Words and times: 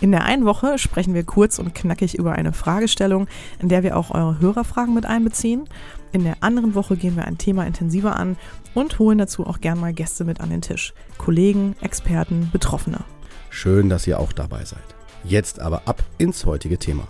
In 0.00 0.10
der 0.10 0.24
einen 0.24 0.44
Woche 0.44 0.78
sprechen 0.78 1.14
wir 1.14 1.24
kurz 1.24 1.58
und 1.58 1.74
knackig 1.74 2.18
über 2.18 2.32
eine 2.32 2.52
Fragestellung, 2.52 3.28
in 3.60 3.68
der 3.68 3.82
wir 3.82 3.96
auch 3.96 4.10
eure 4.10 4.38
Hörerfragen 4.40 4.94
mit 4.94 5.06
einbeziehen. 5.06 5.68
In 6.12 6.24
der 6.24 6.36
anderen 6.40 6.74
Woche 6.74 6.96
gehen 6.96 7.16
wir 7.16 7.24
ein 7.24 7.38
Thema 7.38 7.66
intensiver 7.66 8.16
an 8.16 8.36
und 8.74 8.98
holen 8.98 9.18
dazu 9.18 9.46
auch 9.46 9.60
gern 9.60 9.80
mal 9.80 9.92
Gäste 9.92 10.24
mit 10.24 10.40
an 10.40 10.50
den 10.50 10.62
Tisch. 10.62 10.94
Kollegen, 11.18 11.76
Experten, 11.80 12.50
Betroffene. 12.52 13.00
Schön, 13.50 13.88
dass 13.88 14.06
ihr 14.06 14.18
auch 14.18 14.32
dabei 14.32 14.64
seid. 14.64 14.82
Jetzt 15.22 15.60
aber 15.60 15.82
ab 15.86 16.02
ins 16.18 16.44
heutige 16.44 16.78
Thema. 16.78 17.08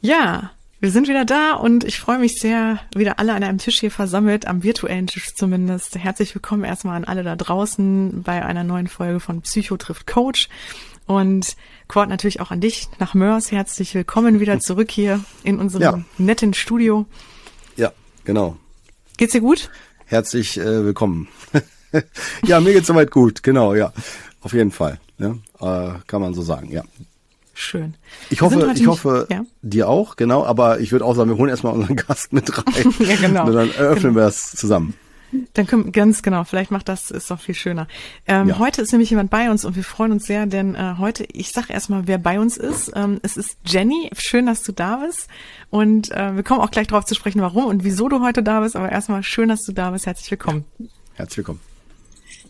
Ja, 0.00 0.52
wir 0.80 0.90
sind 0.90 1.08
wieder 1.08 1.24
da 1.24 1.54
und 1.54 1.84
ich 1.84 1.98
freue 1.98 2.18
mich 2.18 2.38
sehr, 2.38 2.78
wieder 2.94 3.18
alle 3.18 3.32
an 3.32 3.42
einem 3.42 3.58
Tisch 3.58 3.80
hier 3.80 3.90
versammelt, 3.90 4.46
am 4.46 4.62
virtuellen 4.62 5.06
Tisch 5.06 5.34
zumindest. 5.34 5.96
Herzlich 5.96 6.34
willkommen 6.34 6.64
erstmal 6.64 6.96
an 6.96 7.04
alle 7.04 7.22
da 7.22 7.34
draußen 7.34 8.22
bei 8.22 8.44
einer 8.44 8.62
neuen 8.62 8.86
Folge 8.86 9.20
von 9.20 9.40
Psycho 9.40 9.76
trifft 9.78 10.06
Coach. 10.06 10.48
Und 11.06 11.56
Quart 11.88 12.08
natürlich 12.08 12.40
auch 12.40 12.50
an 12.50 12.60
dich 12.60 12.88
nach 12.98 13.14
Mörs. 13.14 13.52
Herzlich 13.52 13.94
willkommen 13.94 14.40
wieder 14.40 14.60
zurück 14.60 14.90
hier 14.90 15.24
in 15.44 15.60
unserem 15.60 15.82
ja. 15.82 16.04
netten 16.18 16.52
Studio. 16.52 17.06
Ja, 17.76 17.92
genau. 18.24 18.56
Geht's 19.16 19.32
dir 19.32 19.40
gut? 19.40 19.70
Herzlich 20.04 20.58
äh, 20.58 20.84
willkommen. 20.84 21.28
ja, 22.44 22.60
mir 22.60 22.74
geht's 22.74 22.88
soweit 22.88 23.10
gut, 23.10 23.42
genau, 23.42 23.74
ja. 23.74 23.92
Auf 24.42 24.52
jeden 24.52 24.72
Fall. 24.72 25.00
Ja, 25.18 25.30
äh, 25.60 25.98
kann 26.06 26.20
man 26.20 26.34
so 26.34 26.42
sagen, 26.42 26.70
ja. 26.70 26.82
Schön. 27.58 27.94
Ich 28.28 28.42
hoffe, 28.42 28.70
ich 28.74 28.86
hoffe, 28.86 29.26
ja? 29.30 29.46
dir 29.62 29.88
auch, 29.88 30.16
genau, 30.16 30.44
aber 30.44 30.78
ich 30.80 30.92
würde 30.92 31.06
auch 31.06 31.14
sagen, 31.14 31.30
wir 31.30 31.38
holen 31.38 31.48
erstmal 31.48 31.72
unseren 31.72 31.96
Gast 32.08 32.34
mit 32.34 32.54
rein. 32.54 32.94
ja, 32.98 33.16
genau. 33.16 33.46
Und 33.46 33.54
dann 33.54 33.70
eröffnen 33.70 34.12
genau. 34.12 34.26
wir 34.26 34.26
es 34.26 34.50
zusammen. 34.50 34.92
Dann 35.54 35.66
können, 35.66 35.90
ganz 35.90 36.22
genau, 36.22 36.44
vielleicht 36.44 36.70
macht 36.70 36.86
das, 36.90 37.10
ist 37.10 37.30
doch 37.30 37.40
viel 37.40 37.54
schöner. 37.54 37.88
Ähm, 38.26 38.48
ja. 38.48 38.58
Heute 38.58 38.82
ist 38.82 38.92
nämlich 38.92 39.08
jemand 39.08 39.30
bei 39.30 39.50
uns 39.50 39.64
und 39.64 39.74
wir 39.74 39.84
freuen 39.84 40.12
uns 40.12 40.26
sehr, 40.26 40.44
denn 40.44 40.74
äh, 40.74 40.96
heute, 40.98 41.24
ich 41.32 41.50
sag 41.50 41.70
erstmal, 41.70 42.06
wer 42.06 42.18
bei 42.18 42.38
uns 42.38 42.58
ist. 42.58 42.92
Ähm, 42.94 43.20
es 43.22 43.38
ist 43.38 43.56
Jenny. 43.64 44.10
Schön, 44.18 44.44
dass 44.44 44.62
du 44.62 44.72
da 44.72 44.96
bist. 44.96 45.28
Und 45.70 46.10
äh, 46.10 46.36
wir 46.36 46.42
kommen 46.42 46.60
auch 46.60 46.70
gleich 46.70 46.88
darauf 46.88 47.06
zu 47.06 47.14
sprechen, 47.14 47.40
warum 47.40 47.64
und 47.64 47.84
wieso 47.84 48.10
du 48.10 48.20
heute 48.20 48.42
da 48.42 48.60
bist. 48.60 48.76
Aber 48.76 48.92
erstmal 48.92 49.22
schön, 49.22 49.48
dass 49.48 49.62
du 49.62 49.72
da 49.72 49.92
bist. 49.92 50.04
Herzlich 50.04 50.30
willkommen. 50.30 50.64
Herzlich 51.14 51.38
willkommen. 51.38 51.60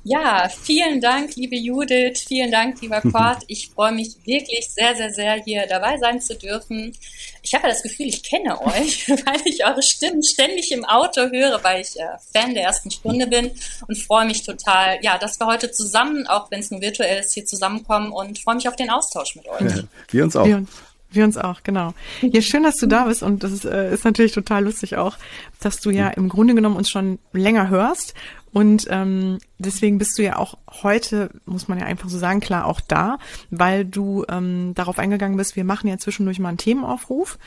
Ja, 0.08 0.48
vielen 0.48 1.00
Dank, 1.00 1.34
liebe 1.34 1.56
Judith. 1.56 2.24
Vielen 2.28 2.52
Dank, 2.52 2.80
lieber 2.80 3.00
Quart. 3.10 3.42
Ich 3.48 3.70
freue 3.70 3.90
mich 3.90 4.14
wirklich 4.24 4.70
sehr, 4.70 4.94
sehr, 4.94 5.12
sehr, 5.12 5.34
hier 5.42 5.66
dabei 5.66 5.98
sein 5.98 6.20
zu 6.20 6.36
dürfen. 6.36 6.92
Ich 7.42 7.54
habe 7.54 7.64
ja 7.66 7.70
das 7.70 7.82
Gefühl, 7.82 8.06
ich 8.06 8.22
kenne 8.22 8.60
euch, 8.66 9.08
weil 9.08 9.40
ich 9.44 9.66
eure 9.66 9.82
Stimmen 9.82 10.22
ständig 10.22 10.70
im 10.70 10.84
Auto 10.84 11.22
höre, 11.22 11.62
weil 11.64 11.80
ich 11.80 11.98
äh, 11.98 12.06
Fan 12.32 12.54
der 12.54 12.62
ersten 12.62 12.92
Stunde 12.92 13.26
bin 13.26 13.50
und 13.88 13.98
freue 13.98 14.26
mich 14.26 14.44
total, 14.44 14.98
ja, 15.02 15.18
dass 15.18 15.40
wir 15.40 15.46
heute 15.48 15.72
zusammen, 15.72 16.28
auch 16.28 16.52
wenn 16.52 16.60
es 16.60 16.70
nur 16.70 16.80
virtuell 16.80 17.18
ist, 17.18 17.34
hier 17.34 17.44
zusammenkommen 17.44 18.12
und 18.12 18.38
freue 18.38 18.54
mich 18.54 18.68
auf 18.68 18.76
den 18.76 18.90
Austausch 18.90 19.34
mit 19.34 19.48
euch. 19.48 19.60
Ja, 19.60 19.82
wir 20.10 20.24
uns 20.24 20.36
auch. 20.36 20.46
Wir 20.46 20.56
uns. 20.58 20.70
Wir 21.10 21.24
uns 21.24 21.38
auch, 21.38 21.62
genau. 21.62 21.94
Ja, 22.20 22.42
schön, 22.42 22.62
dass 22.62 22.76
du 22.76 22.86
da 22.86 23.04
bist 23.04 23.22
und 23.22 23.42
das 23.42 23.52
ist, 23.52 23.64
äh, 23.64 23.92
ist 23.92 24.04
natürlich 24.04 24.32
total 24.32 24.64
lustig 24.64 24.96
auch, 24.96 25.16
dass 25.60 25.80
du 25.80 25.90
ja 25.90 26.08
im 26.08 26.28
Grunde 26.28 26.54
genommen 26.54 26.76
uns 26.76 26.90
schon 26.90 27.18
länger 27.32 27.68
hörst 27.68 28.14
und 28.56 28.86
ähm, 28.88 29.36
deswegen 29.58 29.98
bist 29.98 30.16
du 30.16 30.22
ja 30.22 30.38
auch 30.38 30.56
heute, 30.82 31.28
muss 31.44 31.68
man 31.68 31.78
ja 31.78 31.84
einfach 31.84 32.08
so 32.08 32.16
sagen, 32.16 32.40
klar 32.40 32.64
auch 32.64 32.80
da, 32.80 33.18
weil 33.50 33.84
du 33.84 34.24
ähm, 34.30 34.72
darauf 34.74 34.98
eingegangen 34.98 35.36
bist, 35.36 35.56
wir 35.56 35.64
machen 35.64 35.88
ja 35.88 35.98
zwischendurch 35.98 36.38
mal 36.38 36.48
einen 36.48 36.56
Themenaufruf. 36.56 37.38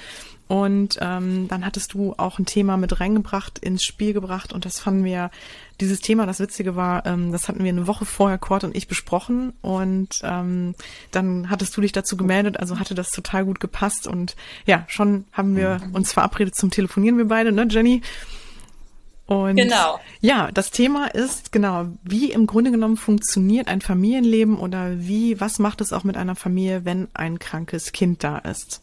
Und 0.47 0.99
ähm, 1.01 1.47
dann 1.47 1.65
hattest 1.65 1.95
du 1.95 2.13
auch 2.17 2.37
ein 2.37 2.45
Thema 2.45 2.77
mit 2.77 2.99
reingebracht, 2.99 3.57
ins 3.57 3.83
Spiel 3.83 4.13
gebracht. 4.13 4.53
Und 4.53 4.65
das 4.65 4.79
fanden 4.79 5.03
wir, 5.03 5.31
dieses 5.79 6.01
Thema, 6.01 6.25
das 6.25 6.39
Witzige 6.39 6.75
war, 6.75 7.05
ähm, 7.05 7.31
das 7.31 7.47
hatten 7.47 7.63
wir 7.63 7.69
eine 7.69 7.87
Woche 7.87 8.05
vorher, 8.05 8.37
Kurt 8.37 8.63
und 8.63 8.75
ich, 8.75 8.87
besprochen. 8.87 9.53
Und 9.61 10.21
ähm, 10.23 10.75
dann 11.11 11.49
hattest 11.49 11.75
du 11.75 11.81
dich 11.81 11.91
dazu 11.91 12.17
gemeldet, 12.17 12.59
also 12.59 12.79
hatte 12.79 12.95
das 12.95 13.09
total 13.09 13.45
gut 13.45 13.59
gepasst. 13.59 14.07
Und 14.07 14.35
ja, 14.65 14.85
schon 14.87 15.25
haben 15.31 15.55
wir 15.55 15.81
uns 15.93 16.13
verabredet 16.13 16.55
zum 16.55 16.71
Telefonieren, 16.71 17.17
wir 17.17 17.27
beide, 17.27 17.51
ne, 17.51 17.67
Jenny? 17.69 18.01
Und 19.29 19.57
genau. 19.57 19.99
ja, 20.21 20.49
das 20.51 20.71
Thema 20.71 21.05
ist 21.05 21.51
genau, 21.51 21.85
wie 22.03 22.31
im 22.31 22.47
Grunde 22.47 22.71
genommen 22.71 22.97
funktioniert 22.97 23.67
ein 23.67 23.79
Familienleben 23.79 24.57
oder 24.57 24.99
wie, 24.99 25.39
was 25.39 25.59
macht 25.59 25.81
es 25.81 25.93
auch 25.93 26.03
mit 26.03 26.17
einer 26.17 26.35
Familie, 26.35 26.83
wenn 26.83 27.09
ein 27.13 27.37
krankes 27.37 27.91
Kind 27.91 28.23
da 28.23 28.39
ist? 28.39 28.81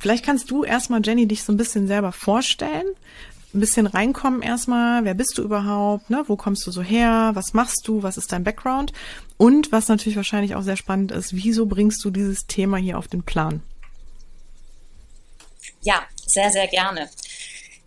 Vielleicht 0.00 0.24
kannst 0.24 0.50
du 0.50 0.64
erstmal, 0.64 1.00
Jenny, 1.04 1.28
dich 1.28 1.44
so 1.44 1.52
ein 1.52 1.56
bisschen 1.56 1.86
selber 1.86 2.10
vorstellen, 2.10 2.86
ein 3.54 3.60
bisschen 3.60 3.86
reinkommen 3.86 4.42
erstmal. 4.42 5.04
Wer 5.04 5.14
bist 5.14 5.36
du 5.36 5.42
überhaupt? 5.42 6.10
Ne? 6.10 6.24
Wo 6.26 6.36
kommst 6.36 6.66
du 6.66 6.70
so 6.70 6.82
her? 6.82 7.30
Was 7.34 7.54
machst 7.54 7.86
du? 7.86 8.02
Was 8.02 8.16
ist 8.16 8.32
dein 8.32 8.44
Background? 8.44 8.92
Und 9.36 9.72
was 9.72 9.88
natürlich 9.88 10.16
wahrscheinlich 10.16 10.54
auch 10.54 10.62
sehr 10.62 10.76
spannend 10.76 11.12
ist, 11.12 11.34
wieso 11.34 11.66
bringst 11.66 12.04
du 12.04 12.10
dieses 12.10 12.46
Thema 12.46 12.76
hier 12.76 12.98
auf 12.98 13.08
den 13.08 13.22
Plan? 13.22 13.62
Ja, 15.82 16.02
sehr, 16.26 16.50
sehr 16.50 16.68
gerne. 16.68 17.10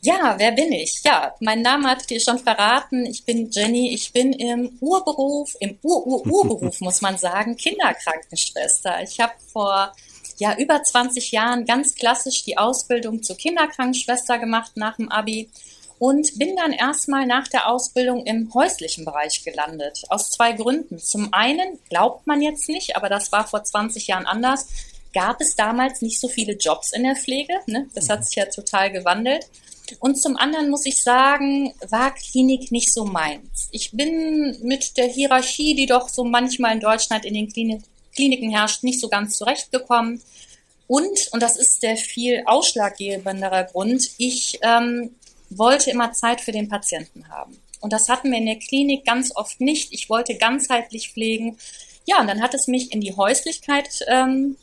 Ja, 0.02 0.36
wer 0.38 0.52
bin 0.52 0.72
ich? 0.72 1.02
Ja, 1.04 1.34
mein 1.40 1.64
Name 1.64 1.90
hat 1.90 2.08
dir 2.09 2.20
schon 2.20 2.38
verraten. 2.38 3.08
Ich 3.08 3.25
bin 3.25 3.50
Jenny. 3.50 3.92
Ich 3.92 4.14
bin 4.14 4.34
im 4.34 4.78
Urberuf, 4.80 5.56
im 5.59 5.80
Ur-Ur-Urberuf, 5.81 6.80
muss 6.81 7.02
man 7.02 7.18
sagen, 7.18 7.58
Kinderkrankenschwester. 7.58 9.02
Ich 9.02 9.20
habe 9.20 9.34
vor 9.52 9.92
ja, 10.38 10.57
über 10.57 10.84
20 10.84 11.31
Jahren 11.31 11.66
ganz 11.66 11.96
klassisch 11.96 12.44
die 12.44 12.57
Ausbildung 12.57 13.23
zur 13.23 13.38
Kinderkrankenschwester 13.38 14.38
gemacht 14.38 14.73
nach 14.75 14.97
dem 14.97 15.09
Abi 15.09 15.50
und 15.97 16.38
bin 16.38 16.56
dann 16.56 16.73
erstmal 16.73 17.25
nach 17.25 17.47
der 17.47 17.69
Ausbildung 17.69 18.25
im 18.25 18.53
häuslichen 18.53 19.06
Bereich 19.06 19.44
gelandet. 19.44 20.03
Aus 20.09 20.29
zwei 20.29 20.51
Gründen. 20.51 21.00
Zum 21.00 21.34
einen 21.34 21.79
glaubt 21.90 22.28
man 22.28 22.41
jetzt 22.41 22.68
nicht, 22.68 22.95
aber 22.95 23.09
das 23.09 23.31
war 23.31 23.47
vor 23.47 23.63
20 23.63 24.07
Jahren 24.07 24.25
anders, 24.25 24.68
gab 25.13 25.40
es 25.40 25.56
damals 25.56 26.01
nicht 26.01 26.19
so 26.19 26.28
viele 26.28 26.53
Jobs 26.53 26.91
in 26.91 27.03
der 27.03 27.16
Pflege. 27.16 27.53
Ne? 27.68 27.88
Das 27.95 28.09
hat 28.09 28.25
sich 28.25 28.35
ja 28.35 28.45
total 28.45 28.91
gewandelt. 28.91 29.47
Und 30.00 30.22
zum 30.22 30.35
anderen 30.35 30.69
muss 30.69 30.85
ich 30.85 31.01
sagen, 31.01 31.74
war 31.90 32.13
Klinik 32.13 32.72
nicht 32.72 32.94
so 32.94 33.06
meins. 33.06 33.69
Ich 33.72 33.91
bin 33.91 34.57
mit 34.63 34.97
der 34.97 35.07
Hierarchie, 35.07 35.75
die 35.75 35.85
doch 35.85 36.09
so 36.09 36.24
manchmal 36.24 36.74
in 36.74 36.79
Deutschland 36.79 37.24
in 37.24 37.35
den 37.35 37.51
Klinik 37.51 37.84
Kliniken 38.16 38.50
herrscht, 38.52 38.84
nicht 38.84 39.00
so 39.00 39.09
ganz 39.09 39.38
zurechtgekommen. 39.38 40.22
Und, 40.88 41.30
und 41.31 41.42
das 41.42 41.58
ist 41.58 41.84
der 41.84 41.98
viel 41.98 42.44
ausschlaggebendere 42.46 43.68
Grund, 43.72 44.08
ich 44.18 44.59
ähm, 44.62 45.16
wollte 45.50 45.92
immer 45.92 46.12
Zeit 46.14 46.42
für 46.42 46.52
den 46.52 46.70
Patienten 46.70 47.28
haben. 47.30 47.59
Und 47.81 47.94
das 47.94 48.09
hatten 48.09 48.31
wir 48.31 48.38
in 48.38 48.46
der 48.46 48.59
Klinik 48.59 49.06
ganz 49.06 49.36
oft 49.36 49.62
nicht. 49.62 49.94
Ich 49.94 50.09
wollte 50.09 50.38
ganzheitlich 50.38 51.12
pflegen. 51.12 51.58
Ja, 52.06 52.20
und 52.20 52.28
dann 52.28 52.42
hat 52.42 52.54
es 52.54 52.68
mich 52.68 52.92
in 52.92 53.02
die 53.02 53.16
Häuslichkeit 53.16 54.00
ähm, 54.08 54.58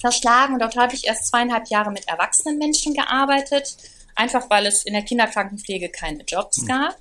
verschlagen. 0.00 0.58
Dort 0.58 0.76
habe 0.76 0.94
ich 0.94 1.06
erst 1.06 1.26
zweieinhalb 1.26 1.68
Jahre 1.68 1.92
mit 1.92 2.08
erwachsenen 2.08 2.58
Menschen 2.58 2.94
gearbeitet 2.94 3.76
einfach 4.14 4.48
weil 4.50 4.66
es 4.66 4.84
in 4.84 4.94
der 4.94 5.02
Kinderkrankenpflege 5.02 5.88
keine 5.88 6.24
Jobs 6.24 6.62
mhm. 6.62 6.66
gab. 6.66 6.96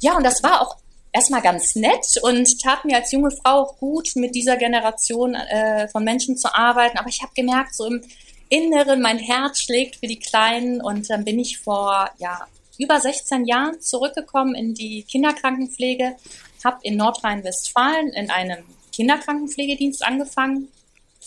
Ja, 0.00 0.16
und 0.16 0.24
das 0.24 0.42
war 0.42 0.60
auch 0.60 0.76
erstmal 1.14 1.42
ganz 1.42 1.76
nett 1.76 2.18
und 2.22 2.60
tat 2.60 2.84
mir 2.84 2.96
als 2.96 3.12
junge 3.12 3.30
Frau 3.30 3.62
auch 3.62 3.78
gut, 3.78 4.10
mit 4.16 4.34
dieser 4.34 4.56
Generation 4.56 5.34
äh, 5.34 5.88
von 5.88 6.04
Menschen 6.04 6.36
zu 6.36 6.52
arbeiten. 6.52 6.98
Aber 6.98 7.08
ich 7.08 7.22
habe 7.22 7.32
gemerkt, 7.34 7.74
so 7.74 7.86
im 7.86 8.02
Inneren, 8.48 9.00
mein 9.00 9.18
Herz 9.18 9.60
schlägt 9.60 9.96
für 9.96 10.08
die 10.08 10.18
Kleinen 10.18 10.82
und 10.82 11.08
dann 11.08 11.24
bin 11.24 11.38
ich 11.38 11.58
vor 11.58 12.10
ja, 12.18 12.46
über 12.78 13.00
16 13.00 13.46
Jahren 13.46 13.80
zurückgekommen 13.80 14.54
in 14.54 14.74
die 14.74 15.04
Kinderkrankenpflege, 15.04 16.16
habe 16.64 16.78
in 16.82 16.96
Nordrhein-Westfalen 16.96 18.08
in 18.08 18.30
einem 18.30 18.64
Kinderkrankenpflegedienst 18.92 20.04
angefangen, 20.04 20.68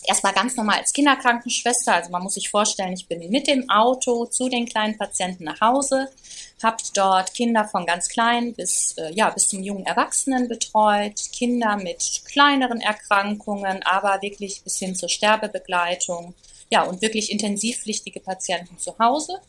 erstmal 0.04 0.34
ganz 0.34 0.56
normal 0.56 0.80
als 0.80 0.94
Kinderkrankenschwester. 0.94 1.94
Also 1.94 2.12
man 2.12 2.24
muss 2.24 2.36
sich 2.36 2.50
vorstellen, 2.50 2.94
ich 2.94 3.08
bin 3.08 3.30
mit 3.30 3.48
dem 3.48 3.70
Auto 3.70 4.26
zu 4.26 4.50
den 4.50 4.66
kleinen 4.66 4.98
Patienten 4.98 5.46
nach 5.46 5.62
Hause, 5.62 6.10
habe 6.64 6.78
dort 6.94 7.34
Kinder 7.34 7.66
von 7.66 7.86
ganz 7.86 8.10
klein 8.10 8.54
bis, 8.54 8.98
äh, 8.98 9.14
ja, 9.14 9.30
bis 9.30 9.50
zum 9.50 9.62
jungen 9.62 9.86
Erwachsenen 9.86 10.48
betreut, 10.48 11.20
Kinder 11.32 11.78
mit 11.78 12.22
kleineren 12.26 12.82
Erkrankungen, 12.82 13.84
aber 13.84 14.22
wirklich 14.22 14.62
bis 14.64 14.78
hin 14.78 14.96
zur 14.96 15.10
Sterbebegleitung. 15.10 16.34
Ja, 16.70 16.84
und 16.84 17.02
wirklich 17.02 17.32
intensivpflichtige 17.32 18.20
Patienten 18.20 18.78
zu 18.78 18.98
Hause. 19.00 19.40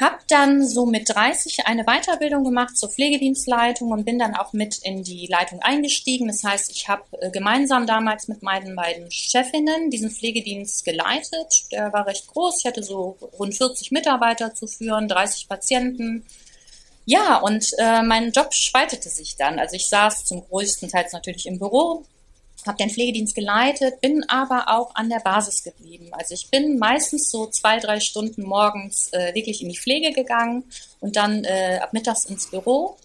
Habe 0.00 0.18
dann 0.28 0.66
so 0.66 0.86
mit 0.86 1.08
30 1.08 1.66
eine 1.66 1.84
Weiterbildung 1.84 2.42
gemacht 2.44 2.76
zur 2.76 2.88
Pflegedienstleitung 2.88 3.92
und 3.92 4.04
bin 4.04 4.18
dann 4.18 4.34
auch 4.34 4.52
mit 4.52 4.78
in 4.78 5.04
die 5.04 5.26
Leitung 5.26 5.60
eingestiegen. 5.60 6.26
Das 6.26 6.42
heißt, 6.42 6.70
ich 6.72 6.88
habe 6.88 7.02
äh, 7.20 7.30
gemeinsam 7.30 7.86
damals 7.86 8.26
mit 8.26 8.42
meinen 8.42 8.74
beiden 8.74 9.10
Chefinnen 9.10 9.90
diesen 9.90 10.10
Pflegedienst 10.10 10.84
geleitet. 10.84 11.64
Der 11.70 11.92
war 11.92 12.06
recht 12.06 12.26
groß. 12.26 12.58
Ich 12.60 12.66
hatte 12.66 12.82
so 12.82 13.16
rund 13.38 13.54
40 13.54 13.92
Mitarbeiter 13.92 14.54
zu 14.54 14.66
führen, 14.66 15.08
30 15.08 15.48
Patienten. 15.48 16.24
Ja, 17.06 17.36
und 17.36 17.70
äh, 17.78 18.02
mein 18.02 18.32
Job 18.32 18.52
spaltete 18.54 19.10
sich 19.10 19.36
dann. 19.36 19.58
Also 19.58 19.76
ich 19.76 19.88
saß 19.88 20.24
zum 20.24 20.44
größten 20.44 20.88
Teil 20.88 21.06
natürlich 21.12 21.46
im 21.46 21.58
Büro, 21.58 22.04
habe 22.66 22.78
den 22.78 22.90
Pflegedienst 22.90 23.34
geleitet, 23.34 24.00
bin 24.00 24.24
aber 24.28 24.68
auch 24.68 24.94
an 24.94 25.08
der 25.08 25.20
Basis 25.20 25.62
geblieben. 25.62 26.08
Also 26.12 26.34
ich 26.34 26.50
bin 26.50 26.78
meistens 26.78 27.30
so 27.30 27.46
zwei, 27.46 27.78
drei 27.78 28.00
Stunden 28.00 28.42
morgens 28.42 29.12
äh, 29.12 29.34
wirklich 29.34 29.62
in 29.62 29.68
die 29.68 29.78
Pflege 29.78 30.12
gegangen 30.12 30.64
und 31.00 31.16
dann 31.16 31.44
äh, 31.44 31.78
ab 31.82 31.92
mittags 31.92 32.24
ins 32.26 32.50
Büro. 32.50 32.96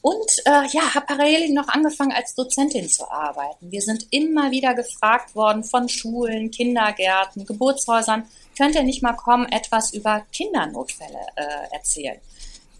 Und 0.00 0.30
äh, 0.44 0.66
ja, 0.70 0.94
habe 0.94 1.06
parallel 1.06 1.52
noch 1.52 1.68
angefangen, 1.68 2.12
als 2.12 2.34
Dozentin 2.34 2.88
zu 2.88 3.10
arbeiten. 3.10 3.70
Wir 3.70 3.82
sind 3.82 4.06
immer 4.10 4.50
wieder 4.50 4.74
gefragt 4.74 5.34
worden 5.34 5.64
von 5.64 5.88
Schulen, 5.88 6.50
Kindergärten, 6.50 7.44
Geburtshäusern, 7.44 8.24
könnt 8.56 8.76
ihr 8.76 8.84
nicht 8.84 9.02
mal 9.02 9.14
kommen, 9.14 9.50
etwas 9.50 9.92
über 9.92 10.24
Kindernotfälle 10.32 11.18
äh, 11.36 11.74
erzählen. 11.74 12.18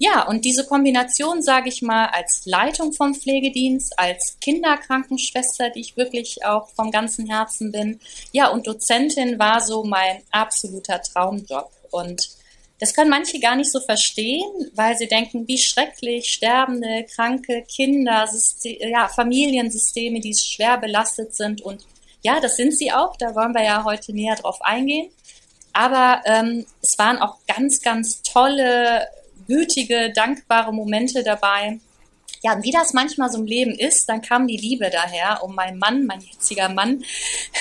Ja, 0.01 0.27
und 0.29 0.45
diese 0.45 0.65
Kombination, 0.65 1.43
sage 1.43 1.69
ich 1.69 1.83
mal, 1.83 2.07
als 2.07 2.47
Leitung 2.47 2.93
vom 2.93 3.15
Pflegedienst, 3.15 3.99
als 3.99 4.37
Kinderkrankenschwester, 4.41 5.71
die 5.71 5.81
ich 5.81 5.97
wirklich 5.97 6.45
auch 6.45 6.69
vom 6.69 6.93
ganzen 6.93 7.27
Herzen 7.27 7.73
bin, 7.73 8.01
ja, 8.31 8.49
und 8.49 8.67
Dozentin 8.69 9.39
war 9.41 9.61
so 9.61 9.83
mein 9.83 10.23
absoluter 10.31 11.03
Traumjob. 11.03 11.71
Und 11.91 12.29
das 12.79 12.95
können 12.95 13.11
manche 13.11 13.41
gar 13.41 13.57
nicht 13.57 13.73
so 13.73 13.81
verstehen, 13.81 14.71
weil 14.75 14.97
sie 14.97 15.09
denken, 15.09 15.49
wie 15.49 15.59
schrecklich 15.59 16.33
sterbende, 16.33 17.05
kranke 17.13 17.65
Kinder, 17.65 18.29
ja, 18.63 19.09
Familiensysteme, 19.09 20.21
die 20.21 20.35
schwer 20.35 20.79
belastet 20.79 21.35
sind. 21.35 21.61
Und 21.61 21.85
ja, 22.23 22.39
das 22.39 22.57
sind 22.57 22.77
sie 22.77 22.93
auch. 22.93 23.17
Da 23.17 23.35
wollen 23.35 23.53
wir 23.53 23.65
ja 23.65 23.83
heute 23.83 24.13
näher 24.13 24.37
drauf 24.37 24.63
eingehen. 24.63 25.11
Aber 25.73 26.23
ähm, 26.25 26.67
es 26.81 26.97
waren 26.99 27.19
auch 27.19 27.37
ganz, 27.49 27.83
ganz 27.83 28.23
tolle 28.23 29.07
gütige, 29.49 30.13
dankbare 30.13 30.73
Momente 30.73 31.25
dabei. 31.25 31.81
Ja, 32.43 32.53
und 32.53 32.63
wie 32.63 32.71
das 32.71 32.93
manchmal 32.93 33.31
so 33.33 33.39
im 33.39 33.47
Leben 33.47 33.73
ist, 33.73 34.09
dann 34.09 34.23
kam 34.23 34.47
die 34.47 34.57
Liebe 34.57 34.91
daher. 34.91 35.43
Und 35.43 35.57
mein 35.57 35.77
Mann, 35.77 36.07
mein 36.07 36.21
jetziger 36.21 36.69
Mann, 36.69 37.03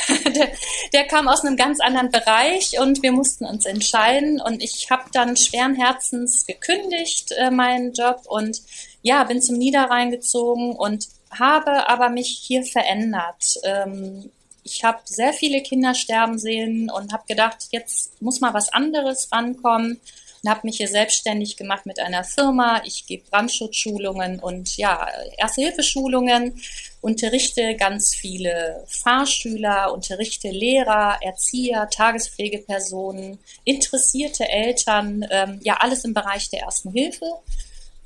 der, 0.36 0.50
der, 0.94 1.07
kam 1.07 1.28
aus 1.28 1.44
einem 1.44 1.57
ganz 1.57 1.80
anderen 1.80 2.12
Bereich 2.12 2.80
und 2.80 3.01
wir 3.01 3.12
mussten 3.12 3.45
uns 3.45 3.66
entscheiden. 3.66 4.39
Und 4.39 4.62
ich 4.62 4.92
habe 4.92 5.06
dann 5.12 5.36
schweren 5.36 5.74
Herzens 5.74 6.45
gekündigt, 6.45 7.31
äh, 7.38 7.50
meinen 7.50 7.94
Job, 7.94 8.22
und 8.28 8.62
ja, 9.01 9.24
bin 9.24 9.42
zum 9.42 9.57
Niederrhein 9.57 10.12
gezogen 10.12 10.75
und 10.75 11.07
habe 11.31 11.89
aber 11.89 12.10
mich 12.10 12.44
hier 12.45 12.63
verändert. 12.63 13.60
Ähm, 13.63 14.30
ich 14.63 14.84
habe 14.84 15.00
sehr 15.06 15.34
viele 15.34 15.63
Kinder 15.63 15.95
sterben 15.95 16.38
sehen 16.38 16.92
und 16.92 17.13
habe 17.13 17.24
gedacht, 17.28 17.69
jetzt 17.72 18.22
muss 18.22 18.42
mal 18.42 18.54
was 18.54 18.72
anderes 18.74 19.31
rankommen 19.31 20.00
habe 20.47 20.61
mich 20.63 20.77
hier 20.77 20.88
selbstständig 20.88 21.57
gemacht 21.57 21.85
mit 21.85 21.99
einer 21.99 22.23
Firma. 22.23 22.81
Ich 22.85 23.05
gebe 23.05 23.29
Brandschutzschulungen 23.29 24.39
und 24.39 24.77
ja, 24.77 25.07
Erste-Hilfe-Schulungen, 25.38 26.61
unterrichte 27.01 27.75
ganz 27.75 28.15
viele 28.15 28.83
Fahrschüler, 28.88 29.94
unterrichte 29.94 30.49
Lehrer, 30.49 31.17
Erzieher, 31.21 31.89
Tagespflegepersonen, 31.89 33.39
interessierte 33.63 34.47
Eltern, 34.49 35.25
ähm, 35.29 35.59
ja, 35.63 35.77
alles 35.79 36.03
im 36.05 36.13
Bereich 36.13 36.50
der 36.50 36.61
Ersten 36.61 36.91
Hilfe 36.91 37.25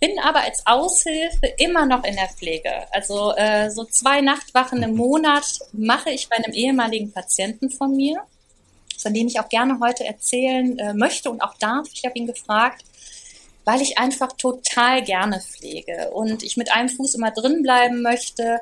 bin 0.02 0.18
aber 0.20 0.42
als 0.42 0.66
Aushilfe 0.66 1.46
immer 1.60 1.86
noch 1.86 2.04
in 2.04 2.16
der 2.16 2.28
Pflege. 2.28 2.72
Also 2.92 3.34
äh, 3.36 3.70
so 3.70 3.86
zwei 3.86 4.20
Nachtwachen 4.22 4.82
im 4.82 4.96
Monat 4.96 5.46
mache 5.74 6.10
ich 6.10 6.28
bei 6.28 6.38
einem 6.38 6.54
ehemaligen 6.54 7.14
Patienten 7.14 7.70
von 7.70 7.96
mir 7.96 8.24
von 9.02 9.14
dem 9.14 9.28
ich 9.28 9.40
auch 9.40 9.50
gerne 9.50 9.80
heute 9.80 10.06
erzählen 10.06 10.78
äh, 10.80 10.94
möchte 10.94 11.30
und 11.30 11.42
auch 11.42 11.56
darf. 11.58 11.88
Ich 11.94 12.06
habe 12.06 12.18
ihn 12.18 12.28
gefragt, 12.28 12.84
weil 13.66 13.82
ich 13.82 13.98
einfach 13.98 14.32
total 14.34 15.04
gerne 15.04 15.40
pflege 15.42 16.12
und 16.12 16.44
ich 16.44 16.58
mit 16.58 16.72
einem 16.72 16.90
Fuß 16.90 17.16
immer 17.16 17.32
drin 17.32 17.62
bleiben 17.62 18.02
möchte. 18.02 18.60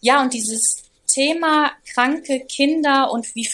Ja, 0.00 0.22
und 0.22 0.34
dieses 0.34 0.82
Thema 1.06 1.72
kranke 1.92 2.40
Kinder 2.40 3.10
und 3.10 3.34
wie, 3.34 3.48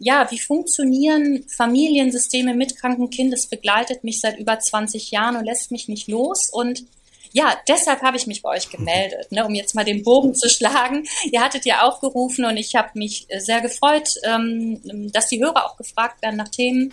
ja, 0.00 0.30
wie 0.30 0.38
funktionieren 0.38 1.44
Familiensysteme 1.48 2.54
mit 2.54 2.76
kranken 2.78 3.10
Kindern, 3.10 3.32
das 3.32 3.46
begleitet 3.46 4.04
mich 4.04 4.20
seit 4.20 4.38
über 4.38 4.58
20 4.58 5.10
Jahren 5.10 5.36
und 5.36 5.44
lässt 5.44 5.70
mich 5.70 5.88
nicht 5.88 6.08
los. 6.08 6.48
Und 6.50 6.84
ja, 7.32 7.56
deshalb 7.66 8.02
habe 8.02 8.16
ich 8.16 8.26
mich 8.26 8.42
bei 8.42 8.50
euch 8.50 8.68
gemeldet, 8.68 9.32
ne, 9.32 9.44
um 9.44 9.54
jetzt 9.54 9.74
mal 9.74 9.84
den 9.84 10.02
Bogen 10.02 10.34
zu 10.34 10.48
schlagen. 10.48 11.06
Ihr 11.30 11.40
hattet 11.40 11.64
ja 11.64 11.82
aufgerufen 11.82 12.44
und 12.44 12.56
ich 12.56 12.74
habe 12.74 12.90
mich 12.94 13.26
äh, 13.28 13.40
sehr 13.40 13.60
gefreut, 13.60 14.14
ähm, 14.24 15.10
dass 15.12 15.28
die 15.28 15.42
Hörer 15.42 15.66
auch 15.66 15.76
gefragt 15.76 16.22
werden 16.22 16.36
nach 16.36 16.48
Themen. 16.48 16.92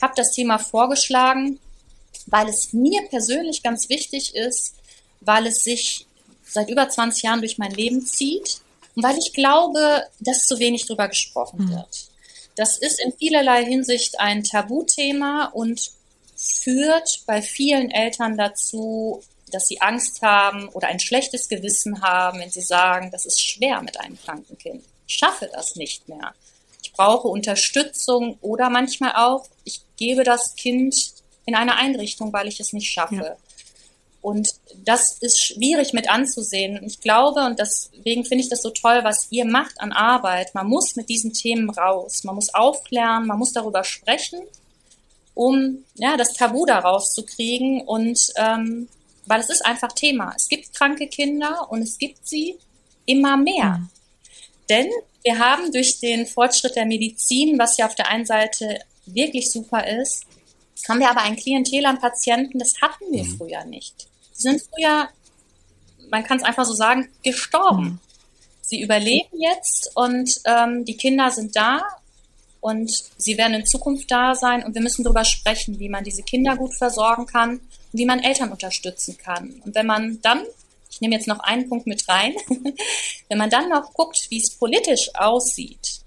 Habe 0.00 0.12
das 0.16 0.32
Thema 0.32 0.58
vorgeschlagen, 0.58 1.58
weil 2.26 2.48
es 2.48 2.72
mir 2.72 3.02
persönlich 3.08 3.62
ganz 3.62 3.88
wichtig 3.88 4.34
ist, 4.34 4.74
weil 5.20 5.46
es 5.46 5.64
sich 5.64 6.06
seit 6.44 6.70
über 6.70 6.88
20 6.88 7.22
Jahren 7.22 7.40
durch 7.40 7.58
mein 7.58 7.72
Leben 7.72 8.04
zieht 8.04 8.60
und 8.94 9.02
weil 9.02 9.18
ich 9.18 9.32
glaube, 9.32 10.04
dass 10.20 10.46
zu 10.46 10.58
wenig 10.58 10.86
darüber 10.86 11.08
gesprochen 11.08 11.66
mhm. 11.66 11.70
wird. 11.70 12.08
Das 12.56 12.76
ist 12.76 13.00
in 13.00 13.12
vielerlei 13.12 13.64
Hinsicht 13.64 14.18
ein 14.18 14.42
Tabuthema 14.42 15.46
und 15.46 15.92
führt 16.36 17.22
bei 17.26 17.40
vielen 17.42 17.90
Eltern 17.90 18.36
dazu, 18.36 19.22
dass 19.50 19.68
sie 19.68 19.80
Angst 19.80 20.22
haben 20.22 20.68
oder 20.68 20.88
ein 20.88 21.00
schlechtes 21.00 21.48
Gewissen 21.48 22.02
haben, 22.02 22.40
wenn 22.40 22.50
sie 22.50 22.60
sagen, 22.60 23.10
das 23.10 23.26
ist 23.26 23.40
schwer 23.40 23.82
mit 23.82 24.00
einem 24.00 24.18
kranken 24.18 24.56
Kind. 24.58 24.84
Ich 25.06 25.16
schaffe 25.16 25.50
das 25.52 25.76
nicht 25.76 26.08
mehr. 26.08 26.34
Ich 26.82 26.92
brauche 26.92 27.28
Unterstützung 27.28 28.38
oder 28.40 28.70
manchmal 28.70 29.12
auch, 29.16 29.46
ich 29.64 29.80
gebe 29.96 30.24
das 30.24 30.54
Kind 30.54 31.12
in 31.46 31.54
eine 31.54 31.76
Einrichtung, 31.76 32.32
weil 32.32 32.48
ich 32.48 32.60
es 32.60 32.72
nicht 32.72 32.90
schaffe. 32.90 33.14
Ja. 33.14 33.36
Und 34.20 34.50
das 34.84 35.16
ist 35.20 35.42
schwierig 35.42 35.92
mit 35.92 36.10
anzusehen. 36.10 36.82
Ich 36.84 37.00
glaube, 37.00 37.44
und 37.46 37.58
deswegen 37.58 38.24
finde 38.24 38.42
ich 38.42 38.50
das 38.50 38.62
so 38.62 38.70
toll, 38.70 39.00
was 39.02 39.28
ihr 39.30 39.44
macht 39.44 39.80
an 39.80 39.92
Arbeit. 39.92 40.54
Man 40.54 40.66
muss 40.66 40.96
mit 40.96 41.08
diesen 41.08 41.32
Themen 41.32 41.70
raus. 41.70 42.24
Man 42.24 42.34
muss 42.34 42.52
aufklären, 42.52 43.26
man 43.26 43.38
muss 43.38 43.52
darüber 43.52 43.84
sprechen, 43.84 44.40
um 45.34 45.84
ja, 45.94 46.16
das 46.16 46.34
Tabu 46.34 46.66
daraus 46.66 47.12
zu 47.14 47.24
kriegen 47.24 47.80
und 47.82 48.18
ähm, 48.36 48.88
weil 49.28 49.40
es 49.40 49.50
ist 49.50 49.64
einfach 49.64 49.92
Thema. 49.92 50.32
Es 50.34 50.48
gibt 50.48 50.74
kranke 50.74 51.06
Kinder 51.06 51.70
und 51.70 51.82
es 51.82 51.98
gibt 51.98 52.26
sie 52.26 52.56
immer 53.06 53.36
mehr. 53.36 53.78
Mhm. 53.78 53.88
Denn 54.68 54.86
wir 55.22 55.38
haben 55.38 55.72
durch 55.72 56.00
den 56.00 56.26
Fortschritt 56.26 56.76
der 56.76 56.86
Medizin, 56.86 57.58
was 57.58 57.76
ja 57.76 57.86
auf 57.86 57.94
der 57.94 58.08
einen 58.08 58.26
Seite 58.26 58.80
wirklich 59.06 59.50
super 59.50 59.86
ist, 59.86 60.24
haben 60.88 61.00
wir 61.00 61.10
aber 61.10 61.22
ein 61.22 61.36
Klientel 61.36 61.84
an 61.86 61.98
Patienten, 61.98 62.58
das 62.58 62.80
hatten 62.80 63.04
wir 63.10 63.24
mhm. 63.24 63.36
früher 63.36 63.64
nicht. 63.64 64.08
Sie 64.32 64.42
sind 64.42 64.62
früher, 64.62 65.08
man 66.10 66.24
kann 66.24 66.38
es 66.38 66.44
einfach 66.44 66.64
so 66.64 66.74
sagen, 66.74 67.08
gestorben. 67.22 67.84
Mhm. 67.84 67.98
Sie 68.62 68.82
überleben 68.82 69.40
jetzt 69.40 69.90
und 69.96 70.40
ähm, 70.44 70.84
die 70.84 70.96
Kinder 70.96 71.30
sind 71.30 71.56
da 71.56 71.82
und 72.60 72.90
sie 73.16 73.38
werden 73.38 73.54
in 73.54 73.66
Zukunft 73.66 74.10
da 74.10 74.34
sein 74.34 74.64
und 74.64 74.74
wir 74.74 74.82
müssen 74.82 75.04
darüber 75.04 75.24
sprechen, 75.24 75.78
wie 75.78 75.88
man 75.88 76.04
diese 76.04 76.22
Kinder 76.22 76.56
gut 76.56 76.74
versorgen 76.74 77.26
kann 77.26 77.60
wie 77.92 78.04
man 78.04 78.20
Eltern 78.20 78.50
unterstützen 78.50 79.16
kann. 79.18 79.62
Und 79.64 79.74
wenn 79.74 79.86
man 79.86 80.20
dann, 80.22 80.44
ich 80.90 81.00
nehme 81.00 81.14
jetzt 81.14 81.28
noch 81.28 81.40
einen 81.40 81.68
Punkt 81.68 81.86
mit 81.86 82.08
rein, 82.08 82.34
wenn 83.28 83.38
man 83.38 83.50
dann 83.50 83.68
noch 83.68 83.92
guckt, 83.94 84.26
wie 84.30 84.38
es 84.38 84.50
politisch 84.50 85.10
aussieht, 85.14 86.00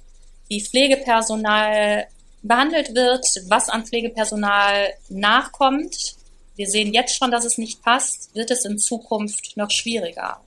wie 0.48 0.62
Pflegepersonal 0.62 2.08
behandelt 2.44 2.96
wird, 2.96 3.26
was 3.48 3.70
an 3.70 3.86
Pflegepersonal 3.86 4.94
nachkommt, 5.10 6.16
wir 6.56 6.68
sehen 6.68 6.94
jetzt 6.94 7.16
schon, 7.16 7.32
dass 7.32 7.46
es 7.46 7.58
nicht 7.58 7.82
passt, 7.82 8.34
wird 8.36 8.52
es 8.52 8.66
in 8.66 8.78
Zukunft 8.78 9.56
noch 9.56 9.72
schwieriger. 9.72 10.42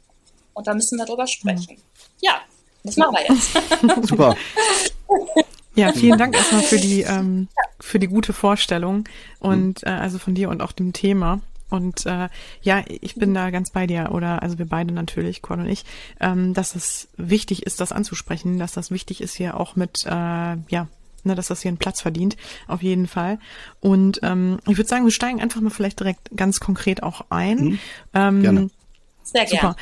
Und 0.53 0.67
da 0.67 0.75
müssen 0.75 0.99
wir 0.99 1.07
drüber 1.07 1.27
sprechen. 1.27 1.79
Ja, 2.21 2.41
das 2.85 2.97
machen 2.97 3.17
wir 3.17 3.35
jetzt. 3.35 4.07
Super. 4.09 4.37
Ja, 5.75 5.93
vielen 5.95 6.19
Dank 6.19 6.37
erstmal 6.37 6.63
für 6.63 6.79
die, 6.79 7.03
ähm, 7.03 7.49
für 7.81 7.99
die 7.99 8.07
gute 8.07 8.33
Vorstellung 8.33 9.05
und 9.39 9.83
äh, 9.85 9.91
also 9.91 10.19
von 10.19 10.35
dir 10.35 10.49
und 10.49 10.63
auch 10.63 10.73
dem 10.73 10.93
Thema. 10.93 11.41
Und 11.71 12.07
äh, 12.07 12.29
ja, 12.63 12.85
ich 12.87 13.17
bin 13.17 13.35
da 13.35 13.51
ganz 13.51 13.71
bei 13.71 13.87
dir, 13.87 14.11
oder 14.13 14.43
also 14.43 14.59
wir 14.59 14.67
beide 14.67 14.95
natürlich, 14.95 15.43
Cord 15.43 15.61
und 15.61 15.69
ich, 15.69 15.85
ähm, 16.21 16.55
dass 16.55 16.77
es 16.77 17.09
wichtig 17.17 17.67
ist, 17.67 17.81
das 17.81 17.91
anzusprechen, 17.91 18.59
dass 18.59 18.73
das 18.73 18.91
wichtig 18.91 19.21
ist 19.21 19.35
hier 19.35 19.59
auch 19.59 19.75
mit, 19.75 20.05
äh, 20.05 20.09
ja, 20.09 20.87
ne, 21.25 21.35
dass 21.35 21.49
das 21.49 21.63
hier 21.63 21.71
einen 21.71 21.79
Platz 21.79 22.01
verdient, 22.01 22.37
auf 22.69 22.83
jeden 22.83 23.09
Fall. 23.09 23.39
Und 23.81 24.21
ähm, 24.23 24.59
ich 24.69 24.77
würde 24.77 24.89
sagen, 24.89 25.05
wir 25.05 25.11
steigen 25.11 25.41
einfach 25.41 25.61
mal 25.61 25.71
vielleicht 25.71 25.99
direkt 25.99 26.31
ganz 26.37 26.61
konkret 26.61 27.03
auch 27.03 27.27
ein. 27.31 27.59
Mhm. 27.59 27.79
Ähm, 28.13 28.43
gerne. 28.43 28.71
Sehr 29.25 29.47
gerne. 29.47 29.75
Super. 29.75 29.77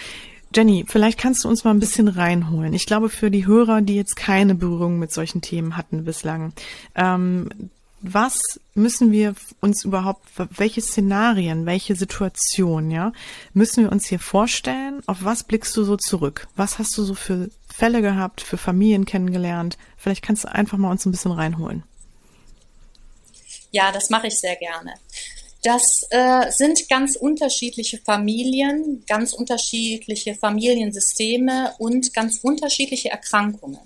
Jenny, 0.55 0.85
vielleicht 0.87 1.19
kannst 1.19 1.45
du 1.45 1.49
uns 1.49 1.65
mal 1.65 1.71
ein 1.71 1.81
bisschen 1.81 2.09
reinholen. 2.09 2.75
Ich 2.75 2.87
glaube, 2.87 3.09
für 3.09 3.31
die 3.31 3.47
Hörer, 3.47 3.81
die 3.81 3.97
jetzt 3.97 4.17
keine 4.17 4.55
Berührung 4.55 4.99
mit 4.99 5.13
solchen 5.13 5.41
Themen 5.41 5.77
hatten 5.77 6.05
bislang, 6.05 6.53
ähm, 6.95 7.49
was 8.03 8.61
müssen 8.75 9.13
wir 9.13 9.35
uns 9.61 9.85
überhaupt, 9.85 10.27
welche 10.37 10.81
Szenarien, 10.81 11.67
welche 11.67 11.95
Situationen, 11.95 12.91
ja, 12.91 13.13
müssen 13.55 13.85
wir 13.85 13.93
uns 13.93 14.07
hier 14.07 14.19
vorstellen? 14.19 15.03
Auf 15.07 15.19
was 15.23 15.45
blickst 15.45 15.77
du 15.77 15.85
so 15.85 15.97
zurück? 15.97 16.49
Was 16.57 16.81
hast 16.81 16.99
du 16.99 17.05
so 17.05 17.15
für 17.15 17.49
Fälle 17.73 18.03
gehabt, 18.03 18.41
für 18.41 18.57
Familien 18.59 19.05
kennengelernt? 19.05 19.79
Vielleicht 19.97 20.23
kannst 20.23 20.45
du 20.45 20.53
einfach 20.53 20.79
mal 20.79 20.91
uns 20.91 21.07
ein 21.07 21.13
bisschen 21.13 21.31
reinholen. 21.31 21.85
Ja, 23.71 23.91
das 23.93 24.11
mache 24.11 24.27
ich 24.27 24.39
sehr 24.39 24.57
gerne. 24.57 24.95
Das 25.63 26.05
äh, 26.11 26.51
sind 26.51 26.89
ganz 26.89 27.15
unterschiedliche 27.15 27.99
Familien, 27.99 29.05
ganz 29.07 29.33
unterschiedliche 29.33 30.35
Familiensysteme 30.35 31.75
und 31.79 32.13
ganz 32.13 32.41
unterschiedliche 32.43 33.11
Erkrankungen. 33.11 33.79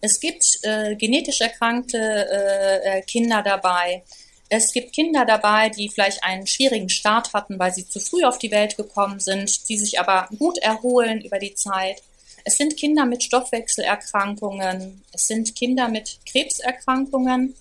Es 0.00 0.18
gibt 0.18 0.44
äh, 0.62 0.96
genetisch 0.96 1.40
erkrankte 1.40 1.98
äh, 1.98 2.98
äh, 2.98 3.02
Kinder 3.02 3.42
dabei. 3.42 4.02
Es 4.48 4.72
gibt 4.72 4.92
Kinder 4.92 5.24
dabei, 5.24 5.68
die 5.70 5.88
vielleicht 5.88 6.22
einen 6.24 6.46
schwierigen 6.46 6.88
Start 6.88 7.32
hatten, 7.32 7.58
weil 7.58 7.72
sie 7.72 7.88
zu 7.88 8.00
früh 8.00 8.24
auf 8.24 8.38
die 8.38 8.50
Welt 8.50 8.76
gekommen 8.76 9.20
sind, 9.20 9.68
die 9.68 9.78
sich 9.78 10.00
aber 10.00 10.28
gut 10.36 10.58
erholen 10.58 11.22
über 11.22 11.38
die 11.38 11.54
Zeit. 11.54 12.02
Es 12.44 12.58
sind 12.58 12.76
Kinder 12.76 13.06
mit 13.06 13.22
Stoffwechselerkrankungen. 13.22 15.02
Es 15.12 15.28
sind 15.28 15.54
Kinder 15.54 15.88
mit 15.88 16.18
Krebserkrankungen. 16.30 17.54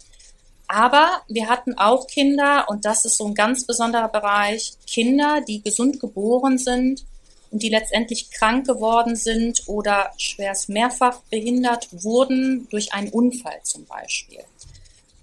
Aber 0.73 1.21
wir 1.27 1.49
hatten 1.49 1.77
auch 1.77 2.07
Kinder, 2.07 2.65
und 2.67 2.83
das 2.83 3.05
ist 3.05 3.17
so 3.17 3.27
ein 3.27 3.35
ganz 3.35 3.67
besonderer 3.67 4.07
Bereich, 4.07 4.73
Kinder, 4.87 5.41
die 5.47 5.61
gesund 5.61 5.99
geboren 5.99 6.57
sind 6.57 7.05
und 7.51 7.61
die 7.61 7.69
letztendlich 7.69 8.31
krank 8.31 8.65
geworden 8.65 9.15
sind 9.15 9.67
oder 9.67 10.11
schwerst 10.17 10.69
mehrfach 10.69 11.19
behindert 11.29 11.89
wurden 11.91 12.67
durch 12.71 12.91
einen 12.91 13.09
Unfall 13.09 13.59
zum 13.61 13.85
Beispiel. 13.85 14.39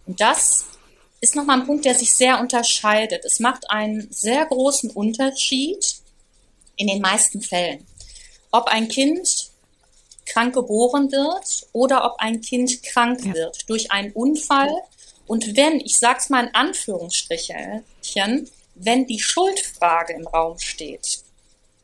Und 0.06 0.20
das 0.20 0.66
ist 1.20 1.34
nochmal 1.34 1.58
ein 1.58 1.66
Punkt, 1.66 1.84
der 1.84 1.96
sich 1.96 2.12
sehr 2.12 2.38
unterscheidet. 2.38 3.24
Es 3.24 3.40
macht 3.40 3.68
einen 3.72 4.06
sehr 4.12 4.46
großen 4.46 4.90
Unterschied 4.90 5.96
in 6.76 6.86
den 6.86 7.02
meisten 7.02 7.42
Fällen, 7.42 7.84
ob 8.52 8.68
ein 8.68 8.86
Kind 8.86 9.50
krank 10.26 10.54
geboren 10.54 11.10
wird 11.10 11.66
oder 11.72 12.04
ob 12.04 12.20
ein 12.20 12.40
Kind 12.40 12.84
krank 12.84 13.24
ja. 13.24 13.34
wird 13.34 13.68
durch 13.68 13.90
einen 13.90 14.12
Unfall. 14.12 14.70
Und 15.30 15.56
wenn, 15.56 15.78
ich 15.78 15.96
sag's 15.96 16.28
mal 16.28 16.48
in 16.48 16.54
Anführungsstrichen, 16.56 17.84
wenn 18.74 19.06
die 19.06 19.20
Schuldfrage 19.20 20.12
im 20.14 20.26
Raum 20.26 20.58
steht, 20.58 21.20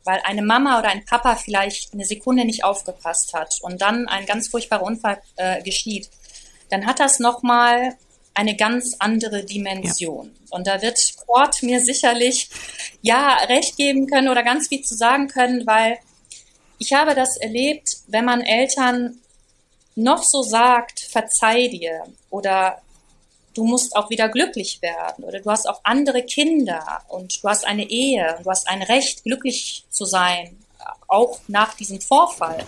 weil 0.02 0.20
eine 0.24 0.42
Mama 0.42 0.80
oder 0.80 0.88
ein 0.88 1.04
Papa 1.04 1.36
vielleicht 1.36 1.92
eine 1.92 2.04
Sekunde 2.04 2.44
nicht 2.44 2.64
aufgepasst 2.64 3.34
hat 3.34 3.60
und 3.62 3.80
dann 3.80 4.08
ein 4.08 4.26
ganz 4.26 4.48
furchtbarer 4.48 4.82
Unfall 4.82 5.22
äh, 5.36 5.62
geschieht, 5.62 6.10
dann 6.70 6.86
hat 6.86 6.98
das 6.98 7.20
nochmal 7.20 7.96
eine 8.34 8.56
ganz 8.56 8.96
andere 8.98 9.44
Dimension. 9.44 10.26
Ja. 10.26 10.56
Und 10.56 10.66
da 10.66 10.82
wird 10.82 10.98
Kort 11.28 11.62
mir 11.62 11.80
sicherlich 11.84 12.50
ja 13.00 13.36
recht 13.44 13.76
geben 13.76 14.08
können 14.08 14.28
oder 14.28 14.42
ganz 14.42 14.66
viel 14.66 14.82
zu 14.82 14.96
sagen 14.96 15.28
können, 15.28 15.68
weil 15.68 15.98
ich 16.78 16.94
habe 16.94 17.14
das 17.14 17.36
erlebt, 17.36 17.98
wenn 18.08 18.24
man 18.24 18.40
Eltern 18.40 19.20
noch 19.94 20.24
so 20.24 20.42
sagt, 20.42 20.98
verzeih 20.98 21.68
dir 21.68 22.02
oder 22.28 22.82
du 23.56 23.64
musst 23.64 23.96
auch 23.96 24.10
wieder 24.10 24.28
glücklich 24.28 24.82
werden 24.82 25.24
oder 25.24 25.40
du 25.40 25.50
hast 25.50 25.68
auch 25.68 25.80
andere 25.84 26.22
Kinder 26.22 27.02
und 27.08 27.42
du 27.42 27.48
hast 27.48 27.66
eine 27.66 27.88
Ehe 27.88 28.36
und 28.36 28.46
du 28.46 28.50
hast 28.50 28.68
ein 28.68 28.82
Recht, 28.82 29.24
glücklich 29.24 29.84
zu 29.90 30.04
sein, 30.04 30.58
auch 31.08 31.40
nach 31.48 31.74
diesem 31.74 32.00
Vorfall. 32.00 32.64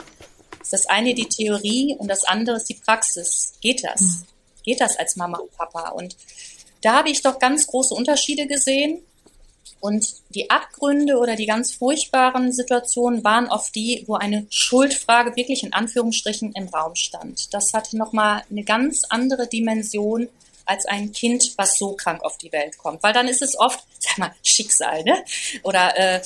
Das 0.59 0.73
ist 0.73 0.73
das 0.73 0.87
eine 0.87 1.15
die 1.15 1.29
Theorie 1.29 1.97
und 1.99 2.09
das 2.09 2.25
andere 2.25 2.57
ist 2.57 2.69
die 2.69 2.75
Praxis. 2.75 3.55
Geht 3.61 3.85
das? 3.85 4.01
Mhm. 4.01 4.25
Geht 4.65 4.81
das 4.81 4.99
als 4.99 5.17
Mama 5.17 5.39
und 5.39 5.57
Papa? 5.57 5.91
Und 5.91 6.17
da 6.83 6.95
habe 6.95 7.11
ich 7.11 7.23
doch 7.23 7.39
ganz 7.39 7.67
große 7.67 7.95
Unterschiede 7.95 8.47
gesehen. 8.47 9.03
Und 9.81 10.13
die 10.31 10.51
Abgründe 10.51 11.19
oder 11.19 11.37
die 11.37 11.47
ganz 11.47 11.73
furchtbaren 11.73 12.53
Situationen 12.53 13.23
waren 13.23 13.47
oft 13.47 13.75
die, 13.77 14.03
wo 14.09 14.15
eine 14.15 14.47
Schuldfrage 14.51 15.37
wirklich 15.37 15.63
in 15.63 15.73
Anführungsstrichen 15.73 16.53
im 16.53 16.69
Raum 16.69 16.97
stand. 16.97 17.55
Das 17.55 17.73
hatte 17.73 17.97
nochmal 17.97 18.43
eine 18.51 18.65
ganz 18.65 19.05
andere 19.09 19.47
Dimension 19.47 20.29
als 20.69 20.87
ein 20.87 21.13
Kind, 21.13 21.55
was 21.57 21.79
so 21.79 21.95
krank 21.95 22.23
auf 22.23 22.39
die 22.39 22.53
Welt 22.53 22.79
kommt. 22.79 23.03
Weil 23.03 23.13
dann 23.13 23.29
ist 23.29 23.43
es 23.43 23.59
oft, 23.59 23.85
sag 23.99 24.19
mal, 24.19 24.35
Schicksal, 24.43 25.03
ne? 25.05 25.25
Oder 25.63 25.97
äh, 25.97 26.21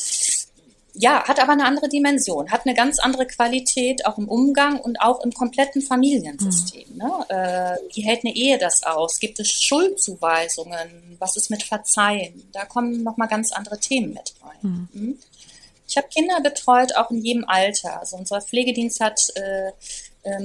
ja, 0.94 1.26
hat 1.26 1.40
aber 1.40 1.52
eine 1.52 1.64
andere 1.64 1.88
Dimension, 1.88 2.50
hat 2.50 2.66
eine 2.66 2.75
ganz 2.75 2.99
andere 2.99 3.26
Qualität 3.26 4.04
auch 4.04 4.18
im 4.18 4.28
Umgang 4.28 4.78
und 4.78 5.00
auch 5.00 5.20
im 5.20 5.32
kompletten 5.32 5.80
Familiensystem. 5.80 6.87
Mhm. 6.92 6.99
Ne? 6.99 7.26
Äh, 7.28 7.94
wie 7.94 8.02
hält 8.02 8.25
eine 8.25 8.34
Ehe 8.34 8.58
das 8.58 8.82
aus? 8.82 9.18
Gibt 9.18 9.40
es 9.40 9.50
Schuldzuweisungen? 9.50 11.16
Was 11.18 11.37
ist 11.37 11.50
mit 11.50 11.62
Verzeihen? 11.62 12.46
Da 12.52 12.66
kommen 12.66 13.02
nochmal 13.02 13.28
ganz 13.28 13.52
andere 13.52 13.78
Themen 13.78 14.12
mit 14.12 14.34
rein. 14.42 14.58
Mhm. 14.62 14.88
mhm. 14.92 15.18
Ich 15.88 15.99
habe 15.99 16.08
Kinder 16.08 16.40
betreut, 16.40 16.96
auch 16.96 17.11
in 17.11 17.22
jedem 17.22 17.46
Alter. 17.46 18.00
Also 18.00 18.16
unser 18.16 18.40
Pflegedienst 18.40 19.00
hat 19.00 19.20
äh, 19.34 19.72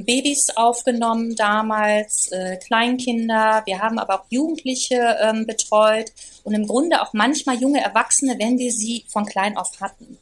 Babys 0.04 0.50
aufgenommen 0.56 1.36
damals, 1.36 2.32
äh, 2.32 2.58
Kleinkinder. 2.58 3.62
Wir 3.66 3.80
haben 3.80 4.00
aber 4.00 4.22
auch 4.22 4.26
Jugendliche 4.30 5.18
ähm, 5.22 5.46
betreut 5.46 6.12
und 6.44 6.54
im 6.54 6.68
Grunde 6.68 7.02
auch 7.02 7.14
manchmal 7.14 7.58
junge 7.60 7.82
Erwachsene, 7.82 8.38
wenn 8.40 8.58
wir 8.58 8.72
sie 8.72 9.06
von 9.08 9.26
klein 9.26 9.58
auf 9.58 9.80
hatten. 9.80 10.18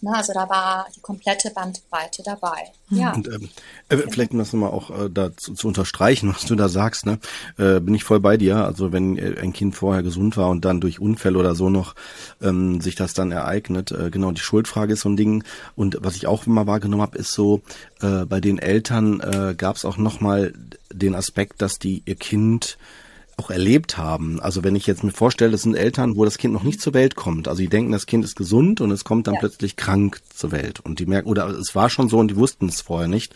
Na, 0.00 0.12
also 0.12 0.32
da 0.32 0.48
war 0.48 0.86
die 0.94 1.00
komplette 1.00 1.50
Bandbreite 1.50 2.22
dabei. 2.24 2.70
Hm. 2.88 2.98
Ja. 2.98 3.12
Und, 3.12 3.28
ähm, 3.28 3.48
äh, 3.88 3.96
vielleicht 3.96 4.32
um 4.32 4.38
das 4.38 4.52
nochmal 4.52 4.70
auch 4.70 4.90
äh, 4.90 5.10
da 5.10 5.36
zu, 5.36 5.54
zu, 5.54 5.68
unterstreichen, 5.68 6.32
was 6.34 6.44
du 6.44 6.54
da 6.54 6.68
sagst, 6.68 7.06
ne, 7.06 7.18
äh, 7.58 7.80
bin 7.80 7.94
ich 7.94 8.04
voll 8.04 8.20
bei 8.20 8.36
dir. 8.36 8.64
Also 8.64 8.92
wenn 8.92 9.18
äh, 9.18 9.36
ein 9.40 9.52
Kind 9.52 9.74
vorher 9.74 10.02
gesund 10.02 10.36
war 10.36 10.50
und 10.50 10.64
dann 10.64 10.80
durch 10.80 11.00
Unfälle 11.00 11.38
oder 11.38 11.54
so 11.54 11.68
noch 11.68 11.94
ähm, 12.40 12.80
sich 12.80 12.94
das 12.94 13.14
dann 13.14 13.32
ereignet, 13.32 13.90
äh, 13.90 14.10
genau 14.10 14.30
die 14.30 14.40
Schuldfrage 14.40 14.92
ist 14.92 15.00
so 15.00 15.08
ein 15.08 15.16
Ding. 15.16 15.42
Und 15.74 15.98
was 16.00 16.16
ich 16.16 16.26
auch 16.26 16.46
immer 16.46 16.66
wahrgenommen 16.66 17.02
habe, 17.02 17.18
ist 17.18 17.32
so, 17.32 17.62
äh, 18.00 18.24
bei 18.24 18.40
den 18.40 18.58
Eltern 18.58 19.20
äh, 19.20 19.54
gab 19.56 19.76
es 19.76 19.84
auch 19.84 19.96
nochmal 19.96 20.52
den 20.92 21.14
Aspekt, 21.14 21.60
dass 21.60 21.78
die 21.78 22.02
ihr 22.06 22.16
Kind 22.16 22.78
auch 23.38 23.50
erlebt 23.50 23.96
haben. 23.96 24.40
Also 24.40 24.64
wenn 24.64 24.74
ich 24.74 24.86
jetzt 24.86 25.04
mir 25.04 25.12
vorstelle, 25.12 25.52
das 25.52 25.62
sind 25.62 25.76
Eltern, 25.76 26.16
wo 26.16 26.24
das 26.24 26.38
Kind 26.38 26.52
noch 26.52 26.64
nicht 26.64 26.80
zur 26.80 26.92
Welt 26.92 27.14
kommt. 27.14 27.46
Also 27.46 27.62
die 27.62 27.68
denken, 27.68 27.92
das 27.92 28.06
Kind 28.06 28.24
ist 28.24 28.34
gesund 28.34 28.80
und 28.80 28.90
es 28.90 29.04
kommt 29.04 29.28
dann 29.28 29.34
ja. 29.34 29.40
plötzlich 29.40 29.76
krank 29.76 30.20
zur 30.34 30.50
Welt. 30.50 30.80
Und 30.80 30.98
die 30.98 31.06
merken, 31.06 31.28
oder 31.28 31.48
es 31.48 31.74
war 31.74 31.88
schon 31.88 32.08
so 32.08 32.18
und 32.18 32.28
die 32.28 32.36
wussten 32.36 32.68
es 32.68 32.80
vorher 32.80 33.06
nicht. 33.06 33.34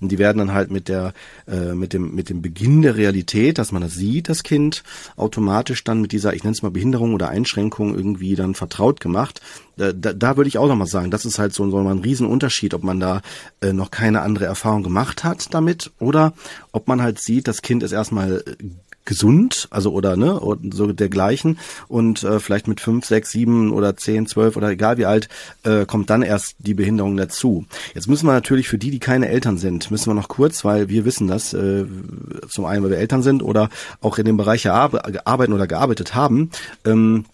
Und 0.00 0.10
die 0.10 0.18
werden 0.18 0.38
dann 0.38 0.54
halt 0.54 0.70
mit 0.70 0.88
der, 0.88 1.12
äh, 1.46 1.74
mit 1.74 1.92
dem, 1.92 2.14
mit 2.14 2.30
dem 2.30 2.40
Beginn 2.40 2.80
der 2.80 2.96
Realität, 2.96 3.58
dass 3.58 3.72
man 3.72 3.82
das 3.82 3.94
sieht, 3.94 4.30
das 4.30 4.42
Kind, 4.42 4.82
automatisch 5.16 5.84
dann 5.84 6.00
mit 6.00 6.12
dieser, 6.12 6.32
ich 6.34 6.44
nenne 6.44 6.54
es 6.54 6.62
mal 6.62 6.70
Behinderung 6.70 7.12
oder 7.12 7.28
Einschränkung 7.28 7.94
irgendwie 7.94 8.34
dann 8.34 8.54
vertraut 8.54 9.00
gemacht. 9.00 9.42
Da, 9.76 9.92
da, 9.92 10.14
da 10.14 10.36
würde 10.36 10.48
ich 10.48 10.56
auch 10.56 10.68
nochmal 10.68 10.86
sagen, 10.86 11.10
das 11.10 11.26
ist 11.26 11.38
halt 11.38 11.52
so, 11.52 11.70
so 11.70 11.78
ein 11.78 11.98
Riesenunterschied, 11.98 12.72
ob 12.72 12.84
man 12.84 13.00
da 13.00 13.20
äh, 13.60 13.74
noch 13.74 13.90
keine 13.90 14.22
andere 14.22 14.46
Erfahrung 14.46 14.82
gemacht 14.82 15.24
hat 15.24 15.52
damit 15.52 15.92
oder 15.98 16.32
ob 16.72 16.88
man 16.88 17.02
halt 17.02 17.18
sieht, 17.18 17.48
das 17.48 17.60
Kind 17.60 17.82
ist 17.82 17.92
erstmal 17.92 18.44
gesund, 19.04 19.68
also 19.70 19.92
oder 19.92 20.16
ne, 20.16 20.38
und 20.38 20.74
so 20.74 20.92
dergleichen 20.92 21.58
und 21.88 22.22
äh, 22.22 22.38
vielleicht 22.40 22.68
mit 22.68 22.80
fünf, 22.80 23.04
sechs, 23.04 23.30
sieben 23.30 23.72
oder 23.72 23.96
zehn, 23.96 24.26
zwölf 24.26 24.56
oder 24.56 24.70
egal 24.70 24.98
wie 24.98 25.06
alt, 25.06 25.28
äh, 25.64 25.86
kommt 25.86 26.10
dann 26.10 26.22
erst 26.22 26.56
die 26.58 26.74
Behinderung 26.74 27.16
dazu. 27.16 27.64
Jetzt 27.94 28.08
müssen 28.08 28.26
wir 28.26 28.32
natürlich 28.32 28.68
für 28.68 28.78
die, 28.78 28.90
die 28.90 29.00
keine 29.00 29.28
Eltern 29.28 29.58
sind, 29.58 29.90
müssen 29.90 30.10
wir 30.10 30.14
noch 30.14 30.28
kurz, 30.28 30.64
weil 30.64 30.88
wir 30.88 31.04
wissen 31.04 31.26
das, 31.26 31.52
äh, 31.52 31.84
zum 32.48 32.64
einen, 32.64 32.84
weil 32.84 32.90
wir 32.90 32.98
Eltern 32.98 33.22
sind 33.22 33.42
oder 33.42 33.70
auch 34.00 34.18
in 34.18 34.24
dem 34.24 34.36
Bereich 34.36 34.68
arbeiten 34.68 35.52
oder 35.52 35.66
gearbeitet 35.66 36.14
haben, 36.14 36.50
ähm, 36.84 37.24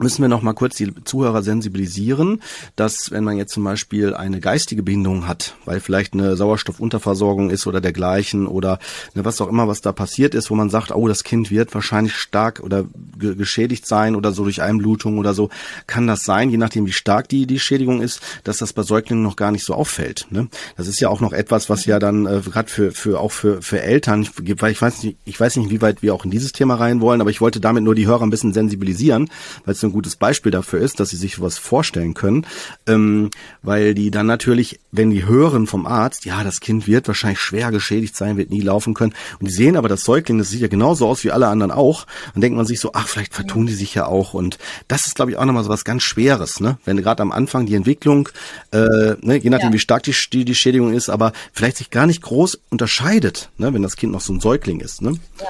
müssen 0.00 0.22
wir 0.22 0.28
noch 0.28 0.42
mal 0.42 0.52
kurz 0.52 0.76
die 0.76 0.92
Zuhörer 1.04 1.42
sensibilisieren, 1.42 2.40
dass 2.76 3.10
wenn 3.10 3.24
man 3.24 3.36
jetzt 3.36 3.52
zum 3.52 3.64
Beispiel 3.64 4.14
eine 4.14 4.40
geistige 4.40 4.82
Behinderung 4.82 5.26
hat, 5.26 5.56
weil 5.64 5.80
vielleicht 5.80 6.14
eine 6.14 6.36
Sauerstoffunterversorgung 6.36 7.50
ist 7.50 7.66
oder 7.66 7.80
dergleichen 7.80 8.46
oder 8.46 8.78
ne, 9.14 9.24
was 9.24 9.40
auch 9.40 9.48
immer, 9.48 9.68
was 9.68 9.80
da 9.80 9.92
passiert 9.92 10.34
ist, 10.34 10.50
wo 10.50 10.54
man 10.54 10.70
sagt, 10.70 10.92
oh, 10.92 11.08
das 11.08 11.24
Kind 11.24 11.50
wird 11.50 11.74
wahrscheinlich 11.74 12.16
stark 12.16 12.60
oder 12.60 12.84
geschädigt 13.18 13.86
sein 13.86 14.14
oder 14.14 14.32
so 14.32 14.44
durch 14.44 14.62
Einblutung 14.62 15.18
oder 15.18 15.34
so, 15.34 15.50
kann 15.86 16.06
das 16.06 16.24
sein, 16.24 16.50
je 16.50 16.56
nachdem 16.56 16.86
wie 16.86 16.92
stark 16.92 17.28
die, 17.28 17.46
die 17.46 17.58
Schädigung 17.58 18.00
ist, 18.00 18.20
dass 18.44 18.58
das 18.58 18.72
bei 18.72 18.82
Säuglingen 18.82 19.22
noch 19.22 19.36
gar 19.36 19.52
nicht 19.52 19.64
so 19.64 19.74
auffällt. 19.74 20.26
Ne? 20.30 20.48
Das 20.76 20.86
ist 20.86 21.00
ja 21.00 21.08
auch 21.08 21.20
noch 21.20 21.32
etwas, 21.32 21.68
was 21.68 21.84
ja 21.86 21.98
dann 21.98 22.26
äh, 22.26 22.40
gerade 22.40 22.68
für, 22.68 22.92
für 22.92 23.20
auch 23.20 23.32
für, 23.32 23.62
für 23.62 23.80
Eltern, 23.80 24.28
weil 24.58 24.72
ich 24.72 24.80
weiß 24.80 25.02
nicht, 25.02 25.16
ich 25.24 25.38
weiß 25.38 25.56
nicht, 25.56 25.70
wie 25.70 25.82
weit 25.82 26.02
wir 26.02 26.14
auch 26.14 26.24
in 26.24 26.30
dieses 26.30 26.52
Thema 26.52 26.76
rein 26.76 27.00
wollen, 27.00 27.20
aber 27.20 27.30
ich 27.30 27.40
wollte 27.40 27.60
damit 27.60 27.84
nur 27.84 27.94
die 27.94 28.06
Hörer 28.06 28.22
ein 28.22 28.30
bisschen 28.30 28.52
sensibilisieren, 28.52 29.30
weil 29.64 29.74
es 29.74 29.80
ein 29.88 29.92
gutes 29.92 30.16
Beispiel 30.16 30.52
dafür 30.52 30.80
ist, 30.80 31.00
dass 31.00 31.10
sie 31.10 31.16
sich 31.16 31.40
was 31.40 31.58
vorstellen 31.58 32.14
können, 32.14 32.46
ähm, 32.86 33.30
weil 33.62 33.94
die 33.94 34.10
dann 34.10 34.26
natürlich, 34.26 34.80
wenn 34.92 35.10
die 35.10 35.26
hören 35.26 35.66
vom 35.66 35.86
Arzt, 35.86 36.24
ja, 36.24 36.44
das 36.44 36.60
Kind 36.60 36.86
wird 36.86 37.08
wahrscheinlich 37.08 37.40
schwer 37.40 37.70
geschädigt 37.70 38.16
sein, 38.16 38.36
wird 38.36 38.50
nie 38.50 38.60
laufen 38.60 38.94
können, 38.94 39.14
und 39.40 39.48
die 39.48 39.52
sehen 39.52 39.76
aber 39.76 39.88
das 39.88 40.04
Säugling, 40.04 40.38
das 40.38 40.50
sieht 40.50 40.60
ja 40.60 40.68
genauso 40.68 41.08
aus 41.08 41.24
wie 41.24 41.30
alle 41.30 41.48
anderen 41.48 41.72
auch, 41.72 42.06
dann 42.34 42.40
denkt 42.40 42.56
man 42.56 42.66
sich 42.66 42.80
so, 42.80 42.92
ach, 42.94 43.08
vielleicht 43.08 43.34
vertun 43.34 43.66
die 43.66 43.74
sich 43.74 43.94
ja 43.94 44.06
auch, 44.06 44.34
und 44.34 44.58
das 44.86 45.06
ist, 45.06 45.14
glaube 45.14 45.30
ich, 45.30 45.36
auch 45.36 45.44
nochmal 45.44 45.64
so 45.64 45.70
was 45.70 45.84
ganz 45.84 46.02
Schweres, 46.02 46.60
ne? 46.60 46.78
wenn 46.84 46.96
gerade 46.98 47.22
am 47.22 47.32
Anfang 47.32 47.66
die 47.66 47.74
Entwicklung, 47.74 48.28
äh, 48.72 49.16
ne, 49.20 49.36
je 49.36 49.50
nachdem, 49.50 49.68
ja. 49.68 49.72
wie 49.74 49.78
stark 49.78 50.02
die, 50.02 50.14
die, 50.32 50.44
die 50.44 50.54
Schädigung 50.54 50.92
ist, 50.92 51.08
aber 51.08 51.32
vielleicht 51.52 51.78
sich 51.78 51.90
gar 51.90 52.06
nicht 52.06 52.22
groß 52.22 52.60
unterscheidet, 52.70 53.50
ne, 53.56 53.72
wenn 53.74 53.82
das 53.82 53.96
Kind 53.96 54.12
noch 54.12 54.20
so 54.20 54.32
ein 54.32 54.40
Säugling 54.40 54.80
ist. 54.80 55.02
Ne? 55.02 55.18
Ja. 55.40 55.46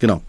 Genau. 0.00 0.22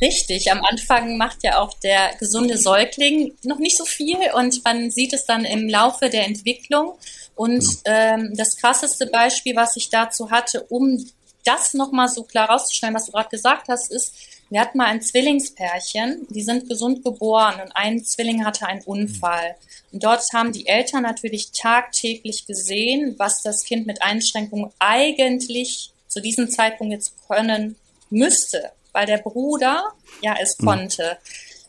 Richtig, 0.00 0.50
am 0.50 0.64
Anfang 0.64 1.16
macht 1.16 1.42
ja 1.42 1.58
auch 1.58 1.74
der 1.74 2.14
gesunde 2.18 2.56
Säugling 2.56 3.34
noch 3.42 3.58
nicht 3.58 3.76
so 3.76 3.84
viel 3.84 4.18
und 4.34 4.64
man 4.64 4.90
sieht 4.90 5.12
es 5.12 5.26
dann 5.26 5.44
im 5.44 5.68
Laufe 5.68 6.08
der 6.08 6.26
Entwicklung. 6.26 6.94
Und 7.34 7.60
genau. 7.60 7.96
ähm, 7.96 8.36
das 8.36 8.56
krasseste 8.56 9.06
Beispiel, 9.06 9.56
was 9.56 9.76
ich 9.76 9.90
dazu 9.90 10.30
hatte, 10.30 10.62
um 10.64 11.04
das 11.44 11.74
nochmal 11.74 12.08
so 12.08 12.22
klar 12.22 12.50
rauszustellen, 12.50 12.94
was 12.94 13.06
du 13.06 13.12
gerade 13.12 13.30
gesagt 13.30 13.68
hast, 13.68 13.90
ist, 13.90 14.14
wir 14.50 14.60
hatten 14.60 14.78
mal 14.78 14.86
ein 14.86 15.00
Zwillingspärchen, 15.00 16.26
die 16.28 16.42
sind 16.42 16.68
gesund 16.68 17.04
geboren 17.04 17.60
und 17.62 17.72
ein 17.76 18.04
Zwilling 18.04 18.44
hatte 18.44 18.66
einen 18.66 18.82
Unfall. 18.82 19.54
Und 19.92 20.02
dort 20.02 20.24
haben 20.34 20.52
die 20.52 20.66
Eltern 20.66 21.02
natürlich 21.02 21.52
tagtäglich 21.52 22.46
gesehen, 22.46 23.14
was 23.18 23.42
das 23.42 23.64
Kind 23.64 23.86
mit 23.86 24.02
Einschränkungen 24.02 24.72
eigentlich 24.78 25.92
zu 26.08 26.20
diesem 26.20 26.50
Zeitpunkt 26.50 26.92
jetzt 26.92 27.14
können 27.28 27.76
müsste, 28.10 28.72
weil 28.92 29.06
der 29.06 29.18
Bruder 29.18 29.92
ja 30.22 30.34
es 30.40 30.58
mhm. 30.58 30.66
konnte. 30.66 31.18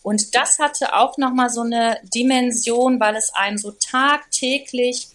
Und 0.04 0.36
das 0.36 0.60
hatte 0.60 0.96
auch 0.96 1.18
nochmal 1.18 1.50
so 1.50 1.62
eine 1.62 2.00
Dimension, 2.14 3.00
weil 3.00 3.16
es 3.16 3.32
einem 3.34 3.58
so 3.58 3.72
tagtäglich 3.72 5.08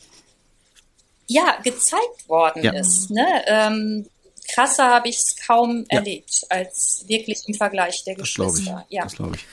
ja 1.27 1.59
gezeigt 1.63 2.29
worden 2.29 2.63
ja. 2.63 2.73
ist. 2.73 3.11
Ne? 3.11 3.27
Ähm, 3.47 4.09
krasser 4.49 4.87
habe 4.87 5.09
ich 5.09 5.19
es 5.19 5.37
kaum 5.37 5.87
ja. 5.91 5.99
erlebt 5.99 6.47
als 6.49 7.05
wirklich 7.09 7.43
im 7.47 7.55
Vergleich 7.55 8.05
der 8.05 8.15
das 8.15 8.23
Geschwister. 8.23 8.85
Ich. 8.89 8.95
Ja. 8.95 9.05
Das 9.05 9.15
glaube 9.15 9.37
ich. 9.37 9.45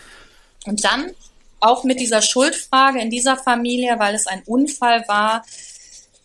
Und 0.65 0.83
dann 0.83 1.11
auch 1.59 1.83
mit 1.83 1.99
dieser 1.99 2.21
Schuldfrage 2.21 2.99
in 3.01 3.09
dieser 3.09 3.37
Familie, 3.37 3.97
weil 3.97 4.15
es 4.15 4.27
ein 4.27 4.43
Unfall 4.45 5.07
war, 5.07 5.45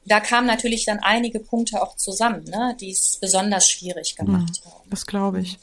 da 0.05 0.21
kamen 0.21 0.47
natürlich 0.47 0.85
dann 0.85 0.99
einige 1.01 1.39
Punkte 1.39 1.81
auch 1.83 1.97
zusammen, 1.97 2.45
ne, 2.45 2.77
die 2.81 2.91
es 2.91 3.19
besonders 3.21 3.69
schwierig 3.69 4.17
gemacht 4.17 4.63
mhm, 4.65 4.71
haben. 4.71 4.91
Das 4.91 5.07
glaube 5.07 5.41
ich. 5.41 5.59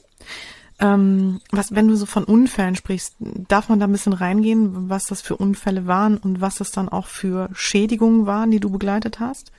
Ähm, 0.80 1.40
was, 1.52 1.74
wenn 1.74 1.88
du 1.88 1.96
so 1.96 2.06
von 2.06 2.26
Unfällen 2.26 2.76
sprichst, 2.76 3.16
darf 3.20 3.70
man 3.70 3.80
da 3.80 3.88
ein 3.88 3.92
bisschen 3.92 4.14
reingehen, 4.14 4.90
was 4.90 5.06
das 5.06 5.22
für 5.22 5.38
Unfälle 5.38 5.88
waren 5.88 6.18
und 6.18 6.42
was 6.42 6.56
das 6.56 6.72
dann 6.72 6.90
auch 6.90 7.08
für 7.08 7.50
Schädigungen 7.54 8.26
waren, 8.26 8.52
die 8.52 8.60
du 8.60 8.70
begleitet 8.70 9.20
hast? 9.20 9.52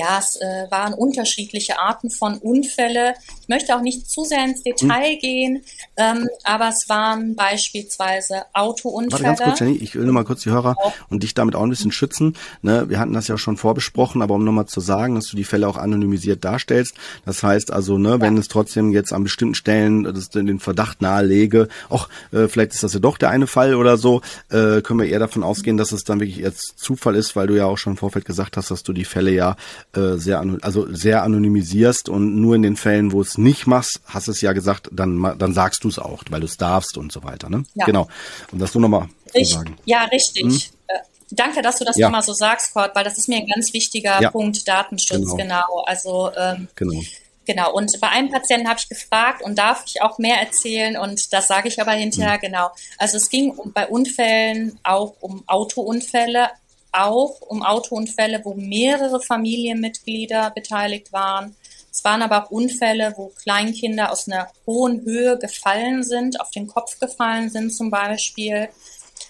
Ja, 0.00 0.18
es 0.18 0.36
äh, 0.36 0.66
waren 0.70 0.94
unterschiedliche 0.94 1.78
Arten 1.78 2.10
von 2.10 2.38
Unfälle. 2.38 3.14
Ich 3.42 3.48
möchte 3.48 3.76
auch 3.76 3.82
nicht 3.82 4.10
zu 4.10 4.24
sehr 4.24 4.42
ins 4.44 4.62
Detail 4.62 5.12
hm. 5.12 5.18
gehen, 5.18 5.62
ähm, 5.96 6.28
aber 6.44 6.68
es 6.68 6.88
waren 6.88 7.36
beispielsweise 7.36 8.44
Autounfälle. 8.54 9.24
Warte 9.24 9.24
ganz 9.24 9.40
kurz, 9.42 9.60
Jenny, 9.60 9.76
ich 9.76 9.94
will 9.94 10.04
nur 10.04 10.14
mal 10.14 10.24
kurz 10.24 10.42
die 10.42 10.50
Hörer 10.50 10.76
auch. 10.78 10.92
und 11.10 11.22
dich 11.22 11.34
damit 11.34 11.54
auch 11.54 11.62
ein 11.62 11.70
bisschen 11.70 11.92
schützen. 11.92 12.34
Ne, 12.62 12.88
wir 12.88 12.98
hatten 12.98 13.12
das 13.12 13.28
ja 13.28 13.36
schon 13.36 13.58
vorbesprochen, 13.58 14.22
aber 14.22 14.34
um 14.34 14.44
nochmal 14.44 14.66
zu 14.66 14.80
sagen, 14.80 15.16
dass 15.16 15.26
du 15.26 15.36
die 15.36 15.44
Fälle 15.44 15.68
auch 15.68 15.76
anonymisiert 15.76 16.44
darstellst. 16.44 16.94
Das 17.26 17.42
heißt 17.42 17.70
also, 17.70 17.98
ne, 17.98 18.10
ja. 18.10 18.20
wenn 18.20 18.38
es 18.38 18.48
trotzdem 18.48 18.92
jetzt 18.92 19.12
an 19.12 19.22
bestimmten 19.22 19.54
Stellen 19.54 20.04
das 20.04 20.30
den 20.30 20.60
Verdacht 20.60 21.02
nahelege, 21.02 21.68
auch 21.90 22.08
äh, 22.32 22.48
vielleicht 22.48 22.72
ist 22.72 22.82
das 22.82 22.94
ja 22.94 23.00
doch 23.00 23.18
der 23.18 23.28
eine 23.28 23.46
Fall 23.46 23.74
oder 23.74 23.98
so, 23.98 24.22
äh, 24.48 24.80
können 24.80 25.00
wir 25.00 25.08
eher 25.08 25.18
davon 25.18 25.42
ausgehen, 25.42 25.76
dass 25.76 25.92
es 25.92 26.04
dann 26.04 26.20
wirklich 26.20 26.38
jetzt 26.38 26.78
Zufall 26.78 27.16
ist, 27.16 27.36
weil 27.36 27.48
du 27.48 27.56
ja 27.56 27.66
auch 27.66 27.76
schon 27.76 27.92
im 27.92 27.96
Vorfeld 27.98 28.24
gesagt 28.24 28.56
hast, 28.56 28.70
dass 28.70 28.82
du 28.82 28.94
die 28.94 29.04
Fälle 29.04 29.30
ja 29.32 29.56
äh, 29.96 30.16
sehr, 30.16 30.40
also 30.62 30.92
sehr 30.94 31.22
anonymisierst 31.22 32.08
und 32.08 32.40
nur 32.40 32.54
in 32.54 32.62
den 32.62 32.76
Fällen, 32.76 33.12
wo 33.12 33.20
es 33.20 33.38
nicht 33.38 33.66
machst, 33.66 34.00
hast 34.06 34.28
es 34.28 34.40
ja 34.40 34.52
gesagt, 34.52 34.88
dann, 34.92 35.36
dann 35.38 35.52
sagst 35.52 35.84
du 35.84 35.88
es 35.88 35.98
auch, 35.98 36.22
weil 36.30 36.40
du 36.40 36.46
es 36.46 36.56
darfst 36.56 36.96
und 36.96 37.10
so 37.10 37.24
weiter. 37.24 37.50
Ne? 37.50 37.64
Ja. 37.74 37.86
Genau. 37.86 38.08
Und 38.52 38.60
das 38.60 38.72
du 38.72 38.80
nochmal 38.80 39.08
sagen. 39.42 39.76
Ja, 39.84 40.04
richtig. 40.04 40.42
Hm? 40.42 40.60
Äh, 40.86 40.98
danke, 41.30 41.62
dass 41.62 41.78
du 41.78 41.84
das 41.84 41.96
ja. 41.96 42.06
nochmal 42.06 42.22
so 42.22 42.32
sagst, 42.32 42.72
Kurt, 42.72 42.94
weil 42.94 43.04
das 43.04 43.18
ist 43.18 43.28
mir 43.28 43.38
ein 43.38 43.46
ganz 43.46 43.72
wichtiger 43.72 44.20
ja. 44.20 44.30
Punkt, 44.30 44.66
Datenschutz, 44.68 45.18
genau. 45.18 45.36
genau. 45.36 45.84
Also 45.86 46.30
ähm, 46.36 46.68
genau. 46.76 47.00
Genau, 47.46 47.72
und 47.72 47.98
bei 48.00 48.08
einem 48.10 48.30
Patienten 48.30 48.68
habe 48.68 48.78
ich 48.78 48.88
gefragt 48.88 49.42
und 49.42 49.58
darf 49.58 49.82
ich 49.86 50.02
auch 50.02 50.18
mehr 50.18 50.36
erzählen 50.40 50.96
und 50.96 51.32
das 51.32 51.48
sage 51.48 51.66
ich 51.66 51.80
aber 51.80 51.90
hinterher, 51.92 52.36
mhm. 52.36 52.42
genau. 52.42 52.70
Also 52.96 53.16
es 53.16 53.28
ging 53.28 53.56
bei 53.74 53.88
Unfällen 53.88 54.78
auch 54.84 55.14
um 55.20 55.42
Autounfälle, 55.48 56.50
auch 56.92 57.40
um 57.42 57.62
Autounfälle, 57.62 58.40
wo 58.44 58.54
mehrere 58.54 59.20
Familienmitglieder 59.20 60.50
beteiligt 60.50 61.12
waren. 61.12 61.56
Es 61.92 62.04
waren 62.04 62.22
aber 62.22 62.44
auch 62.44 62.50
Unfälle, 62.50 63.14
wo 63.16 63.32
Kleinkinder 63.42 64.12
aus 64.12 64.28
einer 64.28 64.48
hohen 64.66 65.04
Höhe 65.04 65.38
gefallen 65.38 66.04
sind, 66.04 66.40
auf 66.40 66.50
den 66.50 66.66
Kopf 66.66 66.98
gefallen 67.00 67.50
sind 67.50 67.74
zum 67.74 67.90
Beispiel. 67.90 68.68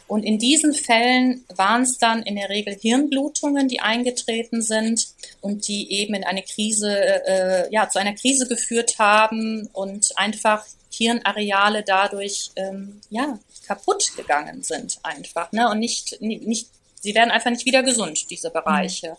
Und 0.06 0.24
in 0.24 0.38
diesen 0.38 0.74
Fällen 0.74 1.44
waren 1.54 1.82
es 1.82 1.98
dann 1.98 2.22
in 2.22 2.36
der 2.36 2.48
Regel 2.48 2.74
Hirnblutungen, 2.74 3.68
die 3.68 3.80
eingetreten 3.80 4.60
sind 4.60 5.06
und 5.40 5.68
die 5.68 5.92
eben 5.92 6.14
in 6.14 6.24
eine 6.24 6.42
Krise, 6.42 6.92
äh, 7.26 7.72
ja, 7.72 7.88
zu 7.88 7.98
einer 8.00 8.14
Krise 8.14 8.48
geführt 8.48 8.98
haben 8.98 9.68
und 9.72 10.08
einfach 10.16 10.64
Hirnareale 10.92 11.84
dadurch, 11.84 12.50
ähm, 12.56 13.00
ja, 13.08 13.38
kaputt 13.66 14.16
gegangen 14.16 14.64
sind 14.64 14.98
einfach, 15.04 15.52
ne, 15.52 15.70
und 15.70 15.78
nicht, 15.78 16.20
nicht 16.20 16.68
sie 17.00 17.14
werden 17.14 17.30
einfach 17.30 17.50
nicht 17.50 17.66
wieder 17.66 17.82
gesund, 17.82 18.30
diese 18.30 18.50
Bereiche. 18.50 19.10
Mhm. 19.10 19.16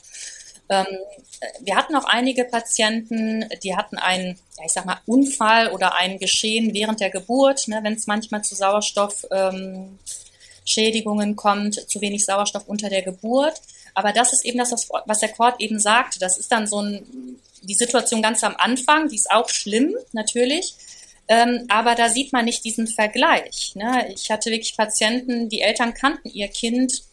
Ähm, 0.71 0.87
wir 1.59 1.75
hatten 1.75 1.95
auch 1.95 2.05
einige 2.05 2.45
Patienten, 2.45 3.45
die 3.61 3.75
hatten 3.75 3.97
einen, 3.97 4.39
ja, 4.57 4.65
ich 4.65 4.71
sag 4.71 4.85
mal, 4.85 5.01
Unfall 5.05 5.69
oder 5.71 5.97
ein 5.97 6.17
Geschehen 6.17 6.73
während 6.73 7.01
der 7.01 7.09
Geburt, 7.09 7.67
ne, 7.67 7.81
wenn 7.83 7.95
es 7.95 8.07
manchmal 8.07 8.41
zu 8.43 8.55
Sauerstoffschädigungen 8.55 11.29
ähm, 11.29 11.35
kommt, 11.35 11.89
zu 11.89 11.99
wenig 11.99 12.23
Sauerstoff 12.23 12.67
unter 12.67 12.87
der 12.89 13.01
Geburt. 13.01 13.61
Aber 13.93 14.13
das 14.13 14.31
ist 14.31 14.45
eben 14.45 14.59
das, 14.59 14.71
was 15.05 15.19
der 15.19 15.29
Kord 15.29 15.59
eben 15.59 15.77
sagte. 15.77 16.19
Das 16.19 16.37
ist 16.37 16.53
dann 16.53 16.67
so 16.67 16.81
ein, 16.81 17.37
die 17.63 17.73
Situation 17.73 18.21
ganz 18.21 18.41
am 18.45 18.55
Anfang, 18.55 19.09
die 19.09 19.17
ist 19.17 19.29
auch 19.29 19.49
schlimm, 19.49 19.93
natürlich. 20.13 20.73
Ähm, 21.27 21.65
aber 21.67 21.95
da 21.95 22.07
sieht 22.09 22.31
man 22.31 22.45
nicht 22.45 22.63
diesen 22.63 22.87
Vergleich. 22.87 23.73
Ne? 23.75 24.09
Ich 24.13 24.31
hatte 24.31 24.51
wirklich 24.51 24.77
Patienten, 24.77 25.49
die 25.49 25.59
Eltern 25.61 25.93
kannten 25.93 26.29
ihr 26.29 26.47
Kind 26.47 27.03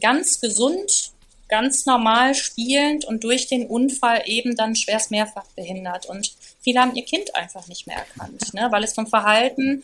ganz 0.00 0.40
gesund, 0.40 1.12
ganz 1.48 1.84
normal 1.86 2.34
spielend 2.34 3.04
und 3.04 3.24
durch 3.24 3.46
den 3.46 3.66
Unfall 3.66 4.22
eben 4.26 4.56
dann 4.56 4.74
schwerst 4.74 5.10
mehrfach 5.10 5.44
behindert. 5.54 6.06
Und 6.06 6.34
viele 6.60 6.80
haben 6.80 6.94
ihr 6.94 7.04
Kind 7.04 7.34
einfach 7.34 7.68
nicht 7.68 7.86
mehr 7.86 7.98
erkannt, 7.98 8.54
ne, 8.54 8.68
weil 8.70 8.84
es 8.84 8.94
vom 8.94 9.06
Verhalten 9.06 9.82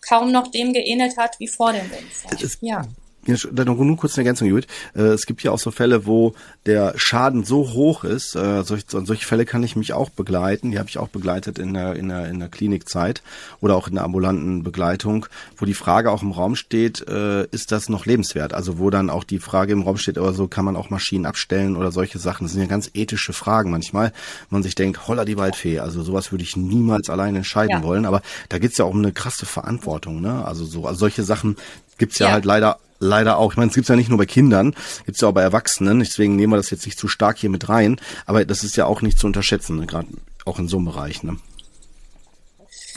kaum 0.00 0.30
noch 0.30 0.48
dem 0.48 0.72
geähnelt 0.72 1.16
hat 1.16 1.40
wie 1.40 1.48
vor 1.48 1.72
dem 1.72 1.90
Unfall. 1.90 2.38
ja. 2.60 2.84
Nur 3.26 3.96
kurz 3.96 4.16
eine 4.16 4.24
Ergänzung, 4.24 4.48
Judith. 4.48 4.66
Äh, 4.94 5.02
es 5.02 5.26
gibt 5.26 5.42
ja 5.42 5.50
auch 5.50 5.58
so 5.58 5.70
Fälle, 5.70 6.06
wo 6.06 6.34
der 6.66 6.94
Schaden 6.96 7.44
so 7.44 7.72
hoch 7.72 8.04
ist. 8.04 8.34
Äh, 8.36 8.62
solch, 8.64 8.84
an 8.94 9.06
solche 9.06 9.26
Fälle 9.26 9.44
kann 9.44 9.62
ich 9.62 9.76
mich 9.76 9.92
auch 9.92 10.10
begleiten. 10.10 10.70
Die 10.70 10.78
habe 10.78 10.88
ich 10.88 10.98
auch 10.98 11.08
begleitet 11.08 11.58
in 11.58 11.74
der, 11.74 11.94
in, 11.94 12.08
der, 12.08 12.28
in 12.28 12.38
der 12.38 12.48
Klinikzeit 12.48 13.22
oder 13.60 13.76
auch 13.76 13.88
in 13.88 13.94
der 13.94 14.04
ambulanten 14.04 14.62
Begleitung, 14.62 15.26
wo 15.56 15.66
die 15.66 15.74
Frage 15.74 16.10
auch 16.10 16.22
im 16.22 16.32
Raum 16.32 16.56
steht, 16.56 17.06
äh, 17.08 17.46
ist 17.46 17.72
das 17.72 17.88
noch 17.88 18.06
lebenswert? 18.06 18.54
Also 18.54 18.78
wo 18.78 18.90
dann 18.90 19.10
auch 19.10 19.24
die 19.24 19.38
Frage 19.38 19.72
im 19.72 19.82
Raum 19.82 19.96
steht, 19.96 20.18
oder 20.18 20.32
so 20.32 20.48
kann 20.48 20.64
man 20.64 20.76
auch 20.76 20.90
Maschinen 20.90 21.26
abstellen 21.26 21.76
oder 21.76 21.92
solche 21.92 22.18
Sachen. 22.18 22.44
Das 22.44 22.52
sind 22.52 22.62
ja 22.62 22.68
ganz 22.68 22.90
ethische 22.94 23.32
Fragen 23.32 23.70
manchmal. 23.70 24.12
Man 24.50 24.62
sich 24.62 24.74
denkt, 24.74 25.08
holla 25.08 25.24
die 25.24 25.36
Waldfee, 25.36 25.80
also 25.80 26.02
sowas 26.02 26.32
würde 26.32 26.44
ich 26.44 26.56
niemals 26.56 27.10
allein 27.10 27.36
entscheiden 27.36 27.78
ja. 27.78 27.82
wollen. 27.82 28.06
Aber 28.06 28.22
da 28.48 28.58
geht's 28.58 28.78
ja 28.78 28.84
auch 28.84 28.90
um 28.90 28.98
eine 28.98 29.12
krasse 29.12 29.46
Verantwortung. 29.46 30.20
Ne? 30.20 30.44
Also 30.44 30.64
so 30.64 30.86
also 30.86 30.98
solche 30.98 31.22
Sachen 31.22 31.56
gibt's 31.98 32.18
ja, 32.18 32.28
ja 32.28 32.32
halt 32.32 32.44
leider 32.44 32.78
leider 32.98 33.38
auch. 33.38 33.52
Ich 33.52 33.56
meine, 33.56 33.68
es 33.68 33.74
gibt's 33.74 33.88
ja 33.88 33.96
nicht 33.96 34.08
nur 34.08 34.18
bei 34.18 34.26
Kindern, 34.26 34.74
gibt's 35.04 35.20
ja 35.20 35.28
auch 35.28 35.32
bei 35.32 35.42
Erwachsenen. 35.42 36.00
Deswegen 36.00 36.36
nehmen 36.36 36.52
wir 36.52 36.56
das 36.56 36.70
jetzt 36.70 36.86
nicht 36.86 36.98
zu 36.98 37.08
stark 37.08 37.38
hier 37.38 37.50
mit 37.50 37.68
rein. 37.68 38.00
Aber 38.24 38.44
das 38.44 38.64
ist 38.64 38.76
ja 38.76 38.86
auch 38.86 39.02
nicht 39.02 39.18
zu 39.18 39.26
unterschätzen, 39.26 39.78
ne? 39.78 39.86
gerade 39.86 40.08
auch 40.44 40.58
in 40.58 40.68
so 40.68 40.76
einem 40.76 40.86
Bereich. 40.86 41.22
Ne? 41.22 41.36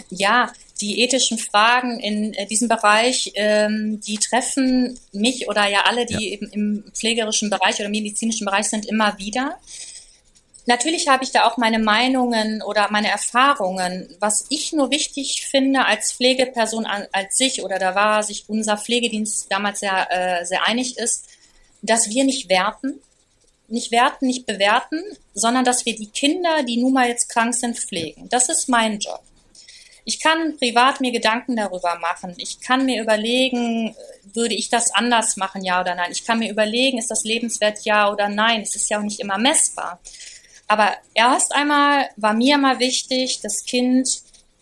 Ja, 0.09 0.51
die 0.81 1.01
ethischen 1.01 1.37
Fragen 1.37 1.99
in 1.99 2.33
äh, 2.33 2.45
diesem 2.47 2.69
Bereich, 2.69 3.31
ähm, 3.35 3.99
die 3.99 4.17
treffen 4.17 4.97
mich 5.11 5.47
oder 5.49 5.67
ja 5.67 5.81
alle, 5.85 6.05
die 6.05 6.13
ja. 6.13 6.19
eben 6.19 6.47
im 6.51 6.83
pflegerischen 6.93 7.49
Bereich 7.49 7.79
oder 7.79 7.89
medizinischen 7.89 8.45
Bereich 8.45 8.69
sind, 8.69 8.85
immer 8.85 9.17
wieder. 9.17 9.57
Natürlich 10.69 11.07
habe 11.07 11.23
ich 11.23 11.31
da 11.31 11.45
auch 11.47 11.57
meine 11.57 11.79
Meinungen 11.79 12.61
oder 12.61 12.91
meine 12.91 13.09
Erfahrungen. 13.09 14.07
Was 14.19 14.45
ich 14.49 14.71
nur 14.71 14.91
wichtig 14.91 15.47
finde 15.49 15.85
als 15.85 16.11
Pflegeperson 16.13 16.85
an, 16.85 17.07
als 17.11 17.37
sich, 17.37 17.63
oder 17.63 17.79
da 17.79 17.95
war 17.95 18.21
sich 18.21 18.43
unser 18.47 18.77
Pflegedienst 18.77 19.47
damals 19.49 19.79
sehr, 19.79 20.07
äh, 20.11 20.45
sehr 20.45 20.67
einig 20.67 20.99
ist, 20.99 21.25
dass 21.81 22.11
wir 22.11 22.23
nicht 22.23 22.49
werten, 22.49 23.01
nicht 23.67 23.91
werten, 23.91 24.27
nicht 24.27 24.45
bewerten, 24.45 25.01
sondern 25.33 25.65
dass 25.65 25.87
wir 25.87 25.95
die 25.95 26.11
Kinder, 26.11 26.61
die 26.61 26.77
nun 26.77 26.93
mal 26.93 27.07
jetzt 27.07 27.29
krank 27.29 27.55
sind, 27.55 27.79
pflegen. 27.79 28.29
Das 28.29 28.47
ist 28.47 28.69
mein 28.69 28.99
Job. 28.99 29.23
Ich 30.05 30.19
kann 30.19 30.55
privat 30.57 31.01
mir 31.01 31.11
Gedanken 31.11 31.55
darüber 31.55 31.97
machen. 31.97 32.35
Ich 32.37 32.61
kann 32.61 32.85
mir 32.85 33.01
überlegen, 33.01 33.95
würde 34.35 34.53
ich 34.53 34.69
das 34.69 34.93
anders 34.93 35.35
machen, 35.35 35.63
ja 35.63 35.81
oder 35.81 35.95
nein. 35.95 36.11
Ich 36.11 36.25
kann 36.25 36.37
mir 36.37 36.51
überlegen, 36.51 36.99
ist 36.99 37.09
das 37.09 37.23
lebenswert, 37.23 37.79
ja 37.85 38.11
oder 38.11 38.29
nein. 38.29 38.61
Es 38.61 38.75
ist 38.75 38.87
ja 38.91 38.99
auch 38.99 39.03
nicht 39.03 39.19
immer 39.19 39.39
messbar. 39.39 39.99
Aber 40.69 40.93
erst 41.15 41.53
einmal 41.53 42.09
war 42.15 42.35
mir 42.35 42.59
mal 42.59 42.77
wichtig, 42.77 43.41
das 43.41 43.65
Kind 43.65 44.07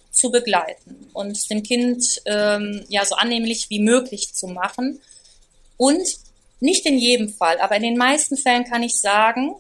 zu 0.10 0.32
begleiten 0.32 1.10
und 1.14 1.50
dem 1.50 1.64
Kind 1.64 2.22
ähm, 2.26 2.86
ja 2.88 3.04
so 3.04 3.16
annehmlich 3.16 3.70
wie 3.70 3.80
möglich 3.80 4.34
zu 4.34 4.48
machen. 4.48 5.02
Und 5.76 6.08
nicht 6.62 6.86
in 6.86 6.98
jedem 6.98 7.30
Fall, 7.30 7.60
aber 7.60 7.76
in 7.76 7.84
den 7.84 7.98
meisten 7.98 8.38
Fällen 8.38 8.64
kann 8.64 8.84
ich 8.84 8.96
sagen, 8.96 9.54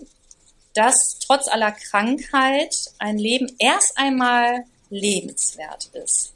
dass 0.73 1.19
trotz 1.19 1.49
aller 1.49 1.73
Krankheit 1.73 2.73
ein 2.97 3.17
Leben 3.17 3.53
erst 3.59 3.97
einmal 3.97 4.63
lebenswert 4.89 5.89
ist. 5.93 6.31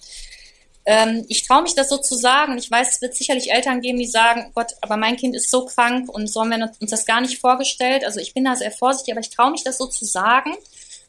Ähm, 0.92 1.26
ich 1.30 1.48
traue 1.48 1.62
mich 1.62 1.74
das 1.74 1.88
so 1.88 2.00
zu 2.00 2.16
sagen 2.16 2.58
ich 2.58 2.70
weiß, 2.70 2.96
es 2.96 3.02
wird 3.02 3.16
sicherlich 3.16 3.50
Eltern 3.50 3.80
geben, 3.80 3.98
die 3.98 4.06
sagen, 4.06 4.52
Gott, 4.54 4.74
aber 4.82 4.98
mein 4.98 5.16
Kind 5.16 5.34
ist 5.38 5.50
so 5.50 5.66
krank 5.66 6.10
und 6.10 6.28
so 6.28 6.42
haben 6.42 6.50
wir 6.50 6.70
uns 6.82 6.92
das 6.92 7.06
gar 7.06 7.22
nicht 7.22 7.40
vorgestellt. 7.40 8.04
Also 8.04 8.20
ich 8.20 8.34
bin 8.34 8.44
da 8.44 8.58
sehr 8.58 8.72
vorsichtig, 8.72 9.14
aber 9.14 9.22
ich 9.22 9.30
traue 9.30 9.52
mich 9.52 9.64
das 9.64 9.78
so 9.78 9.86
zu 9.88 10.04
sagen, 10.04 10.54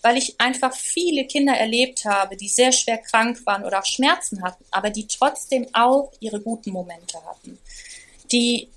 weil 0.01 0.17
ich 0.17 0.41
einfach 0.41 0.73
viele 0.73 1.27
Kinder 1.27 1.55
erlebt 1.55 2.05
habe, 2.05 2.37
die 2.37 2.47
sehr 2.47 2.71
schwer 2.71 2.99
krank 2.99 3.45
waren 3.45 3.65
oder 3.65 3.81
auch 3.81 3.85
Schmerzen 3.85 4.45
hatten, 4.45 4.65
aber 4.71 4.91
die 4.91 5.09
trotzdem 5.09 5.67
auch 5.73 6.13
ihre 6.21 6.41
guten 6.41 6.71
Momente 6.71 7.19
hatten, 7.27 7.59
die 8.31 8.69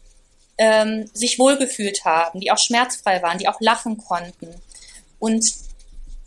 ähm, 0.57 1.07
sich 1.13 1.37
wohlgefühlt 1.37 2.03
haben, 2.03 2.39
die 2.39 2.49
auch 2.51 2.57
schmerzfrei 2.57 3.21
waren, 3.21 3.37
die 3.37 3.47
auch 3.47 3.61
lachen 3.61 3.97
konnten. 3.97 4.55
Und 5.19 5.45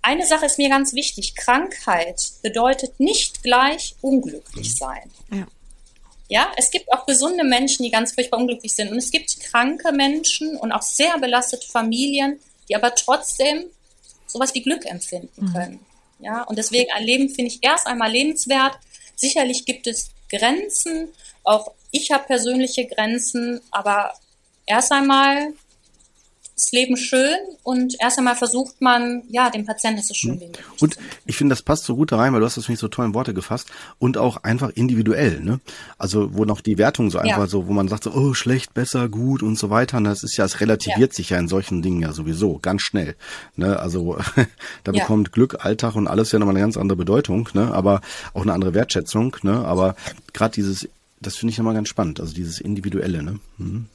eine 0.08 0.26
Sache 0.26 0.46
ist 0.46 0.56
mir 0.56 0.70
ganz 0.70 0.94
wichtig. 0.94 1.34
Krankheit 1.34 2.18
bedeutet 2.42 2.98
nicht 2.98 3.42
gleich 3.42 3.94
unglücklich 4.00 4.74
sein. 4.74 5.10
Ja. 5.30 5.46
Ja, 6.30 6.52
es 6.56 6.70
gibt 6.70 6.90
auch 6.92 7.04
gesunde 7.04 7.44
Menschen, 7.44 7.82
die 7.82 7.90
ganz 7.90 8.12
furchtbar 8.12 8.38
unglücklich 8.38 8.74
sind. 8.74 8.90
Und 8.90 8.96
es 8.98 9.10
gibt 9.10 9.38
kranke 9.40 9.92
Menschen 9.92 10.56
und 10.56 10.72
auch 10.72 10.82
sehr 10.82 11.18
belastete 11.18 11.66
Familien, 11.66 12.38
die 12.68 12.76
aber 12.76 12.94
trotzdem 12.94 13.64
sowas 14.26 14.54
wie 14.54 14.62
Glück 14.62 14.86
empfinden 14.86 15.46
mhm. 15.46 15.52
können. 15.52 15.80
Mhm. 16.18 16.24
Ja, 16.24 16.42
und 16.44 16.56
deswegen 16.56 16.90
ein 16.92 17.04
Leben 17.04 17.28
finde 17.28 17.50
ich 17.50 17.58
erst 17.62 17.86
einmal 17.86 18.10
lebenswert. 18.10 18.78
Sicherlich 19.14 19.66
gibt 19.66 19.86
es 19.86 20.10
Grenzen. 20.30 21.08
Auch 21.44 21.72
ich 21.90 22.10
habe 22.10 22.24
persönliche 22.24 22.86
Grenzen, 22.86 23.60
aber 23.70 24.14
erst 24.66 24.90
einmal 24.90 25.52
das 26.58 26.72
Leben 26.72 26.96
schön 26.96 27.36
und 27.62 27.96
erst 28.00 28.18
einmal 28.18 28.34
versucht 28.34 28.80
man, 28.80 29.22
ja, 29.28 29.48
dem 29.48 29.64
Patienten 29.64 30.02
so 30.02 30.12
schön 30.12 30.40
wie 30.40 30.46
möglich 30.46 30.64
Und 30.80 30.96
ich 31.24 31.36
finde, 31.36 31.52
das 31.52 31.62
passt 31.62 31.84
so 31.84 31.94
gut 31.94 32.10
da 32.10 32.16
rein, 32.16 32.32
weil 32.32 32.40
du 32.40 32.46
hast 32.46 32.56
das 32.56 32.68
nicht 32.68 32.80
so 32.80 32.88
toll 32.88 33.06
in 33.06 33.14
Worte 33.14 33.32
gefasst 33.32 33.68
und 33.98 34.18
auch 34.18 34.38
einfach 34.38 34.70
individuell, 34.70 35.40
ne? 35.40 35.60
Also, 35.98 36.34
wo 36.34 36.44
noch 36.44 36.60
die 36.60 36.76
Wertung 36.76 37.10
so 37.10 37.18
einfach 37.18 37.38
ja. 37.38 37.46
so, 37.46 37.68
wo 37.68 37.72
man 37.72 37.86
sagt 37.86 38.04
so, 38.04 38.12
oh, 38.12 38.34
schlecht, 38.34 38.74
besser, 38.74 39.08
gut 39.08 39.42
und 39.42 39.56
so 39.56 39.70
weiter. 39.70 39.98
Und 39.98 40.04
das 40.04 40.24
ist 40.24 40.36
ja, 40.36 40.44
es 40.44 40.60
relativiert 40.60 41.12
ja. 41.12 41.16
sich 41.16 41.30
ja 41.30 41.38
in 41.38 41.48
solchen 41.48 41.80
Dingen 41.80 42.02
ja 42.02 42.12
sowieso 42.12 42.58
ganz 42.58 42.82
schnell, 42.82 43.14
ne? 43.54 43.78
Also, 43.78 44.18
da 44.84 44.92
ja. 44.92 45.02
bekommt 45.02 45.32
Glück, 45.32 45.64
Alltag 45.64 45.94
und 45.94 46.08
alles 46.08 46.32
ja 46.32 46.40
nochmal 46.40 46.56
eine 46.56 46.64
ganz 46.64 46.76
andere 46.76 46.96
Bedeutung, 46.96 47.48
ne? 47.52 47.72
Aber 47.72 48.00
auch 48.34 48.42
eine 48.42 48.52
andere 48.52 48.74
Wertschätzung, 48.74 49.36
ne? 49.42 49.64
Aber 49.64 49.94
gerade 50.32 50.54
dieses, 50.54 50.88
das 51.20 51.36
finde 51.36 51.52
ich 51.52 51.58
nochmal 51.58 51.74
ganz 51.74 51.88
spannend, 51.88 52.18
also 52.18 52.34
dieses 52.34 52.60
Individuelle, 52.60 53.22
ne? 53.22 53.38
Mhm. 53.58 53.86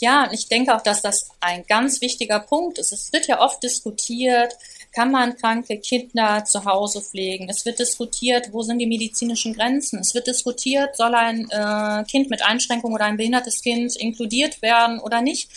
Ja, 0.00 0.24
und 0.24 0.32
ich 0.32 0.48
denke 0.48 0.74
auch, 0.74 0.82
dass 0.82 1.02
das 1.02 1.28
ein 1.40 1.64
ganz 1.66 2.00
wichtiger 2.00 2.40
Punkt 2.40 2.78
ist. 2.78 2.92
Es 2.92 3.12
wird 3.12 3.26
ja 3.26 3.40
oft 3.40 3.62
diskutiert, 3.62 4.56
kann 4.92 5.10
man 5.10 5.36
kranke 5.36 5.78
Kinder 5.78 6.44
zu 6.44 6.64
Hause 6.64 7.02
pflegen? 7.02 7.48
Es 7.48 7.64
wird 7.64 7.78
diskutiert, 7.78 8.52
wo 8.52 8.62
sind 8.62 8.78
die 8.78 8.86
medizinischen 8.86 9.54
Grenzen? 9.54 10.00
Es 10.00 10.14
wird 10.14 10.26
diskutiert, 10.26 10.96
soll 10.96 11.14
ein 11.14 11.48
äh, 11.50 12.04
Kind 12.04 12.30
mit 12.30 12.42
Einschränkung 12.42 12.92
oder 12.94 13.04
ein 13.04 13.16
behindertes 13.16 13.60
Kind 13.62 13.96
inkludiert 13.96 14.62
werden 14.62 14.98
oder 14.98 15.20
nicht? 15.20 15.50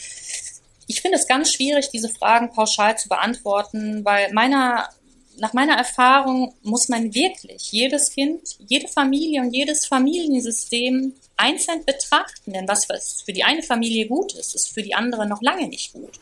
Ich 0.88 1.02
finde 1.02 1.18
es 1.18 1.28
ganz 1.28 1.54
schwierig, 1.54 1.90
diese 1.90 2.10
Fragen 2.10 2.52
pauschal 2.52 2.98
zu 2.98 3.08
beantworten, 3.08 4.04
weil 4.04 4.32
meiner 4.34 4.90
nach 5.38 5.54
meiner 5.54 5.76
Erfahrung 5.76 6.54
muss 6.62 6.90
man 6.90 7.16
wirklich 7.16 7.72
jedes 7.72 8.12
Kind, 8.12 8.42
jede 8.68 8.88
Familie 8.88 9.42
und 9.42 9.54
jedes 9.54 9.88
Familiensystem 9.88 11.14
einzeln 11.42 11.84
betrachten. 11.86 12.54
Denn 12.54 12.68
was 12.68 12.86
für 13.26 13.34
die 13.34 13.44
eine 13.44 13.64
Familie 13.64 14.08
gut 14.08 14.34
ist, 14.36 14.56
ist 14.56 14.74
für 14.74 14.84
die 14.84 14.94
andere 14.94 15.28
noch 15.28 15.42
lange 15.42 15.68
nicht 15.68 15.94
gut. 15.94 16.20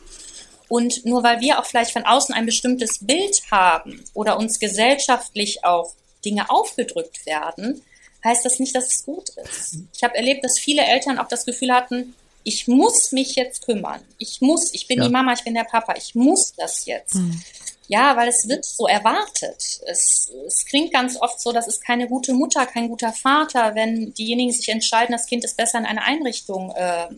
Und 0.68 1.04
nur 1.04 1.22
weil 1.22 1.40
wir 1.40 1.58
auch 1.58 1.64
vielleicht 1.64 1.92
von 1.92 2.04
außen 2.04 2.34
ein 2.34 2.46
bestimmtes 2.46 2.98
Bild 3.00 3.40
haben 3.50 4.04
oder 4.14 4.38
uns 4.38 4.58
gesellschaftlich 4.58 5.64
auch 5.64 5.92
Dinge 6.24 6.48
aufgedrückt 6.48 7.26
werden, 7.26 7.82
heißt 8.24 8.44
das 8.44 8.58
nicht, 8.58 8.74
dass 8.76 8.94
es 8.94 9.04
gut 9.04 9.30
ist. 9.30 9.78
Ich 9.92 10.02
habe 10.02 10.14
erlebt, 10.14 10.44
dass 10.44 10.58
viele 10.58 10.82
Eltern 10.82 11.18
auch 11.18 11.28
das 11.28 11.44
Gefühl 11.44 11.72
hatten, 11.72 12.14
ich 12.44 12.68
muss 12.68 13.12
mich 13.12 13.34
jetzt 13.34 13.66
kümmern. 13.66 14.00
Ich 14.18 14.40
muss, 14.40 14.72
ich 14.72 14.86
bin 14.86 14.98
ja. 14.98 15.06
die 15.06 15.10
Mama, 15.10 15.32
ich 15.32 15.44
bin 15.44 15.54
der 15.54 15.64
Papa, 15.64 15.94
ich 15.96 16.14
muss 16.14 16.54
das 16.56 16.86
jetzt. 16.86 17.16
Mhm. 17.16 17.42
Ja, 17.90 18.16
weil 18.16 18.28
es 18.28 18.48
wird 18.48 18.64
so 18.64 18.86
erwartet. 18.86 19.80
Es, 19.84 20.30
es 20.46 20.64
klingt 20.64 20.92
ganz 20.92 21.20
oft 21.20 21.40
so, 21.40 21.50
das 21.50 21.66
ist 21.66 21.84
keine 21.84 22.06
gute 22.06 22.34
Mutter, 22.34 22.64
kein 22.64 22.88
guter 22.88 23.12
Vater, 23.12 23.74
wenn 23.74 24.14
diejenigen 24.14 24.52
sich 24.52 24.68
entscheiden, 24.68 25.10
das 25.10 25.26
Kind 25.26 25.44
ist 25.44 25.56
besser 25.56 25.80
in 25.80 25.86
einer 25.86 26.04
Einrichtung 26.04 26.70
äh, 26.76 27.08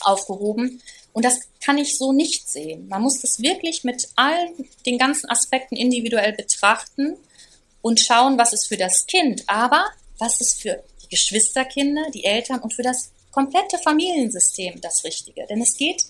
aufgehoben. 0.00 0.82
Und 1.12 1.24
das 1.24 1.38
kann 1.64 1.78
ich 1.78 1.96
so 1.96 2.12
nicht 2.12 2.50
sehen. 2.50 2.88
Man 2.88 3.02
muss 3.02 3.20
das 3.20 3.40
wirklich 3.42 3.84
mit 3.84 4.08
allen 4.16 4.68
den 4.86 4.98
ganzen 4.98 5.30
Aspekten 5.30 5.76
individuell 5.76 6.32
betrachten 6.32 7.16
und 7.80 8.00
schauen, 8.00 8.36
was 8.38 8.52
ist 8.52 8.66
für 8.66 8.76
das 8.76 9.06
Kind, 9.06 9.44
aber 9.46 9.84
was 10.18 10.40
ist 10.40 10.62
für 10.62 10.82
die 11.04 11.10
Geschwisterkinder, 11.10 12.10
die 12.12 12.24
Eltern 12.24 12.58
und 12.58 12.74
für 12.74 12.82
das 12.82 13.12
komplette 13.30 13.78
Familiensystem 13.78 14.80
das 14.80 15.04
Richtige. 15.04 15.46
Denn 15.46 15.62
es 15.62 15.76
geht 15.76 16.02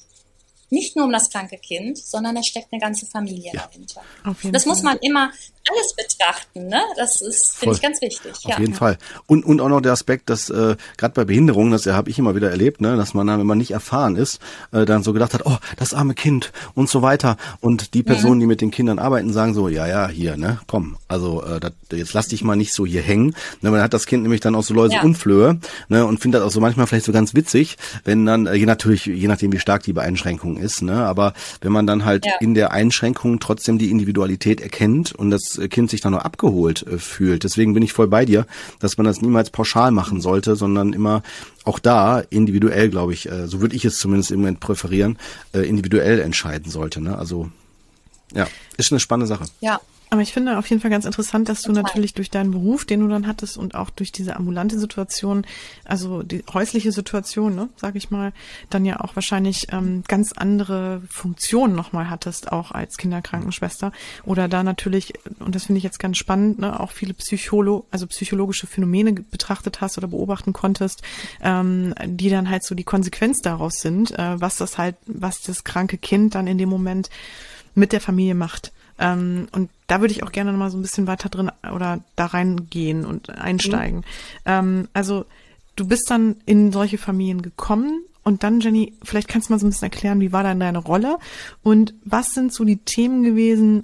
nicht 0.72 0.96
nur 0.96 1.04
um 1.04 1.12
das 1.12 1.30
kranke 1.30 1.58
Kind, 1.58 1.98
sondern 1.98 2.36
es 2.36 2.46
steckt 2.46 2.72
eine 2.72 2.80
ganze 2.80 3.06
Familie 3.06 3.52
ja. 3.52 3.62
dahinter. 3.66 4.00
das 4.24 4.64
Fall. 4.64 4.72
muss 4.72 4.82
man 4.82 4.96
immer 4.98 5.30
alles 5.70 5.94
betrachten, 5.94 6.66
ne? 6.66 6.80
Das 6.96 7.20
ist, 7.20 7.56
finde 7.56 7.76
ich, 7.76 7.82
ganz 7.82 8.00
wichtig. 8.00 8.32
Auf 8.32 8.50
ja. 8.50 8.58
jeden 8.58 8.74
Fall. 8.74 8.98
Und, 9.26 9.44
und 9.44 9.60
auch 9.60 9.68
noch 9.68 9.80
der 9.80 9.92
Aspekt, 9.92 10.28
dass 10.28 10.50
äh, 10.50 10.76
gerade 10.96 11.14
bei 11.14 11.24
Behinderungen, 11.24 11.70
das 11.70 11.86
habe 11.86 12.10
ich 12.10 12.18
immer 12.18 12.34
wieder 12.34 12.50
erlebt, 12.50 12.80
ne, 12.80 12.96
dass 12.96 13.14
man 13.14 13.26
dann, 13.26 13.38
wenn 13.38 13.46
man 13.46 13.58
nicht 13.58 13.70
erfahren 13.70 14.16
ist, 14.16 14.40
äh, 14.72 14.84
dann 14.84 15.02
so 15.02 15.12
gedacht 15.12 15.34
hat, 15.34 15.42
oh, 15.44 15.56
das 15.76 15.94
arme 15.94 16.14
Kind 16.14 16.52
und 16.74 16.88
so 16.88 17.02
weiter. 17.02 17.36
Und 17.60 17.94
die 17.94 18.02
Personen, 18.02 18.36
mhm. 18.36 18.40
die 18.40 18.46
mit 18.46 18.60
den 18.60 18.70
Kindern 18.70 18.98
arbeiten, 18.98 19.32
sagen 19.32 19.54
so, 19.54 19.68
ja, 19.68 19.86
ja, 19.86 20.08
hier, 20.08 20.36
ne, 20.36 20.58
komm, 20.66 20.96
also 21.06 21.44
äh, 21.44 21.60
dat, 21.60 21.74
jetzt 21.92 22.12
lass 22.12 22.28
dich 22.28 22.42
mal 22.42 22.56
nicht 22.56 22.72
so 22.72 22.84
hier 22.84 23.02
hängen. 23.02 23.36
Ne, 23.60 23.70
man 23.70 23.82
hat 23.82 23.94
das 23.94 24.06
Kind 24.06 24.22
nämlich 24.22 24.40
dann 24.40 24.54
auch 24.54 24.64
so 24.64 24.74
Läuse 24.74 24.94
ja. 24.94 25.02
Unflöhe, 25.02 25.60
ne, 25.88 26.04
und 26.06 26.18
findet 26.18 26.40
das 26.40 26.48
auch 26.48 26.52
so 26.52 26.60
manchmal 26.60 26.86
vielleicht 26.88 27.06
so 27.06 27.12
ganz 27.12 27.34
witzig, 27.34 27.76
wenn 28.04 28.26
dann, 28.26 28.46
äh, 28.46 28.54
je 28.54 28.66
natürlich, 28.66 29.06
je 29.06 29.28
nachdem 29.28 29.52
wie 29.52 29.60
stark 29.60 29.84
die 29.84 29.92
Beeinschränkung 29.92 30.56
ist, 30.62 30.82
ne, 30.82 31.04
aber 31.04 31.34
wenn 31.60 31.72
man 31.72 31.86
dann 31.86 32.04
halt 32.04 32.24
ja. 32.24 32.32
in 32.40 32.54
der 32.54 32.72
Einschränkung 32.72 33.40
trotzdem 33.40 33.78
die 33.78 33.90
Individualität 33.90 34.60
erkennt 34.60 35.12
und 35.12 35.30
das 35.30 35.60
Kind 35.70 35.90
sich 35.90 36.00
dann 36.00 36.12
noch 36.12 36.24
abgeholt 36.24 36.86
äh, 36.86 36.98
fühlt. 36.98 37.44
Deswegen 37.44 37.74
bin 37.74 37.82
ich 37.82 37.92
voll 37.92 38.08
bei 38.08 38.24
dir, 38.24 38.46
dass 38.80 38.96
man 38.96 39.04
das 39.04 39.20
niemals 39.20 39.50
pauschal 39.50 39.90
machen 39.90 40.20
sollte, 40.20 40.56
sondern 40.56 40.92
immer 40.92 41.22
auch 41.64 41.78
da 41.78 42.20
individuell, 42.20 42.88
glaube 42.88 43.12
ich, 43.12 43.30
äh, 43.30 43.46
so 43.46 43.60
würde 43.60 43.76
ich 43.76 43.84
es 43.84 43.98
zumindest 43.98 44.30
im 44.30 44.40
Moment 44.40 44.60
präferieren, 44.60 45.18
äh, 45.52 45.60
individuell 45.60 46.20
entscheiden 46.20 46.70
sollte. 46.70 47.00
Ne? 47.00 47.16
Also 47.18 47.50
ja, 48.34 48.46
ist 48.76 48.92
eine 48.92 49.00
spannende 49.00 49.26
Sache. 49.26 49.44
Ja, 49.60 49.80
aber 50.12 50.20
ich 50.20 50.34
finde 50.34 50.58
auf 50.58 50.66
jeden 50.66 50.82
Fall 50.82 50.90
ganz 50.90 51.06
interessant, 51.06 51.48
dass 51.48 51.62
du 51.62 51.72
natürlich 51.72 52.12
durch 52.12 52.28
deinen 52.28 52.50
Beruf, 52.50 52.84
den 52.84 53.00
du 53.00 53.08
dann 53.08 53.26
hattest 53.26 53.56
und 53.56 53.74
auch 53.74 53.88
durch 53.88 54.12
diese 54.12 54.36
ambulante 54.36 54.78
Situation, 54.78 55.46
also 55.86 56.22
die 56.22 56.44
häusliche 56.52 56.92
Situation, 56.92 57.54
ne, 57.54 57.70
sage 57.76 57.96
ich 57.96 58.10
mal, 58.10 58.34
dann 58.68 58.84
ja 58.84 59.00
auch 59.00 59.16
wahrscheinlich 59.16 59.68
ähm, 59.72 60.04
ganz 60.06 60.32
andere 60.32 61.00
Funktionen 61.08 61.74
nochmal 61.74 62.10
hattest, 62.10 62.52
auch 62.52 62.72
als 62.72 62.98
Kinderkrankenschwester. 62.98 63.90
Oder 64.26 64.48
da 64.48 64.62
natürlich, 64.62 65.14
und 65.38 65.54
das 65.54 65.64
finde 65.64 65.78
ich 65.78 65.84
jetzt 65.84 65.98
ganz 65.98 66.18
spannend, 66.18 66.58
ne, 66.58 66.78
auch 66.78 66.90
viele 66.90 67.14
Psycholo, 67.14 67.86
also 67.90 68.06
psychologische 68.06 68.66
Phänomene 68.66 69.14
betrachtet 69.14 69.80
hast 69.80 69.96
oder 69.96 70.08
beobachten 70.08 70.52
konntest, 70.52 71.00
ähm, 71.40 71.94
die 72.04 72.28
dann 72.28 72.50
halt 72.50 72.64
so 72.64 72.74
die 72.74 72.84
Konsequenz 72.84 73.40
daraus 73.40 73.76
sind, 73.76 74.10
äh, 74.10 74.38
was 74.38 74.58
das 74.58 74.76
halt, 74.76 74.96
was 75.06 75.40
das 75.40 75.64
kranke 75.64 75.96
Kind 75.96 76.34
dann 76.34 76.48
in 76.48 76.58
dem 76.58 76.68
Moment 76.68 77.08
mit 77.74 77.92
der 77.92 78.02
Familie 78.02 78.34
macht. 78.34 78.72
Ähm, 79.02 79.48
und 79.52 79.68
da 79.88 80.00
würde 80.00 80.12
ich 80.12 80.22
auch 80.22 80.32
gerne 80.32 80.52
noch 80.52 80.58
mal 80.58 80.70
so 80.70 80.78
ein 80.78 80.82
bisschen 80.82 81.06
weiter 81.06 81.28
drin 81.28 81.50
oder 81.74 82.00
da 82.16 82.26
reingehen 82.26 83.04
und 83.04 83.30
einsteigen. 83.30 83.98
Mhm. 83.98 84.04
Ähm, 84.46 84.88
also 84.92 85.26
du 85.76 85.86
bist 85.86 86.10
dann 86.10 86.36
in 86.46 86.72
solche 86.72 86.98
Familien 86.98 87.42
gekommen 87.42 88.04
und 88.22 88.44
dann, 88.44 88.60
Jenny, 88.60 88.94
vielleicht 89.02 89.28
kannst 89.28 89.48
du 89.48 89.52
mal 89.52 89.58
so 89.58 89.66
ein 89.66 89.70
bisschen 89.70 89.90
erklären, 89.90 90.20
wie 90.20 90.32
war 90.32 90.44
dann 90.44 90.60
deine 90.60 90.78
Rolle 90.78 91.18
und 91.62 91.94
was 92.04 92.34
sind 92.34 92.52
so 92.52 92.64
die 92.64 92.78
Themen 92.78 93.24
gewesen, 93.24 93.82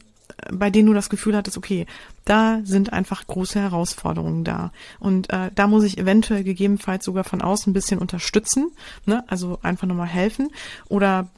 bei 0.52 0.70
denen 0.70 0.86
du 0.86 0.94
das 0.94 1.10
Gefühl 1.10 1.36
hattest, 1.36 1.56
okay, 1.56 1.86
da 2.28 2.60
sind 2.64 2.92
einfach 2.92 3.26
große 3.26 3.58
Herausforderungen 3.58 4.44
da. 4.44 4.70
Und 5.00 5.30
äh, 5.30 5.50
da 5.54 5.66
muss 5.66 5.84
ich 5.84 5.96
eventuell 5.96 6.44
gegebenenfalls 6.44 7.04
sogar 7.04 7.24
von 7.24 7.40
außen 7.40 7.70
ein 7.70 7.74
bisschen 7.74 7.98
unterstützen, 7.98 8.70
ne? 9.06 9.24
also 9.28 9.58
einfach 9.62 9.86
nochmal 9.86 10.08
helfen. 10.08 10.50
Oder 10.88 11.28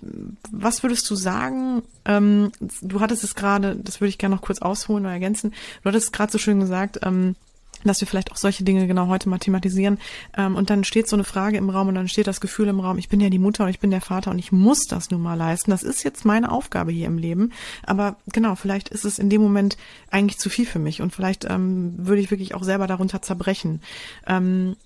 was 0.51 0.83
würdest 0.83 1.09
du 1.09 1.15
sagen? 1.15 1.83
Ähm, 2.05 2.51
du 2.83 3.01
hattest 3.01 3.23
es 3.23 3.37
gerade, 3.37 3.77
das 3.77 4.01
würde 4.01 4.09
ich 4.09 4.19
gerne 4.19 4.35
noch 4.35 4.43
kurz 4.43 4.61
ausholen 4.61 5.05
oder 5.05 5.13
ergänzen, 5.13 5.53
du 5.83 5.89
hattest 5.89 6.07
es 6.07 6.13
gerade 6.13 6.33
so 6.33 6.39
schön 6.39 6.59
gesagt, 6.59 6.99
ähm, 7.03 7.37
dass 7.85 8.01
wir 8.01 8.09
vielleicht 8.09 8.33
auch 8.33 8.37
solche 8.37 8.65
Dinge 8.65 8.87
genau 8.87 9.09
heute 9.09 9.29
mal 9.29 9.39
thematisieren. 9.39 9.99
Ähm, 10.37 10.57
und 10.57 10.71
dann 10.71 10.85
steht 10.85 11.09
so 11.09 11.17
eine 11.17 11.25
Frage 11.25 11.57
im 11.57 11.71
Raum 11.71 11.89
und 11.89 11.95
dann 11.95 12.09
steht 12.09 12.27
das 12.27 12.41
Gefühl 12.41 12.69
im 12.69 12.81
Raum, 12.81 12.99
ich 12.99 13.09
bin 13.09 13.21
ja 13.21 13.31
die 13.31 13.39
Mutter 13.39 13.65
und 13.65 13.71
ich 13.71 13.81
bin 13.81 13.91
der 13.91 14.01
Vater 14.01 14.31
und 14.31 14.39
ich 14.39 14.53
muss 14.53 14.87
das 14.89 15.11
nun 15.11 15.23
mal 15.23 15.35
leisten. 15.35 15.71
Das 15.71 15.83
ist 15.83 16.03
jetzt 16.03 16.25
meine 16.25 16.51
Aufgabe 16.53 16.93
hier 16.93 17.07
im 17.07 17.19
Leben. 17.19 17.53
Aber 17.85 18.17
genau, 18.33 18.55
vielleicht 18.55 18.89
ist 18.89 19.05
es 19.05 19.19
in 19.19 19.31
dem 19.31 19.41
Moment 19.41 19.77
eigentlich 20.11 20.39
zu 20.39 20.51
viel 20.51 20.67
für 20.67 20.79
mich 20.79 21.03
und 21.03 21.15
vielleicht 21.15 21.45
ähm, 21.45 21.95
würde 21.97 22.21
ich 22.21 22.31
wirklich 22.31 22.55
auch 22.55 22.63
selber 22.63 22.87
darunter 22.87 23.23
zerbrechen. 23.23 23.81
Ähm, 24.27 24.77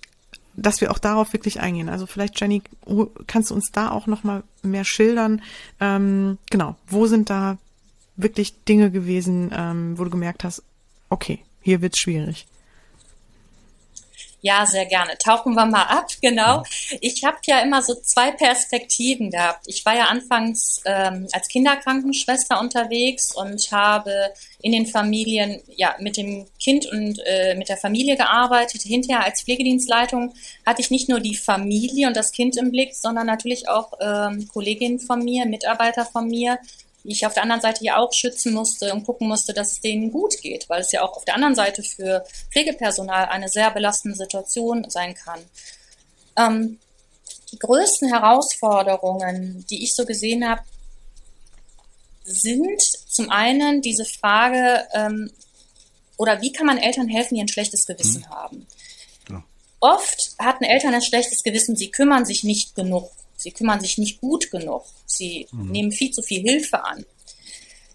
dass 0.57 0.81
wir 0.81 0.91
auch 0.91 0.99
darauf 0.99 1.33
wirklich 1.33 1.59
eingehen. 1.59 1.89
Also 1.89 2.05
vielleicht, 2.05 2.39
Jenny, 2.39 2.61
kannst 3.27 3.49
du 3.49 3.55
uns 3.55 3.71
da 3.71 3.91
auch 3.91 4.07
noch 4.07 4.23
mal 4.23 4.43
mehr 4.63 4.85
schildern? 4.85 5.41
Ähm, 5.79 6.37
genau, 6.49 6.75
wo 6.87 7.07
sind 7.07 7.29
da 7.29 7.57
wirklich 8.15 8.63
Dinge 8.63 8.91
gewesen, 8.91 9.51
ähm, 9.53 9.97
wo 9.97 10.03
du 10.05 10.09
gemerkt 10.09 10.43
hast, 10.43 10.63
okay, 11.09 11.39
hier 11.61 11.81
wird's 11.81 11.99
schwierig. 11.99 12.47
Ja, 14.45 14.67
sehr 14.67 14.85
gerne. 14.85 15.17
Tauchen 15.17 15.55
wir 15.55 15.65
mal 15.65 15.85
ab, 15.85 16.05
genau. 16.21 16.61
Ich 17.01 17.23
habe 17.23 17.37
ja 17.47 17.61
immer 17.61 17.81
so 17.81 17.95
zwei 17.95 18.29
Perspektiven 18.29 19.31
gehabt. 19.31 19.65
Ich 19.65 19.83
war 19.87 19.95
ja 19.95 20.05
anfangs 20.05 20.83
ähm, 20.85 21.27
als 21.31 21.47
Kinderkrankenschwester 21.47 22.61
unterwegs 22.61 23.35
und 23.35 23.71
habe 23.71 24.13
in 24.61 24.71
den 24.71 24.85
Familien 24.85 25.63
ja 25.75 25.95
mit 25.99 26.17
dem 26.17 26.45
Kind 26.61 26.85
und 26.85 27.19
äh, 27.25 27.55
mit 27.55 27.69
der 27.69 27.77
Familie 27.77 28.17
gearbeitet. 28.17 28.83
Hinterher 28.83 29.25
als 29.25 29.41
Pflegedienstleitung 29.41 30.35
hatte 30.63 30.81
ich 30.81 30.91
nicht 30.91 31.09
nur 31.09 31.21
die 31.21 31.35
Familie 31.35 32.05
und 32.07 32.15
das 32.15 32.31
Kind 32.31 32.55
im 32.55 32.69
Blick, 32.69 32.93
sondern 32.93 33.25
natürlich 33.25 33.67
auch 33.67 33.93
ähm, 33.99 34.47
Kolleginnen 34.53 34.99
von 34.99 35.23
mir, 35.23 35.47
Mitarbeiter 35.47 36.05
von 36.05 36.27
mir, 36.27 36.59
ich 37.07 37.25
auf 37.25 37.33
der 37.33 37.43
anderen 37.43 37.61
Seite 37.61 37.83
ja 37.83 37.97
auch 37.97 38.13
schützen 38.13 38.53
musste 38.53 38.93
und 38.93 39.05
gucken 39.05 39.27
musste, 39.27 39.53
dass 39.53 39.73
es 39.73 39.81
denen 39.81 40.11
gut 40.11 40.41
geht, 40.41 40.67
weil 40.69 40.81
es 40.81 40.91
ja 40.91 41.03
auch 41.03 41.17
auf 41.17 41.25
der 41.25 41.35
anderen 41.35 41.55
Seite 41.55 41.83
für 41.83 42.25
Pflegepersonal 42.51 43.25
eine 43.25 43.49
sehr 43.49 43.71
belastende 43.71 44.17
Situation 44.17 44.89
sein 44.89 45.13
kann. 45.15 45.39
Ähm, 46.37 46.79
die 47.51 47.59
größten 47.59 48.09
Herausforderungen, 48.09 49.65
die 49.69 49.83
ich 49.83 49.95
so 49.95 50.05
gesehen 50.05 50.47
habe, 50.47 50.61
sind 52.23 52.81
zum 53.07 53.29
einen 53.29 53.81
diese 53.81 54.05
Frage, 54.05 54.87
ähm, 54.93 55.31
oder 56.17 56.41
wie 56.41 56.51
kann 56.51 56.65
man 56.65 56.77
Eltern 56.77 57.07
helfen, 57.07 57.35
die 57.35 57.41
ein 57.41 57.47
schlechtes 57.47 57.85
Gewissen 57.85 58.21
mhm. 58.21 58.29
haben? 58.29 58.67
Ja. 59.29 59.43
Oft 59.79 60.35
hatten 60.39 60.63
Eltern 60.63 60.93
ein 60.93 61.01
schlechtes 61.01 61.43
Gewissen, 61.43 61.75
sie 61.75 61.91
kümmern 61.91 62.25
sich 62.25 62.43
nicht 62.43 62.75
genug 62.75 63.11
Sie 63.45 63.51
kümmern 63.51 63.79
sich 63.79 63.99
nicht 63.99 64.21
gut 64.21 64.49
genug. 64.49 64.85
Sie 65.05 65.47
mhm. 65.51 65.71
nehmen 65.71 65.91
viel 65.91 66.09
zu 66.09 66.23
viel 66.23 66.41
Hilfe 66.41 66.83
an. 66.83 67.05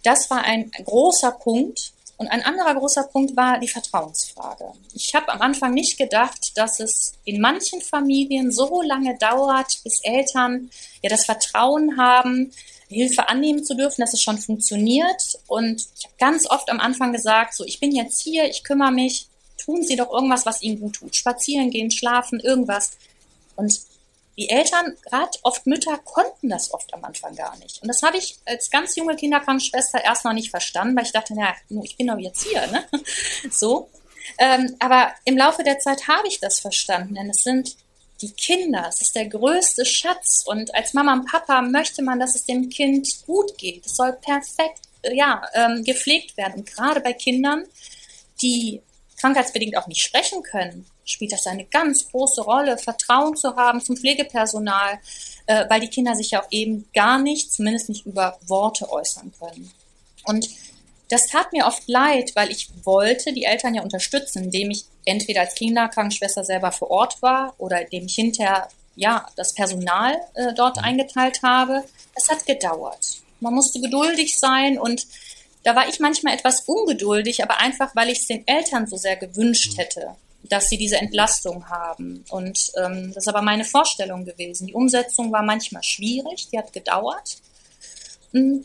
Das 0.04 0.30
war 0.30 0.44
ein 0.44 0.70
großer 0.84 1.32
Punkt. 1.32 1.92
Und 2.18 2.28
ein 2.28 2.42
anderer 2.42 2.76
großer 2.76 3.02
Punkt 3.04 3.34
war 3.34 3.58
die 3.58 3.66
Vertrauensfrage. 3.66 4.66
Ich 4.94 5.12
habe 5.12 5.28
am 5.32 5.40
Anfang 5.40 5.74
nicht 5.74 5.98
gedacht, 5.98 6.56
dass 6.56 6.78
es 6.78 7.14
in 7.24 7.40
manchen 7.40 7.80
Familien 7.80 8.52
so 8.52 8.80
lange 8.80 9.18
dauert, 9.18 9.82
bis 9.82 10.00
Eltern 10.04 10.70
ja 11.02 11.10
das 11.10 11.24
Vertrauen 11.24 11.96
haben, 11.96 12.52
Hilfe 12.88 13.28
annehmen 13.28 13.64
zu 13.64 13.74
dürfen, 13.74 14.02
dass 14.02 14.14
es 14.14 14.22
schon 14.22 14.38
funktioniert. 14.38 15.40
Und 15.48 15.84
ich 15.98 16.04
habe 16.04 16.14
ganz 16.16 16.48
oft 16.48 16.70
am 16.70 16.78
Anfang 16.78 17.12
gesagt, 17.12 17.54
so 17.54 17.64
ich 17.64 17.80
bin 17.80 17.90
jetzt 17.90 18.20
hier, 18.20 18.44
ich 18.48 18.62
kümmere 18.62 18.92
mich, 18.92 19.26
tun 19.58 19.82
Sie 19.82 19.96
doch 19.96 20.12
irgendwas, 20.12 20.46
was 20.46 20.62
Ihnen 20.62 20.78
gut 20.78 20.94
tut. 20.94 21.16
Spazieren 21.16 21.72
gehen, 21.72 21.90
schlafen, 21.90 22.38
irgendwas. 22.38 22.92
Und 23.56 23.80
die 24.36 24.48
Eltern, 24.48 24.96
gerade 25.04 25.30
oft 25.42 25.66
Mütter, 25.66 25.98
konnten 25.98 26.48
das 26.48 26.72
oft 26.72 26.92
am 26.94 27.04
Anfang 27.04 27.34
gar 27.34 27.56
nicht. 27.58 27.82
Und 27.82 27.88
das 27.88 28.02
habe 28.02 28.16
ich 28.16 28.38
als 28.46 28.70
ganz 28.70 28.96
junge 28.96 29.16
Kinderkrankenschwester 29.16 30.02
erst 30.02 30.24
noch 30.24 30.32
nicht 30.32 30.50
verstanden, 30.50 30.96
weil 30.96 31.04
ich 31.04 31.12
dachte, 31.12 31.34
naja, 31.34 31.54
ich 31.82 31.96
bin 31.96 32.06
doch 32.06 32.18
jetzt 32.18 32.46
hier, 32.46 32.66
ne? 32.68 32.84
So. 33.50 33.90
Ähm, 34.38 34.76
aber 34.78 35.12
im 35.24 35.36
Laufe 35.36 35.64
der 35.64 35.78
Zeit 35.78 36.06
habe 36.08 36.28
ich 36.28 36.40
das 36.40 36.60
verstanden, 36.60 37.14
denn 37.14 37.30
es 37.30 37.42
sind 37.42 37.76
die 38.20 38.32
Kinder, 38.32 38.86
es 38.88 39.00
ist 39.00 39.14
der 39.14 39.26
größte 39.26 39.84
Schatz. 39.84 40.44
Und 40.46 40.74
als 40.74 40.94
Mama 40.94 41.14
und 41.14 41.26
Papa 41.26 41.62
möchte 41.62 42.02
man, 42.02 42.20
dass 42.20 42.34
es 42.34 42.44
dem 42.44 42.68
Kind 42.68 43.08
gut 43.26 43.56
geht. 43.58 43.86
Es 43.86 43.96
soll 43.96 44.12
perfekt, 44.12 44.80
ja, 45.02 45.42
ähm, 45.54 45.84
gepflegt 45.84 46.36
werden. 46.36 46.60
Und 46.60 46.66
gerade 46.66 47.00
bei 47.00 47.12
Kindern, 47.12 47.64
die 48.42 48.82
krankheitsbedingt 49.18 49.76
auch 49.76 49.86
nicht 49.86 50.02
sprechen 50.02 50.42
können, 50.42 50.86
spielt 51.10 51.32
das 51.32 51.46
eine 51.46 51.64
ganz 51.64 52.08
große 52.10 52.42
Rolle, 52.42 52.78
Vertrauen 52.78 53.36
zu 53.36 53.56
haben 53.56 53.80
zum 53.80 53.96
Pflegepersonal, 53.96 54.98
äh, 55.46 55.64
weil 55.68 55.80
die 55.80 55.88
Kinder 55.88 56.14
sich 56.14 56.32
ja 56.32 56.42
auch 56.42 56.48
eben 56.50 56.88
gar 56.94 57.18
nicht, 57.18 57.52
zumindest 57.52 57.88
nicht 57.88 58.06
über 58.06 58.38
Worte 58.46 58.90
äußern 58.90 59.32
können. 59.38 59.70
Und 60.24 60.48
das 61.08 61.26
tat 61.26 61.52
mir 61.52 61.66
oft 61.66 61.88
leid, 61.88 62.32
weil 62.34 62.50
ich 62.50 62.70
wollte 62.84 63.32
die 63.32 63.44
Eltern 63.44 63.74
ja 63.74 63.82
unterstützen, 63.82 64.44
indem 64.44 64.70
ich 64.70 64.84
entweder 65.04 65.40
als 65.40 65.54
Kinderkrankenschwester 65.54 66.44
selber 66.44 66.70
vor 66.70 66.90
Ort 66.90 67.20
war 67.20 67.54
oder 67.58 67.82
indem 67.82 68.06
ich 68.06 68.14
hinterher 68.14 68.68
ja 68.94 69.26
das 69.36 69.54
Personal 69.54 70.14
äh, 70.34 70.54
dort 70.54 70.78
eingeteilt 70.78 71.42
habe. 71.42 71.84
Es 72.14 72.28
hat 72.28 72.46
gedauert. 72.46 73.20
Man 73.40 73.54
musste 73.54 73.80
geduldig 73.80 74.38
sein 74.38 74.78
und 74.78 75.06
da 75.64 75.74
war 75.74 75.88
ich 75.88 76.00
manchmal 76.00 76.34
etwas 76.34 76.62
ungeduldig, 76.66 77.42
aber 77.42 77.58
einfach, 77.60 77.94
weil 77.94 78.08
ich 78.08 78.20
es 78.20 78.26
den 78.26 78.46
Eltern 78.46 78.86
so 78.86 78.96
sehr 78.96 79.16
gewünscht 79.16 79.76
hätte, 79.76 80.14
dass 80.48 80.68
sie 80.68 80.78
diese 80.78 80.96
Entlastung 80.96 81.68
haben. 81.68 82.24
Und 82.30 82.72
ähm, 82.76 83.12
das 83.14 83.24
ist 83.24 83.28
aber 83.28 83.42
meine 83.42 83.64
Vorstellung 83.64 84.24
gewesen. 84.24 84.66
Die 84.66 84.74
Umsetzung 84.74 85.32
war 85.32 85.42
manchmal 85.42 85.82
schwierig, 85.82 86.48
die 86.52 86.58
hat 86.58 86.72
gedauert. 86.72 87.38
Hm, 88.32 88.64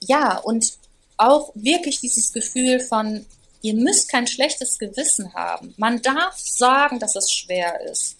ja, 0.00 0.38
und 0.38 0.72
auch 1.16 1.52
wirklich 1.54 2.00
dieses 2.00 2.32
Gefühl 2.32 2.80
von, 2.80 3.24
ihr 3.62 3.74
müsst 3.74 4.10
kein 4.10 4.26
schlechtes 4.26 4.78
Gewissen 4.78 5.32
haben. 5.34 5.74
Man 5.76 6.02
darf 6.02 6.36
sagen, 6.36 6.98
dass 6.98 7.16
es 7.16 7.30
schwer 7.30 7.80
ist. 7.82 8.16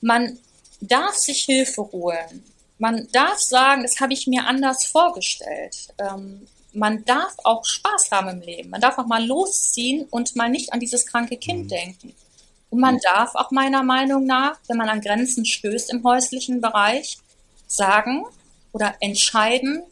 Man 0.00 0.38
darf 0.80 1.14
sich 1.14 1.44
Hilfe 1.44 1.82
holen. 1.92 2.44
Man 2.78 3.08
darf 3.12 3.38
sagen, 3.38 3.82
das 3.82 4.00
habe 4.00 4.12
ich 4.12 4.26
mir 4.26 4.44
anders 4.46 4.84
vorgestellt. 4.86 5.88
Ähm, 5.98 6.48
man 6.72 7.04
darf 7.04 7.34
auch 7.44 7.64
Spaß 7.64 8.10
haben 8.10 8.28
im 8.28 8.40
Leben. 8.40 8.70
Man 8.70 8.80
darf 8.80 8.98
auch 8.98 9.06
mal 9.06 9.24
losziehen 9.24 10.06
und 10.10 10.36
mal 10.36 10.48
nicht 10.48 10.72
an 10.72 10.80
dieses 10.80 11.06
kranke 11.06 11.36
Kind 11.36 11.64
mhm. 11.64 11.68
denken. 11.68 12.14
Und 12.70 12.80
man 12.80 12.98
darf 12.98 13.34
auch 13.34 13.50
meiner 13.50 13.82
Meinung 13.82 14.24
nach, 14.24 14.58
wenn 14.66 14.78
man 14.78 14.88
an 14.88 15.02
Grenzen 15.02 15.44
stößt 15.44 15.92
im 15.92 16.04
häuslichen 16.04 16.60
Bereich, 16.60 17.18
sagen 17.66 18.24
oder 18.72 18.94
entscheiden, 19.00 19.82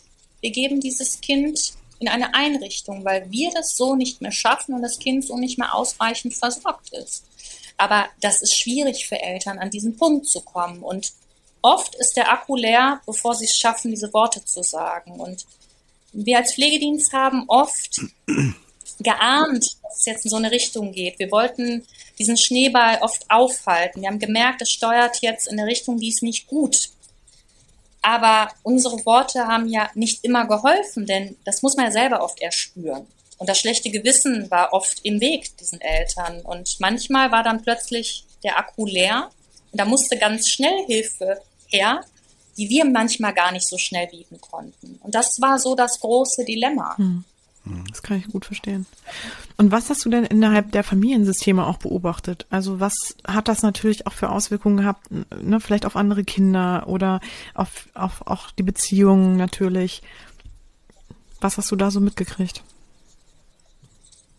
wir 0.41 0.51
geben 0.51 0.81
dieses 0.81 1.21
Kind 1.21 1.75
in 1.99 2.09
eine 2.09 2.35
Einrichtung, 2.35 3.05
weil 3.05 3.31
wir 3.31 3.51
das 3.53 3.77
so 3.77 3.95
nicht 3.95 4.23
mehr 4.23 4.33
schaffen 4.33 4.75
und 4.75 4.83
das 4.83 4.99
Kind 4.99 5.25
so 5.27 5.37
nicht 5.37 5.59
mehr 5.59 5.75
ausreichend 5.75 6.35
versorgt 6.35 6.93
ist. 6.95 7.25
Aber 7.77 8.07
das 8.21 8.43
ist 8.43 8.57
schwierig 8.57 9.07
für 9.07 9.21
Eltern, 9.21 9.59
an 9.59 9.71
diesen 9.71 9.97
Punkt 9.97 10.27
zu 10.27 10.41
kommen. 10.41 10.83
Und 10.83 11.13
oft 11.63 11.95
ist 11.95 12.17
der 12.17 12.33
Akku 12.33 12.57
leer, 12.57 13.01
bevor 13.07 13.35
sie 13.35 13.45
es 13.45 13.57
schaffen, 13.57 13.91
diese 13.91 14.13
Worte 14.13 14.45
zu 14.45 14.63
sagen. 14.63 15.13
Und 15.13 15.47
wir 16.13 16.39
als 16.39 16.55
Pflegedienst 16.55 17.13
haben 17.13 17.45
oft 17.49 18.01
geahnt, 19.01 19.77
dass 19.83 19.99
es 19.99 20.07
jetzt 20.07 20.25
in 20.25 20.31
so 20.31 20.37
eine 20.37 20.51
Richtung 20.51 20.93
geht. 20.93 21.19
Wir 21.19 21.31
wollten 21.31 21.87
diesen 22.19 22.37
Schneeball 22.37 22.99
oft 23.01 23.25
aufhalten. 23.31 24.03
Wir 24.03 24.09
haben 24.09 24.19
gemerkt, 24.19 24.63
es 24.63 24.71
steuert 24.71 25.23
jetzt 25.23 25.49
in 25.49 25.59
eine 25.59 25.69
Richtung, 25.69 25.99
die 25.99 26.09
ist 26.09 26.23
nicht 26.23 26.47
gut. 26.47 26.91
Aber 28.03 28.51
unsere 28.63 29.05
Worte 29.05 29.47
haben 29.47 29.69
ja 29.69 29.91
nicht 29.95 30.25
immer 30.25 30.47
geholfen, 30.47 31.07
denn 31.07 31.37
das 31.45 31.63
muss 31.63 31.77
man 31.77 31.87
ja 31.87 31.93
selber 31.93 32.23
oft 32.23 32.41
erspüren. 32.41 33.07
Und 33.39 33.49
das 33.49 33.59
schlechte 33.59 33.91
Gewissen 33.91 34.51
war 34.51 34.73
oft 34.73 35.01
im 35.03 35.21
Weg 35.21 35.57
diesen 35.59 35.81
Eltern. 35.81 36.43
Und 36.43 36.79
manchmal 36.79 37.33
war 37.33 37.43
dann 37.43 37.63
plötzlich 37.63 38.25
der 38.43 38.59
Akku 38.59 38.85
leer. 38.85 39.31
Und 39.73 39.81
da 39.81 39.87
musste 39.87 40.19
ganz 40.19 40.49
schnell 40.49 40.85
Hilfe 40.87 41.41
her 41.69 42.05
die 42.61 42.69
wir 42.69 42.85
manchmal 42.85 43.33
gar 43.33 43.53
nicht 43.53 43.67
so 43.67 43.79
schnell 43.79 44.07
bieten 44.09 44.39
konnten. 44.39 44.99
Und 45.03 45.15
das 45.15 45.41
war 45.41 45.59
so 45.59 45.75
das 45.75 45.99
große 45.99 46.45
Dilemma. 46.45 46.95
Hm. 46.99 47.25
Das 47.89 48.03
kann 48.03 48.19
ich 48.19 48.29
gut 48.29 48.45
verstehen. 48.45 48.87
Und 49.57 49.71
was 49.71 49.89
hast 49.89 50.05
du 50.05 50.11
denn 50.11 50.25
innerhalb 50.25 50.73
der 50.73 50.83
Familiensysteme 50.83 51.67
auch 51.67 51.79
beobachtet? 51.79 52.47
Also 52.51 52.81
was 52.81 53.17
hat 53.27 53.49
das 53.49 53.63
natürlich 53.63 54.07
auch 54.07 54.13
für 54.13 54.31
Auswirkungen 54.31 54.79
gehabt, 54.79 55.11
ne, 55.11 55.61
vielleicht 55.61 55.87
auf 55.87 55.97
andere 55.97 56.25
Kinder 56.25 56.85
oder 56.87 57.21
auf, 57.55 57.89
auf 57.95 58.27
auch 58.27 58.51
die 58.51 58.63
Beziehungen 58.63 59.37
natürlich? 59.37 60.03
Was 61.41 61.57
hast 61.57 61.71
du 61.71 61.77
da 61.77 61.91
so 61.91 62.01
mitgekriegt? 62.01 62.63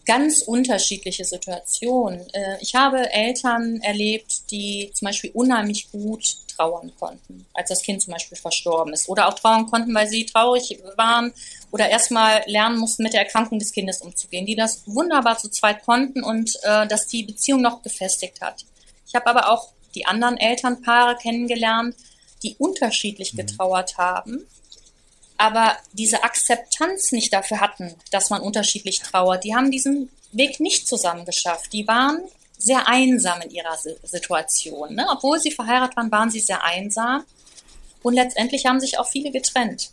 ganz 0.05 0.41
unterschiedliche 0.41 1.25
Situationen. 1.25 2.21
Äh, 2.33 2.57
ich 2.59 2.75
habe 2.75 3.11
Eltern 3.11 3.79
erlebt, 3.81 4.51
die 4.51 4.91
zum 4.93 5.05
Beispiel 5.05 5.31
unheimlich 5.33 5.91
gut 5.91 6.37
trauern 6.55 6.91
konnten, 6.99 7.45
als 7.53 7.69
das 7.69 7.81
Kind 7.81 8.01
zum 8.01 8.13
Beispiel 8.13 8.37
verstorben 8.37 8.93
ist. 8.93 9.09
Oder 9.09 9.27
auch 9.27 9.33
trauern 9.33 9.67
konnten, 9.67 9.93
weil 9.93 10.07
sie 10.07 10.25
traurig 10.25 10.81
waren 10.95 11.33
oder 11.71 11.89
erstmal 11.89 12.43
lernen 12.45 12.77
mussten, 12.77 13.03
mit 13.03 13.13
der 13.13 13.21
Erkrankung 13.21 13.59
des 13.59 13.71
Kindes 13.71 14.01
umzugehen, 14.01 14.45
die 14.45 14.55
das 14.55 14.83
wunderbar 14.85 15.37
zu 15.37 15.49
zweit 15.49 15.83
konnten 15.83 16.23
und 16.23 16.55
äh, 16.63 16.87
dass 16.87 17.07
die 17.07 17.23
Beziehung 17.23 17.61
noch 17.61 17.81
gefestigt 17.81 18.41
hat. 18.41 18.65
Ich 19.07 19.15
habe 19.15 19.27
aber 19.27 19.49
auch 19.49 19.69
die 19.95 20.05
anderen 20.05 20.37
Elternpaare 20.37 21.17
kennengelernt, 21.17 21.95
die 22.43 22.55
unterschiedlich 22.57 23.33
mhm. 23.33 23.37
getrauert 23.37 23.97
haben 23.97 24.47
aber 25.41 25.75
diese 25.93 26.23
Akzeptanz 26.23 27.11
nicht 27.11 27.33
dafür 27.33 27.61
hatten, 27.61 27.95
dass 28.11 28.29
man 28.29 28.41
unterschiedlich 28.41 28.99
trauert. 28.99 29.43
Die 29.43 29.55
haben 29.55 29.71
diesen 29.71 30.11
Weg 30.31 30.59
nicht 30.59 30.87
zusammen 30.87 31.25
geschafft. 31.25 31.73
Die 31.73 31.87
waren 31.87 32.19
sehr 32.61 32.87
einsam 32.87 33.41
in 33.41 33.51
ihrer 33.51 33.77
Situation. 34.03 34.95
Ne? 34.95 35.05
Obwohl 35.09 35.39
sie 35.39 35.51
verheiratet 35.51 35.97
waren, 35.97 36.11
waren 36.11 36.31
sie 36.31 36.39
sehr 36.39 36.63
einsam. 36.63 37.23
Und 38.03 38.13
letztendlich 38.13 38.65
haben 38.65 38.79
sich 38.79 38.97
auch 38.97 39.07
viele 39.07 39.31
getrennt. 39.31 39.91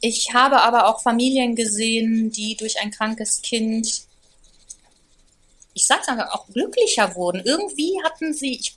Ich 0.00 0.34
habe 0.34 0.62
aber 0.62 0.88
auch 0.88 1.00
Familien 1.00 1.54
gesehen, 1.54 2.30
die 2.30 2.56
durch 2.56 2.80
ein 2.80 2.90
krankes 2.90 3.40
Kind, 3.42 4.02
ich 5.74 5.86
sag's 5.86 6.08
einfach, 6.08 6.32
auch 6.32 6.46
glücklicher 6.48 7.14
wurden. 7.14 7.42
Irgendwie 7.44 8.00
hatten 8.04 8.34
sie, 8.34 8.54
ich, 8.54 8.74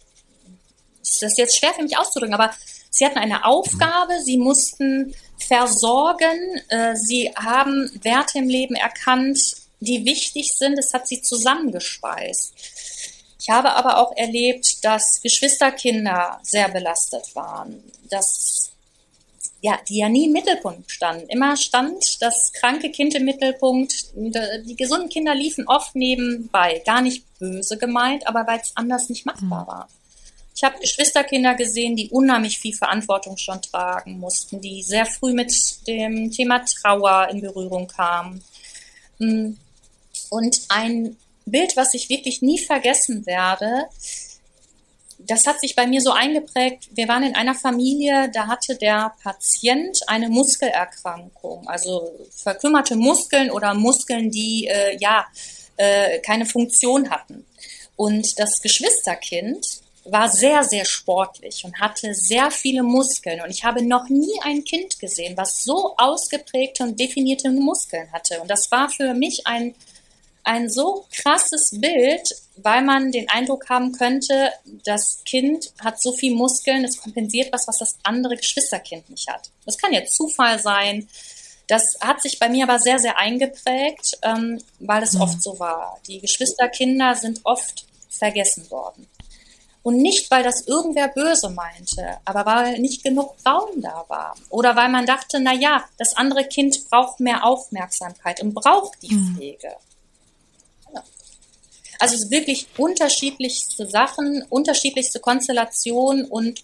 das 0.99 1.31
ist 1.31 1.37
jetzt 1.37 1.57
schwer 1.57 1.73
für 1.73 1.83
mich 1.83 1.97
auszudrücken, 1.97 2.35
aber 2.35 2.51
Sie 2.95 3.05
hatten 3.05 3.17
eine 3.17 3.43
Aufgabe, 3.43 4.21
sie 4.23 4.37
mussten 4.37 5.13
versorgen, 5.37 6.61
äh, 6.69 6.95
sie 6.95 7.29
haben 7.35 7.91
Werte 8.03 8.37
im 8.37 8.47
Leben 8.47 8.75
erkannt, 8.75 9.37
die 9.79 10.05
wichtig 10.05 10.53
sind. 10.53 10.77
Es 10.77 10.93
hat 10.93 11.07
sie 11.07 11.21
zusammengespeist. 11.21 12.53
Ich 13.39 13.49
habe 13.49 13.73
aber 13.73 13.97
auch 13.97 14.15
erlebt, 14.15 14.83
dass 14.83 15.21
Geschwisterkinder 15.21 16.39
sehr 16.41 16.69
belastet 16.69 17.35
waren, 17.35 17.83
dass 18.09 18.71
ja, 19.61 19.79
die 19.89 19.97
ja 19.97 20.09
nie 20.09 20.25
im 20.25 20.31
Mittelpunkt 20.31 20.91
standen. 20.91 21.27
Immer 21.29 21.57
stand 21.57 22.21
das 22.21 22.53
kranke 22.53 22.91
Kind 22.91 23.15
im 23.15 23.25
Mittelpunkt. 23.25 24.13
Die 24.15 24.75
gesunden 24.75 25.09
Kinder 25.09 25.33
liefen 25.33 25.67
oft 25.67 25.95
nebenbei. 25.95 26.83
Gar 26.85 27.01
nicht 27.01 27.23
böse 27.39 27.77
gemeint, 27.77 28.27
aber 28.27 28.45
weil 28.45 28.59
es 28.59 28.71
anders 28.75 29.09
nicht 29.09 29.25
machbar 29.25 29.63
mhm. 29.63 29.67
war. 29.67 29.89
Ich 30.55 30.63
habe 30.63 30.79
Geschwisterkinder 30.79 31.55
gesehen, 31.55 31.95
die 31.95 32.09
unheimlich 32.09 32.59
viel 32.59 32.73
Verantwortung 32.73 33.37
schon 33.37 33.61
tragen 33.61 34.19
mussten, 34.19 34.61
die 34.61 34.83
sehr 34.83 35.05
früh 35.05 35.33
mit 35.33 35.53
dem 35.85 36.31
Thema 36.31 36.63
Trauer 36.63 37.27
in 37.29 37.41
Berührung 37.41 37.87
kamen. 37.87 38.41
Und 40.29 40.61
ein 40.69 41.17
Bild, 41.45 41.77
was 41.77 41.93
ich 41.93 42.09
wirklich 42.09 42.41
nie 42.41 42.59
vergessen 42.59 43.25
werde, 43.25 43.85
das 45.19 45.47
hat 45.47 45.59
sich 45.59 45.75
bei 45.75 45.87
mir 45.87 46.01
so 46.01 46.11
eingeprägt. 46.11 46.89
Wir 46.91 47.07
waren 47.07 47.23
in 47.23 47.35
einer 47.35 47.55
Familie, 47.55 48.29
da 48.33 48.47
hatte 48.47 48.75
der 48.75 49.13
Patient 49.23 49.99
eine 50.07 50.29
Muskelerkrankung, 50.29 51.67
also 51.67 52.11
verkümmerte 52.35 52.95
Muskeln 52.95 53.49
oder 53.49 53.73
Muskeln, 53.73 54.29
die 54.29 54.67
äh, 54.67 54.97
ja 54.99 55.25
äh, 55.77 56.19
keine 56.19 56.45
Funktion 56.45 57.09
hatten. 57.09 57.45
Und 57.95 58.39
das 58.39 58.61
Geschwisterkind 58.61 59.65
war 60.05 60.29
sehr, 60.29 60.63
sehr 60.63 60.85
sportlich 60.85 61.63
und 61.65 61.79
hatte 61.79 62.13
sehr 62.13 62.51
viele 62.51 62.83
Muskeln. 62.83 63.41
Und 63.41 63.49
ich 63.49 63.63
habe 63.63 63.83
noch 63.83 64.07
nie 64.09 64.39
ein 64.43 64.63
Kind 64.63 64.99
gesehen, 64.99 65.35
was 65.35 65.63
so 65.63 65.95
ausgeprägte 65.97 66.83
und 66.83 66.99
definierte 66.99 67.49
Muskeln 67.49 68.11
hatte. 68.11 68.39
Und 68.41 68.49
das 68.49 68.69
war 68.71 68.89
für 68.89 69.13
mich 69.13 69.47
ein 69.47 69.73
ein 70.45 70.69
so 70.69 71.05
krasses 71.11 71.71
Bild, 71.79 72.29
weil 72.57 72.83
man 72.83 73.11
den 73.11 73.27
Eindruck 73.29 73.67
haben 73.67 73.91
könnte, 73.91 74.51
das 74.85 75.23
Kind 75.25 75.73
hat 75.83 76.01
so 76.01 76.13
viel 76.13 76.35
Muskeln, 76.35 76.85
es 76.85 77.01
kompensiert 77.01 77.51
was, 77.51 77.67
was 77.67 77.79
das 77.79 77.97
andere 78.03 78.37
Geschwisterkind 78.37 79.09
nicht 79.09 79.27
hat. 79.27 79.49
Das 79.65 79.77
kann 79.77 79.91
jetzt 79.91 80.15
Zufall 80.15 80.59
sein. 80.59 81.09
Das 81.67 81.97
hat 81.99 82.21
sich 82.21 82.37
bei 82.37 82.47
mir 82.47 82.65
aber 82.65 82.79
sehr, 82.79 82.99
sehr 82.99 83.17
eingeprägt, 83.17 84.19
ähm, 84.21 84.61
weil 84.79 85.01
es 85.01 85.13
mhm. 85.13 85.21
oft 85.21 85.41
so 85.41 85.59
war. 85.59 85.99
Die 86.07 86.19
Geschwisterkinder 86.19 87.15
sind 87.15 87.41
oft 87.43 87.85
vergessen 88.09 88.69
worden. 88.69 89.07
Und 89.81 89.97
nicht, 89.97 90.29
weil 90.31 90.43
das 90.43 90.67
irgendwer 90.67 91.09
böse 91.09 91.49
meinte, 91.49 92.17
aber 92.23 92.45
weil 92.45 92.79
nicht 92.79 93.03
genug 93.03 93.35
Raum 93.47 93.81
da 93.81 94.05
war. 94.07 94.35
Oder 94.49 94.75
weil 94.75 94.89
man 94.89 95.05
dachte, 95.05 95.39
na 95.39 95.53
ja, 95.53 95.85
das 95.97 96.15
andere 96.15 96.43
Kind 96.45 96.89
braucht 96.89 97.19
mehr 97.19 97.45
Aufmerksamkeit 97.45 98.41
und 98.41 98.53
braucht 98.53 99.01
die 99.01 99.13
mhm. 99.13 99.57
Also 101.99 102.29
wirklich 102.29 102.67
unterschiedlichste 102.77 103.87
Sachen, 103.87 104.43
unterschiedlichste 104.49 105.19
Konstellationen 105.19 106.25
und 106.25 106.63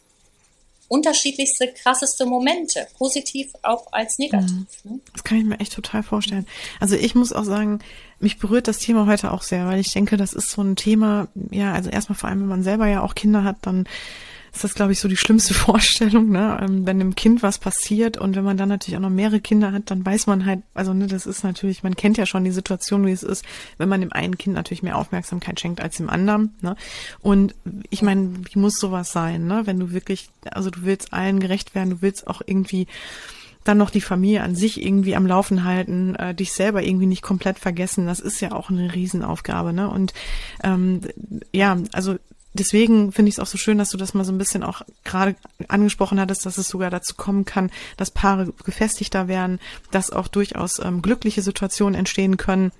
unterschiedlichste, 0.92 1.70
krasseste 1.70 2.26
Momente, 2.26 2.86
positiv 2.98 3.54
auch 3.62 3.94
als 3.94 4.20
negativ. 4.20 4.68
Ne? 4.84 5.00
Das 5.14 5.24
kann 5.24 5.38
ich 5.38 5.46
mir 5.46 5.58
echt 5.62 5.74
total 5.74 6.04
vorstellen. 6.04 6.46
Also 6.82 6.96
ich 6.98 7.16
muss 7.16 7.32
auch 7.32 7.46
sagen, 7.46 7.80
mich 8.20 8.40
berührt 8.40 8.68
das 8.68 8.80
Thema 8.80 9.06
heute 9.06 9.32
auch 9.32 9.42
sehr, 9.42 9.68
weil 9.68 9.80
ich 9.80 9.94
denke, 9.94 10.18
das 10.18 10.34
ist 10.34 10.50
so 10.50 10.62
ein 10.62 10.76
Thema, 10.76 11.30
ja, 11.50 11.72
also 11.72 11.90
erstmal 11.90 12.18
vor 12.18 12.28
allem, 12.28 12.42
wenn 12.42 12.50
man 12.50 12.64
selber 12.64 12.88
ja 12.88 13.02
auch 13.04 13.16
Kinder 13.16 13.46
hat, 13.46 13.56
dann 13.62 13.88
ist 14.54 14.64
das, 14.64 14.74
glaube 14.74 14.92
ich, 14.92 15.00
so 15.00 15.08
die 15.08 15.18
schlimmste 15.18 15.54
Vorstellung, 15.54 16.30
ne? 16.30 16.60
Ähm, 16.62 16.86
wenn 16.86 17.00
einem 17.00 17.16
Kind 17.16 17.42
was 17.42 17.58
passiert 17.58 18.18
und 18.18 18.36
wenn 18.36 18.44
man 18.44 18.58
dann 18.58 18.70
natürlich 18.70 18.98
auch 18.98 19.02
noch 19.02 19.10
mehrere 19.10 19.40
Kinder 19.40 19.72
hat, 19.72 19.90
dann 19.90 20.06
weiß 20.06 20.28
man 20.28 20.46
halt, 20.46 20.62
also 20.74 20.94
ne, 20.94 21.08
das 21.08 21.26
ist 21.26 21.44
natürlich, 21.44 21.84
man 21.84 21.96
kennt 21.96 22.18
ja 22.18 22.26
schon 22.26 22.44
die 22.44 22.52
Situation, 22.52 23.06
wie 23.06 23.12
es 23.12 23.24
ist, 23.24 23.46
wenn 23.78 23.90
man 23.90 24.02
dem 24.02 24.12
einen 24.12 24.38
Kind 24.38 24.56
natürlich 24.56 24.84
mehr 24.84 24.98
Aufmerksamkeit 24.98 25.60
schenkt 25.60 25.82
als 25.82 25.98
dem 25.98 26.10
anderen. 26.10 26.54
Ne? 26.62 26.76
Und 27.22 27.56
ich 27.90 28.02
meine, 28.02 28.34
wie 28.52 28.60
muss 28.60 28.80
sowas 28.80 29.12
sein, 29.12 29.48
ne? 29.48 29.62
Wenn 29.66 29.80
du 29.80 29.92
wirklich, 29.92 30.30
also 30.52 30.70
du 30.70 30.84
willst 30.84 31.14
allen 31.14 31.40
gerecht 31.40 31.74
werden, 31.74 31.92
du 31.92 32.02
willst 32.02 32.28
auch 32.28 32.42
irgendwie 32.46 32.88
dann 33.64 33.78
noch 33.78 33.92
die 33.92 34.02
Familie 34.02 34.42
an 34.42 34.56
sich 34.56 34.84
irgendwie 34.84 35.16
am 35.16 35.28
Laufen 35.28 35.64
halten, 35.64 36.16
äh, 36.16 36.34
dich 36.34 36.52
selber 36.52 36.84
irgendwie 36.84 37.06
nicht 37.06 37.22
komplett 37.22 37.60
vergessen, 37.60 38.08
das 38.08 38.20
ist 38.20 38.42
ja 38.42 38.54
auch 38.54 38.70
eine 38.70 38.94
Riesenaufgabe, 38.94 39.72
ne? 39.72 39.90
Und 39.90 40.14
ähm, 40.64 41.02
ja, 41.54 41.78
also 41.94 42.18
deswegen 42.54 43.12
finde 43.12 43.30
ich 43.30 43.36
es 43.36 43.40
auch 43.40 43.48
so 43.48 43.58
schön, 43.58 43.78
dass 43.78 43.90
du 43.90 43.98
das 43.98 44.14
mal 44.14 44.24
so 44.24 44.32
ein 44.32 44.38
bisschen 44.38 44.64
auch 44.64 44.82
gerade 45.04 45.36
angesprochen 45.68 46.20
hattest, 46.20 46.46
dass 46.46 46.58
es 46.58 46.70
sogar 46.70 46.90
dazu 46.90 47.16
kommen 47.16 47.46
kann, 47.46 47.72
dass 47.98 48.12
Paare 48.12 48.54
gefestigter 48.64 49.28
werden, 49.28 49.60
dass 49.92 50.12
auch 50.12 50.28
durchaus 50.28 50.80
ähm, 50.80 51.02
glückliche 51.02 51.42
Situationen 51.42 51.96
entstehen 51.96 52.38
können. 52.38 52.72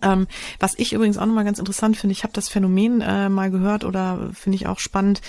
Ähm, 0.00 0.26
was 0.58 0.78
ich 0.78 0.92
übrigens 0.92 1.18
auch 1.18 1.26
nochmal 1.26 1.44
ganz 1.44 1.58
interessant 1.58 1.96
finde, 1.96 2.12
ich 2.12 2.22
habe 2.22 2.32
das 2.32 2.48
Phänomen 2.48 3.02
äh, 3.02 3.28
mal 3.28 3.50
gehört 3.50 3.84
oder 3.84 4.30
finde 4.32 4.56
ich 4.56 4.66
auch 4.66 4.78
spannend, 4.78 5.20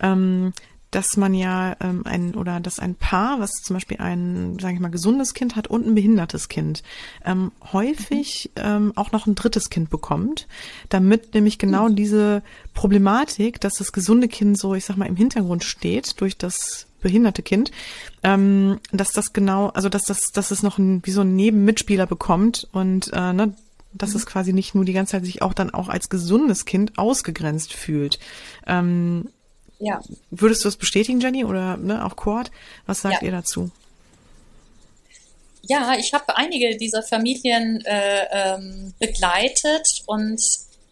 ähm, 0.00 0.52
dass 0.90 1.16
man 1.16 1.34
ja 1.34 1.76
ähm, 1.80 2.02
ein 2.04 2.34
oder 2.34 2.60
dass 2.60 2.78
ein 2.78 2.94
Paar, 2.94 3.40
was 3.40 3.50
zum 3.62 3.74
Beispiel 3.74 3.98
ein, 3.98 4.58
sage 4.58 4.74
ich 4.74 4.80
mal, 4.80 4.90
gesundes 4.90 5.34
Kind 5.34 5.56
hat 5.56 5.68
und 5.68 5.86
ein 5.86 5.94
behindertes 5.94 6.48
Kind, 6.48 6.82
ähm, 7.24 7.52
häufig 7.72 8.50
ähm, 8.56 8.92
auch 8.96 9.12
noch 9.12 9.26
ein 9.26 9.34
drittes 9.34 9.70
Kind 9.70 9.90
bekommt, 9.90 10.48
damit 10.88 11.34
nämlich 11.34 11.58
genau 11.58 11.88
mhm. 11.88 11.96
diese 11.96 12.42
Problematik, 12.74 13.60
dass 13.60 13.74
das 13.74 13.92
gesunde 13.92 14.28
Kind 14.28 14.58
so, 14.58 14.74
ich 14.74 14.84
sag 14.84 14.96
mal, 14.96 15.06
im 15.06 15.16
Hintergrund 15.16 15.64
steht 15.64 16.20
durch 16.20 16.36
das 16.36 16.86
behinderte 17.00 17.42
Kind, 17.42 17.70
ähm, 18.22 18.80
dass 18.92 19.12
das 19.12 19.32
genau, 19.32 19.68
also 19.68 19.88
dass 19.88 20.02
das, 20.02 20.32
dass 20.32 20.50
es 20.50 20.62
noch 20.62 20.78
ein, 20.78 21.00
wie 21.04 21.12
so 21.12 21.22
ein 21.22 21.36
Nebenmitspieler 21.36 22.06
bekommt 22.06 22.68
und 22.72 23.10
äh, 23.12 23.32
ne, 23.32 23.54
dass 23.92 24.10
mhm. 24.10 24.16
es 24.16 24.26
quasi 24.26 24.52
nicht 24.52 24.74
nur 24.74 24.84
die 24.84 24.92
ganze 24.92 25.12
Zeit 25.12 25.24
sich 25.24 25.42
auch 25.42 25.54
dann 25.54 25.70
auch 25.70 25.88
als 25.88 26.08
gesundes 26.08 26.64
Kind 26.64 26.98
ausgegrenzt 26.98 27.72
fühlt. 27.72 28.18
Ähm, 28.66 29.28
ja. 29.80 30.00
Würdest 30.30 30.62
du 30.62 30.68
das 30.68 30.76
bestätigen, 30.76 31.20
Jenny, 31.20 31.44
oder 31.44 31.76
ne, 31.76 32.04
auch 32.04 32.16
Cord? 32.16 32.50
Was 32.86 33.00
sagt 33.00 33.22
ja. 33.22 33.26
ihr 33.28 33.32
dazu? 33.32 33.70
Ja, 35.62 35.94
ich 35.98 36.12
habe 36.14 36.36
einige 36.36 36.76
dieser 36.76 37.02
Familien 37.02 37.84
äh, 37.84 38.26
ähm, 38.30 38.94
begleitet 38.98 40.02
und 40.06 40.40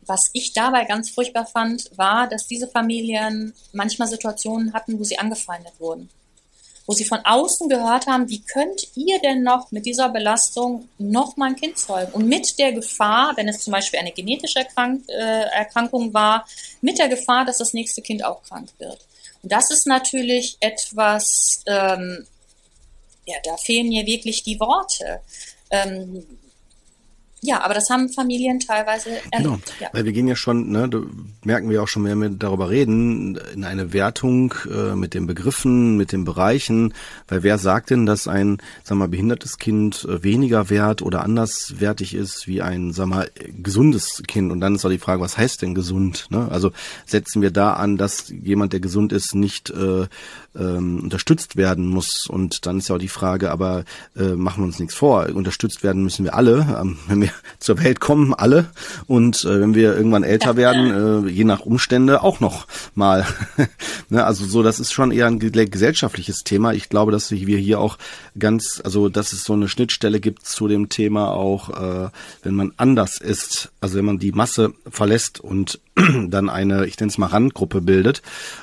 was 0.07 0.31
ich 0.33 0.53
dabei 0.55 0.85
ganz 0.85 1.11
furchtbar 1.11 1.47
fand, 1.47 1.91
war, 1.97 2.29
dass 2.29 2.47
diese 2.47 2.69
Familien 2.69 3.53
manchmal 3.73 4.09
Situationen 4.09 4.73
hatten, 4.73 4.99
wo 4.99 5.05
sie 5.05 5.19
angefeindet 5.19 5.75
wurden 5.79 6.09
wo 6.89 6.95
sie 6.95 7.05
von 7.05 7.21
außen 7.23 7.69
gehört 7.69 8.07
haben, 8.07 8.31
wie 8.31 8.41
könnt 8.41 8.89
ihr 8.97 9.21
denn 9.21 9.43
noch 9.43 9.71
mit 9.71 9.85
dieser 9.85 10.09
Belastung 10.09 10.89
noch 10.97 11.37
mal 11.37 11.51
ein 11.51 11.57
Kind 11.57 11.77
zeugen? 11.77 12.13
Und 12.13 12.27
mit 12.27 12.59
der 12.59 12.73
Gefahr, 12.73 13.35
wenn 13.37 13.47
es 13.47 13.63
zum 13.63 13.73
Beispiel 13.73 14.01
eine 14.01 14.11
genetische 14.11 14.61
Erkrank 14.61 15.05
äh, 15.07 15.43
Erkrankung 15.51 16.15
war, 16.15 16.49
mit 16.81 16.99
der 16.99 17.09
Gefahr, 17.09 17.45
dass 17.45 17.59
das 17.59 17.75
nächste 17.75 18.01
Kind 18.01 18.25
auch 18.25 18.43
krank 18.43 18.71
wird. 18.79 19.07
Und 19.43 19.53
das 19.53 19.71
ist 19.71 19.87
natürlich 19.87 20.57
etwas, 20.61 21.63
ähm, 21.67 22.27
ja, 23.27 23.37
da 23.45 23.59
fehlen 23.59 23.91
mir 23.91 24.07
wirklich 24.07 24.43
die 24.43 24.59
Worte. 24.59 25.21
Ähm, 25.71 26.27
ja, 27.41 27.65
aber 27.65 27.75
das 27.75 27.89
haben 27.89 28.09
Familien 28.09 28.59
teilweise 28.59 29.11
erlebt. 29.31 29.33
Genau, 29.37 29.59
ja. 29.81 29.89
weil 29.93 30.05
wir 30.05 30.13
gehen 30.13 30.27
ja 30.27 30.35
schon, 30.35 30.71
ne, 30.71 30.89
da 30.89 31.01
merken 31.45 31.71
wir 31.71 31.83
auch 31.83 31.89
schon, 31.89 32.05
wenn 32.05 32.21
wir 32.21 32.31
darüber 32.31 32.69
reden, 32.69 33.37
in 33.55 33.65
eine 33.65 33.93
Wertung 33.93 34.55
äh, 34.69 34.97
mit 34.97 35.15
den 35.15 35.27
Begriffen, 35.27 35.97
mit 35.97 36.11
den 36.11 36.25
Bereichen, 36.25 36.95
weil 37.29 37.45
wer 37.45 37.59
sagt 37.59 37.91
denn, 37.91 38.07
dass 38.07 38.27
ein, 38.27 38.59
sag 38.83 38.99
mal, 38.99 39.09
behindertes 39.09 39.59
Kind 39.59 40.05
äh, 40.05 40.23
weniger 40.25 40.69
wert 40.69 41.01
oder 41.01 41.23
anderswertig 41.23 42.15
ist 42.15 42.49
wie 42.49 42.61
ein, 42.61 42.93
sag 42.93 43.07
mal, 43.07 43.31
gesundes 43.63 44.23
Kind? 44.27 44.51
Und 44.51 44.61
dann 44.61 44.75
ist 44.75 44.85
auch 44.85 44.91
die 44.91 44.99
Frage, 44.99 45.23
was 45.23 45.39
heißt 45.39 45.63
denn 45.63 45.75
gesund? 45.75 46.27
Ne? 46.31 46.49
Also 46.51 46.73
setzen 47.07 47.41
wir 47.41 47.53
da 47.53 47.75
an, 47.75 47.97
dass 47.97 48.31
jemand, 48.31 48.73
der 48.73 48.81
gesund 48.81 49.13
ist, 49.13 49.37
nicht 49.37 49.71
äh, 49.71 50.07
ähm, 50.59 51.01
unterstützt 51.05 51.57
werden 51.57 51.87
muss. 51.87 52.27
Und 52.27 52.67
dann 52.67 52.79
ist 52.79 52.89
ja 52.89 52.97
auch 52.97 53.01
die 53.01 53.09
Frage, 53.09 53.51
aber 53.51 53.85
äh, 54.17 54.35
machen 54.35 54.63
wir 54.63 54.67
uns 54.67 54.79
nichts 54.79 54.95
vor. 54.95 55.29
Unterstützt 55.33 55.83
werden 55.83 56.03
müssen 56.03 56.25
wir 56.25 56.35
alle, 56.35 56.77
ähm, 56.81 56.99
wenn 57.07 57.21
wir 57.21 57.28
zur 57.59 57.83
Welt 57.83 58.01
kommen, 58.01 58.35
alle. 58.35 58.71
Und 59.07 59.45
äh, 59.45 59.61
wenn 59.61 59.75
wir 59.75 59.97
irgendwann 59.97 60.23
älter 60.23 60.57
werden, 60.57 61.27
äh, 61.27 61.31
je 61.31 61.45
nach 61.45 61.61
Umstände 61.61 62.23
auch 62.23 62.41
noch 62.41 62.67
mal. 62.95 63.27
ne, 64.09 64.25
also 64.25 64.45
so, 64.45 64.63
das 64.63 64.81
ist 64.81 64.93
schon 64.93 65.11
eher 65.11 65.27
ein 65.27 65.39
gesellschaftliches 65.39 66.45
Thema. 66.45 66.73
Ich 66.73 66.89
glaube, 66.89 67.13
dass 67.13 67.31
wir 67.31 67.59
hier 67.59 67.81
auch 67.81 67.99
ganz, 68.39 68.81
also 68.85 69.09
dass 69.09 69.33
es 69.33 69.45
so 69.45 69.53
eine 69.53 69.69
Schnittstelle 69.69 70.21
gibt 70.21 70.47
zu 70.47 70.69
dem 70.69 70.89
Thema 70.89 71.33
auch, 71.33 71.71
äh, 71.71 72.11
wenn 72.43 72.55
man 72.55 72.73
anders 72.77 73.19
ist, 73.21 73.71
also 73.81 73.99
wenn 73.99 74.05
man 74.05 74.19
die 74.19 74.33
Masse 74.33 74.73
verlässt 74.89 75.41
und 75.41 75.81
dann 76.29 76.49
eine, 76.49 76.87
ich 76.87 76.99
nenne 76.99 77.11
es 77.11 77.19
mal 77.19 77.27
Randgruppe 77.27 77.81
bildet 77.81 78.23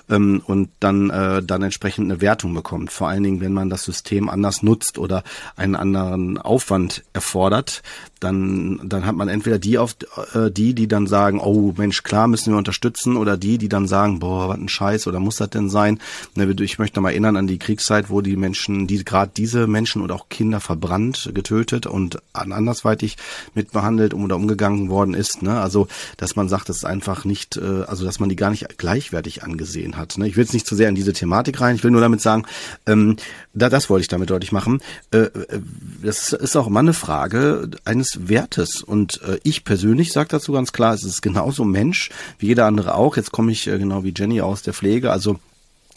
ähm, 0.10 0.42
und 0.46 0.70
dann 0.80 1.10
äh, 1.10 1.44
dann 1.44 1.64
entsprechend 1.64 2.10
eine 2.10 2.22
Wertung 2.22 2.54
bekommt. 2.54 2.92
Vor 2.92 3.08
allen 3.08 3.24
Dingen, 3.24 3.42
wenn 3.42 3.54
man 3.54 3.70
das 3.70 3.84
System 3.84 4.30
anders 4.30 4.64
nutzt 4.64 4.98
oder 4.98 5.24
einen 5.56 5.76
anderen 5.76 6.38
Aufwand 6.38 7.04
erfordert, 7.14 7.84
dann 8.20 8.80
dann 8.84 9.06
hat 9.06 9.16
man 9.16 9.28
entweder 9.28 9.60
die 9.60 9.78
auf 9.78 9.96
äh, 10.34 10.50
die, 10.50 10.74
die 10.74 10.88
dann 10.88 11.08
sagen, 11.08 11.40
oh 11.40 11.74
Mensch, 11.78 12.04
klar 12.04 12.28
müssen 12.28 12.54
wir 12.54 12.58
unterstützen, 12.58 13.18
oder 13.18 13.38
die, 13.38 13.58
die 13.58 13.70
dann 13.70 13.88
sagen, 13.88 14.20
boah, 14.20 14.50
was 14.50 14.58
ein 14.58 14.70
Scheiß 14.70 15.08
oder 15.08 15.20
muss 15.20 15.38
das 15.38 15.50
denn 15.50 15.70
sein? 15.70 16.00
Ne, 16.36 16.54
ich 16.62 16.80
möchte 16.80 17.02
mal 17.02 17.10
erinnern 17.10 17.38
an 17.38 17.48
die 17.48 17.60
Kriegszeit, 17.60 18.10
wo 18.10 18.22
die 18.22 18.36
Menschen, 18.36 18.88
die 18.88 19.04
gerade 19.04 19.32
diese 19.36 19.68
Menschen 19.68 20.02
oder 20.02 20.16
auch 20.16 20.30
Kinder 20.30 20.60
verbrannt, 20.60 21.32
getötet 21.34 21.86
und 21.86 22.20
andersweitig 22.34 23.18
mitbehandelt 23.54 24.14
oder 24.14 24.36
umgegangen 24.36 24.90
worden 24.90 25.14
ist. 25.14 25.42
Ne? 25.42 25.60
Also, 25.60 25.88
dass 26.18 26.36
man 26.36 26.50
sagt, 26.50 26.70
das 26.70 26.78
ist 26.78 26.86
einfach 26.86 27.25
nicht, 27.26 27.58
äh, 27.58 27.84
also 27.88 28.06
dass 28.06 28.20
man 28.20 28.30
die 28.30 28.36
gar 28.36 28.52
nicht 28.52 28.78
gleichwertig 28.78 29.44
angesehen 29.44 29.98
hat. 29.98 30.18
Ne? 30.18 30.28
Ich 30.28 30.36
will 30.36 30.44
jetzt 30.44 30.54
nicht 30.54 30.68
zu 30.68 30.76
sehr 30.76 30.90
in 30.90 30.96
diese 30.96 31.14
Thematik 31.14 31.60
rein. 31.62 31.76
Ich 31.76 31.84
will 31.84 31.92
nur 31.92 32.02
damit 32.02 32.22
sagen, 32.22 32.46
ähm, 32.86 33.18
da, 33.54 33.70
das 33.70 33.90
wollte 33.90 34.02
ich 34.02 34.08
damit 34.08 34.30
deutlich 34.30 34.52
machen. 34.52 34.82
Äh, 35.12 35.18
äh 35.18 35.60
das 36.02 36.34
ist 36.34 36.56
auch 36.56 36.68
immer 36.68 36.82
eine 36.82 36.94
Frage 36.94 37.70
eines 37.84 38.28
Wertes. 38.28 38.84
Und 38.84 39.22
äh, 39.24 39.40
ich 39.44 39.64
persönlich 39.64 40.12
sage 40.12 40.30
dazu 40.30 40.52
ganz 40.52 40.72
klar, 40.72 40.94
es 40.94 41.04
ist 41.04 41.22
genauso 41.22 41.66
Mensch 41.66 42.10
wie 42.38 42.48
jeder 42.48 42.66
andere 42.66 42.96
auch. 42.96 43.18
Jetzt 43.18 43.32
komme 43.32 43.52
ich 43.52 43.68
äh, 43.68 43.78
genau 43.78 44.04
wie 44.04 44.14
Jenny 44.16 44.42
aus 44.42 44.62
der 44.62 44.74
Pflege. 44.74 45.12
Also 45.12 45.40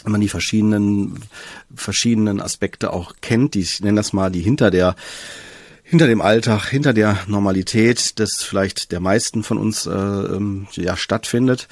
wenn 0.05 0.13
man 0.13 0.21
die 0.21 0.29
verschiedenen 0.29 1.19
verschiedenen 1.75 2.41
Aspekte 2.41 2.93
auch 2.93 3.15
kennt, 3.21 3.55
die 3.55 3.61
ich 3.61 3.81
nenne 3.81 3.97
das 3.97 4.13
mal 4.13 4.31
die 4.31 4.41
hinter 4.41 4.71
der 4.71 4.95
hinter 5.89 6.07
dem 6.07 6.21
Alltag, 6.21 6.69
hinter 6.69 6.93
der 6.93 7.19
Normalität, 7.29 8.21
das 8.21 8.43
vielleicht 8.43 8.93
der 8.93 9.01
meisten 9.01 9.43
von 9.43 9.57
uns 9.57 9.87
äh, 9.87 9.91
ähm, 9.91 10.67
ja 10.73 10.99
stattfindet, 10.99 11.67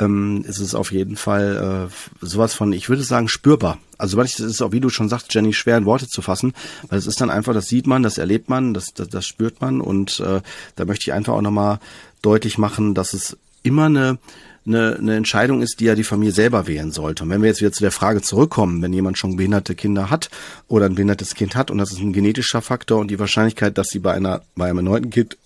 ähm, 0.00 0.44
ist 0.44 0.58
es 0.58 0.74
auf 0.74 0.90
jeden 0.90 1.16
Fall 1.16 1.88
äh, 1.88 2.24
sowas 2.24 2.52
von, 2.52 2.72
ich 2.72 2.88
würde 2.88 3.04
sagen, 3.04 3.28
spürbar. 3.28 3.78
Also 3.96 4.16
das 4.16 4.40
ist 4.40 4.60
auch, 4.60 4.72
wie 4.72 4.80
du 4.80 4.88
schon 4.88 5.08
sagst, 5.08 5.32
Jenny, 5.32 5.52
schwer 5.52 5.76
in 5.76 5.84
Worte 5.84 6.08
zu 6.08 6.20
fassen, 6.20 6.52
weil 6.88 6.98
es 6.98 7.06
ist 7.06 7.20
dann 7.20 7.30
einfach, 7.30 7.54
das 7.54 7.68
sieht 7.68 7.86
man, 7.86 8.02
das 8.02 8.18
erlebt 8.18 8.48
man, 8.48 8.74
das, 8.74 8.92
das, 8.92 9.08
das 9.08 9.24
spürt 9.24 9.60
man 9.60 9.80
und 9.80 10.18
äh, 10.18 10.40
da 10.74 10.84
möchte 10.84 11.04
ich 11.04 11.12
einfach 11.12 11.34
auch 11.34 11.42
nochmal 11.42 11.78
deutlich 12.22 12.58
machen, 12.58 12.94
dass 12.94 13.14
es 13.14 13.36
immer 13.62 13.86
eine 13.86 14.18
eine, 14.66 14.96
eine 14.96 15.16
Entscheidung 15.16 15.62
ist, 15.62 15.80
die 15.80 15.86
ja 15.86 15.94
die 15.94 16.04
Familie 16.04 16.32
selber 16.32 16.66
wählen 16.66 16.92
sollte. 16.92 17.24
Und 17.24 17.30
wenn 17.30 17.42
wir 17.42 17.48
jetzt 17.48 17.60
wieder 17.60 17.72
zu 17.72 17.82
der 17.82 17.92
Frage 17.92 18.22
zurückkommen, 18.22 18.82
wenn 18.82 18.92
jemand 18.92 19.18
schon 19.18 19.36
behinderte 19.36 19.74
Kinder 19.74 20.10
hat 20.10 20.30
oder 20.68 20.86
ein 20.86 20.94
behindertes 20.94 21.34
Kind 21.34 21.56
hat 21.56 21.70
und 21.70 21.78
das 21.78 21.92
ist 21.92 22.00
ein 22.00 22.12
genetischer 22.12 22.62
Faktor 22.62 23.00
und 23.00 23.10
die 23.10 23.18
Wahrscheinlichkeit, 23.18 23.78
dass 23.78 23.88
sie 23.88 23.98
bei 23.98 24.12
einer 24.12 24.42
bei 24.54 24.68
einem 24.68 24.78
erneuten 24.78 25.10
Kind 25.10 25.36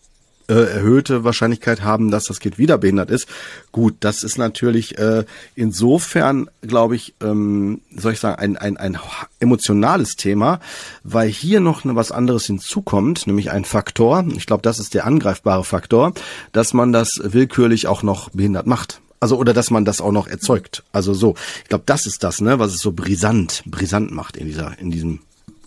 äh, 0.48 0.54
erhöhte 0.54 1.24
Wahrscheinlichkeit 1.24 1.82
haben, 1.82 2.10
dass 2.10 2.24
das 2.24 2.40
Kind 2.40 2.58
wieder 2.58 2.78
behindert 2.78 3.10
ist. 3.10 3.26
Gut, 3.72 3.96
das 4.00 4.22
ist 4.22 4.38
natürlich 4.38 4.98
äh, 4.98 5.24
insofern, 5.54 6.50
glaube 6.62 6.96
ich, 6.96 7.14
ähm, 7.22 7.80
soll 7.94 8.12
ich 8.12 8.20
sagen, 8.20 8.36
ein, 8.36 8.56
ein, 8.56 8.76
ein 8.76 8.98
emotionales 9.40 10.16
Thema, 10.16 10.60
weil 11.02 11.28
hier 11.28 11.60
noch 11.60 11.84
ne, 11.84 11.94
was 11.96 12.12
anderes 12.12 12.46
hinzukommt, 12.46 13.26
nämlich 13.26 13.50
ein 13.50 13.64
Faktor, 13.64 14.24
ich 14.36 14.46
glaube, 14.46 14.62
das 14.62 14.78
ist 14.78 14.94
der 14.94 15.06
angreifbare 15.06 15.64
Faktor, 15.64 16.12
dass 16.52 16.74
man 16.74 16.92
das 16.92 17.20
willkürlich 17.22 17.86
auch 17.86 18.02
noch 18.02 18.30
behindert 18.30 18.66
macht. 18.66 19.00
Also 19.20 19.38
oder 19.38 19.54
dass 19.54 19.70
man 19.70 19.86
das 19.86 20.02
auch 20.02 20.12
noch 20.12 20.26
erzeugt. 20.26 20.82
Also 20.92 21.14
so, 21.14 21.34
ich 21.62 21.68
glaube, 21.70 21.84
das 21.86 22.04
ist 22.04 22.22
das, 22.22 22.42
ne, 22.42 22.58
was 22.58 22.74
es 22.74 22.80
so 22.80 22.92
brisant, 22.92 23.62
brisant 23.64 24.10
macht 24.10 24.36
in 24.36 24.46
dieser, 24.46 24.78
in 24.78 24.90
diesem 24.90 25.20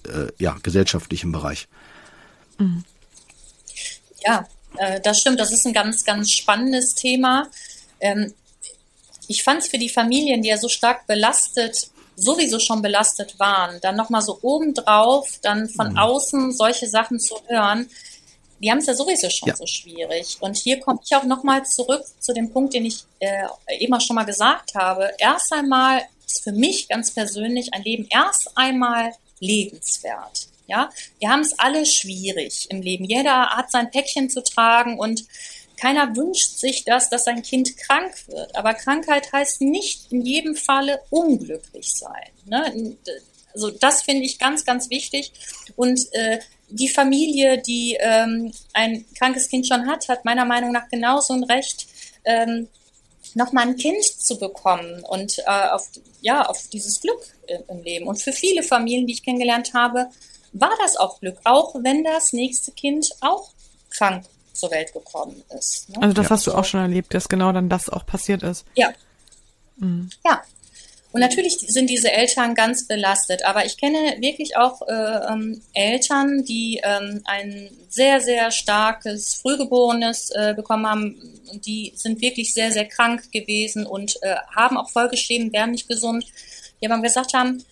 äh, 0.07 0.27
ja 0.37 0.57
gesellschaftlichen 0.61 1.31
Bereich. 1.31 1.67
Mhm. 2.59 2.83
Ja, 4.23 4.45
äh, 4.77 5.01
das 5.01 5.19
stimmt. 5.19 5.39
Das 5.39 5.51
ist 5.51 5.65
ein 5.65 5.73
ganz, 5.73 6.03
ganz 6.03 6.31
spannendes 6.31 6.95
Thema. 6.95 7.49
Ähm, 7.99 8.33
ich 9.27 9.43
fand 9.43 9.61
es 9.61 9.67
für 9.67 9.77
die 9.77 9.89
Familien, 9.89 10.41
die 10.41 10.49
ja 10.49 10.57
so 10.57 10.69
stark 10.69 11.07
belastet, 11.07 11.89
sowieso 12.15 12.59
schon 12.59 12.81
belastet 12.81 13.39
waren, 13.39 13.79
dann 13.81 13.95
nochmal 13.95 14.21
so 14.21 14.39
obendrauf, 14.41 15.39
dann 15.41 15.69
von 15.69 15.91
mhm. 15.91 15.97
außen 15.97 16.51
solche 16.51 16.87
Sachen 16.87 17.19
zu 17.19 17.35
hören, 17.47 17.89
die 18.59 18.71
haben 18.71 18.79
es 18.79 18.87
ja 18.87 18.95
sowieso 18.95 19.29
schon 19.29 19.49
ja. 19.49 19.55
so 19.55 19.65
schwierig. 19.67 20.37
Und 20.39 20.57
hier 20.57 20.79
komme 20.79 20.99
ich 21.03 21.15
auch 21.15 21.23
nochmal 21.23 21.65
zurück 21.65 22.03
zu 22.19 22.33
dem 22.33 22.51
Punkt, 22.51 22.73
den 22.73 22.85
ich 22.85 23.03
äh, 23.19 23.43
eben 23.77 23.93
auch 23.93 24.01
schon 24.01 24.15
mal 24.15 24.23
gesagt 24.23 24.73
habe. 24.73 25.11
Erst 25.19 25.53
einmal 25.53 26.01
ist 26.25 26.43
für 26.43 26.51
mich 26.51 26.87
ganz 26.87 27.11
persönlich 27.11 27.73
ein 27.73 27.83
Leben 27.83 28.07
erst 28.09 28.49
einmal 28.57 29.11
lebenswert. 29.39 30.47
Ja, 30.67 30.89
wir 31.19 31.29
haben 31.29 31.41
es 31.41 31.57
alle 31.57 31.85
schwierig 31.85 32.67
im 32.69 32.81
Leben. 32.81 33.05
Jeder 33.05 33.49
hat 33.49 33.71
sein 33.71 33.89
Päckchen 33.89 34.29
zu 34.29 34.43
tragen 34.43 34.99
und 34.99 35.25
keiner 35.79 36.15
wünscht 36.15 36.57
sich 36.57 36.83
das, 36.83 37.09
dass 37.09 37.23
sein 37.23 37.41
Kind 37.41 37.77
krank 37.77 38.13
wird. 38.27 38.55
Aber 38.55 38.73
Krankheit 38.73 39.31
heißt 39.31 39.61
nicht 39.61 40.11
in 40.11 40.21
jedem 40.21 40.55
Falle 40.55 40.99
unglücklich 41.09 41.93
sein. 41.93 42.31
Ne? 42.45 42.97
Also 43.53 43.69
das 43.69 44.01
finde 44.01 44.23
ich 44.23 44.39
ganz, 44.39 44.65
ganz 44.65 44.89
wichtig. 44.89 45.31
Und 45.75 46.01
äh, 46.13 46.39
die 46.69 46.89
Familie, 46.89 47.61
die 47.61 47.97
ähm, 47.99 48.51
ein 48.73 49.05
krankes 49.17 49.47
Kind 49.47 49.67
schon 49.67 49.87
hat, 49.87 50.09
hat 50.09 50.25
meiner 50.25 50.45
Meinung 50.45 50.71
nach 50.71 50.89
genauso 50.89 51.33
ein 51.33 51.43
Recht, 51.43 51.87
ähm, 52.25 52.67
nochmal 53.35 53.67
ein 53.67 53.77
Kind 53.77 54.03
zu 54.03 54.37
bekommen 54.37 55.03
und 55.03 55.39
äh, 55.39 55.69
auf, 55.71 55.89
ja, 56.21 56.45
auf 56.45 56.67
dieses 56.69 56.99
Glück 56.99 57.21
im 57.69 57.83
Leben. 57.83 58.07
Und 58.07 58.21
für 58.21 58.33
viele 58.33 58.63
Familien, 58.63 59.05
die 59.05 59.13
ich 59.13 59.23
kennengelernt 59.23 59.73
habe, 59.73 60.09
war 60.59 60.71
das 60.81 60.97
auch 60.97 61.19
Glück, 61.19 61.37
auch 61.43 61.75
wenn 61.81 62.03
das 62.03 62.33
nächste 62.33 62.71
Kind 62.71 63.09
auch 63.21 63.49
krank 63.89 64.25
zur 64.53 64.71
Welt 64.71 64.91
gekommen 64.93 65.43
ist. 65.57 65.89
Ne? 65.89 66.01
Also 66.01 66.13
das 66.13 66.25
ja. 66.25 66.29
hast 66.31 66.47
du 66.47 66.53
auch 66.53 66.65
schon 66.65 66.79
erlebt, 66.79 67.13
dass 67.13 67.29
genau 67.29 67.51
dann 67.51 67.69
das 67.69 67.89
auch 67.89 68.05
passiert 68.05 68.43
ist. 68.43 68.65
Ja. 68.75 68.93
Mhm. 69.77 70.09
Ja, 70.25 70.41
und 71.17 71.21
natürlich 71.21 71.57
sind 71.57 71.89
diese 71.89 72.11
Eltern 72.11 72.53
ganz 72.53 72.85
belastet, 72.85 73.43
aber 73.43 73.65
ich 73.65 73.77
kenne 73.77 74.17
wirklich 74.19 74.57
auch 74.57 74.81
äh, 74.87 75.31
ähm, 75.31 75.63
Eltern, 75.73 76.43
die 76.43 76.81
ähm, 76.83 77.21
ein 77.25 77.71
sehr, 77.89 78.19
sehr 78.21 78.51
starkes 78.51 79.33
Frühgeborenes 79.35 80.31
äh, 80.31 80.53
bekommen 80.53 80.85
haben. 80.85 81.41
Und 81.51 81.65
die 81.65 81.93
sind 81.95 82.21
wirklich 82.21 82.53
sehr, 82.53 82.71
sehr 82.71 82.85
krank 82.85 83.31
gewesen 83.31 83.87
und 83.87 84.21
äh, 84.21 84.35
haben 84.55 84.77
auch 84.77 84.91
vollgeschrieben, 84.91 85.53
werden 85.53 85.71
nicht 85.71 85.87
gesund. 85.87 86.25
Die 86.81 86.85
aber 86.85 87.01
gesagt 87.01 87.33
haben, 87.33 87.63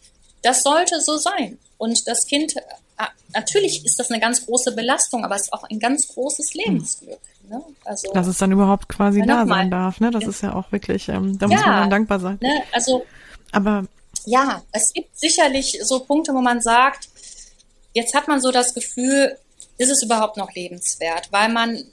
das 0.41 0.63
sollte 0.63 1.01
so 1.01 1.17
sein. 1.17 1.59
Und 1.85 2.07
das 2.07 2.25
Kind, 2.25 2.55
äh, 2.57 3.05
natürlich 3.33 3.85
ist 3.85 3.99
das 3.99 4.11
eine 4.11 4.19
ganz 4.19 4.45
große 4.45 4.73
Belastung, 4.73 5.23
aber 5.23 5.35
es 5.35 5.43
ist 5.43 5.53
auch 5.53 5.63
ein 5.63 5.79
ganz 5.79 6.07
großes 6.07 6.53
Lebensglück. 6.55 7.19
Ne? 7.47 7.61
Also, 7.83 8.11
Dass 8.13 8.27
es 8.27 8.37
dann 8.37 8.51
überhaupt 8.51 8.89
quasi 8.89 9.21
da 9.21 9.45
sein 9.45 9.69
darf, 9.69 9.99
ne? 9.99 10.09
Das 10.09 10.23
ja. 10.23 10.29
ist 10.29 10.41
ja 10.41 10.55
auch 10.55 10.71
wirklich, 10.71 11.09
ähm, 11.09 11.37
da 11.37 11.45
ja, 11.45 11.55
muss 11.55 11.65
man 11.65 11.75
dann 11.75 11.89
dankbar 11.89 12.19
sein. 12.19 12.39
Ne? 12.41 12.63
Also 12.71 13.05
aber 13.51 13.85
ja, 14.25 14.63
es 14.71 14.91
gibt 14.91 15.17
sicherlich 15.17 15.79
so 15.83 15.99
Punkte, 15.99 16.33
wo 16.33 16.41
man 16.41 16.61
sagt, 16.61 17.07
jetzt 17.93 18.13
hat 18.13 18.27
man 18.27 18.41
so 18.41 18.51
das 18.51 18.73
Gefühl, 18.73 19.37
ist 19.77 19.89
es 19.89 20.03
überhaupt 20.03 20.37
noch 20.37 20.53
lebenswert, 20.53 21.31
weil 21.31 21.49
man 21.49 21.85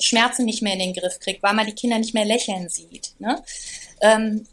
Schmerzen 0.00 0.44
nicht 0.44 0.62
mehr 0.62 0.74
in 0.74 0.80
den 0.80 0.94
Griff 0.94 1.18
kriegt, 1.20 1.42
weil 1.42 1.54
man 1.54 1.66
die 1.66 1.72
Kinder 1.72 1.98
nicht 1.98 2.14
mehr 2.14 2.24
lächeln 2.24 2.68
sieht. 2.68 3.14
Ne? 3.18 3.42
Ähm, 4.00 4.46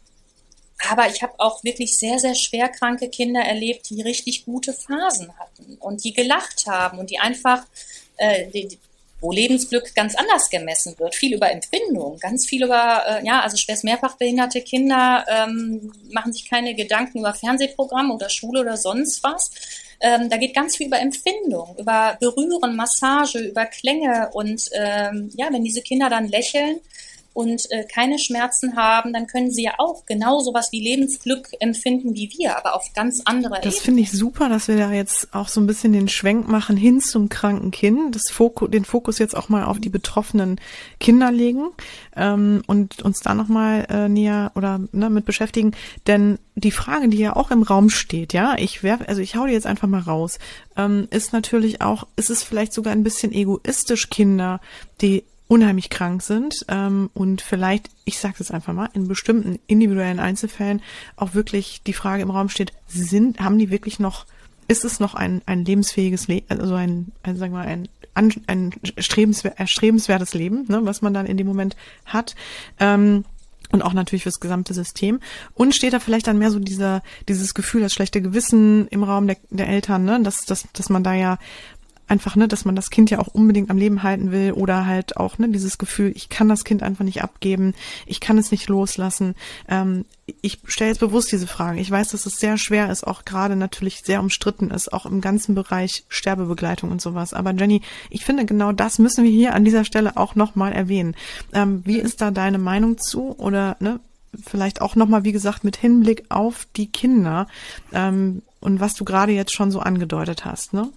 aber 0.90 1.08
ich 1.08 1.22
habe 1.22 1.34
auch 1.38 1.62
wirklich 1.64 1.96
sehr, 1.96 2.18
sehr 2.18 2.34
schwerkranke 2.34 3.08
Kinder 3.08 3.40
erlebt, 3.40 3.88
die 3.90 4.02
richtig 4.02 4.44
gute 4.44 4.72
Phasen 4.72 5.32
hatten 5.38 5.76
und 5.80 6.04
die 6.04 6.12
gelacht 6.12 6.66
haben 6.66 6.98
und 6.98 7.10
die 7.10 7.18
einfach, 7.18 7.64
äh, 8.16 8.46
die, 8.50 8.78
wo 9.20 9.30
Lebensglück 9.30 9.94
ganz 9.94 10.16
anders 10.16 10.50
gemessen 10.50 10.98
wird, 10.98 11.14
viel 11.14 11.34
über 11.34 11.50
Empfindung, 11.50 12.18
ganz 12.18 12.46
viel 12.46 12.64
über, 12.64 13.04
äh, 13.06 13.24
ja, 13.24 13.40
also 13.40 13.56
schwerst 13.56 13.84
mehrfach 13.84 14.16
behinderte 14.16 14.60
Kinder 14.62 15.24
ähm, 15.28 15.92
machen 16.10 16.32
sich 16.32 16.50
keine 16.50 16.74
Gedanken 16.74 17.20
über 17.20 17.32
Fernsehprogramme 17.32 18.12
oder 18.14 18.28
Schule 18.28 18.60
oder 18.60 18.76
sonst 18.76 19.22
was. 19.22 19.52
Ähm, 20.00 20.28
da 20.28 20.36
geht 20.36 20.54
ganz 20.54 20.76
viel 20.76 20.88
über 20.88 20.98
Empfindung, 20.98 21.76
über 21.78 22.16
Berühren, 22.18 22.74
Massage, 22.74 23.38
über 23.38 23.66
Klänge 23.66 24.30
und 24.32 24.68
ähm, 24.72 25.30
ja, 25.36 25.46
wenn 25.52 25.62
diese 25.62 25.82
Kinder 25.82 26.10
dann 26.10 26.26
lächeln, 26.26 26.80
und 27.34 27.70
äh, 27.70 27.84
keine 27.84 28.18
Schmerzen 28.18 28.76
haben, 28.76 29.12
dann 29.12 29.26
können 29.26 29.50
sie 29.50 29.64
ja 29.64 29.72
auch 29.78 30.04
genau 30.06 30.40
sowas 30.40 30.70
wie 30.72 30.80
Lebensglück 30.80 31.48
empfinden 31.60 32.14
wie 32.14 32.30
wir, 32.36 32.56
aber 32.56 32.76
auf 32.76 32.92
ganz 32.94 33.22
andere 33.24 33.60
Das 33.62 33.78
finde 33.78 34.02
ich 34.02 34.10
super, 34.10 34.48
dass 34.48 34.68
wir 34.68 34.76
da 34.76 34.92
jetzt 34.92 35.34
auch 35.34 35.48
so 35.48 35.60
ein 35.60 35.66
bisschen 35.66 35.92
den 35.92 36.08
Schwenk 36.08 36.48
machen 36.48 36.76
hin 36.76 37.00
zum 37.00 37.28
kranken 37.28 37.70
Kind, 37.70 38.14
das 38.14 38.30
Fokus, 38.30 38.70
den 38.70 38.84
Fokus 38.84 39.18
jetzt 39.18 39.36
auch 39.36 39.48
mal 39.48 39.64
auf 39.64 39.78
die 39.78 39.88
betroffenen 39.88 40.60
Kinder 41.00 41.32
legen 41.32 41.70
ähm, 42.16 42.62
und 42.66 43.02
uns 43.02 43.20
da 43.20 43.34
nochmal 43.34 43.86
äh, 43.88 44.08
näher 44.08 44.52
oder 44.54 44.80
ne, 44.92 45.10
mit 45.10 45.24
beschäftigen. 45.24 45.72
Denn 46.06 46.38
die 46.54 46.70
Frage, 46.70 47.08
die 47.08 47.18
ja 47.18 47.34
auch 47.34 47.50
im 47.50 47.62
Raum 47.62 47.88
steht, 47.88 48.32
ja, 48.32 48.56
ich 48.58 48.82
werfe, 48.82 49.08
also 49.08 49.22
ich 49.22 49.36
hau 49.36 49.46
die 49.46 49.52
jetzt 49.52 49.66
einfach 49.66 49.88
mal 49.88 50.00
raus, 50.00 50.38
ähm, 50.76 51.08
ist 51.10 51.32
natürlich 51.32 51.80
auch, 51.80 52.06
ist 52.16 52.30
es 52.30 52.42
vielleicht 52.42 52.72
sogar 52.72 52.92
ein 52.92 53.04
bisschen 53.04 53.32
egoistisch, 53.32 54.10
Kinder, 54.10 54.60
die 55.00 55.24
unheimlich 55.48 55.90
krank 55.90 56.22
sind 56.22 56.64
ähm, 56.68 57.10
und 57.14 57.42
vielleicht, 57.42 57.90
ich 58.04 58.18
sage 58.18 58.36
es 58.40 58.50
einfach 58.50 58.72
mal, 58.72 58.88
in 58.94 59.08
bestimmten 59.08 59.58
individuellen 59.66 60.20
Einzelfällen 60.20 60.82
auch 61.16 61.34
wirklich 61.34 61.82
die 61.86 61.92
Frage 61.92 62.22
im 62.22 62.30
Raum 62.30 62.48
steht, 62.48 62.72
sind, 62.86 63.40
haben 63.40 63.58
die 63.58 63.70
wirklich 63.70 63.98
noch, 63.98 64.26
ist 64.68 64.84
es 64.84 65.00
noch 65.00 65.14
ein, 65.14 65.42
ein 65.46 65.64
lebensfähiges 65.64 66.28
Leben, 66.28 66.46
also 66.48 66.74
ein, 66.74 67.12
ein, 67.22 67.36
sagen 67.36 67.52
wir 67.52 67.60
mal, 67.60 67.66
ein 67.66 67.88
ein 68.14 68.72
erstrebenswer 68.94 69.58
erstrebenswertes 69.58 70.34
Leben, 70.34 70.66
ne, 70.68 70.80
was 70.84 71.00
man 71.00 71.14
dann 71.14 71.24
in 71.24 71.38
dem 71.38 71.46
Moment 71.46 71.76
hat. 72.04 72.34
Ähm, 72.78 73.24
und 73.70 73.80
auch 73.80 73.94
natürlich 73.94 74.24
fürs 74.24 74.40
gesamte 74.40 74.74
System. 74.74 75.20
Und 75.54 75.74
steht 75.74 75.94
da 75.94 75.98
vielleicht 75.98 76.26
dann 76.26 76.38
mehr 76.38 76.50
so 76.50 76.58
dieser, 76.58 77.02
dieses 77.28 77.54
Gefühl, 77.54 77.80
das 77.80 77.94
schlechte 77.94 78.20
Gewissen 78.20 78.86
im 78.88 79.02
Raum 79.02 79.26
der, 79.26 79.38
der 79.48 79.66
Eltern, 79.66 80.04
ne? 80.04 80.20
dass, 80.22 80.44
dass, 80.44 80.68
dass 80.74 80.90
man 80.90 81.02
da 81.02 81.14
ja 81.14 81.38
einfach, 82.08 82.36
ne, 82.36 82.48
dass 82.48 82.64
man 82.64 82.76
das 82.76 82.90
Kind 82.90 83.10
ja 83.10 83.18
auch 83.18 83.28
unbedingt 83.28 83.70
am 83.70 83.78
Leben 83.78 84.02
halten 84.02 84.32
will 84.32 84.52
oder 84.52 84.86
halt 84.86 85.16
auch, 85.16 85.38
ne, 85.38 85.48
dieses 85.48 85.78
Gefühl, 85.78 86.12
ich 86.14 86.28
kann 86.28 86.48
das 86.48 86.64
Kind 86.64 86.82
einfach 86.82 87.04
nicht 87.04 87.22
abgeben, 87.22 87.74
ich 88.06 88.20
kann 88.20 88.38
es 88.38 88.50
nicht 88.50 88.68
loslassen. 88.68 89.34
Ähm, 89.68 90.04
ich 90.40 90.58
stelle 90.66 90.90
jetzt 90.90 91.00
bewusst 91.00 91.32
diese 91.32 91.46
Frage. 91.46 91.80
Ich 91.80 91.90
weiß, 91.90 92.08
dass 92.08 92.26
es 92.26 92.38
sehr 92.38 92.58
schwer 92.58 92.90
ist, 92.90 93.06
auch 93.06 93.24
gerade 93.24 93.56
natürlich 93.56 94.00
sehr 94.04 94.20
umstritten 94.20 94.70
ist, 94.70 94.92
auch 94.92 95.06
im 95.06 95.20
ganzen 95.20 95.54
Bereich 95.54 96.04
Sterbebegleitung 96.08 96.90
und 96.90 97.00
sowas. 97.00 97.34
Aber 97.34 97.52
Jenny, 97.52 97.82
ich 98.10 98.24
finde, 98.24 98.44
genau 98.44 98.72
das 98.72 98.98
müssen 98.98 99.24
wir 99.24 99.30
hier 99.30 99.54
an 99.54 99.64
dieser 99.64 99.84
Stelle 99.84 100.16
auch 100.16 100.34
nochmal 100.34 100.72
erwähnen. 100.72 101.14
Ähm, 101.52 101.82
wie 101.84 101.98
ist 101.98 102.20
da 102.20 102.30
deine 102.30 102.58
Meinung 102.58 102.98
zu? 102.98 103.38
Oder, 103.38 103.76
ne, 103.80 104.00
vielleicht 104.40 104.80
auch 104.80 104.96
nochmal, 104.96 105.24
wie 105.24 105.32
gesagt, 105.32 105.64
mit 105.64 105.76
Hinblick 105.76 106.24
auf 106.28 106.66
die 106.76 106.86
Kinder 106.86 107.46
ähm, 107.92 108.42
und 108.60 108.80
was 108.80 108.94
du 108.94 109.04
gerade 109.04 109.32
jetzt 109.32 109.52
schon 109.52 109.70
so 109.70 109.80
angedeutet 109.80 110.44
hast, 110.44 110.72
ne? 110.72 110.88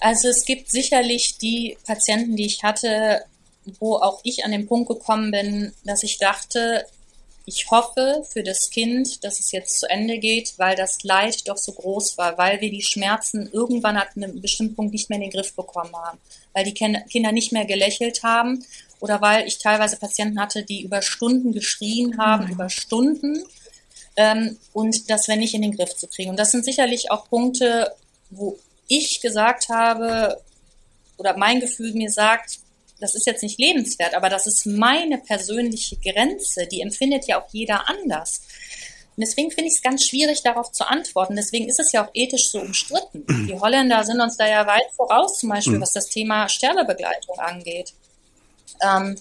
Also 0.00 0.28
es 0.28 0.44
gibt 0.44 0.70
sicherlich 0.70 1.38
die 1.38 1.76
Patienten, 1.86 2.36
die 2.36 2.46
ich 2.46 2.62
hatte, 2.62 3.22
wo 3.78 3.96
auch 3.96 4.20
ich 4.24 4.44
an 4.44 4.52
den 4.52 4.66
Punkt 4.66 4.88
gekommen 4.88 5.30
bin, 5.30 5.72
dass 5.84 6.02
ich 6.02 6.18
dachte, 6.18 6.86
ich 7.44 7.70
hoffe 7.70 8.24
für 8.30 8.42
das 8.42 8.70
Kind, 8.70 9.24
dass 9.24 9.40
es 9.40 9.52
jetzt 9.52 9.80
zu 9.80 9.88
Ende 9.88 10.18
geht, 10.18 10.54
weil 10.58 10.76
das 10.76 11.02
Leid 11.02 11.48
doch 11.48 11.56
so 11.56 11.72
groß 11.72 12.16
war, 12.16 12.38
weil 12.38 12.60
wir 12.60 12.70
die 12.70 12.82
Schmerzen 12.82 13.48
irgendwann 13.52 13.96
an 13.96 14.06
einem 14.14 14.40
bestimmten 14.40 14.76
Punkt 14.76 14.92
nicht 14.92 15.10
mehr 15.10 15.16
in 15.16 15.22
den 15.22 15.32
Griff 15.32 15.54
bekommen 15.54 15.94
haben, 15.94 16.18
weil 16.52 16.64
die 16.64 16.74
Kinder 16.74 17.32
nicht 17.32 17.52
mehr 17.52 17.64
gelächelt 17.64 18.22
haben 18.22 18.64
oder 19.00 19.20
weil 19.20 19.46
ich 19.46 19.58
teilweise 19.58 19.96
Patienten 19.96 20.40
hatte, 20.40 20.62
die 20.62 20.82
über 20.82 21.02
Stunden 21.02 21.52
geschrien 21.52 22.18
haben, 22.18 22.46
mhm. 22.46 22.52
über 22.52 22.68
Stunden 22.68 23.42
ähm, 24.16 24.56
und 24.72 25.10
das 25.10 25.28
wenn 25.28 25.40
nicht 25.40 25.54
in 25.54 25.62
den 25.62 25.76
Griff 25.76 25.96
zu 25.96 26.06
kriegen. 26.06 26.30
Und 26.30 26.38
das 26.38 26.52
sind 26.52 26.64
sicherlich 26.64 27.10
auch 27.10 27.28
Punkte, 27.28 27.92
wo 28.30 28.58
ich 28.90 29.20
gesagt 29.20 29.68
habe 29.70 30.40
oder 31.16 31.36
mein 31.36 31.60
Gefühl 31.60 31.94
mir 31.94 32.10
sagt, 32.10 32.58
das 33.00 33.14
ist 33.14 33.26
jetzt 33.26 33.42
nicht 33.42 33.58
lebenswert, 33.58 34.14
aber 34.14 34.28
das 34.28 34.46
ist 34.46 34.66
meine 34.66 35.18
persönliche 35.18 35.96
Grenze, 35.96 36.66
die 36.66 36.82
empfindet 36.82 37.26
ja 37.26 37.40
auch 37.40 37.48
jeder 37.50 37.88
anders. 37.88 38.42
Und 39.16 39.26
deswegen 39.26 39.50
finde 39.50 39.68
ich 39.68 39.76
es 39.76 39.82
ganz 39.82 40.04
schwierig, 40.04 40.42
darauf 40.42 40.72
zu 40.72 40.86
antworten. 40.88 41.36
Deswegen 41.36 41.68
ist 41.68 41.80
es 41.80 41.92
ja 41.92 42.06
auch 42.06 42.10
ethisch 42.14 42.50
so 42.50 42.60
umstritten. 42.60 43.24
Die 43.48 43.58
Holländer 43.58 44.04
sind 44.04 44.20
uns 44.20 44.36
da 44.36 44.48
ja 44.48 44.66
weit 44.66 44.90
voraus, 44.96 45.38
zum 45.38 45.50
Beispiel, 45.50 45.76
mhm. 45.76 45.82
was 45.82 45.92
das 45.92 46.06
Thema 46.08 46.48
Sterbebegleitung 46.48 47.38
angeht. 47.38 47.92
Ähm, 48.82 49.16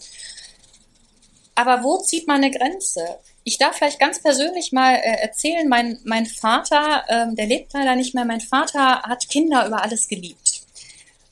aber 1.55 1.83
wo 1.83 1.97
zieht 2.01 2.27
man 2.27 2.37
eine 2.43 2.51
Grenze? 2.51 3.19
Ich 3.43 3.57
darf 3.57 3.77
vielleicht 3.77 3.99
ganz 3.99 4.21
persönlich 4.21 4.71
mal 4.71 4.95
äh, 4.95 5.21
erzählen, 5.21 5.67
mein, 5.67 5.99
mein 6.03 6.25
Vater, 6.25 7.03
ähm, 7.07 7.35
der 7.35 7.47
lebt 7.47 7.73
leider 7.73 7.95
nicht 7.95 8.13
mehr, 8.13 8.25
mein 8.25 8.41
Vater 8.41 9.01
hat 9.03 9.29
Kinder 9.29 9.65
über 9.65 9.81
alles 9.81 10.07
geliebt. 10.07 10.61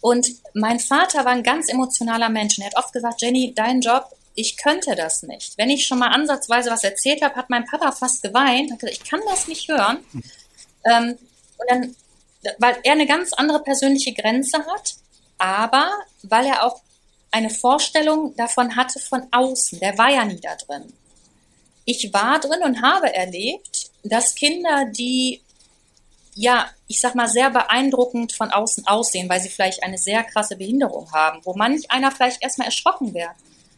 Und 0.01 0.27
mein 0.53 0.79
Vater 0.79 1.25
war 1.25 1.33
ein 1.33 1.43
ganz 1.43 1.69
emotionaler 1.69 2.29
Mensch. 2.29 2.57
Und 2.57 2.63
er 2.63 2.71
hat 2.71 2.77
oft 2.77 2.93
gesagt, 2.93 3.21
Jenny, 3.21 3.53
dein 3.53 3.81
Job, 3.81 4.05
ich 4.35 4.55
könnte 4.57 4.95
das 4.95 5.23
nicht. 5.23 5.57
Wenn 5.57 5.69
ich 5.69 5.85
schon 5.85 5.99
mal 5.99 6.09
ansatzweise 6.09 6.69
was 6.69 6.83
erzählt 6.83 7.21
habe, 7.21 7.35
hat 7.35 7.49
mein 7.49 7.65
Papa 7.65 7.91
fast 7.91 8.21
geweint, 8.21 8.71
hat 8.71 8.79
gesagt, 8.79 9.01
ich 9.01 9.09
kann 9.09 9.21
das 9.27 9.47
nicht 9.47 9.67
hören. 9.67 9.99
Ähm, 10.85 11.17
und 11.57 11.69
dann, 11.69 11.95
weil 12.59 12.77
er 12.83 12.93
eine 12.93 13.07
ganz 13.07 13.33
andere 13.33 13.61
persönliche 13.61 14.13
Grenze 14.13 14.59
hat, 14.59 14.95
aber 15.39 15.91
weil 16.21 16.45
er 16.45 16.63
auch 16.63 16.81
eine 17.31 17.49
Vorstellung 17.49 18.35
davon 18.37 18.75
hatte 18.75 18.99
von 18.99 19.27
außen. 19.31 19.79
Der 19.79 19.97
war 19.97 20.09
ja 20.09 20.23
nie 20.23 20.39
da 20.39 20.55
drin 20.55 20.93
ich 21.87 22.13
war 22.13 22.39
drin 22.39 22.61
und 22.63 22.81
habe 22.81 23.13
erlebt, 23.13 23.91
dass 24.03 24.35
Kinder, 24.35 24.85
die 24.91 25.41
ja, 26.35 26.69
ich 26.87 26.99
sag 26.99 27.15
mal, 27.15 27.27
sehr 27.27 27.49
beeindruckend 27.49 28.31
von 28.31 28.51
außen 28.51 28.85
aussehen, 28.85 29.27
weil 29.27 29.39
sie 29.39 29.49
vielleicht 29.49 29.81
eine 29.81 29.97
sehr 29.97 30.23
krasse 30.23 30.55
Behinderung 30.55 31.11
haben, 31.11 31.39
wo 31.45 31.55
manch 31.55 31.89
einer 31.89 32.11
vielleicht 32.11 32.43
erstmal 32.43 32.67
erschrocken 32.67 33.15
wäre. 33.15 33.31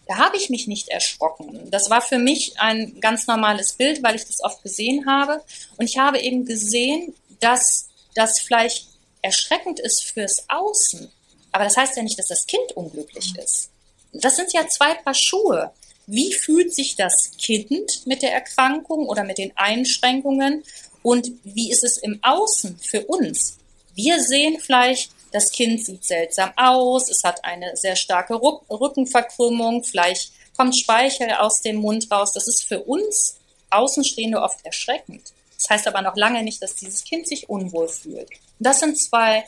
Da 0.08 0.18
habe 0.18 0.36
ich 0.36 0.50
mich 0.50 0.68
nicht 0.68 0.90
erschrocken. 0.90 1.70
Das 1.70 1.90
war 1.90 2.02
für 2.02 2.18
mich 2.18 2.60
ein 2.60 3.00
ganz 3.00 3.28
normales 3.28 3.74
Bild, 3.74 4.04
weil 4.04 4.16
ich 4.16 4.26
das 4.26 4.44
oft 4.44 4.62
gesehen 4.64 5.06
habe. 5.06 5.42
Und 5.78 5.86
ich 5.86 6.00
habe 6.00 6.20
eben 6.20 6.46
gesehen, 6.46 7.16
dass 7.40 7.88
das 8.16 8.40
vielleicht 8.40 8.88
erschreckend 9.22 9.80
ist 9.80 10.04
fürs 10.04 10.46
Außen. 10.50 11.10
Aber 11.52 11.64
das 11.64 11.78
heißt 11.78 11.96
ja 11.96 12.04
nicht, 12.04 12.20
dass 12.20 12.28
das 12.28 12.48
Kind 12.48 12.72
unglücklich 12.74 13.36
ist. 13.38 13.70
Das 14.12 14.36
sind 14.36 14.52
ja 14.52 14.68
zwei 14.68 14.96
Paar 14.96 15.14
Schuhe 15.14 15.72
wie 16.10 16.34
fühlt 16.34 16.74
sich 16.74 16.96
das 16.96 17.32
Kind 17.38 18.08
mit 18.08 18.24
der 18.24 18.34
Erkrankung 18.34 19.08
oder 19.08 19.24
mit 19.24 19.38
den 19.38 19.52
Einschränkungen 19.56 20.64
und 21.04 21.32
wie 21.44 21.72
ist 21.72 21.84
es 21.84 21.98
im 21.98 22.20
Außen 22.24 22.80
für 22.80 23.06
uns? 23.06 23.58
Wir 23.94 24.22
sehen 24.22 24.60
vielleicht, 24.60 25.12
das 25.32 25.52
Kind 25.52 25.86
sieht 25.86 26.04
seltsam 26.04 26.52
aus, 26.58 27.10
es 27.10 27.24
hat 27.24 27.46
eine 27.46 27.78
sehr 27.78 27.96
starke 27.96 28.42
Rückenverkrümmung, 28.42 29.84
vielleicht 29.84 30.32
kommt 30.58 30.76
Speichel 30.76 31.32
aus 31.32 31.62
dem 31.62 31.78
Mund 31.78 32.10
raus. 32.12 32.34
Das 32.34 32.48
ist 32.48 32.64
für 32.64 32.84
uns 32.84 33.38
Außenstehende 33.70 34.42
oft 34.42 34.66
erschreckend. 34.66 35.32
Das 35.56 35.70
heißt 35.70 35.88
aber 35.88 36.02
noch 36.02 36.16
lange 36.16 36.42
nicht, 36.44 36.62
dass 36.62 36.76
dieses 36.76 37.04
Kind 37.04 37.28
sich 37.28 37.50
unwohl 37.50 37.88
fühlt. 37.88 38.30
Das 38.58 38.80
sind 38.80 38.98
zwei 38.98 39.46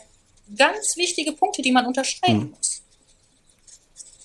ganz 0.56 0.96
wichtige 0.96 1.32
Punkte, 1.32 1.60
die 1.60 1.72
man 1.72 1.86
unterscheiden 1.86 2.42
hm. 2.42 2.54
muss. 2.56 2.82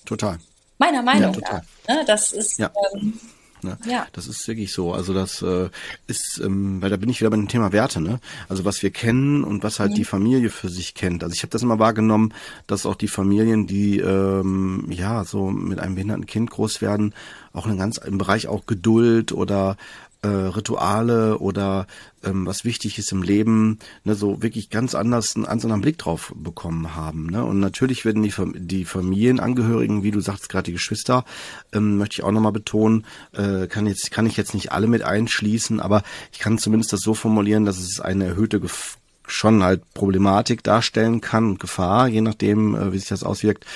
Total. 0.04 0.38
Meiner 0.78 1.02
Meinung 1.02 1.34
ja, 1.34 1.40
nach. 1.40 1.62
Ne? 1.88 2.04
Das 2.06 2.32
ist 2.32 2.58
ja. 2.58 2.70
Ähm, 2.94 3.14
Ne? 3.62 3.76
Ja. 3.86 4.06
Das 4.12 4.26
ist 4.26 4.46
wirklich 4.46 4.72
so. 4.72 4.92
Also 4.92 5.12
das 5.12 5.42
äh, 5.42 5.68
ist, 6.06 6.40
ähm, 6.44 6.80
weil 6.80 6.90
da 6.90 6.96
bin 6.96 7.08
ich 7.08 7.20
wieder 7.20 7.30
bei 7.30 7.36
dem 7.36 7.48
Thema 7.48 7.72
Werte, 7.72 8.00
ne? 8.00 8.20
Also 8.48 8.64
was 8.64 8.82
wir 8.82 8.90
kennen 8.90 9.44
und 9.44 9.62
was 9.62 9.80
halt 9.80 9.92
mhm. 9.92 9.94
die 9.96 10.04
Familie 10.04 10.50
für 10.50 10.68
sich 10.68 10.94
kennt. 10.94 11.24
Also 11.24 11.34
ich 11.34 11.42
habe 11.42 11.50
das 11.50 11.62
immer 11.62 11.78
wahrgenommen, 11.78 12.32
dass 12.66 12.86
auch 12.86 12.94
die 12.94 13.08
Familien, 13.08 13.66
die 13.66 13.98
ähm, 13.98 14.86
ja 14.90 15.24
so 15.24 15.50
mit 15.50 15.78
einem 15.80 15.94
behinderten 15.94 16.26
Kind 16.26 16.50
groß 16.50 16.80
werden, 16.80 17.14
auch 17.52 17.66
einen 17.66 17.78
ganz 17.78 17.98
im 17.98 18.18
Bereich 18.18 18.46
auch 18.46 18.66
Geduld 18.66 19.32
oder 19.32 19.76
äh, 20.22 20.28
Rituale 20.28 21.38
oder 21.38 21.86
ähm, 22.24 22.46
was 22.46 22.64
wichtig 22.64 22.98
ist 22.98 23.12
im 23.12 23.22
Leben, 23.22 23.78
ne, 24.04 24.14
so 24.14 24.42
wirklich 24.42 24.70
ganz 24.70 24.94
anders 24.94 25.36
einen, 25.36 25.46
einen 25.46 25.62
anderen 25.62 25.80
Blick 25.80 25.98
drauf 25.98 26.32
bekommen 26.36 26.96
haben. 26.96 27.26
Ne? 27.26 27.44
Und 27.44 27.60
natürlich 27.60 28.04
werden 28.04 28.22
die, 28.22 28.32
die 28.56 28.84
Familienangehörigen, 28.84 30.02
wie 30.02 30.10
du 30.10 30.20
sagst, 30.20 30.48
gerade 30.48 30.64
die 30.64 30.72
Geschwister, 30.72 31.24
ähm, 31.72 31.98
möchte 31.98 32.14
ich 32.14 32.24
auch 32.24 32.32
nochmal 32.32 32.52
betonen, 32.52 33.06
äh, 33.32 33.66
kann 33.68 33.86
jetzt 33.86 34.10
kann 34.10 34.26
ich 34.26 34.36
jetzt 34.36 34.54
nicht 34.54 34.72
alle 34.72 34.88
mit 34.88 35.02
einschließen, 35.02 35.80
aber 35.80 36.02
ich 36.32 36.40
kann 36.40 36.58
zumindest 36.58 36.92
das 36.92 37.00
so 37.00 37.14
formulieren, 37.14 37.64
dass 37.64 37.78
es 37.78 38.00
eine 38.00 38.26
erhöhte 38.26 38.60
Gef 38.60 38.98
schon 39.30 39.62
halt 39.62 39.82
Problematik 39.92 40.62
darstellen 40.62 41.20
kann 41.20 41.58
Gefahr, 41.58 42.08
je 42.08 42.22
nachdem, 42.22 42.74
äh, 42.74 42.92
wie 42.92 42.98
sich 42.98 43.08
das 43.08 43.22
auswirkt, 43.22 43.66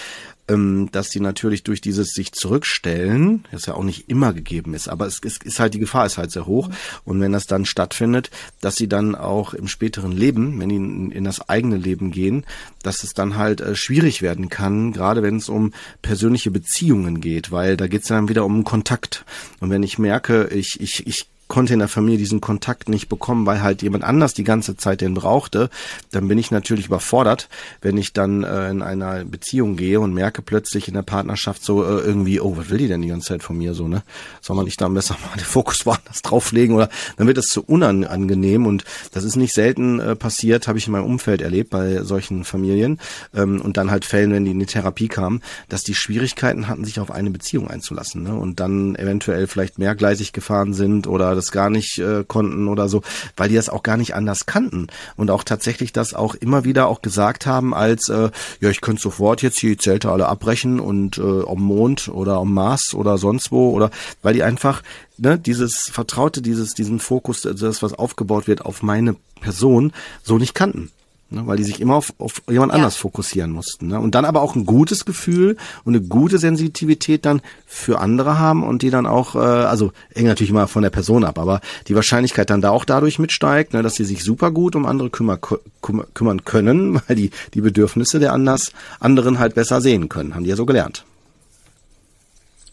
dass 0.47 1.09
die 1.09 1.20
natürlich 1.20 1.62
durch 1.62 1.80
dieses 1.80 2.11
sich 2.11 2.32
zurückstellen, 2.32 3.45
das 3.53 3.66
ja 3.66 3.74
auch 3.74 3.84
nicht 3.84 4.11
immer 4.11 4.32
gegeben 4.32 4.74
ist, 4.74 4.88
aber 4.88 5.07
es 5.07 5.20
ist, 5.20 5.61
halt 5.61 5.72
die 5.72 5.78
Gefahr 5.78 6.05
ist 6.05 6.18
halt 6.18 6.32
sehr 6.32 6.47
hoch. 6.47 6.68
Und 7.05 7.20
wenn 7.20 7.32
das 7.32 7.47
dann 7.47 7.64
stattfindet, 7.64 8.30
dass 8.61 8.76
sie 8.76 8.88
dann 8.88 9.14
auch 9.14 9.55
im 9.55 9.68
späteren 9.68 10.12
Leben, 10.12 10.59
wenn 10.59 10.68
die 10.68 10.76
in, 10.76 11.11
in 11.12 11.24
das 11.24 11.49
eigene 11.49 11.76
Leben 11.76 12.11
gehen, 12.11 12.45
dass 12.82 13.05
es 13.05 13.14
dann 13.14 13.36
halt 13.36 13.61
äh, 13.61 13.76
schwierig 13.76 14.20
werden 14.20 14.49
kann, 14.49 14.93
gerade 14.93 15.22
wenn 15.22 15.36
es 15.36 15.49
um 15.49 15.72
persönliche 16.03 16.51
Beziehungen 16.51 17.20
geht, 17.20 17.53
weil 17.53 17.76
da 17.76 17.86
geht 17.86 18.03
es 18.03 18.09
dann 18.09 18.28
wieder 18.28 18.45
um 18.45 18.64
Kontakt. 18.64 19.24
Und 19.61 19.70
wenn 19.70 19.82
ich 19.82 19.99
merke, 19.99 20.49
ich, 20.49 20.80
ich, 20.80 21.07
ich 21.07 21.32
konnte 21.53 21.74
in 21.74 21.80
der 21.80 21.88
Familie 21.88 22.16
diesen 22.16 22.40
Kontakt 22.40 22.88
nicht 22.88 23.11
bekommen, 23.11 23.44
weil 23.44 23.62
halt 23.62 23.82
jemand 23.82 24.05
anders 24.05 24.32
die 24.32 24.42
ganze 24.42 24.74
Zeit 24.78 25.03
den 25.03 25.12
brauchte, 25.12 25.68
dann 26.11 26.26
bin 26.26 26.38
ich 26.38 26.50
natürlich 26.50 26.86
überfordert, 26.86 27.50
wenn 27.82 27.98
ich 27.98 28.14
dann 28.14 28.42
äh, 28.42 28.70
in 28.70 28.80
einer 28.80 29.26
Beziehung 29.26 29.76
gehe 29.76 30.00
und 30.00 30.14
merke 30.14 30.40
plötzlich 30.40 30.88
in 30.88 30.94
der 30.94 31.03
Partnerschaft 31.03 31.62
so 31.62 31.84
äh, 31.84 31.98
irgendwie, 31.98 32.40
oh, 32.40 32.57
was 32.57 32.70
will 32.70 32.78
die 32.78 32.88
denn 32.88 33.03
die 33.03 33.09
ganze 33.09 33.28
Zeit 33.28 33.42
von 33.42 33.59
mir 33.59 33.74
so, 33.74 33.86
ne? 33.86 34.03
Soll 34.40 34.57
man 34.57 34.64
nicht 34.64 34.80
da 34.80 34.88
besser 34.88 35.18
mal 35.30 35.36
den 35.36 35.44
Fokus 35.44 35.84
woanders 35.84 36.22
drauflegen 36.22 36.74
oder 36.74 36.88
dann 37.18 37.26
wird 37.26 37.36
das 37.36 37.48
zu 37.48 37.62
unangenehm 37.62 38.64
und 38.64 38.84
das 39.12 39.24
ist 39.24 39.36
nicht 39.36 39.53
selten 39.53 40.00
äh, 40.00 40.16
passiert, 40.16 40.68
habe 40.68 40.78
ich 40.78 40.86
in 40.86 40.92
meinem 40.92 41.05
Umfeld 41.05 41.42
erlebt 41.42 41.68
bei 41.68 42.03
solchen 42.03 42.44
Familien 42.44 42.98
ähm, 43.34 43.61
und 43.61 43.76
dann 43.76 43.90
halt 43.90 44.07
Fällen, 44.07 44.32
wenn 44.32 44.46
die 44.46 44.53
in 44.53 44.59
die 44.59 44.64
Therapie 44.64 45.09
kamen, 45.09 45.42
dass 45.68 45.84
die 45.84 45.94
Schwierigkeiten 45.94 46.66
hatten, 46.66 46.86
sich 46.86 46.98
auf 46.98 47.11
eine 47.11 47.30
Beziehung 47.30 47.68
einzulassen 47.68 48.22
ne? 48.22 48.34
und 48.34 48.59
dann 48.59 48.94
eventuell 48.94 49.46
vielleicht 49.46 49.78
mehrgleisig 49.78 50.32
gefahren 50.32 50.72
sind 50.72 51.07
oder 51.07 51.41
das 51.43 51.53
gar 51.53 51.70
nicht 51.70 51.99
äh, 51.99 52.24
konnten 52.26 52.68
oder 52.68 52.88
so, 52.88 53.03
weil 53.36 53.49
die 53.49 53.57
das 53.57 53.68
auch 53.68 53.82
gar 53.82 53.97
nicht 53.97 54.14
anders 54.14 54.47
kannten 54.47 54.86
und 55.16 55.30
auch 55.30 55.45
tatsächlich 55.45 55.93
das 55.93 56.14
auch 56.14 56.34
immer 56.34 56.64
wieder 56.64 56.88
auch 56.88 57.03
gesagt 57.03 57.47
haben 57.47 57.74
als, 57.74 58.09
äh, 58.09 58.30
ja, 58.61 58.70
ich 58.70 58.80
könnte 58.80 59.03
sofort 59.03 59.43
jetzt 59.43 59.59
hier 59.59 59.70
die 59.70 59.76
Zelte 59.76 60.11
alle 60.11 60.28
abbrechen 60.28 60.80
und 60.80 61.18
äh, 61.18 61.22
am 61.22 61.61
Mond 61.61 62.09
oder 62.09 62.34
am 62.34 62.55
Mars 62.55 62.95
oder 62.95 63.18
sonst 63.18 63.53
wo 63.53 63.70
oder 63.70 63.90
weil 64.22 64.34
die 64.34 64.43
einfach 64.43 64.82
ne, 65.18 65.38
dieses 65.38 65.90
Vertraute, 65.90 66.43
dieses, 66.43 66.74
diesen 66.74 67.01
Fokus, 67.01 67.43
das, 67.43 67.82
was 67.82 67.95
aufgebaut 67.95 68.47
wird 68.47 68.64
auf 68.64 68.82
meine 68.82 69.16
Person, 69.40 69.93
so 70.22 70.38
nicht 70.38 70.55
kannten. 70.55 70.90
Ne, 71.33 71.47
weil 71.47 71.57
die 71.57 71.64
sich 71.64 71.80
immer 71.80 71.97
auf, 71.97 72.12
auf 72.18 72.43
jemand 72.49 72.72
ja. 72.72 72.76
anders 72.76 72.97
fokussieren 72.97 73.51
mussten. 73.51 73.89
Ne? 73.89 73.99
Und 73.99 74.14
dann 74.14 74.24
aber 74.24 74.43
auch 74.43 74.55
ein 74.55 74.66
gutes 74.66 75.05
Gefühl 75.05 75.57
und 75.85 75.97
eine 75.97 76.05
gute 76.05 76.39
Sensitivität 76.39 77.24
dann 77.24 77.43
für 77.66 78.01
andere 78.01 78.39
haben 78.39 78.62
und 78.62 78.83
die 78.83 78.91
dann 78.91 79.07
auch, 79.07 79.35
äh, 79.35 79.39
also 79.39 79.93
hängt 80.14 80.28
natürlich 80.28 80.51
immer 80.51 80.68
von 80.68 80.83
der 80.83 80.91
Person 80.91 81.24
ab, 81.24 81.39
aber 81.39 81.61
die 81.89 81.95
Wahrscheinlichkeit 81.95 82.51
dann 82.51 82.61
da 82.61 82.70
auch 82.70 82.85
dadurch 82.85 83.18
mitsteigt, 83.18 83.72
ne, 83.72 83.83
dass 83.83 83.95
sie 83.95 84.05
sich 84.05 84.22
super 84.22 84.51
gut 84.51 84.76
um 84.76 84.87
andere 84.87 85.11
kümmer, 85.11 85.39
kümmer, 85.39 86.07
kümmern 86.14 86.45
können, 86.45 87.01
weil 87.09 87.16
die 87.16 87.30
die 87.55 87.61
Bedürfnisse 87.61 88.20
der 88.20 88.33
anders, 88.33 88.72
anderen 89.01 89.39
halt 89.39 89.55
besser 89.55 89.80
sehen 89.80 90.09
können, 90.09 90.35
haben 90.35 90.45
die 90.45 90.51
ja 90.51 90.57
so 90.57 90.66
gelernt. 90.66 91.05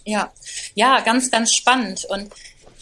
Ja, 0.05 0.31
ja, 0.73 1.01
ganz, 1.01 1.29
ganz 1.29 1.53
spannend 1.53 2.05
und 2.09 2.29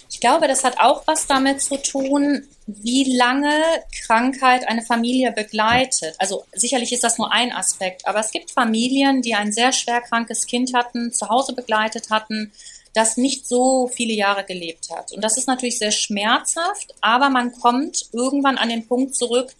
ich 0.09 0.19
glaube, 0.19 0.47
das 0.47 0.63
hat 0.63 0.79
auch 0.79 1.03
was 1.05 1.27
damit 1.27 1.61
zu 1.61 1.81
tun, 1.81 2.47
wie 2.65 3.15
lange 3.15 3.61
Krankheit 4.05 4.67
eine 4.67 4.81
Familie 4.81 5.31
begleitet. 5.31 6.15
Also 6.17 6.43
sicherlich 6.53 6.91
ist 6.91 7.03
das 7.03 7.17
nur 7.17 7.31
ein 7.31 7.51
Aspekt, 7.51 8.07
aber 8.07 8.19
es 8.19 8.31
gibt 8.31 8.51
Familien, 8.51 9.21
die 9.21 9.35
ein 9.35 9.51
sehr 9.51 9.71
schwer 9.71 10.01
krankes 10.01 10.45
Kind 10.47 10.73
hatten, 10.73 11.11
zu 11.13 11.29
Hause 11.29 11.53
begleitet 11.53 12.09
hatten, 12.09 12.51
das 12.93 13.15
nicht 13.15 13.47
so 13.47 13.87
viele 13.87 14.13
Jahre 14.13 14.43
gelebt 14.43 14.89
hat. 14.89 15.11
Und 15.11 15.23
das 15.23 15.37
ist 15.37 15.47
natürlich 15.47 15.77
sehr 15.77 15.91
schmerzhaft, 15.91 16.95
aber 17.01 17.29
man 17.29 17.53
kommt 17.53 18.09
irgendwann 18.11 18.57
an 18.57 18.69
den 18.69 18.87
Punkt 18.87 19.15
zurück, 19.15 19.53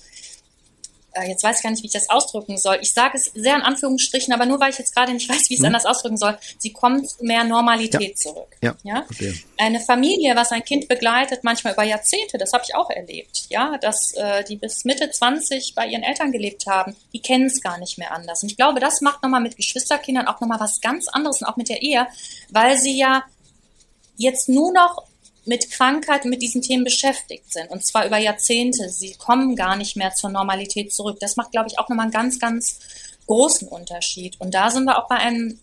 jetzt 1.24 1.44
weiß 1.44 1.58
ich 1.58 1.64
gar 1.64 1.70
nicht, 1.70 1.84
wie 1.84 1.88
ich 1.88 1.94
das 1.94 2.10
ausdrücken 2.10 2.58
soll. 2.58 2.78
Ich 2.82 2.94
sage 2.94 3.18
es 3.18 3.26
sehr 3.26 3.56
in 3.56 3.62
Anführungsstrichen, 3.62 4.34
aber 4.34 4.46
nur 4.46 4.60
weil 4.60 4.72
ich 4.72 4.78
jetzt 4.78 4.96
gerade 4.96 5.14
nicht 5.14 5.30
weiß, 5.30 5.50
wie 5.50 5.54
ich 5.54 5.60
es 5.60 5.66
hm. 5.66 5.68
anders 5.68 5.86
ausdrücken 5.86 6.18
soll. 6.18 6.38
Sie 6.58 6.72
kommt 6.72 7.10
zu 7.10 7.24
mehr 7.24 7.44
Normalität 7.44 8.10
ja. 8.10 8.16
zurück. 8.16 8.56
Ja. 8.62 8.76
ja? 8.84 9.06
Okay. 9.10 9.34
Eine 9.58 9.80
Familie, 9.80 10.36
was 10.36 10.52
ein 10.52 10.64
Kind 10.64 10.88
begleitet, 10.88 11.44
manchmal 11.44 11.74
über 11.74 11.84
Jahrzehnte, 11.84 12.38
das 12.38 12.54
habe 12.54 12.64
ich 12.68 12.76
auch 12.76 12.90
erlebt. 12.90 13.46
Ja, 13.50 13.78
dass 13.78 14.14
äh, 14.14 14.44
die 14.44 14.56
bis 14.56 14.86
Mitte 14.86 15.10
20 15.10 15.74
bei 15.76 15.88
ihren 15.88 16.04
Eltern 16.04 16.32
gelebt 16.32 16.66
haben, 16.68 16.96
die 17.14 17.22
kennen 17.22 17.46
es 17.46 17.62
gar 17.62 17.78
nicht 17.80 17.98
mehr 17.98 18.12
anders. 18.12 18.44
Und 18.44 18.52
ich 18.52 18.58
glaube, 18.58 18.80
das 18.80 19.02
macht 19.02 19.24
nochmal 19.24 19.42
mit 19.42 19.56
Geschwisterkindern 19.56 20.28
auch 20.28 20.42
nochmal 20.42 20.60
was 20.60 20.82
ganz 20.82 21.08
anderes 21.08 21.42
und 21.42 21.48
auch 21.48 21.58
mit 21.58 21.70
der 21.70 21.82
Ehe, 21.82 22.08
weil 22.50 22.78
sie 22.78 22.98
ja 22.98 23.24
jetzt 24.18 24.50
nur 24.50 24.74
noch 24.74 25.07
mit 25.48 25.72
Krankheit 25.72 26.26
mit 26.26 26.42
diesen 26.42 26.62
Themen 26.62 26.84
beschäftigt 26.84 27.52
sind. 27.52 27.70
Und 27.70 27.86
zwar 27.86 28.06
über 28.06 28.18
Jahrzehnte. 28.18 28.90
Sie 28.90 29.14
kommen 29.14 29.56
gar 29.56 29.76
nicht 29.76 29.96
mehr 29.96 30.14
zur 30.14 30.30
Normalität 30.30 30.94
zurück. 30.94 31.18
Das 31.20 31.36
macht, 31.36 31.52
glaube 31.52 31.70
ich, 31.70 31.80
auch 31.80 31.90
nochmal 31.90 32.06
einen 32.06 32.12
ganz, 32.12 32.40
ganz 32.40 32.80
großen 33.26 33.68
Unterschied. 33.68 34.40
Und 34.40 34.54
da 34.54 34.70
sind 34.70 34.86
wir 34.86 34.98
auch 34.98 35.08
bei 35.08 35.16
einem 35.16 35.60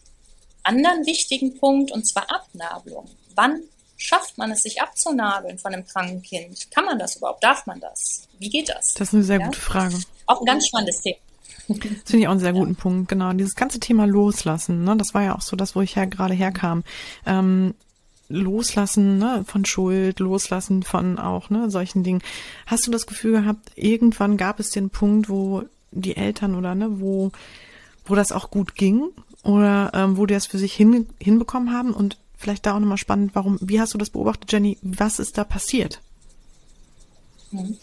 anderen 0.62 1.06
wichtigen 1.06 1.58
Punkt, 1.58 1.92
und 1.92 2.06
zwar 2.06 2.30
Abnabelung. 2.30 3.08
Wann 3.34 3.60
schafft 3.96 4.38
man 4.38 4.50
es, 4.50 4.62
sich 4.62 4.80
abzunabeln 4.80 5.58
von 5.58 5.74
einem 5.74 5.86
kranken 5.86 6.22
Kind? 6.22 6.70
Kann 6.70 6.84
man 6.84 6.98
das 6.98 7.16
überhaupt? 7.16 7.44
Darf 7.44 7.66
man 7.66 7.80
das? 7.80 8.26
Wie 8.38 8.48
geht 8.48 8.68
das? 8.68 8.94
Das 8.94 9.08
ist 9.08 9.14
eine 9.14 9.22
sehr 9.22 9.40
ja? 9.40 9.46
gute 9.46 9.60
Frage. 9.60 9.98
Auch 10.26 10.40
ein 10.40 10.46
ganz 10.46 10.66
spannendes 10.66 11.00
Thema. 11.00 11.18
Das 11.68 11.78
finde 11.78 12.18
ich 12.18 12.26
auch 12.26 12.32
einen 12.32 12.40
sehr 12.40 12.52
guten 12.52 12.74
ja. 12.74 12.80
Punkt, 12.80 13.08
genau. 13.08 13.32
Dieses 13.32 13.54
ganze 13.54 13.80
Thema 13.80 14.06
Loslassen, 14.06 14.84
ne, 14.84 14.96
das 14.96 15.14
war 15.14 15.22
ja 15.22 15.34
auch 15.34 15.40
so 15.40 15.56
das, 15.56 15.74
wo 15.74 15.80
ich 15.80 15.94
ja 15.94 16.04
gerade 16.04 16.34
herkam. 16.34 16.84
Ähm, 17.26 17.74
Loslassen 18.28 19.18
ne, 19.18 19.44
von 19.46 19.64
Schuld, 19.64 20.20
Loslassen 20.20 20.82
von 20.82 21.18
auch 21.18 21.50
ne, 21.50 21.70
solchen 21.70 22.02
Dingen. 22.04 22.22
Hast 22.66 22.86
du 22.86 22.90
das 22.90 23.06
Gefühl 23.06 23.32
gehabt, 23.32 23.72
irgendwann 23.76 24.36
gab 24.36 24.60
es 24.60 24.70
den 24.70 24.90
Punkt, 24.90 25.28
wo 25.28 25.64
die 25.90 26.16
Eltern 26.16 26.54
oder 26.54 26.74
ne, 26.74 27.00
wo, 27.00 27.32
wo 28.06 28.14
das 28.14 28.32
auch 28.32 28.50
gut 28.50 28.74
ging 28.74 29.08
oder 29.42 29.92
ähm, 29.94 30.16
wo 30.16 30.26
die 30.26 30.34
das 30.34 30.46
für 30.46 30.58
sich 30.58 30.74
hin, 30.74 31.06
hinbekommen 31.20 31.72
haben 31.72 31.92
und 31.92 32.18
vielleicht 32.36 32.66
da 32.66 32.74
auch 32.74 32.80
nochmal 32.80 32.98
spannend, 32.98 33.34
warum, 33.34 33.58
wie 33.60 33.80
hast 33.80 33.94
du 33.94 33.98
das 33.98 34.10
beobachtet, 34.10 34.52
Jenny? 34.52 34.78
Was 34.82 35.18
ist 35.18 35.38
da 35.38 35.44
passiert? 35.44 36.00
Mhm. 37.50 37.78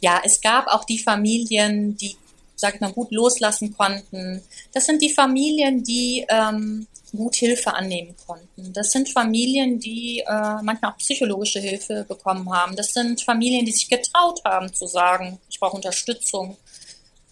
Ja, 0.00 0.20
es 0.24 0.40
gab 0.40 0.66
auch 0.68 0.84
die 0.84 0.98
Familien, 0.98 1.96
die, 1.96 2.16
sag 2.56 2.74
ich 2.74 2.80
mal, 2.80 2.92
gut 2.92 3.10
loslassen 3.10 3.76
konnten. 3.76 4.42
Das 4.72 4.86
sind 4.86 5.02
die 5.02 5.12
Familien, 5.12 5.82
die 5.82 6.24
ähm, 6.28 6.86
gut 7.16 7.36
Hilfe 7.36 7.74
annehmen 7.74 8.14
konnten. 8.26 8.72
Das 8.72 8.92
sind 8.92 9.08
Familien, 9.08 9.78
die 9.78 10.20
äh, 10.20 10.62
manchmal 10.62 10.92
auch 10.92 10.98
psychologische 10.98 11.60
Hilfe 11.60 12.04
bekommen 12.06 12.52
haben. 12.52 12.76
Das 12.76 12.92
sind 12.92 13.22
Familien, 13.22 13.64
die 13.64 13.72
sich 13.72 13.88
getraut 13.88 14.42
haben 14.44 14.72
zu 14.72 14.86
sagen, 14.86 15.38
ich 15.48 15.60
brauche 15.60 15.76
Unterstützung 15.76 16.56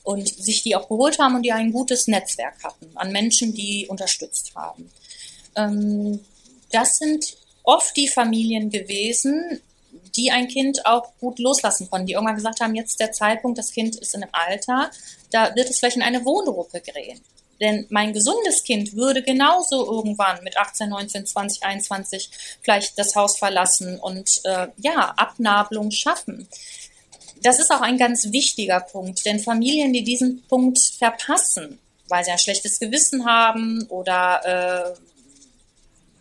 und 0.05 0.29
sich 0.29 0.63
die 0.63 0.75
auch 0.75 0.89
geholt 0.89 1.19
haben 1.19 1.37
und 1.37 1.43
die 1.43 1.53
ein 1.53 1.73
gutes 1.73 2.09
Netzwerk 2.09 2.63
hatten 2.65 2.91
an 2.95 3.13
Menschen, 3.13 3.55
die 3.55 3.87
unterstützt 3.89 4.53
haben. 4.55 4.91
Ähm, 5.57 6.21
das 6.71 6.99
sind 6.99 7.37
oft 7.63 7.97
die 7.97 8.09
Familien 8.09 8.71
gewesen, 8.71 9.61
die 10.17 10.31
ein 10.31 10.49
Kind 10.49 10.85
auch 10.87 11.13
gut 11.21 11.39
loslassen 11.39 11.89
konnten, 11.91 12.07
die 12.07 12.13
irgendwann 12.15 12.37
gesagt 12.37 12.61
haben, 12.61 12.75
jetzt 12.75 13.01
der 13.01 13.13
Zeitpunkt, 13.13 13.59
das 13.59 13.73
Kind 13.73 13.97
ist 13.97 14.15
in 14.15 14.23
einem 14.23 14.33
Alter, 14.33 14.91
da 15.31 15.55
wird 15.55 15.71
es 15.71 15.79
vielleicht 15.79 15.97
in 15.97 16.03
eine 16.03 16.25
Wohngruppe 16.25 16.81
gehen. 16.81 17.21
Denn 17.61 17.87
mein 17.91 18.13
gesundes 18.13 18.65
Kind 18.65 18.97
würde 18.97 19.23
genauso 19.23 19.87
irgendwann 19.87 20.43
mit 20.43 20.57
18, 20.57 20.89
19, 20.89 21.27
20, 21.27 21.63
21 21.63 22.31
vielleicht 22.61 22.99
das 22.99 23.15
Haus 23.15 23.39
verlassen 23.39 24.01
und 24.01 24.41
äh, 24.45 24.67
ja, 24.79 25.15
Abnabelung 25.17 25.93
schaffen. 25.93 26.49
Das 27.43 27.61
ist 27.61 27.71
auch 27.71 27.81
ein 27.81 27.99
ganz 27.99 28.33
wichtiger 28.33 28.81
Punkt, 28.81 29.25
denn 29.25 29.39
Familien, 29.39 29.93
die 29.93 30.03
diesen 30.03 30.43
Punkt 30.49 30.79
verpassen, 30.79 31.79
weil 32.09 32.25
sie 32.25 32.33
ein 32.33 32.39
schlechtes 32.39 32.81
Gewissen 32.81 33.27
haben 33.27 33.87
oder 33.89 34.95
äh, 34.97 35.12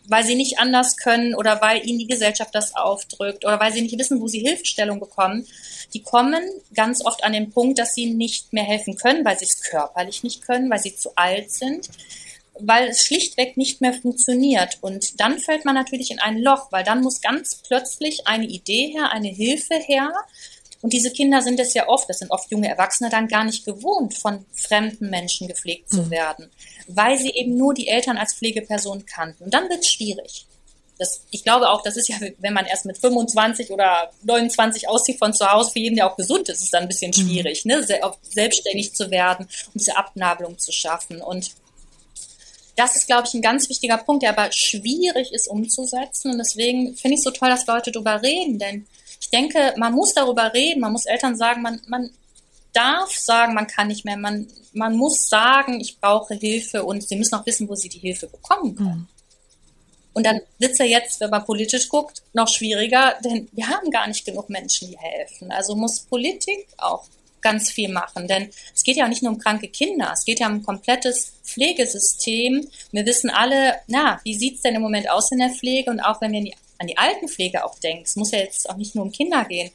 weil 0.08 0.24
sie 0.24 0.36
nicht 0.36 0.60
anders 0.60 0.98
können 0.98 1.36
oder 1.36 1.62
weil 1.62 1.86
ihnen 1.86 2.00
die 2.00 2.08
Gesellschaft 2.08 2.54
das 2.54 2.76
aufdrückt 2.76 3.46
oder 3.46 3.60
weil 3.60 3.72
sie 3.72 3.82
nicht 3.82 3.98
wissen, 3.98 4.20
wo 4.20 4.28
sie 4.28 4.40
Hilfestellung 4.40 5.00
bekommen, 5.00 5.46
die 5.94 6.02
kommen 6.02 6.44
ganz 6.74 7.06
oft 7.06 7.24
an 7.24 7.34
den 7.34 7.52
Punkt, 7.52 7.80
dass 7.80 7.94
sie 7.94 8.14
nicht 8.14 8.54
mehr 8.54 8.64
helfen 8.64 8.96
können, 8.96 9.26
weil 9.26 9.38
sie 9.38 9.46
es 9.46 9.62
körperlich 9.62 10.24
nicht 10.24 10.42
können, 10.42 10.70
weil 10.70 10.80
sie 10.80 10.96
zu 10.96 11.12
alt 11.16 11.52
sind, 11.52 11.90
weil 12.60 12.90
es 12.90 13.06
schlichtweg 13.06 13.58
nicht 13.58 13.82
mehr 13.82 13.94
funktioniert. 13.94 14.78
Und 14.82 15.20
dann 15.20 15.40
fällt 15.40 15.66
man 15.66 15.76
natürlich 15.76 16.12
in 16.12 16.20
ein 16.20 16.38
Loch, 16.38 16.72
weil 16.72 16.84
dann 16.84 17.02
muss 17.02 17.22
ganz 17.22 17.62
plötzlich 17.68 18.28
eine 18.28 18.46
Idee 18.46 18.88
her, 18.88 19.12
eine 19.12 19.30
Hilfe 19.30 19.76
her. 19.76 20.14
Und 20.82 20.94
diese 20.94 21.12
Kinder 21.12 21.42
sind 21.42 21.60
es 21.60 21.74
ja 21.74 21.88
oft, 21.88 22.10
das 22.10 22.20
sind 22.20 22.32
oft 22.32 22.50
junge 22.52 22.68
Erwachsene, 22.68 23.10
dann 23.10 23.28
gar 23.28 23.44
nicht 23.44 23.66
gewohnt, 23.66 24.16
von 24.16 24.46
fremden 24.54 25.10
Menschen 25.10 25.48
gepflegt 25.48 25.90
zu 25.90 26.04
mhm. 26.04 26.12
werden, 26.12 26.50
weil 26.88 27.18
sie 27.18 27.32
eben 27.32 27.56
nur 27.56 27.74
die 27.74 27.88
Eltern 27.88 28.18
als 28.18 28.34
Pflegeperson 28.34 29.06
kannten. 29.06 29.44
Und 29.44 29.54
dann 29.54 29.70
wird 29.70 29.82
es 29.82 29.92
schwierig. 29.92 30.46
Das, 30.98 31.22
ich 31.32 31.44
glaube 31.44 31.70
auch, 31.70 31.82
das 31.82 31.98
ist 31.98 32.10
ja, 32.10 32.18
wenn 32.40 32.54
man 32.54 32.66
erst 32.66 32.86
mit 32.86 32.98
25 32.98 33.72
oder 33.72 34.12
29 34.24 34.88
auszieht 34.88 35.18
von 35.18 35.34
zu 35.34 35.52
Hause, 35.52 35.72
für 35.72 35.80
jeden, 35.80 35.96
der 35.96 36.08
auch 36.08 36.16
gesund 36.16 36.48
ist, 36.50 36.58
ist 36.58 36.66
es 36.66 36.70
dann 36.70 36.84
ein 36.84 36.88
bisschen 36.88 37.12
mhm. 37.16 37.22
schwierig, 37.22 37.66
ne? 37.66 37.86
selbstständig 38.22 38.94
zu 38.94 39.10
werden 39.10 39.46
und 39.46 39.82
diese 39.82 39.98
Abnabelung 39.98 40.60
zu 40.60 40.72
schaffen. 40.72 41.22
Und 41.22 41.52
das 42.76 42.96
ist, 42.96 43.08
glaube 43.08 43.28
ich, 43.28 43.34
ein 43.34 43.42
ganz 43.42 43.70
wichtiger 43.70 43.98
Punkt, 43.98 44.24
der 44.24 44.38
aber 44.38 44.52
schwierig 44.52 45.34
ist 45.34 45.48
umzusetzen. 45.48 46.32
Und 46.32 46.38
deswegen 46.38 46.96
finde 46.96 47.16
ich 47.16 47.20
es 47.20 47.24
so 47.24 47.32
toll, 47.32 47.50
dass 47.50 47.68
Leute 47.68 47.92
darüber 47.92 48.22
reden, 48.22 48.60
denn 48.60 48.88
denke, 49.32 49.74
man 49.78 49.94
muss 49.94 50.14
darüber 50.14 50.54
reden, 50.54 50.82
man 50.82 50.92
muss 50.92 51.06
Eltern 51.06 51.36
sagen, 51.36 51.62
man, 51.62 51.82
man 51.88 52.12
darf 52.74 53.12
sagen, 53.12 53.54
man 53.54 53.68
kann 53.68 53.88
nicht 53.88 54.06
mehr, 54.06 54.18
man, 54.18 54.48
man 54.74 54.96
muss 54.96 55.28
sagen, 55.28 55.80
ich 55.80 56.00
brauche 56.00 56.36
Hilfe 56.36 56.84
und 56.84 57.08
sie 57.08 57.16
müssen 57.16 57.36
auch 57.36 57.46
wissen, 57.46 57.68
wo 57.68 57.76
sie 57.76 57.90
die 57.90 58.00
Hilfe 58.00 58.28
bekommen 58.28 58.76
können. 58.76 58.90
Mhm. 58.90 59.08
Und 60.14 60.26
dann 60.26 60.42
wird 60.60 60.74
es 60.74 60.78
ja 60.78 60.86
jetzt, 60.86 61.22
wenn 61.22 61.30
man 61.30 61.46
politisch 61.46 61.88
guckt, 61.88 62.22
noch 62.34 62.50
schwieriger, 62.50 63.16
denn 63.24 63.48
wir 63.54 63.68
haben 63.68 63.90
gar 63.92 64.08
nicht 64.08 64.26
genug 64.26 64.50
Menschen, 64.50 64.90
die 64.90 64.98
helfen. 64.98 65.52
Also 65.52 65.76
muss 65.76 66.02
Politik 66.02 66.68
auch 66.78 67.06
ganz 67.42 67.72
viel 67.72 67.90
machen. 67.90 68.28
Denn 68.28 68.50
es 68.74 68.84
geht 68.84 68.98
ja 68.98 69.06
auch 69.06 69.10
nicht 69.10 69.24
nur 69.24 69.32
um 69.32 69.40
kranke 69.40 69.68
Kinder, 69.68 70.12
es 70.14 70.26
geht 70.26 70.40
ja 70.40 70.48
um 70.48 70.56
ein 70.56 70.64
komplettes 70.64 71.34
Pflegesystem. 71.44 72.68
Wir 72.92 73.06
wissen 73.06 73.30
alle, 73.30 73.76
na, 73.88 74.20
wie 74.24 74.36
sieht's 74.36 74.62
denn 74.62 74.76
im 74.76 74.82
Moment 74.82 75.10
aus 75.10 75.32
in 75.32 75.40
der 75.40 75.50
Pflege? 75.50 75.90
Und 75.90 76.00
auch 76.02 76.22
wenn 76.22 76.32
wir 76.34 76.42
die, 76.42 76.56
an 76.82 76.88
die 76.88 76.98
Altenpflege 76.98 77.64
auch 77.64 77.78
denken, 77.80 78.04
es 78.04 78.16
muss 78.16 78.32
ja 78.32 78.40
jetzt 78.40 78.70
auch 78.70 78.76
nicht 78.76 78.96
nur 78.96 79.06
um 79.06 79.12
Kinder 79.12 79.46
gehen, 79.46 79.72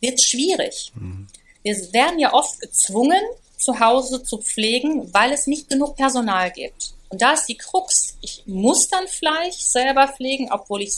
wird 0.00 0.22
schwierig. 0.22 0.92
Mhm. 0.94 1.26
Wir 1.62 1.74
werden 1.92 2.18
ja 2.20 2.32
oft 2.32 2.60
gezwungen, 2.60 3.20
zu 3.58 3.80
Hause 3.80 4.22
zu 4.22 4.38
pflegen, 4.38 5.12
weil 5.12 5.32
es 5.32 5.48
nicht 5.48 5.68
genug 5.68 5.96
Personal 5.96 6.52
gibt. 6.52 6.94
Und 7.08 7.20
da 7.20 7.32
ist 7.32 7.46
die 7.46 7.56
Krux. 7.56 8.16
Ich 8.20 8.44
muss 8.46 8.88
dann 8.88 9.08
Fleisch 9.08 9.56
selber 9.56 10.08
pflegen, 10.08 10.52
obwohl 10.52 10.82
ich 10.82 10.94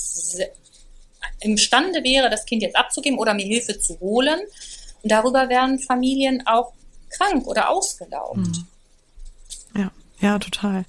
imstande 1.41 2.03
wäre, 2.03 2.29
das 2.29 2.45
Kind 2.45 2.63
jetzt 2.63 2.77
abzugeben 2.77 3.19
oder 3.19 3.33
mir 3.33 3.47
Hilfe 3.47 3.79
zu 3.79 3.99
holen. 4.01 4.41
Und 5.03 5.11
darüber 5.11 5.49
werden 5.49 5.79
Familien 5.79 6.47
auch 6.47 6.73
krank 7.11 7.47
oder 7.47 7.71
ausgelaugt. 7.71 8.37
Mhm. 8.37 8.67
Ja, 9.75 9.91
ja, 10.21 10.39
total. 10.39 10.85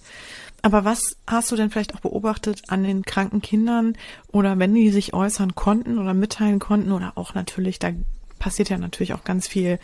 Aber 0.61 0.85
was 0.85 1.17
hast 1.27 1.51
du 1.51 1.55
denn 1.55 1.69
vielleicht 1.69 1.95
auch 1.95 2.01
beobachtet 2.01 2.63
an 2.67 2.83
den 2.83 3.03
kranken 3.03 3.41
Kindern 3.41 3.97
oder 4.27 4.59
wenn 4.59 4.73
die 4.73 4.89
sich 4.89 5.13
äußern 5.13 5.55
konnten 5.55 5.97
oder 5.97 6.13
mitteilen 6.13 6.59
konnten 6.59 6.91
oder 6.91 7.13
auch 7.15 7.33
natürlich, 7.33 7.79
da 7.79 7.91
passiert 8.39 8.69
ja 8.69 8.77
natürlich 8.77 9.13
auch 9.13 9.23
ganz 9.23 9.47
viel 9.47 9.79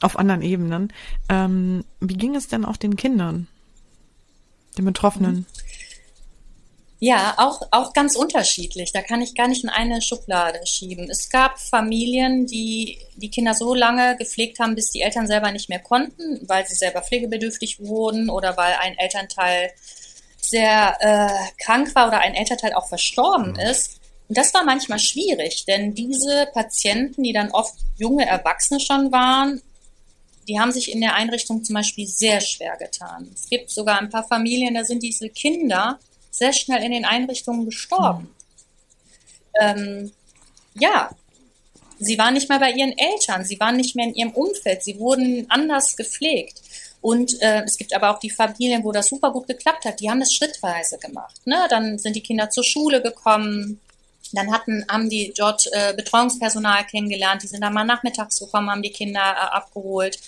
auf 0.00 0.18
anderen 0.18 0.42
Ebenen. 0.42 0.92
Ähm, 1.28 1.84
wie 2.00 2.14
ging 2.14 2.34
es 2.34 2.48
denn 2.48 2.64
auch 2.64 2.76
den 2.76 2.96
Kindern? 2.96 3.46
den 4.76 4.84
Betroffenen? 4.84 5.46
Ja, 6.98 7.34
auch, 7.36 7.62
auch 7.72 7.92
ganz 7.94 8.14
unterschiedlich. 8.14 8.92
Da 8.92 9.02
kann 9.02 9.22
ich 9.22 9.34
gar 9.34 9.48
nicht 9.48 9.64
in 9.64 9.70
eine 9.70 10.00
Schublade 10.00 10.64
schieben. 10.66 11.10
Es 11.10 11.30
gab 11.30 11.58
Familien, 11.58 12.46
die 12.46 12.98
die 13.16 13.30
Kinder 13.30 13.54
so 13.54 13.74
lange 13.74 14.16
gepflegt 14.16 14.60
haben, 14.60 14.76
bis 14.76 14.90
die 14.90 15.00
Eltern 15.00 15.26
selber 15.26 15.50
nicht 15.50 15.68
mehr 15.68 15.80
konnten, 15.80 16.48
weil 16.48 16.64
sie 16.64 16.76
selber 16.76 17.02
pflegebedürftig 17.02 17.80
wurden 17.80 18.30
oder 18.30 18.56
weil 18.56 18.74
ein 18.80 18.96
Elternteil 18.98 19.72
sehr 20.52 20.96
äh, 21.00 21.62
krank 21.64 21.94
war 21.94 22.08
oder 22.08 22.20
ein 22.20 22.34
Elternteil 22.34 22.74
auch 22.74 22.86
verstorben 22.86 23.52
mhm. 23.52 23.58
ist. 23.58 24.00
Und 24.28 24.38
das 24.38 24.54
war 24.54 24.64
manchmal 24.64 24.98
schwierig, 24.98 25.64
denn 25.66 25.94
diese 25.94 26.46
Patienten, 26.52 27.22
die 27.22 27.32
dann 27.32 27.50
oft 27.50 27.74
junge 27.96 28.26
Erwachsene 28.26 28.80
schon 28.80 29.10
waren, 29.10 29.60
die 30.48 30.60
haben 30.60 30.72
sich 30.72 30.92
in 30.92 31.00
der 31.00 31.14
Einrichtung 31.14 31.64
zum 31.64 31.74
Beispiel 31.74 32.06
sehr 32.06 32.40
schwer 32.40 32.76
getan. 32.76 33.30
Es 33.34 33.48
gibt 33.48 33.70
sogar 33.70 33.98
ein 33.98 34.10
paar 34.10 34.26
Familien, 34.26 34.74
da 34.74 34.84
sind 34.84 35.02
diese 35.02 35.28
Kinder 35.28 35.98
sehr 36.30 36.52
schnell 36.52 36.82
in 36.82 36.92
den 36.92 37.04
Einrichtungen 37.04 37.64
gestorben. 37.64 38.22
Mhm. 38.22 39.60
Ähm, 39.60 40.12
ja, 40.74 41.10
sie 41.98 42.18
waren 42.18 42.34
nicht 42.34 42.48
mehr 42.48 42.58
bei 42.58 42.72
ihren 42.72 42.96
Eltern, 42.96 43.44
sie 43.44 43.58
waren 43.60 43.76
nicht 43.76 43.96
mehr 43.96 44.06
in 44.06 44.14
ihrem 44.14 44.32
Umfeld, 44.32 44.82
sie 44.82 44.98
wurden 44.98 45.46
anders 45.48 45.96
gepflegt. 45.96 46.60
Und 47.02 47.42
äh, 47.42 47.64
es 47.64 47.76
gibt 47.76 47.94
aber 47.94 48.10
auch 48.10 48.20
die 48.20 48.30
Familien, 48.30 48.84
wo 48.84 48.92
das 48.92 49.08
super 49.08 49.32
gut 49.32 49.48
geklappt 49.48 49.84
hat, 49.84 50.00
die 50.00 50.08
haben 50.08 50.20
das 50.20 50.32
schrittweise 50.32 50.98
gemacht. 50.98 51.34
Ne? 51.44 51.66
Dann 51.68 51.98
sind 51.98 52.16
die 52.16 52.22
Kinder 52.22 52.48
zur 52.48 52.64
Schule 52.64 53.02
gekommen, 53.02 53.80
dann 54.32 54.52
hatten, 54.52 54.86
haben 54.88 55.10
die 55.10 55.34
dort 55.36 55.68
äh, 55.72 55.94
Betreuungspersonal 55.94 56.84
kennengelernt, 56.86 57.42
die 57.42 57.48
sind 57.48 57.60
dann 57.60 57.74
mal 57.74 57.84
nachmittags 57.84 58.38
gekommen, 58.38 58.70
haben 58.70 58.82
die 58.82 58.92
Kinder 58.92 59.20
äh, 59.20 59.56
abgeholt. 59.56 60.18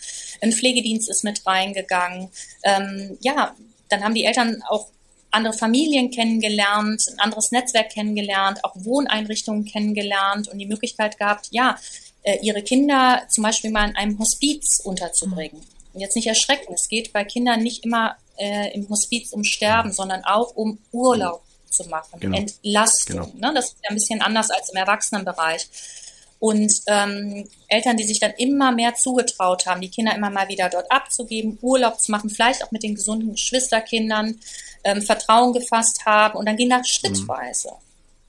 Ein 0.42 0.52
Pflegedienst 0.52 1.08
ist 1.08 1.24
mit 1.24 1.46
reingegangen. 1.46 2.28
Ähm, 2.64 3.16
ja, 3.20 3.54
dann 3.88 4.02
haben 4.02 4.14
die 4.14 4.24
Eltern 4.24 4.62
auch 4.68 4.88
andere 5.30 5.54
Familien 5.54 6.10
kennengelernt, 6.10 7.06
ein 7.08 7.20
anderes 7.20 7.52
Netzwerk 7.52 7.90
kennengelernt, 7.90 8.64
auch 8.64 8.74
Wohneinrichtungen 8.74 9.64
kennengelernt 9.64 10.48
und 10.48 10.58
die 10.58 10.66
Möglichkeit 10.66 11.18
gehabt, 11.18 11.48
ja, 11.50 11.78
äh, 12.22 12.38
ihre 12.42 12.62
Kinder 12.62 13.22
zum 13.28 13.44
Beispiel 13.44 13.70
mal 13.70 13.88
in 13.88 13.96
einem 13.96 14.18
Hospiz 14.18 14.80
unterzubringen. 14.82 15.60
Und 15.94 16.00
jetzt 16.00 16.16
nicht 16.16 16.26
erschrecken, 16.26 16.74
es 16.74 16.88
geht 16.88 17.12
bei 17.12 17.24
Kindern 17.24 17.62
nicht 17.62 17.84
immer 17.84 18.16
äh, 18.36 18.74
im 18.74 18.88
Hospiz 18.88 19.32
um 19.32 19.44
Sterben, 19.44 19.92
sondern 19.92 20.24
auch 20.24 20.54
um 20.56 20.78
Urlaub 20.92 21.42
zu 21.70 21.84
machen, 21.88 22.20
genau. 22.20 22.36
Entlastung. 22.36 23.32
Genau. 23.32 23.48
Ne? 23.48 23.54
Das 23.54 23.66
ist 23.66 23.76
ja 23.82 23.90
ein 23.90 23.96
bisschen 23.96 24.22
anders 24.22 24.50
als 24.50 24.70
im 24.70 24.76
Erwachsenenbereich. 24.76 25.68
Und 26.40 26.72
ähm, 26.88 27.48
Eltern, 27.68 27.96
die 27.96 28.04
sich 28.04 28.20
dann 28.20 28.32
immer 28.32 28.70
mehr 28.72 28.94
zugetraut 28.94 29.66
haben, 29.66 29.80
die 29.80 29.88
Kinder 29.88 30.14
immer 30.14 30.30
mal 30.30 30.48
wieder 30.48 30.68
dort 30.68 30.90
abzugeben, 30.90 31.58
Urlaub 31.62 32.00
zu 32.00 32.10
machen, 32.10 32.28
vielleicht 32.28 32.62
auch 32.62 32.70
mit 32.70 32.82
den 32.82 32.94
gesunden 32.94 33.32
Geschwisterkindern, 33.32 34.38
ähm, 34.84 35.00
Vertrauen 35.00 35.54
gefasst 35.54 36.04
haben 36.04 36.36
und 36.36 36.46
dann 36.46 36.56
ging 36.56 36.68
das 36.68 36.88
schrittweise. 36.88 37.70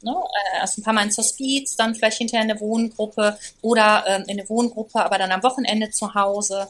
Mhm. 0.01 0.11
Ne? 0.11 0.15
Äh, 0.15 0.59
erst 0.59 0.77
ein 0.77 0.83
paar 0.83 0.93
Mal 0.93 1.03
ins 1.03 1.17
Hospiz, 1.17 1.75
dann 1.75 1.95
vielleicht 1.95 2.19
hinterher 2.19 2.45
in 2.45 2.51
eine 2.51 2.59
Wohngruppe 2.61 3.37
oder 3.61 4.05
ähm, 4.07 4.23
in 4.27 4.39
eine 4.39 4.47
Wohngruppe, 4.47 5.03
aber 5.03 5.17
dann 5.17 5.31
am 5.31 5.43
Wochenende 5.43 5.89
zu 5.89 6.13
Hause. 6.13 6.67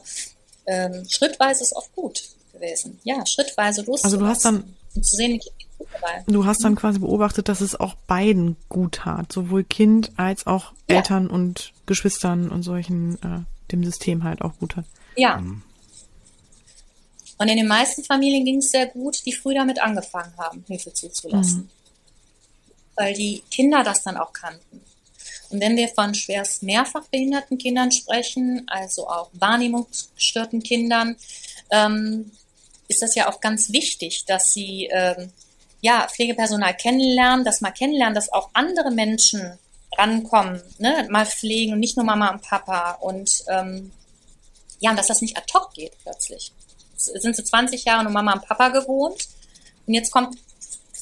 Ähm, 0.66 1.04
schrittweise 1.08 1.62
ist 1.62 1.74
oft 1.74 1.94
gut 1.94 2.22
gewesen. 2.52 2.98
Ja, 3.04 3.24
schrittweise 3.26 3.82
los. 3.82 4.04
Also 4.04 4.16
du 4.16 4.26
hast 4.26 4.44
dann 4.44 4.74
zu 4.92 5.16
sehen, 5.16 5.40
Du 6.26 6.46
hast 6.46 6.64
dann 6.64 6.74
quasi 6.74 6.98
beobachtet, 6.98 7.48
dass 7.48 7.60
es 7.60 7.78
auch 7.78 7.94
beiden 8.06 8.56
gut 8.68 8.96
tat, 8.96 9.30
sowohl 9.30 9.62
Kind 9.62 10.10
als 10.16 10.46
auch 10.46 10.72
ja. 10.88 10.96
Eltern 10.96 11.28
und 11.28 11.72
Geschwistern 11.84 12.50
und 12.50 12.62
solchen, 12.62 13.16
äh, 13.22 13.40
dem 13.70 13.84
System 13.84 14.24
halt 14.24 14.40
auch 14.40 14.58
gut 14.58 14.76
hat. 14.76 14.86
Ja, 15.16 15.36
mhm. 15.36 15.62
Und 17.38 17.48
in 17.48 17.58
den 17.58 17.68
meisten 17.68 18.02
Familien 18.02 18.44
ging 18.44 18.58
es 18.58 18.70
sehr 18.70 18.86
gut, 18.86 19.24
die 19.26 19.32
früh 19.32 19.54
damit 19.54 19.80
angefangen 19.80 20.32
haben, 20.38 20.64
Hilfe 20.66 20.92
zuzulassen. 20.92 21.58
Mhm. 21.58 21.68
Weil 22.96 23.14
die 23.14 23.42
Kinder 23.50 23.84
das 23.84 24.02
dann 24.02 24.16
auch 24.16 24.32
kannten. 24.32 24.80
Und 25.50 25.60
wenn 25.60 25.76
wir 25.76 25.88
von 25.88 26.14
schwerst 26.14 26.62
mehrfach 26.62 27.04
behinderten 27.08 27.58
Kindern 27.58 27.90
sprechen, 27.90 28.64
also 28.68 29.08
auch 29.08 29.30
wahrnehmungsgestörten 29.32 30.62
Kindern, 30.62 31.16
ähm, 31.70 32.30
ist 32.88 33.02
das 33.02 33.14
ja 33.14 33.28
auch 33.28 33.40
ganz 33.40 33.72
wichtig, 33.72 34.24
dass 34.26 34.52
sie 34.52 34.88
ähm, 34.92 35.32
ja 35.80 36.06
Pflegepersonal 36.08 36.74
kennenlernen, 36.74 37.44
dass 37.44 37.60
mal 37.60 37.72
kennenlernen, 37.72 38.14
dass 38.14 38.32
auch 38.32 38.50
andere 38.52 38.90
Menschen 38.90 39.58
rankommen, 39.98 40.62
ne, 40.78 41.06
mal 41.10 41.26
pflegen 41.26 41.72
und 41.72 41.80
nicht 41.80 41.96
nur 41.96 42.04
Mama 42.04 42.30
und 42.30 42.42
Papa 42.42 42.92
und 43.00 43.44
ähm, 43.48 43.92
ja, 44.80 44.90
und 44.90 44.98
dass 44.98 45.06
das 45.06 45.22
nicht 45.22 45.36
ad 45.36 45.46
hoc 45.54 45.72
geht 45.72 45.92
plötzlich 46.02 46.52
sind 46.96 47.36
sie 47.36 47.44
20 47.44 47.84
Jahre 47.84 48.04
nur 48.04 48.12
Mama 48.12 48.34
und 48.34 48.46
Papa 48.46 48.68
gewohnt. 48.68 49.28
Und 49.86 49.94
jetzt 49.94 50.10
kommt 50.10 50.36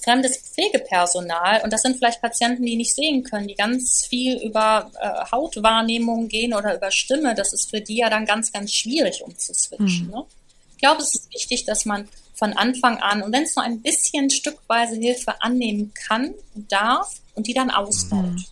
fremdes 0.05 0.37
Pflegepersonal 0.37 1.63
und 1.63 1.73
das 1.73 1.83
sind 1.83 1.97
vielleicht 1.97 2.21
Patienten, 2.21 2.65
die 2.65 2.77
nicht 2.77 2.95
sehen 2.95 3.25
können, 3.25 3.49
die 3.49 3.55
ganz 3.55 4.07
viel 4.07 4.37
über 4.39 4.91
äh, 5.01 5.31
Hautwahrnehmung 5.33 6.29
gehen 6.29 6.55
oder 6.55 6.77
über 6.77 6.91
Stimme. 6.91 7.35
Das 7.35 7.53
ist 7.53 7.71
für 7.71 7.81
die 7.81 7.97
ja 7.97 8.11
dann 8.11 8.27
ganz, 8.27 8.53
ganz 8.53 8.73
schwierig 8.73 9.23
umzuswitchen. 9.23 10.07
Mhm. 10.07 10.13
Ne? 10.13 10.25
Ich 10.73 10.79
glaube, 10.79 11.03
es 11.03 11.15
ist 11.15 11.33
wichtig, 11.33 11.65
dass 11.65 11.85
man 11.85 12.09
von 12.35 12.53
Anfang 12.53 12.99
an 12.99 13.23
und 13.23 13.33
wenn 13.33 13.45
es 13.45 13.57
nur 13.57 13.65
ein 13.65 13.81
bisschen 13.81 14.29
stückweise 14.31 14.97
Hilfe 14.97 15.41
annehmen 15.41 15.93
kann 15.95 16.35
und 16.55 16.71
darf 16.71 17.09
und 17.35 17.47
die 17.47 17.55
dann 17.55 17.71
ausbaut. 17.71 18.25
Mhm. 18.25 18.45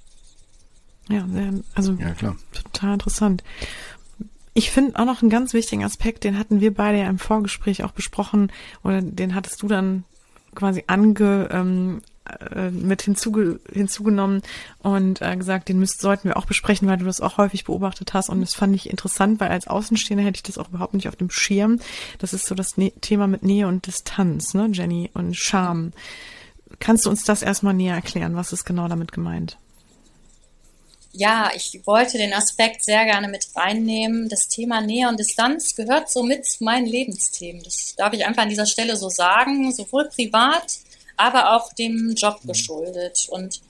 Ja, 1.09 1.27
sehr, 1.31 1.53
also 1.75 1.93
ja, 1.95 2.11
klar. 2.15 2.37
total 2.53 2.95
interessant. 2.95 3.43
Ich 4.55 4.71
finde 4.71 4.99
auch 4.99 5.05
noch 5.05 5.23
einen 5.23 5.31
ganz 5.31 5.53
wichtigen 5.53 5.85
Aspekt, 5.85 6.25
den 6.25 6.39
hatten 6.39 6.61
wir 6.61 6.73
beide 6.75 6.99
ja 6.99 7.09
im 7.09 7.19
Vorgespräch 7.19 7.83
auch 7.85 7.93
besprochen, 7.93 8.53
oder 8.85 9.01
den 9.01 9.35
hattest 9.35 9.63
du 9.63 9.69
dann 9.69 10.05
quasi 10.55 10.85
ange, 10.87 11.49
ähm, 11.51 12.03
äh, 12.55 12.71
mit 12.71 13.03
hinzuge 13.03 13.59
hinzugenommen 13.71 14.43
und 14.79 15.21
äh, 15.21 15.37
gesagt, 15.37 15.69
den 15.69 15.81
müsst, 15.81 16.01
sollten 16.01 16.29
wir 16.29 16.37
auch 16.37 16.47
besprechen, 16.47 16.87
weil 16.87 16.99
du 16.99 17.05
das 17.05 17.21
auch 17.21 17.37
häufig 17.37 17.65
beobachtet 17.65 18.15
hast. 18.15 18.29
Und 18.29 18.41
das 18.41 18.55
fand 18.55 18.77
ich 18.77 18.89
interessant, 18.89 19.41
weil 19.41 19.51
als 19.51 19.67
Außenstehender 19.67 20.25
hätte 20.25 20.37
ich 20.37 20.43
das 20.45 20.59
auch 20.59 20.69
überhaupt 20.69 20.95
nicht 20.95 21.09
auf 21.09 21.17
dem 21.17 21.31
Schirm. 21.31 21.81
Das 22.19 22.33
ist 22.33 22.47
so 22.47 22.55
das 22.55 22.77
ne 22.77 22.93
Thema 23.01 23.27
mit 23.27 23.43
Nähe 23.43 23.67
und 23.67 23.87
Distanz, 23.87 24.55
ne, 24.55 24.69
Jenny, 24.73 25.11
und 25.15 25.37
Scham. 25.37 25.93
Kannst 26.79 27.07
du 27.07 27.11
uns 27.11 27.25
das 27.25 27.43
erstmal 27.43 27.75
näher 27.75 27.97
erklären? 27.97 28.37
Was 28.37 28.53
ist 28.53 28.65
genau 28.65 28.87
damit 28.89 29.11
gemeint? 29.11 29.59
Ja, 31.13 31.51
ich 31.55 31.81
wollte 31.85 32.17
den 32.17 32.33
Aspekt 32.33 32.85
sehr 32.85 33.05
gerne 33.05 33.29
mit 33.29 33.47
reinnehmen. 33.55 34.29
Das 34.29 34.49
Thema 34.49 34.81
Nähe 34.81 35.09
und 35.09 35.21
Distanz 35.21 35.75
gehört 35.75 36.11
so 36.11 36.23
mit 36.23 36.47
zu 36.47 36.65
meinen 36.65 36.87
Lebensthemen. 36.87 37.63
Das 37.63 37.95
darf 37.97 38.15
ich 38.15 38.25
einfach 38.25 38.43
an 38.43 38.49
dieser 38.49 38.67
Stelle 38.67 38.97
so 38.97 39.11
sagen, 39.11 39.73
sowohl 39.73 40.09
privat, 40.09 40.79
aber 41.19 41.55
auch 41.55 41.73
dem 41.75 42.15
Job 42.15 42.41
mhm. 42.43 42.49
geschuldet. 42.49 43.27
Und 43.31 43.61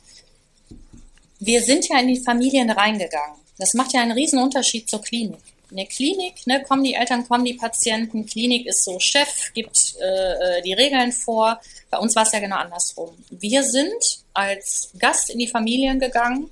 wir 1.41 1.63
sind 1.63 1.89
ja 1.89 1.99
in 1.99 2.09
die 2.09 2.21
Familien 2.21 2.71
reingegangen. 2.71 3.37
Das 3.59 3.75
macht 3.75 3.93
ja 3.93 4.03
einen 4.03 4.13
riesen 4.13 4.39
Unterschied 4.39 4.89
zur 4.89 5.03
Klinik. 5.03 5.41
In 5.71 5.79
der 5.79 5.87
Klinik 5.87 6.47
ne, 6.47 6.63
kommen 6.63 6.85
die 6.85 6.95
Eltern, 6.95 7.27
kommen 7.27 7.45
die 7.45 7.55
Patienten. 7.55 8.27
Klinik 8.27 8.67
ist 8.67 8.85
so 8.85 9.01
Chef, 9.01 9.53
gibt 9.55 9.97
äh, 10.01 10.59
äh 10.59 10.63
die 10.63 10.75
Regeln 10.75 11.11
vor. 11.11 11.61
Bei 11.91 11.99
uns 11.99 12.15
war 12.15 12.23
es 12.23 12.33
ja 12.33 12.39
genau 12.39 12.57
andersrum. 12.57 13.11
Wir 13.31 13.65
sind 13.65 14.21
als 14.33 14.91
Gast 14.99 15.31
in 15.31 15.39
die 15.39 15.49
Familien 15.49 15.99
gegangen 15.99 16.51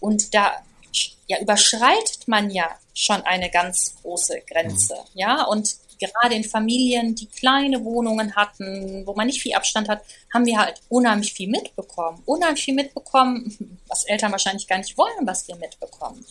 und 0.00 0.34
da 0.34 0.52
ja, 1.26 1.38
überschreitet 1.40 2.26
man 2.26 2.50
ja 2.50 2.68
schon 2.94 3.22
eine 3.22 3.50
ganz 3.50 3.94
große 4.02 4.42
Grenze. 4.48 4.94
Mhm. 4.94 5.20
Ja, 5.20 5.44
und 5.44 5.76
gerade 5.98 6.34
in 6.34 6.44
Familien, 6.44 7.14
die 7.14 7.26
kleine 7.26 7.84
Wohnungen 7.84 8.34
hatten, 8.36 9.06
wo 9.06 9.14
man 9.14 9.26
nicht 9.26 9.42
viel 9.42 9.54
Abstand 9.54 9.88
hat, 9.88 10.02
haben 10.32 10.46
wir 10.46 10.58
halt 10.58 10.80
unheimlich 10.88 11.32
viel 11.32 11.48
mitbekommen. 11.48 12.22
Unheimlich 12.24 12.64
viel 12.64 12.74
mitbekommen, 12.74 13.78
was 13.88 14.04
Eltern 14.04 14.32
wahrscheinlich 14.32 14.66
gar 14.66 14.78
nicht 14.78 14.96
wollen, 14.96 15.26
was 15.26 15.46
wir 15.48 15.56
mitbekommen. 15.56 16.24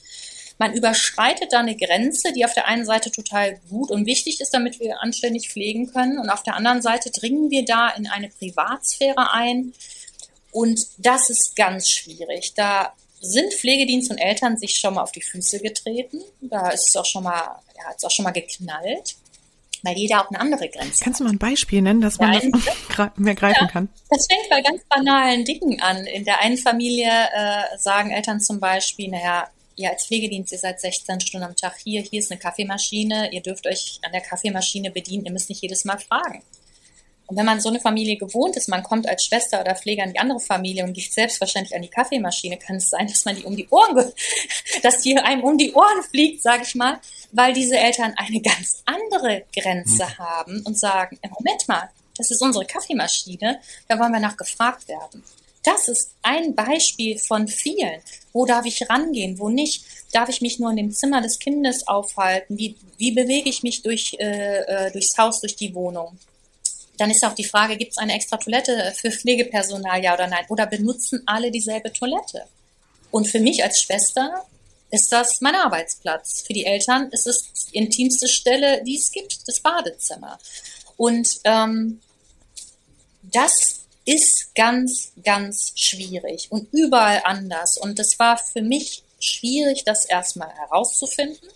Man 0.59 0.74
überschreitet 0.74 1.53
da 1.53 1.59
eine 1.59 1.76
Grenze, 1.76 2.34
die 2.34 2.43
auf 2.43 2.53
der 2.53 2.68
einen 2.68 2.86
Seite 2.86 3.11
total 3.11 3.59
gut 3.70 3.91
und 3.91 4.07
wichtig 4.07 4.41
ist, 4.41 4.53
damit 4.53 4.80
wir 4.80 5.01
anständig 5.03 5.49
pflegen 5.49 5.91
können. 5.91 6.18
Und 6.18 6.32
auf 6.32 6.41
der 6.41 6.55
anderen 6.55 6.82
Seite 6.82 7.11
dringen 7.11 7.51
wir 7.51 7.63
da 7.63 7.89
in 7.89 8.07
eine 8.07 8.30
Privatsphäre 8.30 9.34
ein. 9.34 9.74
Und 10.51 10.88
das 10.97 11.30
ist 11.30 11.55
ganz 11.55 11.91
schwierig. 11.91 12.55
Da 12.55 12.93
sind 13.20 13.53
Pflegedienst 13.53 14.11
und 14.11 14.18
Eltern 14.18 14.57
sich 14.57 14.76
schon 14.76 14.93
mal 14.93 15.01
auf 15.01 15.11
die 15.11 15.22
Füße 15.22 15.59
getreten. 15.59 16.22
Da 16.41 16.70
ist 16.70 16.89
es 16.89 16.95
auch 16.95 17.05
schon 17.05 17.24
mal, 17.24 17.59
ja, 17.78 17.89
hat 17.89 17.97
es 17.97 18.03
auch 18.03 18.11
schon 18.11 18.24
mal 18.24 18.32
geknallt, 18.32 19.15
weil 19.84 19.97
jeder 19.97 20.22
auch 20.22 20.30
eine 20.30 20.39
andere 20.39 20.70
Grenze 20.70 21.03
Kannst 21.03 21.20
du 21.20 21.24
mal 21.24 21.32
ein 21.32 21.38
Beispiel 21.38 21.82
nennen, 21.82 22.01
dass 22.01 22.20
man 22.20 22.34
ja, 22.34 22.39
das 22.39 23.09
mehr 23.15 23.36
greifen 23.36 23.65
ja, 23.65 23.68
kann? 23.68 23.89
Das 24.09 24.28
fängt 24.28 24.49
bei 24.49 24.61
ganz 24.61 24.84
banalen 24.89 25.45
Dingen 25.45 25.82
an. 25.82 26.05
In 26.05 26.26
der 26.26 26.41
einen 26.41 26.57
Familie 26.57 27.09
äh, 27.09 27.78
sagen 27.78 28.11
Eltern 28.11 28.39
zum 28.39 28.59
Beispiel, 28.59 29.09
naja, 29.09 29.49
ihr 29.76 29.91
als 29.91 30.07
Pflegedienst, 30.07 30.51
ihr 30.51 30.57
seid 30.57 30.82
16 30.82 31.22
Stunden 31.22 31.45
am 31.45 31.55
Tag 31.55 31.78
hier, 31.84 32.01
hier 32.01 32.20
ist 32.20 32.32
eine 32.32 32.39
Kaffeemaschine, 32.39 33.32
ihr 33.32 33.41
dürft 33.41 33.68
euch 33.68 33.99
an 34.03 34.11
der 34.11 34.22
Kaffeemaschine 34.22 34.91
bedienen, 34.91 35.26
ihr 35.26 35.32
müsst 35.32 35.49
nicht 35.49 35.61
jedes 35.61 35.86
Mal 35.86 35.99
fragen. 35.99 36.43
Und 37.28 37.36
wenn 37.36 37.45
man 37.45 37.59
so 37.59 37.69
eine 37.69 37.82
Familie 37.82 38.17
gewohnt 38.17 38.55
ist, 38.55 38.69
man 38.69 38.84
kommt 38.84 39.07
als 39.07 39.25
Schwester 39.25 39.59
oder 39.59 39.75
Pfleger 39.75 40.03
in 40.05 40.13
die 40.13 40.19
andere 40.19 40.39
Familie 40.39 40.86
und 40.86 40.93
geht 40.93 41.13
selbstverständlich 41.13 41.75
an 41.75 41.82
die 41.82 41.89
Kaffeemaschine, 41.89 42.57
kann 42.57 42.78
es 42.78 42.89
sein, 42.89 43.07
dass 43.07 43.25
man 43.25 43.36
die 43.36 43.43
um 43.43 43.55
die 43.55 43.67
Ohren, 43.69 44.11
dass 44.84 45.01
die 45.01 45.17
einem 45.17 45.43
um 45.43 45.57
die 45.57 45.73
Ohren 45.73 46.03
fliegt, 46.09 46.41
sage 46.41 46.63
ich 46.65 46.73
mal, 46.75 46.99
weil 47.34 47.53
diese 47.53 47.78
Eltern 47.78 48.13
eine 48.15 48.41
ganz 48.41 48.82
andere 48.86 49.43
Grenze 49.53 50.05
mhm. 50.05 50.17
haben 50.17 50.61
und 50.65 50.80
sagen, 50.80 51.19
Moment 51.38 51.67
mal, 51.67 51.89
das 52.17 52.32
ist 52.32 52.41
unsere 52.41 52.65
Kaffeemaschine, 52.65 53.59
da 53.88 53.99
wollen 53.99 54.13
wir 54.13 54.19
nach 54.19 54.38
gefragt 54.38 54.88
werden. 54.88 55.23
Das 55.63 55.89
ist 55.89 56.11
ein 56.21 56.55
Beispiel 56.55 57.19
von 57.19 57.49
vielen. 57.49 57.99
Wo 58.32 58.45
darf 58.45 58.65
ich 58.65 58.89
rangehen, 58.89 59.38
wo 59.38 59.49
nicht? 59.49 59.84
Darf 60.13 60.30
ich 60.30 60.39
mich 60.39 60.59
nur 60.59 60.69
in 60.69 60.78
dem 60.78 60.91
Zimmer 60.93 61.19
des 61.19 61.39
Kindes 61.39 61.89
aufhalten? 61.89 62.57
Wie, 62.57 62.78
wie 62.97 63.11
bewege 63.11 63.49
ich 63.49 63.63
mich 63.63 63.82
durch, 63.82 64.15
äh, 64.17 64.59
äh 64.59 64.91
durchs 64.91 65.17
Haus, 65.17 65.41
durch 65.41 65.57
die 65.57 65.75
Wohnung? 65.75 66.17
Dann 66.98 67.12
ist 67.12 67.24
auch 67.24 67.36
die 67.36 67.45
Frage, 67.45 67.78
gibt 67.78 67.91
es 67.91 67.98
eine 67.98 68.14
extra 68.14 68.38
Toilette 68.38 68.93
für 68.95 69.12
Pflegepersonal, 69.12 70.04
ja 70.04 70.14
oder 70.14 70.28
nein? 70.28 70.45
Oder 70.50 70.66
benutzen 70.66 71.24
alle 71.26 71.52
dieselbe 71.52 71.93
Toilette? 71.93 72.45
Und 73.12 73.28
für 73.28 73.39
mich 73.39 73.64
als 73.64 73.82
Schwester 73.82 74.45
ist 74.89 75.12
das 75.12 75.41
mein 75.41 75.56
Arbeitsplatz. 75.56 76.41
Für 76.41 76.54
die 76.54 76.66
Eltern 76.66 77.10
ist 77.12 77.28
es 77.28 77.52
die 77.72 77.78
intimste 77.78 78.28
Stelle, 78.28 78.84
die 78.84 78.98
es 78.98 79.12
gibt, 79.12 79.48
das 79.48 79.60
Badezimmer. 79.60 80.39
Und 80.95 81.39
ähm, 81.43 82.02
das 83.22 83.82
ist 84.06 84.56
ganz, 84.56 85.12
ganz 85.24 85.74
schwierig 85.76 86.48
und 86.50 86.72
überall 86.74 87.22
anders. 87.26 87.78
Und 87.78 88.00
es 88.00 88.18
war 88.20 88.38
für 88.38 88.62
mich 88.62 89.04
schwierig, 89.20 89.84
das 89.84 90.06
erstmal 90.06 90.50
herauszufinden, 90.50 91.50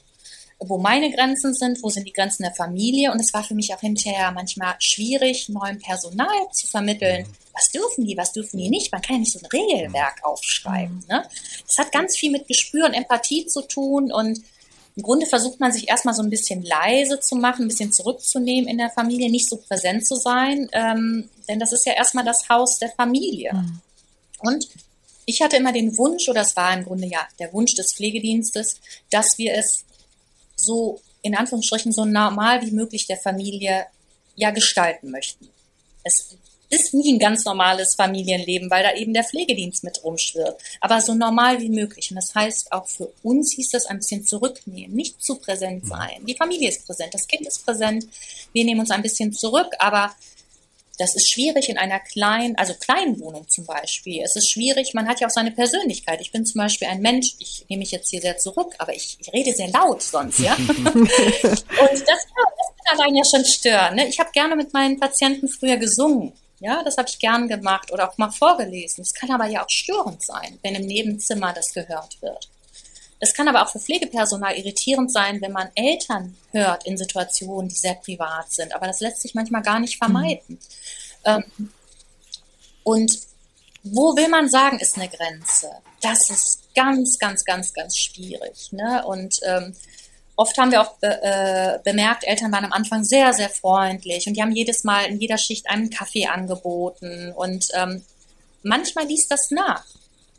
wo 0.63 0.77
meine 0.77 1.11
Grenzen 1.11 1.53
sind, 1.53 1.81
wo 1.81 1.89
sind 1.89 2.07
die 2.07 2.13
Grenzen 2.13 2.43
der 2.43 2.53
Familie. 2.53 3.11
Und 3.11 3.19
es 3.19 3.33
war 3.33 3.43
für 3.43 3.55
mich 3.55 3.73
auch 3.73 3.79
hinterher 3.79 4.31
manchmal 4.31 4.75
schwierig, 4.79 5.49
neuem 5.49 5.79
Personal 5.79 6.27
zu 6.51 6.67
vermitteln. 6.67 7.25
Was 7.53 7.69
dürfen 7.71 8.05
die, 8.05 8.15
was 8.15 8.31
dürfen 8.31 8.57
die 8.57 8.69
nicht? 8.69 8.91
Man 8.91 9.01
kann 9.01 9.15
ja 9.15 9.19
nicht 9.21 9.33
so 9.33 9.39
ein 9.39 9.45
Regelwerk 9.47 10.23
aufschreiben. 10.23 11.03
Ne? 11.09 11.23
Das 11.67 11.77
hat 11.79 11.91
ganz 11.91 12.15
viel 12.15 12.31
mit 12.31 12.47
Gespür 12.47 12.85
und 12.85 12.93
Empathie 12.93 13.47
zu 13.47 13.61
tun 13.61 14.11
und 14.11 14.41
im 14.95 15.03
Grunde 15.03 15.25
versucht 15.25 15.59
man 15.59 15.71
sich 15.71 15.87
erstmal 15.87 16.13
so 16.13 16.21
ein 16.21 16.29
bisschen 16.29 16.63
leise 16.63 17.19
zu 17.19 17.35
machen, 17.35 17.63
ein 17.63 17.69
bisschen 17.69 17.93
zurückzunehmen 17.93 18.69
in 18.69 18.77
der 18.77 18.89
Familie, 18.89 19.31
nicht 19.31 19.49
so 19.49 19.55
präsent 19.55 20.05
zu 20.05 20.15
sein, 20.15 20.69
ähm, 20.73 21.29
denn 21.47 21.59
das 21.59 21.71
ist 21.71 21.85
ja 21.85 21.93
erstmal 21.93 22.25
das 22.25 22.49
Haus 22.49 22.77
der 22.77 22.89
Familie. 22.89 23.53
Mhm. 23.53 23.79
Und 24.39 24.67
ich 25.25 25.41
hatte 25.41 25.55
immer 25.55 25.71
den 25.71 25.97
Wunsch, 25.97 26.27
oder 26.27 26.41
es 26.41 26.55
war 26.57 26.73
im 26.73 26.83
Grunde 26.83 27.07
ja 27.07 27.19
der 27.39 27.53
Wunsch 27.53 27.73
des 27.75 27.93
Pflegedienstes, 27.93 28.81
dass 29.09 29.37
wir 29.37 29.53
es 29.53 29.85
so 30.61 31.01
in 31.21 31.35
Anführungsstrichen 31.35 31.91
so 31.91 32.05
normal 32.05 32.61
wie 32.65 32.71
möglich 32.71 33.07
der 33.07 33.17
Familie 33.17 33.85
ja 34.35 34.51
gestalten 34.51 35.11
möchten. 35.11 35.49
Es 36.03 36.35
ist 36.71 36.93
nie 36.93 37.13
ein 37.13 37.19
ganz 37.19 37.43
normales 37.45 37.95
Familienleben, 37.95 38.71
weil 38.71 38.83
da 38.83 38.93
eben 38.93 39.13
der 39.13 39.25
Pflegedienst 39.25 39.83
mit 39.83 40.03
rumschwirrt. 40.03 40.59
Aber 40.79 41.01
so 41.01 41.13
normal 41.13 41.59
wie 41.59 41.69
möglich. 41.69 42.09
Und 42.09 42.15
das 42.15 42.33
heißt, 42.33 42.71
auch 42.71 42.87
für 42.87 43.11
uns 43.23 43.53
hieß 43.53 43.71
das 43.71 43.85
ein 43.85 43.97
bisschen 43.97 44.25
zurücknehmen, 44.25 44.95
nicht 44.95 45.21
zu 45.21 45.35
präsent 45.35 45.83
mhm. 45.83 45.89
sein. 45.89 46.25
Die 46.25 46.35
Familie 46.35 46.69
ist 46.69 46.85
präsent, 46.87 47.13
das 47.13 47.27
Kind 47.27 47.45
ist 47.45 47.65
präsent. 47.65 48.07
Wir 48.53 48.63
nehmen 48.63 48.79
uns 48.79 48.91
ein 48.91 49.01
bisschen 49.01 49.33
zurück, 49.33 49.67
aber 49.79 50.15
das 51.01 51.15
ist 51.15 51.31
schwierig 51.31 51.67
in 51.67 51.79
einer 51.79 51.99
kleinen, 51.99 52.55
also 52.57 52.75
kleinen 52.75 53.19
Wohnung 53.19 53.49
zum 53.49 53.65
Beispiel. 53.65 54.21
Es 54.23 54.35
ist 54.35 54.51
schwierig, 54.51 54.93
man 54.93 55.07
hat 55.07 55.19
ja 55.19 55.27
auch 55.27 55.31
seine 55.31 55.49
Persönlichkeit. 55.49 56.21
Ich 56.21 56.31
bin 56.31 56.45
zum 56.45 56.59
Beispiel 56.59 56.87
ein 56.87 57.01
Mensch, 57.01 57.33
ich 57.39 57.65
nehme 57.69 57.79
mich 57.79 57.89
jetzt 57.89 58.11
hier 58.11 58.21
sehr 58.21 58.37
zurück, 58.37 58.75
aber 58.77 58.93
ich, 58.93 59.17
ich 59.19 59.33
rede 59.33 59.51
sehr 59.51 59.69
laut 59.69 60.03
sonst, 60.03 60.37
ja. 60.39 60.53
Und 60.67 60.67
das, 60.77 62.05
das 62.05 62.27
kann 62.85 62.99
allein 62.99 63.15
ja 63.15 63.23
schon 63.25 63.43
stören. 63.43 63.95
Ne? 63.95 64.07
Ich 64.07 64.19
habe 64.19 64.29
gerne 64.31 64.55
mit 64.55 64.73
meinen 64.73 64.99
Patienten 64.99 65.49
früher 65.49 65.77
gesungen. 65.77 66.33
Ja, 66.59 66.83
das 66.83 66.97
habe 66.97 67.09
ich 67.09 67.17
gern 67.17 67.47
gemacht 67.47 67.91
oder 67.91 68.07
auch 68.07 68.19
mal 68.19 68.29
vorgelesen. 68.29 69.01
Es 69.01 69.15
kann 69.15 69.31
aber 69.31 69.47
ja 69.47 69.63
auch 69.63 69.69
störend 69.69 70.21
sein, 70.21 70.59
wenn 70.61 70.75
im 70.75 70.85
Nebenzimmer 70.85 71.51
das 71.53 71.73
gehört 71.73 72.21
wird. 72.21 72.47
Es 73.21 73.33
kann 73.33 73.47
aber 73.47 73.63
auch 73.63 73.69
für 73.69 73.79
Pflegepersonal 73.79 74.57
irritierend 74.57 75.11
sein, 75.11 75.41
wenn 75.41 75.51
man 75.51 75.69
Eltern 75.75 76.35
hört 76.51 76.85
in 76.85 76.97
Situationen, 76.97 77.69
die 77.69 77.75
sehr 77.75 77.93
privat 77.95 78.51
sind. 78.51 78.75
Aber 78.75 78.87
das 78.87 78.99
lässt 78.99 79.21
sich 79.21 79.35
manchmal 79.35 79.61
gar 79.61 79.79
nicht 79.79 79.97
vermeiden. 79.97 80.59
Mhm. 81.25 81.69
und 82.83 83.19
wo 83.83 84.15
will 84.15 84.27
man 84.27 84.49
sagen, 84.49 84.79
ist 84.79 84.97
eine 84.97 85.07
Grenze? 85.07 85.71
Das 86.01 86.29
ist 86.29 86.73
ganz, 86.75 87.17
ganz, 87.17 87.45
ganz, 87.45 87.73
ganz 87.73 87.97
schwierig. 87.97 88.71
Ne? 88.71 89.03
Und 89.05 89.39
ähm, 89.43 89.75
Oft 90.41 90.57
haben 90.57 90.71
wir 90.71 90.81
auch 90.81 90.97
be 90.97 91.21
äh, 91.21 91.79
bemerkt, 91.83 92.23
Eltern 92.23 92.51
waren 92.51 92.65
am 92.65 92.73
Anfang 92.73 93.03
sehr, 93.03 93.31
sehr 93.31 93.49
freundlich 93.49 94.25
und 94.25 94.33
die 94.33 94.41
haben 94.41 94.51
jedes 94.51 94.83
Mal 94.83 95.05
in 95.05 95.19
jeder 95.19 95.37
Schicht 95.37 95.69
einen 95.69 95.91
Kaffee 95.91 96.25
angeboten 96.25 97.31
und 97.35 97.67
ähm, 97.75 98.03
manchmal 98.63 99.05
ließ 99.05 99.27
das 99.27 99.51
nach. 99.51 99.85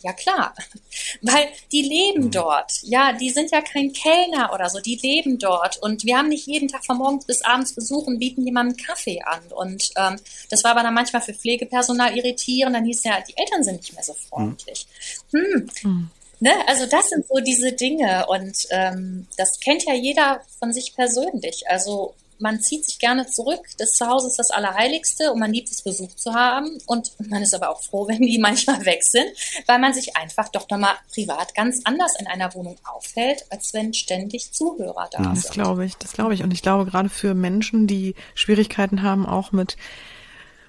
Ja 0.03 0.12
klar, 0.12 0.55
weil 1.22 1.48
die 1.70 1.82
leben 1.82 2.24
mhm. 2.24 2.30
dort. 2.30 2.72
Ja, 2.82 3.12
die 3.12 3.30
sind 3.30 3.50
ja 3.50 3.61
kein 3.61 3.92
Kellner 3.92 4.53
oder 4.53 4.68
so, 4.68 4.80
die 4.80 4.96
leben 4.96 5.38
dort 5.38 5.78
und 5.78 6.05
wir 6.05 6.18
haben 6.18 6.28
nicht 6.28 6.46
jeden 6.46 6.68
Tag 6.68 6.84
von 6.84 6.98
morgens 6.98 7.24
bis 7.24 7.42
abends 7.42 7.74
Besuch 7.74 8.07
und 8.07 8.18
bieten 8.18 8.44
jemandem 8.44 8.76
Kaffee 8.76 9.20
an. 9.22 9.40
Und 9.50 9.90
ähm, 9.96 10.18
das 10.50 10.64
war 10.64 10.72
aber 10.72 10.82
dann 10.82 10.94
manchmal 10.94 11.22
für 11.22 11.34
Pflegepersonal 11.34 12.16
irritierend. 12.16 12.74
Dann 12.74 12.84
hieß 12.84 12.98
es 12.98 13.05
ja, 13.05 13.20
die 13.20 13.36
Eltern 13.36 13.64
sind 13.64 13.76
nicht 13.76 13.94
mehr 13.94 14.05
so 14.05 14.14
freundlich. 14.14 14.86
Hm. 15.32 15.70
Hm. 15.82 16.11
Ne? 16.40 16.50
Also 16.66 16.86
das 16.86 17.09
sind 17.09 17.26
so 17.28 17.38
diese 17.38 17.72
Dinge 17.72 18.26
und 18.26 18.66
ähm, 18.70 19.28
das 19.36 19.61
kennt 19.61 19.84
ja 19.84 19.94
jeder 19.94 20.40
von 20.59 20.72
sich 20.72 20.96
persönlich. 20.96 21.68
Also 21.68 22.14
man 22.43 22.61
zieht 22.61 22.84
sich 22.84 22.99
gerne 22.99 23.26
zurück. 23.26 23.61
Das 23.78 23.93
Zuhause 23.93 24.26
ist 24.26 24.38
das 24.38 24.51
Allerheiligste 24.51 25.32
und 25.32 25.38
man 25.38 25.53
liebt 25.53 25.70
es, 25.70 25.82
Besuch 25.82 26.14
zu 26.16 26.34
haben. 26.34 26.78
Und 26.86 27.12
man 27.30 27.43
ist 27.43 27.55
aber 27.55 27.70
auch 27.70 27.82
froh, 27.82 28.09
wenn 28.09 28.20
die 28.20 28.38
manchmal 28.38 28.84
weg 28.84 29.03
sind, 29.05 29.26
weil 29.66 29.78
man 29.78 29.95
sich 29.95 30.16
einfach 30.16 30.49
doch 30.49 30.68
nochmal 30.68 30.95
privat 31.12 31.55
ganz 31.55 31.80
anders 31.84 32.14
in 32.18 32.26
einer 32.26 32.53
Wohnung 32.55 32.76
aufhält, 32.84 33.45
als 33.51 33.72
wenn 33.72 33.95
ständig 33.95 34.53
Zuhörer 34.53 35.09
da 35.11 35.18
das 35.18 35.26
sind. 35.26 35.45
Das 35.45 35.51
glaube 35.53 35.84
ich, 35.84 35.97
das 35.97 36.12
glaube 36.12 36.34
ich. 36.34 36.43
Und 36.43 36.53
ich 36.53 36.62
glaube 36.62 36.90
gerade 36.90 37.09
für 37.09 37.34
Menschen, 37.34 37.86
die 37.86 38.14
Schwierigkeiten 38.34 39.03
haben, 39.03 39.24
auch 39.24 39.53
mit 39.53 39.76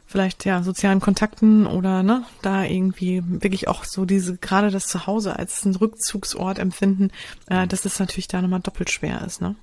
vielleicht 0.06 0.46
ja 0.46 0.62
sozialen 0.62 1.00
Kontakten 1.00 1.66
oder 1.66 2.04
ne, 2.04 2.24
da 2.44 2.66
irgendwie 2.66 3.24
wirklich 3.26 3.68
auch 3.68 3.84
so 3.84 4.06
diese 4.06 4.38
gerade 4.38 4.70
das 4.70 4.86
Zuhause 4.86 5.40
als 5.40 5.66
einen 5.66 5.76
Rückzugsort 5.76 6.60
empfinden, 6.60 7.10
äh, 7.48 7.66
dass 7.66 7.84
es 7.86 8.00
natürlich 8.00 8.28
da 8.28 8.42
nochmal 8.42 8.60
doppelt 8.60 8.92
schwer 8.92 9.24
ist. 9.26 9.42
Ne? 9.42 9.56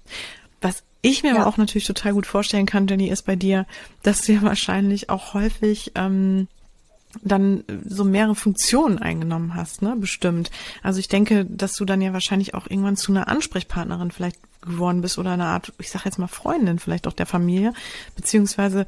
Was 0.61 0.83
ich 1.03 1.23
mir 1.23 1.31
ja. 1.31 1.37
aber 1.37 1.47
auch 1.47 1.57
natürlich 1.57 1.87
total 1.87 2.13
gut 2.13 2.27
vorstellen 2.27 2.67
kann, 2.67 2.87
Jenny, 2.87 3.09
ist 3.09 3.23
bei 3.23 3.37
dir, 3.37 3.67
dass 4.03 4.23
du 4.23 4.33
ja 4.35 4.43
wahrscheinlich 4.43 5.11
auch 5.11 5.35
häufig 5.35 5.93
ähm, 5.95 6.49
dann 7.23 7.65
so 7.85 8.05
mehrere 8.05 8.37
Funktionen 8.37 8.99
eingenommen 8.99 9.55
hast, 9.55 9.83
ne, 9.83 9.97
bestimmt. 9.97 10.51
Also 10.83 11.01
ich 11.01 11.09
denke, 11.09 11.45
dass 11.45 11.75
du 11.75 11.85
dann 11.85 12.01
ja 12.01 12.13
wahrscheinlich 12.13 12.55
auch 12.55 12.69
irgendwann 12.69 12.97
zu 12.97 13.11
einer 13.11 13.27
Ansprechpartnerin 13.27 14.13
vielleicht 14.13 14.39
geworden 14.63 15.01
bist 15.01 15.19
oder 15.19 15.33
eine 15.33 15.47
Art, 15.47 15.73
ich 15.79 15.91
sag 15.91 16.05
jetzt 16.05 16.19
mal 16.19 16.29
Freundin 16.29 16.79
vielleicht 16.79 17.07
auch 17.09 17.13
der 17.13 17.27
Familie, 17.27 17.73
beziehungsweise 18.15 18.87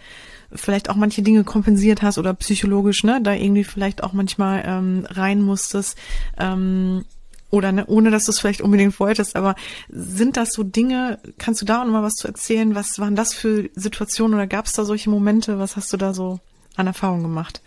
vielleicht 0.52 0.90
auch 0.90 0.96
manche 0.96 1.22
Dinge 1.22 1.44
kompensiert 1.44 2.02
hast 2.02 2.18
oder 2.18 2.34
psychologisch, 2.34 3.04
ne, 3.04 3.20
da 3.22 3.32
irgendwie 3.32 3.64
vielleicht 3.64 4.04
auch 4.04 4.12
manchmal 4.12 4.62
ähm, 4.66 5.06
rein 5.08 5.42
musstest, 5.42 5.98
ähm, 6.38 7.04
oder 7.52 7.70
ne, 7.70 7.86
ohne 7.86 8.10
dass 8.10 8.24
du 8.24 8.30
es 8.32 8.40
vielleicht 8.40 8.62
unbedingt 8.62 8.98
wolltest, 8.98 9.36
aber 9.36 9.54
sind 9.90 10.38
das 10.38 10.52
so 10.52 10.62
Dinge, 10.62 11.18
kannst 11.36 11.60
du 11.60 11.66
da 11.66 11.82
auch 11.82 11.84
noch 11.84 11.92
mal 11.92 12.02
was 12.02 12.14
zu 12.14 12.26
erzählen? 12.26 12.74
Was 12.74 12.98
waren 12.98 13.14
das 13.14 13.34
für 13.34 13.68
Situationen 13.74 14.34
oder 14.34 14.46
gab 14.46 14.66
es 14.66 14.72
da 14.72 14.84
solche 14.84 15.10
Momente? 15.10 15.58
Was 15.58 15.76
hast 15.76 15.92
du 15.92 15.98
da 15.98 16.14
so 16.14 16.40
an 16.76 16.86
Erfahrung 16.86 17.22
gemacht? 17.22 17.60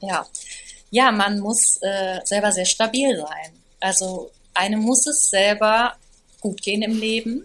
Ja, 0.00 0.24
ja, 0.90 1.10
man 1.10 1.40
muss 1.40 1.78
äh, 1.82 2.20
selber 2.24 2.52
sehr 2.52 2.64
stabil 2.64 3.16
sein. 3.16 3.52
Also 3.80 4.30
eine 4.54 4.76
muss 4.76 5.08
es 5.08 5.28
selber 5.28 5.94
gut 6.40 6.62
gehen 6.62 6.82
im 6.82 6.98
Leben. 6.98 7.44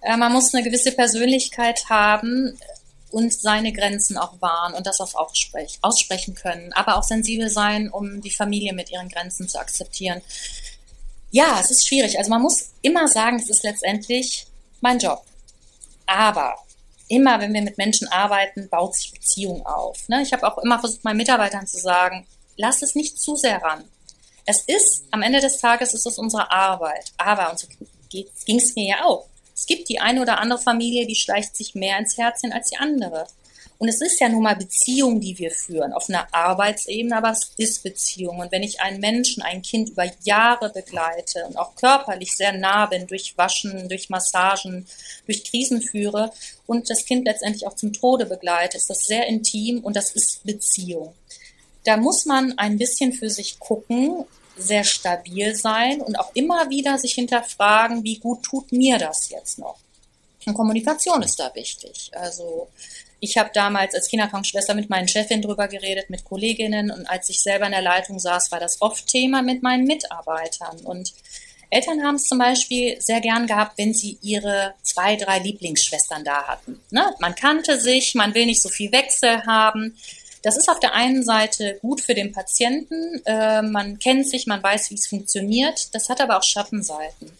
Äh, 0.00 0.16
man 0.16 0.32
muss 0.32 0.54
eine 0.54 0.62
gewisse 0.62 0.92
Persönlichkeit 0.92 1.88
haben 1.88 2.56
und 3.14 3.32
seine 3.32 3.72
Grenzen 3.72 4.18
auch 4.18 4.42
wahren 4.42 4.74
und 4.74 4.88
das 4.88 5.00
auch 5.00 5.14
aussprechen 5.14 6.34
können, 6.34 6.72
aber 6.72 6.96
auch 6.96 7.04
sensibel 7.04 7.48
sein, 7.48 7.88
um 7.88 8.20
die 8.20 8.32
Familie 8.32 8.72
mit 8.72 8.90
ihren 8.90 9.08
Grenzen 9.08 9.48
zu 9.48 9.60
akzeptieren. 9.60 10.20
Ja, 11.30 11.60
es 11.60 11.70
ist 11.70 11.86
schwierig. 11.86 12.18
Also 12.18 12.30
man 12.30 12.42
muss 12.42 12.70
immer 12.82 13.06
sagen, 13.06 13.38
es 13.38 13.48
ist 13.48 13.62
letztendlich 13.62 14.46
mein 14.80 14.98
Job. 14.98 15.24
Aber 16.06 16.56
immer, 17.06 17.40
wenn 17.40 17.54
wir 17.54 17.62
mit 17.62 17.78
Menschen 17.78 18.08
arbeiten, 18.08 18.68
baut 18.68 18.96
sich 18.96 19.12
Beziehung 19.12 19.64
auf. 19.64 20.08
Ne? 20.08 20.20
Ich 20.22 20.32
habe 20.32 20.44
auch 20.46 20.58
immer 20.58 20.80
versucht, 20.80 21.04
meinen 21.04 21.18
Mitarbeitern 21.18 21.68
zu 21.68 21.78
sagen, 21.78 22.26
lass 22.56 22.82
es 22.82 22.96
nicht 22.96 23.20
zu 23.20 23.36
sehr 23.36 23.62
ran. 23.62 23.84
Es 24.44 24.62
ist, 24.66 25.04
am 25.12 25.22
Ende 25.22 25.40
des 25.40 25.58
Tages 25.58 25.94
ist 25.94 26.06
es 26.06 26.18
unsere 26.18 26.50
Arbeit. 26.50 27.12
Aber, 27.16 27.52
und 27.52 27.60
so 27.60 27.68
ging 28.10 28.58
es 28.58 28.74
mir 28.74 28.88
ja 28.88 29.04
auch, 29.04 29.26
es 29.54 29.66
gibt 29.66 29.88
die 29.88 30.00
eine 30.00 30.20
oder 30.20 30.38
andere 30.40 30.60
Familie, 30.60 31.06
die 31.06 31.14
schleicht 31.14 31.56
sich 31.56 31.74
mehr 31.74 31.98
ins 31.98 32.18
Herzchen 32.18 32.52
als 32.52 32.70
die 32.70 32.76
andere. 32.76 33.26
Und 33.78 33.88
es 33.88 34.00
ist 34.00 34.20
ja 34.20 34.28
nun 34.28 34.44
mal 34.44 34.56
Beziehung, 34.56 35.20
die 35.20 35.36
wir 35.38 35.50
führen, 35.50 35.92
auf 35.92 36.08
einer 36.08 36.32
Arbeitsebene, 36.32 37.16
aber 37.16 37.32
es 37.32 37.52
ist 37.56 37.82
Beziehung. 37.82 38.38
Und 38.38 38.52
wenn 38.52 38.62
ich 38.62 38.80
einen 38.80 39.00
Menschen, 39.00 39.42
ein 39.42 39.62
Kind 39.62 39.90
über 39.90 40.10
Jahre 40.22 40.70
begleite 40.70 41.44
und 41.46 41.56
auch 41.56 41.74
körperlich 41.74 42.36
sehr 42.36 42.52
nah 42.52 42.86
bin, 42.86 43.06
durch 43.06 43.36
Waschen, 43.36 43.88
durch 43.88 44.10
Massagen, 44.10 44.86
durch 45.26 45.44
Krisen 45.44 45.82
führe 45.82 46.32
und 46.66 46.88
das 46.88 47.04
Kind 47.04 47.26
letztendlich 47.26 47.66
auch 47.66 47.74
zum 47.74 47.92
Tode 47.92 48.26
begleite, 48.26 48.76
ist 48.76 48.90
das 48.90 49.04
sehr 49.04 49.26
intim 49.26 49.80
und 49.80 49.96
das 49.96 50.12
ist 50.12 50.44
Beziehung. 50.44 51.12
Da 51.84 51.96
muss 51.96 52.26
man 52.26 52.56
ein 52.56 52.78
bisschen 52.78 53.12
für 53.12 53.28
sich 53.28 53.58
gucken, 53.58 54.24
sehr 54.56 54.84
stabil 54.84 55.54
sein 55.54 56.00
und 56.00 56.18
auch 56.18 56.30
immer 56.34 56.70
wieder 56.70 56.98
sich 56.98 57.14
hinterfragen, 57.14 58.04
wie 58.04 58.18
gut 58.18 58.42
tut 58.42 58.72
mir 58.72 58.98
das 58.98 59.28
jetzt 59.30 59.58
noch. 59.58 59.78
Und 60.46 60.54
Kommunikation 60.54 61.22
ist 61.22 61.40
da 61.40 61.54
wichtig. 61.54 62.10
Also 62.14 62.68
Ich 63.24 63.38
habe 63.38 63.50
damals 63.54 63.94
als 63.94 64.08
Kinderkrankenschwester 64.08 64.74
mit 64.74 64.90
meinen 64.90 65.08
Chefin 65.08 65.40
drüber 65.40 65.66
geredet, 65.66 66.10
mit 66.10 66.24
Kolleginnen 66.24 66.90
und 66.90 67.06
als 67.06 67.30
ich 67.30 67.40
selber 67.40 67.64
in 67.64 67.72
der 67.72 67.80
Leitung 67.80 68.18
saß, 68.18 68.52
war 68.52 68.60
das 68.60 68.82
oft 68.82 69.06
Thema 69.06 69.40
mit 69.40 69.62
meinen 69.62 69.84
Mitarbeitern. 69.86 70.80
Und 70.80 71.14
Eltern 71.70 72.04
haben 72.04 72.16
es 72.16 72.26
zum 72.26 72.38
Beispiel 72.38 73.00
sehr 73.00 73.22
gern 73.22 73.46
gehabt, 73.46 73.78
wenn 73.78 73.94
sie 73.94 74.18
ihre 74.20 74.74
zwei, 74.82 75.16
drei 75.16 75.38
Lieblingsschwestern 75.38 76.22
da 76.22 76.46
hatten. 76.46 76.82
Ne? 76.90 77.14
Man 77.18 77.34
kannte 77.34 77.80
sich, 77.80 78.14
man 78.14 78.34
will 78.34 78.44
nicht 78.44 78.60
so 78.60 78.68
viel 78.68 78.92
Wechsel 78.92 79.46
haben. 79.46 79.96
Das 80.44 80.56
ist 80.56 80.68
auf 80.68 80.78
der 80.78 80.94
einen 80.94 81.24
Seite 81.24 81.78
gut 81.82 82.00
für 82.00 82.14
den 82.14 82.32
Patienten. 82.32 83.20
Äh, 83.24 83.62
man 83.62 83.98
kennt 83.98 84.28
sich, 84.28 84.46
man 84.46 84.62
weiß, 84.62 84.90
wie 84.90 84.94
es 84.94 85.08
funktioniert. 85.08 85.94
Das 85.94 86.08
hat 86.08 86.20
aber 86.20 86.38
auch 86.38 86.44
Schattenseiten 86.44 87.32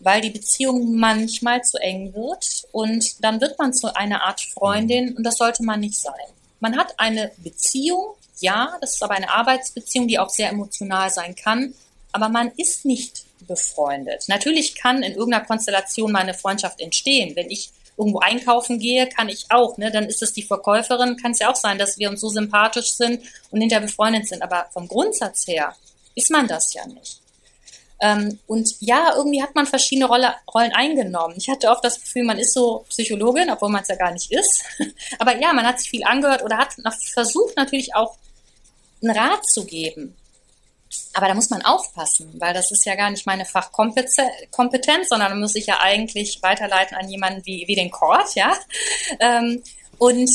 weil 0.00 0.20
die 0.20 0.30
Beziehung 0.30 0.96
manchmal 0.96 1.62
zu 1.62 1.78
eng 1.78 2.14
wird 2.14 2.66
und 2.72 3.22
dann 3.22 3.40
wird 3.40 3.58
man 3.58 3.72
zu 3.72 3.94
einer 3.94 4.24
Art 4.24 4.40
Freundin 4.40 5.14
und 5.16 5.24
das 5.24 5.36
sollte 5.36 5.62
man 5.62 5.80
nicht 5.80 5.98
sein. 5.98 6.12
Man 6.58 6.76
hat 6.76 6.98
eine 6.98 7.30
Beziehung, 7.38 8.14
ja, 8.40 8.76
das 8.80 8.94
ist 8.94 9.02
aber 9.02 9.14
eine 9.14 9.30
Arbeitsbeziehung, 9.30 10.08
die 10.08 10.18
auch 10.18 10.30
sehr 10.30 10.50
emotional 10.50 11.10
sein 11.10 11.34
kann, 11.34 11.74
aber 12.12 12.28
man 12.28 12.50
ist 12.56 12.84
nicht 12.84 13.24
befreundet. 13.46 14.24
Natürlich 14.28 14.74
kann 14.74 15.02
in 15.02 15.12
irgendeiner 15.12 15.44
Konstellation 15.44 16.12
meine 16.12 16.34
Freundschaft 16.34 16.80
entstehen. 16.80 17.36
Wenn 17.36 17.50
ich 17.50 17.70
irgendwo 18.00 18.20
einkaufen 18.20 18.78
gehe, 18.78 19.08
kann 19.08 19.28
ich 19.28 19.44
auch, 19.50 19.76
ne, 19.76 19.90
dann 19.90 20.04
ist 20.04 20.22
es 20.22 20.32
die 20.32 20.42
Verkäuferin, 20.42 21.18
kann 21.18 21.32
es 21.32 21.38
ja 21.38 21.50
auch 21.50 21.56
sein, 21.56 21.78
dass 21.78 21.98
wir 21.98 22.08
uns 22.08 22.22
so 22.22 22.28
sympathisch 22.28 22.92
sind 22.92 23.22
und 23.50 23.60
hinterher 23.60 23.86
befreundet 23.86 24.26
sind. 24.26 24.42
Aber 24.42 24.66
vom 24.72 24.88
Grundsatz 24.88 25.46
her 25.46 25.76
ist 26.14 26.30
man 26.30 26.48
das 26.48 26.72
ja 26.72 26.86
nicht. 26.86 27.20
Ähm, 28.00 28.38
und 28.46 28.74
ja, 28.80 29.12
irgendwie 29.14 29.42
hat 29.42 29.54
man 29.54 29.66
verschiedene 29.66 30.06
Rolle, 30.06 30.34
Rollen 30.52 30.72
eingenommen. 30.72 31.34
Ich 31.36 31.50
hatte 31.50 31.68
oft 31.68 31.84
das 31.84 32.00
Gefühl, 32.00 32.24
man 32.24 32.38
ist 32.38 32.54
so 32.54 32.86
Psychologin, 32.88 33.50
obwohl 33.50 33.68
man 33.68 33.82
es 33.82 33.88
ja 33.88 33.96
gar 33.96 34.12
nicht 34.12 34.32
ist. 34.32 34.64
Aber 35.18 35.38
ja, 35.38 35.52
man 35.52 35.66
hat 35.66 35.78
sich 35.78 35.90
viel 35.90 36.04
angehört 36.04 36.42
oder 36.42 36.56
hat 36.56 36.74
versucht 37.12 37.56
natürlich 37.56 37.94
auch 37.94 38.16
einen 39.02 39.14
Rat 39.16 39.44
zu 39.44 39.66
geben. 39.66 40.16
Aber 41.14 41.28
da 41.28 41.34
muss 41.34 41.50
man 41.50 41.62
aufpassen, 41.62 42.32
weil 42.40 42.54
das 42.54 42.72
ist 42.72 42.84
ja 42.84 42.96
gar 42.96 43.10
nicht 43.10 43.26
meine 43.26 43.44
Fachkompetenz, 43.44 45.08
sondern 45.08 45.30
da 45.30 45.34
muss 45.34 45.54
ich 45.54 45.66
ja 45.66 45.80
eigentlich 45.80 46.42
weiterleiten 46.42 46.96
an 46.96 47.08
jemanden 47.08 47.44
wie, 47.46 47.64
wie 47.68 47.76
den 47.76 47.90
Court, 47.90 48.34
ja. 48.34 48.56
Ähm, 49.20 49.62
und 49.98 50.30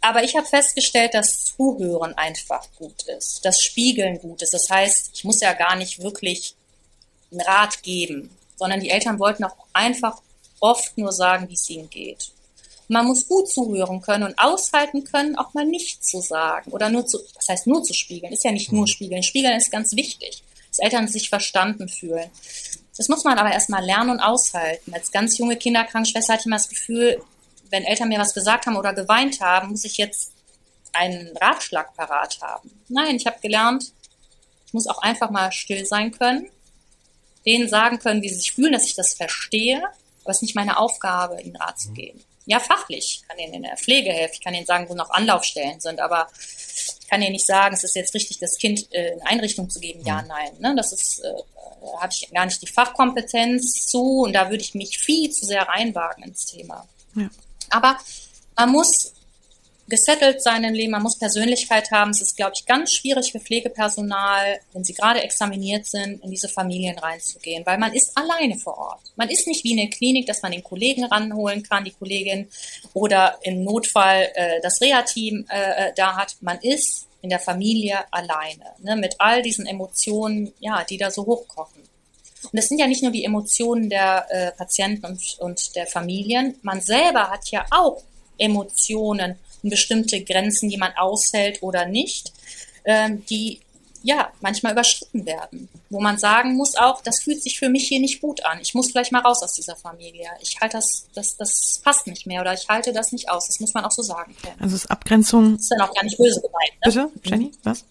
aber 0.00 0.22
ich 0.22 0.36
habe 0.36 0.46
festgestellt, 0.46 1.14
dass 1.14 1.44
Zuhören 1.44 2.14
einfach 2.14 2.64
gut 2.78 3.02
ist, 3.04 3.44
dass 3.44 3.60
Spiegeln 3.60 4.20
gut 4.20 4.40
ist. 4.42 4.54
Das 4.54 4.70
heißt, 4.70 5.10
ich 5.14 5.24
muss 5.24 5.40
ja 5.40 5.52
gar 5.52 5.74
nicht 5.74 6.00
wirklich 6.00 6.54
einen 7.32 7.40
Rat 7.40 7.82
geben, 7.82 8.36
sondern 8.56 8.80
die 8.80 8.90
Eltern 8.90 9.18
wollten 9.18 9.44
auch 9.44 9.56
einfach 9.72 10.20
oft 10.60 10.96
nur 10.96 11.12
sagen, 11.12 11.48
wie 11.48 11.54
es 11.54 11.68
ihnen 11.70 11.90
geht. 11.90 12.30
Man 12.88 13.06
muss 13.06 13.26
gut 13.26 13.50
zuhören 13.50 14.00
können 14.00 14.24
und 14.24 14.38
aushalten 14.38 15.04
können, 15.04 15.36
auch 15.36 15.54
mal 15.54 15.64
nichts 15.64 16.08
zu 16.08 16.20
sagen 16.20 16.70
oder 16.72 16.88
nur 16.88 17.06
zu, 17.06 17.18
das 17.34 17.48
heißt 17.48 17.66
nur 17.66 17.82
zu 17.82 17.92
spiegeln, 17.94 18.32
ist 18.32 18.44
ja 18.44 18.52
nicht 18.52 18.72
nur 18.72 18.82
mhm. 18.82 18.86
spiegeln. 18.88 19.22
Spiegeln 19.22 19.56
ist 19.56 19.72
ganz 19.72 19.94
wichtig, 19.96 20.42
dass 20.68 20.78
Eltern 20.78 21.08
sich 21.08 21.28
verstanden 21.28 21.88
fühlen. 21.88 22.30
Das 22.96 23.08
muss 23.08 23.24
man 23.24 23.38
aber 23.38 23.52
erstmal 23.52 23.84
lernen 23.84 24.10
und 24.10 24.20
aushalten. 24.20 24.94
Als 24.94 25.10
ganz 25.10 25.36
junge 25.38 25.56
Kinderkrankenschwester 25.56 26.32
hatte 26.32 26.42
ich 26.42 26.46
immer 26.46 26.56
das 26.56 26.68
Gefühl, 26.68 27.20
wenn 27.70 27.84
Eltern 27.84 28.08
mir 28.08 28.18
was 28.18 28.34
gesagt 28.34 28.66
haben 28.66 28.76
oder 28.76 28.94
geweint 28.94 29.40
haben, 29.40 29.70
muss 29.70 29.84
ich 29.84 29.96
jetzt 29.96 30.32
einen 30.92 31.36
Ratschlag 31.36 31.94
parat 31.94 32.38
haben. 32.40 32.70
Nein, 32.88 33.16
ich 33.16 33.26
habe 33.26 33.40
gelernt, 33.40 33.92
ich 34.66 34.72
muss 34.72 34.86
auch 34.86 35.02
einfach 35.02 35.30
mal 35.30 35.52
still 35.52 35.84
sein 35.84 36.12
können, 36.12 36.48
denen 37.44 37.68
sagen 37.68 37.98
können, 37.98 38.22
wie 38.22 38.28
sie 38.28 38.36
sich 38.36 38.52
fühlen, 38.52 38.72
dass 38.72 38.86
ich 38.86 38.94
das 38.94 39.14
verstehe, 39.14 39.82
aber 40.22 40.30
es 40.30 40.38
ist 40.38 40.42
nicht 40.42 40.54
meine 40.54 40.78
Aufgabe, 40.78 41.40
ihnen 41.42 41.56
Rat 41.56 41.78
zu 41.78 41.92
geben. 41.92 42.20
Ja, 42.46 42.60
fachlich 42.60 43.22
kann 43.28 43.38
ihnen 43.38 43.54
in 43.54 43.62
der 43.62 43.76
Pflege 43.76 44.12
helfen, 44.12 44.34
ich 44.34 44.44
kann 44.44 44.54
ihnen 44.54 44.66
sagen, 44.66 44.88
wo 44.88 44.94
noch 44.94 45.10
Anlaufstellen 45.10 45.80
sind, 45.80 46.00
aber 46.00 46.28
ich 47.00 47.08
kann 47.08 47.20
ihnen 47.20 47.32
nicht 47.32 47.46
sagen, 47.46 47.74
es 47.74 47.84
ist 47.84 47.96
jetzt 47.96 48.14
richtig, 48.14 48.38
das 48.38 48.56
Kind 48.56 48.92
äh, 48.92 49.12
in 49.12 49.22
Einrichtung 49.22 49.68
zu 49.68 49.80
geben. 49.80 50.04
Ja, 50.04 50.22
mhm. 50.22 50.28
nein. 50.28 50.50
Ne? 50.60 50.74
Das 50.76 50.92
ist, 50.92 51.20
äh, 51.20 51.32
da 51.80 52.00
habe 52.00 52.12
ich 52.12 52.30
gar 52.32 52.46
nicht 52.46 52.62
die 52.62 52.66
Fachkompetenz 52.66 53.86
zu 53.86 54.22
und 54.22 54.32
da 54.32 54.50
würde 54.50 54.62
ich 54.62 54.74
mich 54.74 54.98
viel 54.98 55.30
zu 55.30 55.44
sehr 55.44 55.62
reinwagen 55.62 56.24
ins 56.24 56.46
Thema. 56.46 56.88
Ja. 57.14 57.28
Aber 57.70 57.98
man 58.56 58.70
muss 58.70 59.12
gesettelt 59.88 60.42
sein 60.42 60.64
im 60.64 60.74
Leben, 60.74 60.92
man 60.92 61.02
muss 61.02 61.18
Persönlichkeit 61.18 61.90
haben. 61.90 62.10
Es 62.10 62.20
ist, 62.20 62.36
glaube 62.36 62.52
ich, 62.54 62.66
ganz 62.66 62.92
schwierig 62.92 63.32
für 63.32 63.40
Pflegepersonal, 63.40 64.58
wenn 64.72 64.84
sie 64.84 64.94
gerade 64.94 65.22
examiniert 65.22 65.86
sind, 65.86 66.22
in 66.24 66.30
diese 66.30 66.48
Familien 66.48 66.98
reinzugehen, 66.98 67.64
weil 67.66 67.78
man 67.78 67.92
ist 67.92 68.16
alleine 68.16 68.58
vor 68.58 68.76
Ort. 68.78 69.00
Man 69.16 69.28
ist 69.28 69.46
nicht 69.46 69.62
wie 69.64 69.72
in 69.72 69.76
der 69.76 69.90
Klinik, 69.90 70.26
dass 70.26 70.42
man 70.42 70.52
den 70.52 70.64
Kollegen 70.64 71.04
ranholen 71.04 71.62
kann, 71.62 71.84
die 71.84 71.92
Kollegin, 71.92 72.48
oder 72.94 73.38
im 73.42 73.62
Notfall 73.62 74.28
äh, 74.34 74.60
das 74.60 74.80
Reha-Team 74.80 75.46
äh, 75.48 75.88
äh 75.88 75.92
da 75.94 76.16
hat. 76.16 76.36
Man 76.40 76.58
ist 76.60 77.06
in 77.22 77.30
der 77.30 77.40
Familie 77.40 77.98
alleine, 78.10 78.64
ne, 78.78 78.96
mit 78.96 79.16
all 79.18 79.42
diesen 79.42 79.66
Emotionen, 79.66 80.52
ja, 80.60 80.84
die 80.84 80.96
da 80.96 81.10
so 81.10 81.26
hochkochen. 81.26 81.82
Und 82.52 82.58
es 82.58 82.68
sind 82.68 82.78
ja 82.78 82.86
nicht 82.86 83.02
nur 83.02 83.12
die 83.12 83.24
Emotionen 83.24 83.90
der 83.90 84.26
äh, 84.30 84.52
Patienten 84.52 85.06
und, 85.06 85.36
und 85.40 85.74
der 85.74 85.86
Familien. 85.86 86.56
Man 86.62 86.80
selber 86.80 87.30
hat 87.30 87.50
ja 87.50 87.66
auch 87.70 88.02
Emotionen 88.38 89.38
bestimmte 89.70 90.22
Grenzen, 90.22 90.68
die 90.68 90.76
man 90.76 90.92
aushält 90.96 91.62
oder 91.62 91.86
nicht, 91.86 92.32
ähm, 92.84 93.24
die 93.26 93.60
ja 94.02 94.30
manchmal 94.40 94.72
überschritten 94.72 95.26
werden. 95.26 95.68
Wo 95.90 96.00
man 96.00 96.18
sagen 96.18 96.54
muss 96.54 96.76
auch, 96.76 97.02
das 97.02 97.22
fühlt 97.22 97.42
sich 97.42 97.58
für 97.58 97.68
mich 97.68 97.88
hier 97.88 98.00
nicht 98.00 98.20
gut 98.20 98.44
an. 98.44 98.58
Ich 98.60 98.74
muss 98.74 98.90
vielleicht 98.90 99.12
mal 99.12 99.20
raus 99.20 99.42
aus 99.42 99.54
dieser 99.54 99.76
Familie. 99.76 100.28
Ich 100.40 100.60
halte 100.60 100.76
das, 100.78 101.06
das, 101.14 101.36
das 101.36 101.80
passt 101.82 102.06
nicht 102.06 102.26
mehr 102.26 102.40
oder 102.40 102.54
ich 102.54 102.68
halte 102.68 102.92
das 102.92 103.12
nicht 103.12 103.28
aus. 103.28 103.46
Das 103.48 103.60
muss 103.60 103.74
man 103.74 103.84
auch 103.84 103.90
so 103.90 104.02
sagen. 104.02 104.36
Also 104.60 104.76
ist 104.76 104.90
Abgrenzung. 104.90 105.54
Das 105.54 105.62
ist 105.62 105.70
dann 105.70 105.80
auch 105.80 105.94
gar 105.94 106.04
nicht 106.04 106.16
böse 106.16 106.40
gemeint. 106.40 106.96
Ne? 106.96 107.10
Bitte, 107.14 107.28
Jenny, 107.28 107.52
was? 107.64 107.84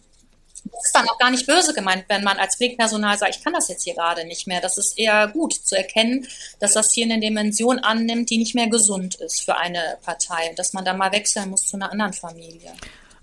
Das 0.72 0.86
ist 0.88 0.96
dann 0.96 1.08
auch 1.08 1.18
gar 1.18 1.32
nicht 1.32 1.46
böse 1.46 1.74
gemeint, 1.74 2.06
wenn 2.08 2.24
man 2.24 2.38
als 2.38 2.58
Pflegepersonal 2.58 3.18
sagt, 3.18 3.36
ich 3.36 3.44
kann 3.44 3.54
das 3.54 3.68
jetzt 3.68 3.84
hier 3.84 3.94
gerade 3.94 4.26
nicht 4.26 4.48
mehr. 4.48 4.62
Das 4.62 4.78
ist 4.78 4.98
eher 4.98 5.28
gut 5.28 5.54
zu 5.54 5.78
erkennen, 5.78 6.28
dass 6.60 6.74
das 6.74 6.92
hier 6.92 7.06
eine 7.06 7.20
Dimension 7.20 7.80
annimmt, 7.80 8.30
die 8.30 8.38
nicht 8.38 8.56
mehr 8.56 8.68
gesund 8.68 9.16
ist 9.16 9.44
für 9.44 9.58
eine 9.58 9.98
Partei 10.04 10.50
und 10.50 10.60
dass 10.60 10.74
man 10.74 10.84
da 10.84 10.94
mal 10.94 11.12
wechseln 11.12 11.50
muss 11.50 11.68
zu 11.68 11.78
einer 11.78 11.92
anderen 11.92 12.14
Familie. 12.14 12.72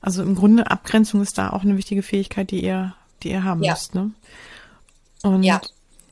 Also 0.01 0.23
im 0.23 0.35
Grunde 0.35 0.71
Abgrenzung 0.71 1.23
ist 1.23 1.39
da 1.39 1.51
auch 1.51 1.63
eine 1.63 1.77
wichtige 1.77 2.03
Fähigkeit, 2.03 2.51
die 2.51 2.63
ihr, 2.63 2.95
die 3.23 3.31
ihr 3.31 3.45
haben 3.45 3.63
ja. 3.63 3.73
müsst, 3.73 3.95
ne? 3.95 4.11
Und 5.23 5.45
ja. 5.45 5.61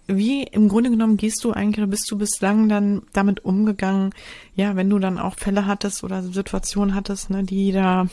wie 0.07 0.45
im 0.45 0.68
Grunde 0.68 0.91
genommen 0.91 1.16
gehst 1.16 1.43
du 1.43 1.53
eigentlich, 1.53 1.89
bist 1.91 2.09
du 2.11 2.16
bislang 2.16 2.68
dann 2.68 3.03
damit 3.12 3.45
umgegangen, 3.45 4.14
ja, 4.55 4.76
wenn 4.76 4.89
du 4.89 5.01
dann 5.01 5.18
auch 5.18 5.35
Fälle 5.37 5.66
hattest 5.66 6.05
oder 6.05 6.22
Situationen 6.22 6.95
hattest, 6.95 7.31
ne, 7.31 7.43
die 7.43 7.72
da 7.72 8.07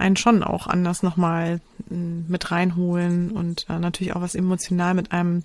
einen 0.00 0.16
schon 0.16 0.42
auch 0.42 0.66
anders 0.66 1.02
nochmal 1.02 1.60
hm, 1.88 2.26
mit 2.28 2.50
reinholen 2.50 3.30
und 3.30 3.66
äh, 3.68 3.78
natürlich 3.78 4.14
auch 4.14 4.20
was 4.20 4.34
emotional 4.34 4.94
mit 4.94 5.12
einem 5.12 5.44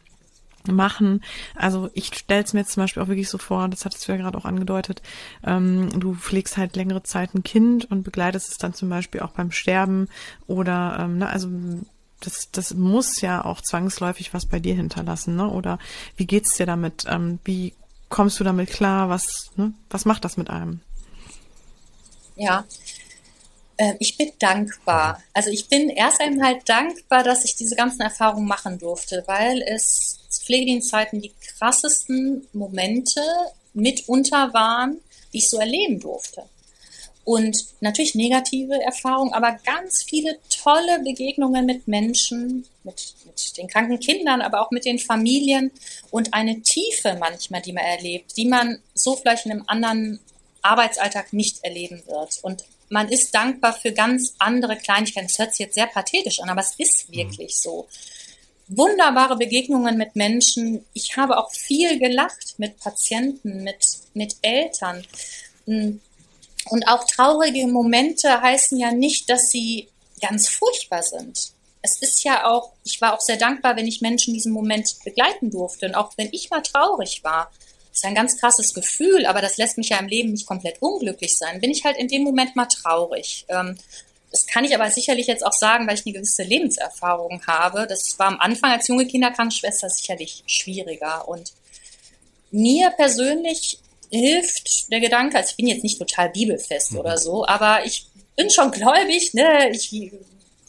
machen. 0.68 1.22
Also 1.56 1.89
ich 1.93 2.08
stelle 2.16 2.43
es 2.43 2.53
mir 2.53 2.62
jetzt 2.62 2.72
zum 2.72 2.84
Beispiel 2.84 3.03
auch 3.03 3.08
wirklich 3.08 3.30
so 3.30 3.38
vor, 3.38 3.68
das 3.68 3.86
hattest 3.86 4.08
du 4.08 4.12
ja 4.12 4.18
gerade 4.18 4.38
auch 4.38 4.45
angedeutet, 4.45 5.01
ähm, 5.43 5.89
du 5.99 6.16
pflegst 6.16 6.58
halt 6.58 6.76
längere 6.76 7.03
Zeit 7.03 7.36
ein 7.36 7.43
Kind 7.43 7.86
und 7.91 8.03
begleitest 8.03 8.51
es 8.51 8.58
dann 8.58 8.74
zum 8.74 8.89
Beispiel 8.89 9.22
auch 9.22 9.32
beim 9.32 9.51
Sterben 9.51 10.08
oder, 10.47 10.97
ähm, 10.99 11.20
ne, 11.20 11.30
also 11.30 11.49
das, 12.22 12.49
das 12.51 12.74
muss 12.74 13.22
ja 13.22 13.43
auch 13.43 13.62
zwangsläufig 13.62 14.34
was 14.34 14.45
bei 14.45 14.60
dir 14.60 14.74
hinterlassen, 14.74 15.36
ne? 15.36 15.49
Oder 15.49 15.78
wie 16.16 16.26
geht's 16.26 16.56
dir 16.56 16.66
damit? 16.66 17.06
Ähm, 17.08 17.39
wie 17.43 17.74
kommst 18.10 18.39
du 18.39 18.43
damit 18.43 18.70
klar? 18.70 19.10
Was, 19.10 19.51
ne? 19.58 19.74
was 19.89 20.06
macht 20.06 20.26
das 20.26 20.38
mit 20.38 20.49
einem? 20.49 20.80
Ja, 22.36 22.66
ich 23.99 24.17
bin 24.17 24.32
dankbar. 24.39 25.21
Also 25.34 25.49
ich 25.49 25.67
bin 25.67 25.89
erst 25.89 26.21
einmal 26.21 26.59
dankbar, 26.65 27.23
dass 27.23 27.43
ich 27.45 27.55
diese 27.55 27.76
ganzen 27.76 28.01
Erfahrungen 28.01 28.47
machen 28.47 28.80
durfte, 28.80 29.23
weil 29.28 29.61
es 29.61 30.19
Pflegedienstzeiten 30.45 31.21
die 31.21 31.34
krassesten 31.57 32.47
Momente 32.53 33.21
mitunter 33.73 34.53
waren, 34.53 34.99
die 35.34 35.39
ich 35.39 35.49
so 35.49 35.57
erleben 35.57 35.99
durfte. 35.99 36.43
Und 37.23 37.65
natürlich 37.82 38.13
negative 38.13 38.80
Erfahrungen, 38.84 39.34
aber 39.34 39.57
ganz 39.65 40.03
viele 40.03 40.38
tolle 40.49 40.99
Begegnungen 40.99 41.65
mit 41.65 41.88
Menschen, 41.88 42.67
mit, 42.84 43.15
mit 43.26 43.57
den 43.57 43.67
kranken 43.67 43.99
Kindern, 43.99 44.41
aber 44.41 44.61
auch 44.61 44.69
mit 44.69 44.86
den 44.86 44.99
Familien 44.99 45.71
und 46.11 46.36
eine 46.36 46.61
Tiefe 46.61 47.17
manchmal, 47.19 47.63
die 47.63 47.73
man 47.73 47.84
erlebt, 47.84 48.38
die 48.38 48.45
man 48.45 48.80
so 48.93 49.15
vielleicht 49.15 49.47
in 49.47 49.53
einem 49.53 49.63
anderen 49.65 50.19
Arbeitsalltag 50.61 51.34
nicht 51.34 51.63
erleben 51.63 52.03
wird. 52.05 52.39
Und 52.43 52.63
man 52.89 53.09
ist 53.09 53.33
dankbar 53.33 53.73
für 53.73 53.91
ganz 53.91 54.36
andere 54.39 54.77
Kleinigkeiten. 54.77 55.27
Das 55.27 55.39
hört 55.39 55.51
sich 55.51 55.65
jetzt 55.65 55.75
sehr 55.75 55.88
pathetisch 55.88 56.39
an, 56.39 56.49
aber 56.49 56.61
es 56.61 56.75
ist 56.77 57.09
mhm. 57.09 57.15
wirklich 57.15 57.53
mhm. 57.53 57.59
so. 57.59 57.88
Wunderbare 58.67 59.38
Begegnungen 59.38 59.97
mit 59.97 60.15
Menschen. 60.15 60.86
Ich 60.93 61.17
habe 61.17 61.38
auch 61.38 61.51
viel 61.51 61.99
gelacht 61.99 62.55
mit 62.57 62.79
Patienten, 62.79 63.63
mit, 63.63 63.86
mit 64.15 64.38
Eltern. 64.41 65.05
Hm. 65.65 66.01
Und 66.69 66.88
auch 66.88 67.05
traurige 67.05 67.67
Momente 67.67 68.41
heißen 68.41 68.79
ja 68.79 68.91
nicht, 68.91 69.29
dass 69.29 69.49
sie 69.49 69.88
ganz 70.19 70.49
furchtbar 70.49 71.03
sind. 71.03 71.51
Es 71.83 72.01
ist 72.01 72.23
ja 72.23 72.47
auch, 72.47 72.71
ich 72.83 72.99
war 73.01 73.13
auch 73.13 73.21
sehr 73.21 73.38
dankbar, 73.38 73.75
wenn 73.75 73.88
ich 73.88 74.01
Menschen 74.01 74.33
diesen 74.33 74.51
Moment 74.51 74.95
begleiten 75.03 75.51
durfte. 75.51 75.86
Und 75.86 75.93
auch 75.93 76.13
wenn 76.17 76.29
ich 76.31 76.49
mal 76.49 76.61
traurig 76.61 77.23
war, 77.23 77.51
Das 77.95 78.03
ist 78.03 78.09
ein 78.09 78.15
ganz 78.15 78.37
krasses 78.37 78.73
Gefühl, 78.73 79.25
aber 79.25 79.41
das 79.41 79.55
lässt 79.55 79.77
mich 79.77 79.87
ja 79.87 79.99
im 79.99 80.09
Leben 80.09 80.31
nicht 80.31 80.45
komplett 80.45 80.81
unglücklich 80.81 81.37
sein. 81.37 81.61
Bin 81.61 81.71
ich 81.71 81.85
halt 81.85 81.95
in 81.95 82.09
dem 82.09 82.23
Moment 82.23 82.53
mal 82.53 82.65
traurig. 82.65 83.45
Ähm, 83.47 83.77
das 84.31 84.45
kann 84.47 84.65
ich 84.65 84.75
aber 84.75 84.91
sicherlich 84.91 85.27
jetzt 85.27 85.45
auch 85.45 85.53
sagen, 85.53 85.87
weil 85.87 85.95
ich 85.95 86.05
eine 86.05 86.11
gewisse 86.11 86.43
Lebenserfahrung 86.43 87.41
habe. 87.47 87.87
Das 87.87 88.19
war 88.19 88.27
am 88.27 88.41
Anfang 88.41 88.71
als 88.71 88.89
junge 88.89 89.07
Kinderkrankenschwester 89.07 89.89
sicherlich 89.89 90.43
schwieriger. 90.45 91.25
Und 91.29 91.53
mir 92.51 92.89
persönlich 92.89 93.79
hilft 94.11 94.91
der 94.91 94.99
Gedanke, 94.99 95.37
also 95.37 95.51
ich 95.51 95.55
bin 95.55 95.67
jetzt 95.67 95.83
nicht 95.83 95.97
total 95.97 96.31
bibelfest 96.31 96.91
mhm. 96.91 96.99
oder 96.99 97.17
so, 97.17 97.47
aber 97.47 97.85
ich 97.85 98.07
bin 98.35 98.49
schon 98.49 98.71
gläubig, 98.71 99.33
ne? 99.33 99.69
Ich, 99.69 99.93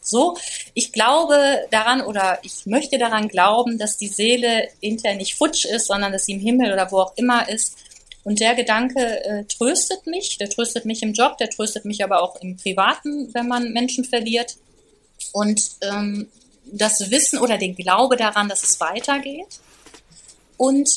so, 0.07 0.37
ich 0.75 0.93
glaube 0.93 1.67
daran 1.71 2.01
oder 2.01 2.39
ich 2.43 2.65
möchte 2.65 2.97
daran 2.97 3.29
glauben, 3.29 3.77
dass 3.77 3.97
die 3.97 4.09
Seele 4.09 4.69
hinterher 4.81 5.17
nicht 5.17 5.35
futsch 5.35 5.65
ist, 5.65 5.89
sondern 5.89 6.13
dass 6.13 6.27
sie 6.27 6.33
im 6.33 6.41
Himmel 6.41 6.73
oder 6.73 6.91
wo 6.93 7.01
auch 7.01 7.13
immer 7.17 7.49
ist. 7.49 7.77
Und 8.23 8.41
der 8.41 8.55
Gedanke 8.55 9.25
äh, 9.25 9.45
tröstet 9.45 10.07
mich, 10.07 10.39
der 10.39 10.49
tröstet 10.49 10.85
mich 10.85 11.03
im 11.03 11.13
Job, 11.13 11.39
der 11.39 11.51
tröstet 11.51 11.85
mich 11.85 12.05
aber 12.05 12.23
auch 12.23 12.41
im 12.41 12.57
Privaten, 12.57 13.33
wenn 13.35 13.49
man 13.49 13.73
Menschen 13.73 14.05
verliert. 14.05 14.57
Und 15.33 15.63
ähm, 15.83 16.29
das 16.65 17.11
Wissen 17.11 17.39
oder 17.39 17.59
den 17.59 17.75
Glaube 17.75 18.17
daran, 18.17 18.49
dass 18.49 18.63
es 18.63 18.81
weitergeht. 18.81 19.61
Und 20.57 20.89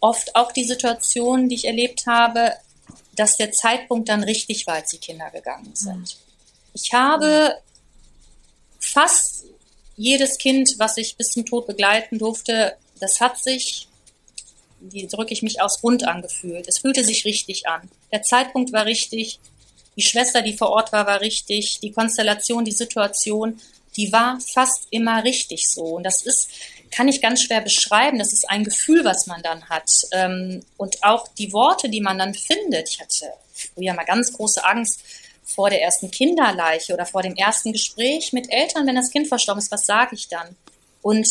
oft 0.00 0.36
auch 0.36 0.52
die 0.52 0.64
Situation, 0.64 1.48
die 1.48 1.56
ich 1.56 1.66
erlebt 1.66 2.06
habe, 2.06 2.52
dass 3.16 3.36
der 3.36 3.52
Zeitpunkt 3.52 4.08
dann 4.08 4.22
richtig 4.22 4.66
war, 4.66 4.74
als 4.74 4.90
die 4.90 4.98
Kinder 4.98 5.30
gegangen 5.30 5.70
sind. 5.74 6.18
Ich 6.74 6.92
habe 6.92 7.56
fast 8.94 9.44
jedes 9.96 10.38
Kind, 10.38 10.76
was 10.78 10.96
ich 10.96 11.16
bis 11.16 11.30
zum 11.30 11.44
Tod 11.44 11.66
begleiten 11.66 12.18
durfte, 12.18 12.76
das 13.00 13.20
hat 13.20 13.42
sich, 13.42 13.88
die 14.80 15.06
drücke 15.06 15.32
ich 15.32 15.42
mich 15.42 15.60
aus 15.60 15.82
rund 15.82 16.04
angefühlt. 16.04 16.68
Es 16.68 16.78
fühlte 16.78 17.04
sich 17.04 17.24
richtig 17.24 17.66
an. 17.68 17.90
Der 18.12 18.22
Zeitpunkt 18.22 18.72
war 18.72 18.86
richtig. 18.86 19.40
Die 19.96 20.02
Schwester, 20.02 20.42
die 20.42 20.56
vor 20.56 20.70
Ort 20.70 20.92
war, 20.92 21.06
war 21.06 21.20
richtig. 21.20 21.80
Die 21.80 21.92
Konstellation, 21.92 22.64
die 22.64 22.72
Situation, 22.72 23.60
die 23.96 24.12
war 24.12 24.38
fast 24.40 24.86
immer 24.90 25.22
richtig 25.24 25.68
so. 25.68 25.82
Und 25.82 26.04
das 26.04 26.22
ist, 26.22 26.48
kann 26.90 27.08
ich 27.08 27.20
ganz 27.20 27.42
schwer 27.42 27.60
beschreiben. 27.60 28.18
Das 28.18 28.32
ist 28.32 28.48
ein 28.48 28.64
Gefühl, 28.64 29.04
was 29.04 29.26
man 29.26 29.42
dann 29.42 29.68
hat. 29.68 29.90
Ähm, 30.12 30.64
und 30.76 31.02
auch 31.02 31.28
die 31.28 31.52
Worte, 31.52 31.88
die 31.88 32.00
man 32.00 32.18
dann 32.18 32.34
findet. 32.34 32.88
Ich 32.88 33.00
hatte 33.00 33.32
früher 33.52 33.94
mal 33.94 34.04
ganz 34.04 34.32
große 34.32 34.64
Angst, 34.64 35.00
vor 35.44 35.70
der 35.70 35.82
ersten 35.82 36.10
Kinderleiche 36.10 36.94
oder 36.94 37.06
vor 37.06 37.22
dem 37.22 37.36
ersten 37.36 37.72
Gespräch 37.72 38.32
mit 38.32 38.50
Eltern, 38.50 38.86
wenn 38.86 38.96
das 38.96 39.10
Kind 39.10 39.28
verstorben 39.28 39.62
ist, 39.62 39.70
was 39.70 39.86
sage 39.86 40.14
ich 40.14 40.28
dann? 40.28 40.56
Und 41.02 41.28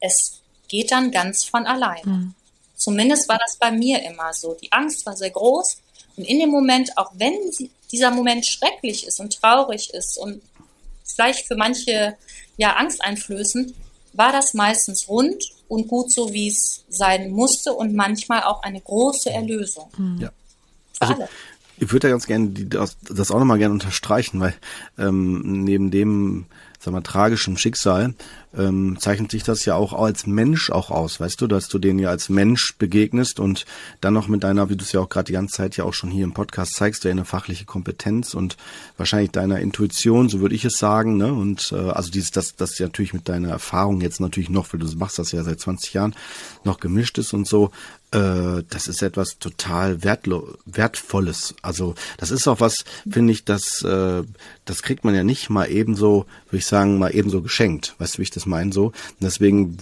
es 0.00 0.40
geht 0.68 0.92
dann 0.92 1.10
ganz 1.10 1.44
von 1.44 1.66
allein. 1.66 2.02
Mhm. 2.04 2.34
Zumindest 2.76 3.28
war 3.28 3.38
das 3.38 3.56
bei 3.56 3.70
mir 3.72 4.02
immer 4.02 4.32
so. 4.32 4.54
Die 4.54 4.72
Angst 4.72 5.04
war 5.04 5.16
sehr 5.16 5.30
groß. 5.30 5.78
Und 6.16 6.24
in 6.24 6.38
dem 6.38 6.50
Moment, 6.50 6.96
auch 6.96 7.10
wenn 7.14 7.34
dieser 7.92 8.10
Moment 8.10 8.46
schrecklich 8.46 9.06
ist 9.06 9.20
und 9.20 9.40
traurig 9.40 9.92
ist 9.92 10.16
und 10.16 10.40
vielleicht 11.04 11.46
für 11.46 11.56
manche 11.56 12.16
ja 12.56 12.76
angsteinflößend, 12.76 13.74
war 14.12 14.32
das 14.32 14.54
meistens 14.54 15.08
rund 15.08 15.44
und 15.68 15.88
gut 15.88 16.10
so, 16.10 16.32
wie 16.32 16.48
es 16.48 16.84
sein 16.88 17.30
musste 17.30 17.72
und 17.72 17.94
manchmal 17.94 18.42
auch 18.44 18.62
eine 18.62 18.80
große 18.80 19.30
Erlösung. 19.30 19.90
Ja. 20.18 20.32
Also, 20.98 21.28
ich 21.80 21.92
würde 21.92 22.08
ja 22.08 22.12
ganz 22.12 22.26
gerne 22.26 22.48
die, 22.48 22.68
das, 22.68 22.98
das 23.02 23.30
auch 23.30 23.38
nochmal 23.38 23.58
gerne 23.58 23.74
unterstreichen, 23.74 24.38
weil 24.38 24.54
ähm, 24.98 25.64
neben 25.64 25.90
dem, 25.90 26.44
sag 26.78 26.92
mal, 26.92 27.00
tragischen 27.00 27.56
Schicksal 27.56 28.14
ähm, 28.56 28.96
zeichnet 28.98 29.30
sich 29.30 29.42
das 29.42 29.64
ja 29.64 29.74
auch 29.76 29.92
als 29.92 30.26
Mensch 30.26 30.70
auch 30.70 30.90
aus, 30.90 31.20
weißt 31.20 31.40
du, 31.40 31.46
dass 31.46 31.68
du 31.68 31.78
denen 31.78 31.98
ja 31.98 32.10
als 32.10 32.28
Mensch 32.28 32.74
begegnest 32.78 33.38
und 33.38 33.64
dann 34.00 34.14
noch 34.14 34.28
mit 34.28 34.42
deiner, 34.42 34.70
wie 34.70 34.76
du 34.76 34.84
es 34.84 34.92
ja 34.92 35.00
auch 35.00 35.08
gerade 35.08 35.26
die 35.26 35.34
ganze 35.34 35.56
Zeit 35.56 35.76
ja 35.76 35.84
auch 35.84 35.94
schon 35.94 36.10
hier 36.10 36.24
im 36.24 36.32
Podcast 36.32 36.74
zeigst, 36.74 37.04
du 37.04 37.08
ja 37.08 37.12
eine 37.12 37.24
fachliche 37.24 37.64
Kompetenz 37.64 38.34
und 38.34 38.56
wahrscheinlich 38.96 39.30
deiner 39.30 39.60
Intuition, 39.60 40.28
so 40.28 40.40
würde 40.40 40.54
ich 40.54 40.64
es 40.64 40.78
sagen, 40.78 41.16
ne? 41.16 41.32
Und 41.32 41.72
äh, 41.72 41.90
also 41.90 42.10
dieses, 42.10 42.32
das, 42.32 42.56
das 42.56 42.78
ja 42.78 42.86
natürlich 42.86 43.14
mit 43.14 43.28
deiner 43.28 43.50
Erfahrung 43.50 44.00
jetzt 44.00 44.20
natürlich 44.20 44.50
noch, 44.50 44.72
weil 44.72 44.80
du 44.80 44.86
machst 44.96 45.18
das 45.18 45.32
ja 45.32 45.42
seit 45.44 45.60
20 45.60 45.94
Jahren, 45.94 46.14
noch 46.64 46.80
gemischt 46.80 47.18
ist 47.18 47.32
und 47.32 47.46
so, 47.46 47.70
äh, 48.12 48.64
das 48.68 48.88
ist 48.88 49.02
etwas 49.02 49.38
total 49.38 50.02
wertlo 50.02 50.54
wertvolles. 50.66 51.54
Also 51.62 51.94
das 52.16 52.30
ist 52.32 52.48
auch 52.48 52.60
was, 52.60 52.84
finde 53.08 53.32
ich, 53.32 53.44
das 53.44 53.82
äh, 53.82 54.24
das 54.64 54.82
kriegt 54.82 55.04
man 55.04 55.14
ja 55.14 55.24
nicht 55.24 55.50
mal 55.50 55.70
ebenso, 55.70 56.26
würde 56.46 56.58
ich 56.58 56.66
sagen, 56.66 56.98
mal 56.98 57.14
ebenso 57.14 57.42
geschenkt. 57.42 57.94
Weißt 57.98 58.14
du, 58.14 58.18
wie 58.18 58.22
ich 58.22 58.30
das 58.30 58.39
meine 58.46 58.72
so? 58.72 58.86
Und 58.86 58.94
deswegen 59.20 59.76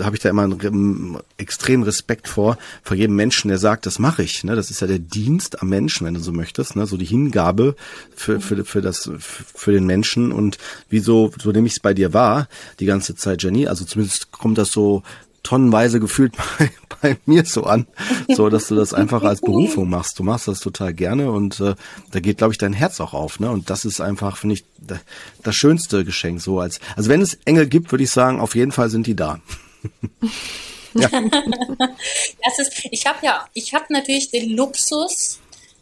habe 0.00 0.16
ich 0.16 0.22
da 0.22 0.30
immer 0.30 0.42
einen 0.44 1.18
extrem 1.36 1.82
Respekt 1.82 2.28
vor 2.28 2.58
vor 2.82 2.96
jedem 2.96 3.16
Menschen, 3.16 3.48
der 3.48 3.58
sagt, 3.58 3.86
das 3.86 3.98
mache 3.98 4.22
ich. 4.22 4.44
Ne? 4.44 4.56
Das 4.56 4.70
ist 4.70 4.80
ja 4.80 4.86
der 4.86 4.98
Dienst 4.98 5.62
am 5.62 5.68
Menschen, 5.68 6.06
wenn 6.06 6.14
du 6.14 6.20
so 6.20 6.32
möchtest. 6.32 6.76
Ne? 6.76 6.86
So 6.86 6.96
die 6.96 7.04
Hingabe 7.04 7.76
für 8.14 8.40
für 8.40 8.64
für 8.64 8.82
das 8.82 9.10
für 9.18 9.72
den 9.72 9.86
Menschen 9.86 10.32
und 10.32 10.58
wieso 10.88 11.32
so 11.40 11.52
nehme 11.52 11.66
ich 11.66 11.74
es 11.74 11.80
bei 11.80 11.94
dir 11.94 12.12
wahr 12.12 12.48
die 12.80 12.86
ganze 12.86 13.14
Zeit, 13.14 13.42
Jenny. 13.42 13.66
Also 13.66 13.84
zumindest 13.84 14.32
kommt 14.32 14.58
das 14.58 14.72
so 14.72 15.02
tonnenweise 15.46 16.00
gefühlt 16.00 16.34
bei, 16.58 16.70
bei 17.00 17.16
mir 17.24 17.44
so 17.44 17.64
an, 17.64 17.86
so 18.28 18.48
dass 18.50 18.66
du 18.66 18.74
das 18.74 18.92
einfach 18.92 19.22
als 19.22 19.40
Berufung 19.40 19.88
machst. 19.88 20.18
Du 20.18 20.24
machst 20.24 20.48
das 20.48 20.58
total 20.58 20.92
gerne 20.92 21.30
und 21.30 21.60
äh, 21.60 21.74
da 22.10 22.20
geht, 22.20 22.38
glaube 22.38 22.52
ich, 22.52 22.58
dein 22.58 22.72
Herz 22.72 23.00
auch 23.00 23.14
auf. 23.14 23.38
Ne? 23.38 23.48
Und 23.50 23.70
das 23.70 23.84
ist 23.84 24.00
einfach, 24.00 24.36
finde 24.36 24.54
ich, 24.54 24.64
da, 24.78 24.98
das 25.44 25.54
schönste 25.54 26.04
Geschenk. 26.04 26.40
So 26.40 26.58
als, 26.58 26.80
also 26.96 27.08
wenn 27.08 27.20
es 27.22 27.34
Engel 27.44 27.68
gibt, 27.68 27.92
würde 27.92 28.02
ich 28.02 28.10
sagen, 28.10 28.40
auf 28.40 28.56
jeden 28.56 28.72
Fall 28.72 28.90
sind 28.90 29.06
die 29.06 29.14
da. 29.14 29.40
ja. 30.94 31.08
das 31.08 32.58
ist, 32.58 32.88
ich 32.90 33.06
habe 33.06 33.18
ja, 33.22 33.46
ich 33.54 33.72
habe 33.72 33.86
natürlich 33.90 34.30
den 34.30 34.50
Luxus. 34.50 35.38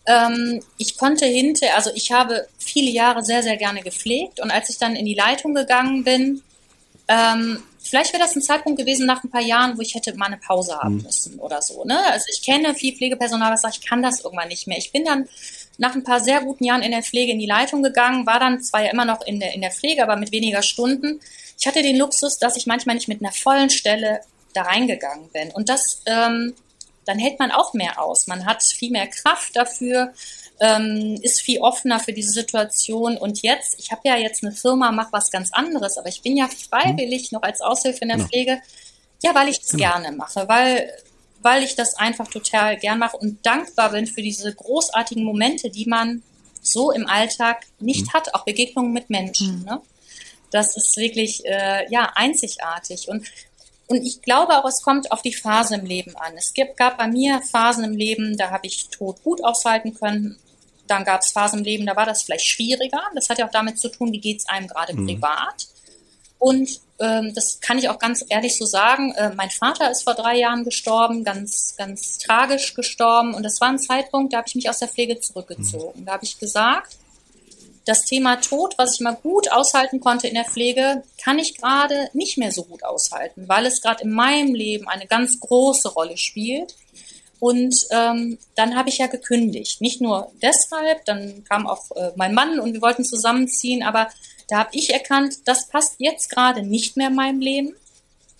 Ähm, 0.07 0.61
ich 0.77 0.99
konnte 0.99 1.25
hinter, 1.25 1.75
also 1.75 1.91
ich 1.95 2.13
habe 2.13 2.47
viele 2.59 2.91
Jahre 2.91 3.25
sehr, 3.25 3.43
sehr 3.43 3.57
gerne 3.57 3.81
gepflegt 3.81 4.41
und 4.41 4.51
als 4.51 4.69
ich 4.69 4.77
dann 4.77 4.95
in 4.95 5.07
die 5.07 5.15
Leitung 5.15 5.55
gegangen 5.55 6.05
bin, 6.05 6.43
ähm, 7.09 7.63
vielleicht 7.95 8.13
wäre 8.13 8.25
das 8.25 8.35
ein 8.35 8.43
Zeitpunkt 8.43 8.77
gewesen 8.77 9.07
nach 9.07 9.23
ein 9.23 9.31
paar 9.31 9.41
Jahren, 9.41 9.79
wo 9.79 9.81
ich 9.81 9.95
hätte 9.95 10.17
mal 10.17 10.27
eine 10.27 10.37
Pause 10.37 10.77
haben 10.77 10.97
mhm. 10.97 11.03
müssen 11.03 11.39
oder 11.39 11.63
so. 11.63 11.85
Ne? 11.85 11.97
Also 12.11 12.27
ich 12.33 12.43
kenne 12.43 12.75
viel 12.75 12.93
Pflegepersonal, 12.97 13.53
was 13.53 13.63
sagt, 13.63 13.79
ich 13.81 13.87
kann 13.87 14.03
das 14.03 14.25
irgendwann 14.25 14.49
nicht 14.49 14.67
mehr. 14.67 14.79
Ich 14.79 14.91
bin 14.91 15.05
dann 15.05 15.29
nach 15.79 15.95
ein 15.95 16.03
paar 16.03 16.19
sehr 16.19 16.41
guten 16.41 16.65
Jahren 16.65 16.83
in 16.83 16.91
der 16.91 17.05
Pflege 17.05 17.31
in 17.31 17.39
die 17.39 17.47
Leitung 17.47 17.85
gegangen, 17.85 18.27
war 18.27 18.41
dann 18.41 18.61
zwar 18.61 18.83
ja 18.83 18.91
immer 18.91 19.05
noch 19.05 19.25
in 19.25 19.39
der, 19.39 19.55
in 19.55 19.61
der 19.61 19.71
Pflege, 19.71 20.03
aber 20.03 20.17
mit 20.17 20.33
weniger 20.33 20.63
Stunden. 20.63 21.21
Ich 21.57 21.69
hatte 21.69 21.83
den 21.83 21.97
Luxus, 21.97 22.39
dass 22.39 22.57
ich 22.57 22.67
manchmal 22.67 22.97
nicht 22.97 23.07
mit 23.07 23.23
einer 23.23 23.31
vollen 23.31 23.71
Stelle 23.71 24.23
da 24.55 24.63
reingegangen 24.63 25.29
bin. 25.31 25.53
Und 25.53 25.69
das, 25.69 26.03
ähm, 26.07 26.55
dann 27.05 27.21
hält 27.21 27.39
man 27.39 27.53
auch 27.53 27.75
mehr 27.75 28.03
aus. 28.03 28.27
Man 28.27 28.45
hat 28.45 28.65
viel 28.65 28.91
mehr 28.91 29.07
Kraft 29.07 29.55
dafür 29.55 30.13
ähm, 30.65 31.19
ist 31.21 31.43
viel 31.43 31.61
offener 31.61 32.01
für 32.01 32.13
diese 32.13 32.31
Situation. 32.31 33.19
Und 33.19 33.43
jetzt, 33.43 33.79
ich 33.79 33.91
habe 33.91 34.01
ja 34.05 34.17
jetzt 34.17 34.43
eine 34.43 34.53
Firma, 34.53 34.93
mache 34.93 35.13
was 35.13 35.31
ganz 35.31 35.53
anderes, 35.53 35.99
aber 35.99 36.09
ich 36.09 36.23
bin 36.23 36.37
ja 36.37 36.49
freiwillig 36.49 37.33
noch 37.33 37.43
als 37.43 37.61
Aushilfe 37.61 38.01
in 38.01 38.09
der 38.09 38.17
genau. 38.17 38.29
Pflege, 38.29 38.63
ja, 39.23 39.35
weil 39.35 39.49
ich 39.49 39.61
es 39.61 39.69
genau. 39.69 39.93
gerne 39.93 40.13
mache, 40.13 40.49
weil 40.49 40.91
weil 41.43 41.63
ich 41.63 41.75
das 41.75 41.95
einfach 41.99 42.27
total 42.29 42.79
gern 42.79 42.99
mache 42.99 43.19
und 43.19 43.45
dankbar 43.45 43.91
bin 43.91 44.07
für 44.07 44.23
diese 44.23 44.55
großartigen 44.55 45.23
Momente, 45.23 45.69
die 45.69 45.85
man 45.85 46.23
so 46.63 46.91
im 46.91 47.07
Alltag 47.07 47.67
nicht 47.79 48.07
mhm. 48.07 48.13
hat, 48.15 48.33
auch 48.33 48.47
Begegnungen 48.47 48.95
mit 48.95 49.11
Menschen. 49.11 49.59
Mhm. 49.59 49.65
Ne? 49.67 49.81
Das 50.51 50.75
ist 50.75 50.97
wirklich 50.97 51.45
äh, 51.45 51.85
ja 51.91 52.13
einzigartig 52.15 53.09
und 53.09 53.27
und 53.87 54.03
ich 54.03 54.23
glaube 54.23 54.57
auch, 54.57 54.65
es 54.65 54.81
kommt 54.81 55.13
auf 55.13 55.21
die 55.21 55.35
Phase 55.35 55.75
im 55.75 55.85
Leben 55.85 56.17
an. 56.17 56.33
Es 56.39 56.55
gibt, 56.55 56.79
gab 56.79 56.97
bei 56.97 57.07
mir 57.07 57.43
Phasen 57.43 57.85
im 57.85 57.95
Leben, 57.95 58.39
da 58.39 58.51
habe 58.51 58.67
ich 58.67 58.89
Tod 58.89 59.23
gut 59.23 59.45
aushalten 59.45 59.93
können 59.93 60.39
dann 60.87 61.05
gab 61.05 61.23
es 61.23 61.33
Phasen 61.33 61.61
im 61.61 61.65
Leben, 61.65 61.87
da 61.87 61.97
war 61.97 62.07
das 62.07 62.23
vielleicht 62.23 62.47
schwieriger. 62.47 63.01
Das 63.15 63.29
hat 63.29 63.39
ja 63.39 63.47
auch 63.47 63.51
damit 63.51 63.79
zu 63.79 63.89
tun, 63.89 64.13
wie 64.13 64.21
geht 64.21 64.41
es 64.41 64.49
einem 64.49 64.69
gerade 64.69 64.95
mhm. 64.95 65.07
privat. 65.07 65.69
Und 66.39 66.81
ähm, 66.99 67.33
das 67.35 67.61
kann 67.61 67.79
ich 67.79 67.89
auch 67.89 67.99
ganz 67.99 68.25
ehrlich 68.29 68.59
so 68.59 68.67
sagen. 68.67 69.13
Äh, 69.13 69.35
mein 69.35 69.51
Vater 69.51 69.91
ist 69.91 70.03
vor 70.03 70.15
drei 70.15 70.37
Jahren 70.37 70.65
gestorben, 70.65 71.25
ganz, 71.25 71.75
ganz 71.77 72.19
tragisch 72.19 72.75
gestorben. 72.75 73.35
Und 73.35 73.43
das 73.45 73.61
war 73.61 73.69
ein 73.69 73.79
Zeitpunkt, 73.79 74.33
da 74.33 74.39
habe 74.39 74.49
ich 74.49 74.55
mich 74.55 74.69
aus 74.69 74.79
der 74.79 74.89
Pflege 74.89 75.21
zurückgezogen. 75.21 76.01
Mhm. 76.01 76.07
Da 76.07 76.13
habe 76.13 76.25
ich 76.25 76.39
gesagt, 76.39 76.97
das 77.87 78.05
Thema 78.05 78.37
Tod, 78.37 78.75
was 78.79 78.95
ich 78.95 79.01
mal 79.01 79.17
gut 79.17 79.53
aushalten 79.53 80.01
konnte 80.01 80.27
in 80.27 80.35
der 80.35 80.45
Pflege, 80.45 81.03
kann 81.23 81.39
ich 81.39 81.57
gerade 81.57 82.09
nicht 82.13 82.39
mehr 82.39 82.53
so 82.53 82.65
gut 82.65 82.83
aushalten, 82.83 83.49
weil 83.49 83.67
es 83.67 83.83
gerade 83.83 84.05
in 84.05 84.11
meinem 84.11 84.55
Leben 84.55 84.89
eine 84.89 85.07
ganz 85.07 85.39
große 85.41 85.91
Rolle 85.91 86.17
spielt. 86.17 86.75
Und 87.45 87.77
ähm, 87.91 88.39
dann 88.55 88.75
habe 88.75 88.89
ich 88.89 88.97
ja 88.97 89.07
gekündigt. 89.07 89.83
Nicht 89.83 90.01
nur 90.01 90.33
deshalb, 90.41 91.05
dann 91.05 91.45
kam 91.45 91.67
auch 91.67 91.91
äh, 91.95 92.11
mein 92.17 92.33
Mann 92.33 92.59
und 92.59 92.73
wir 92.73 92.81
wollten 92.81 93.05
zusammenziehen, 93.05 93.83
aber 93.83 94.09
da 94.49 94.61
habe 94.61 94.71
ich 94.73 94.95
erkannt, 94.95 95.35
das 95.45 95.69
passt 95.69 95.97
jetzt 95.99 96.31
gerade 96.31 96.63
nicht 96.63 96.97
mehr 96.97 97.09
in 97.09 97.15
meinem 97.15 97.41
Leben. 97.41 97.77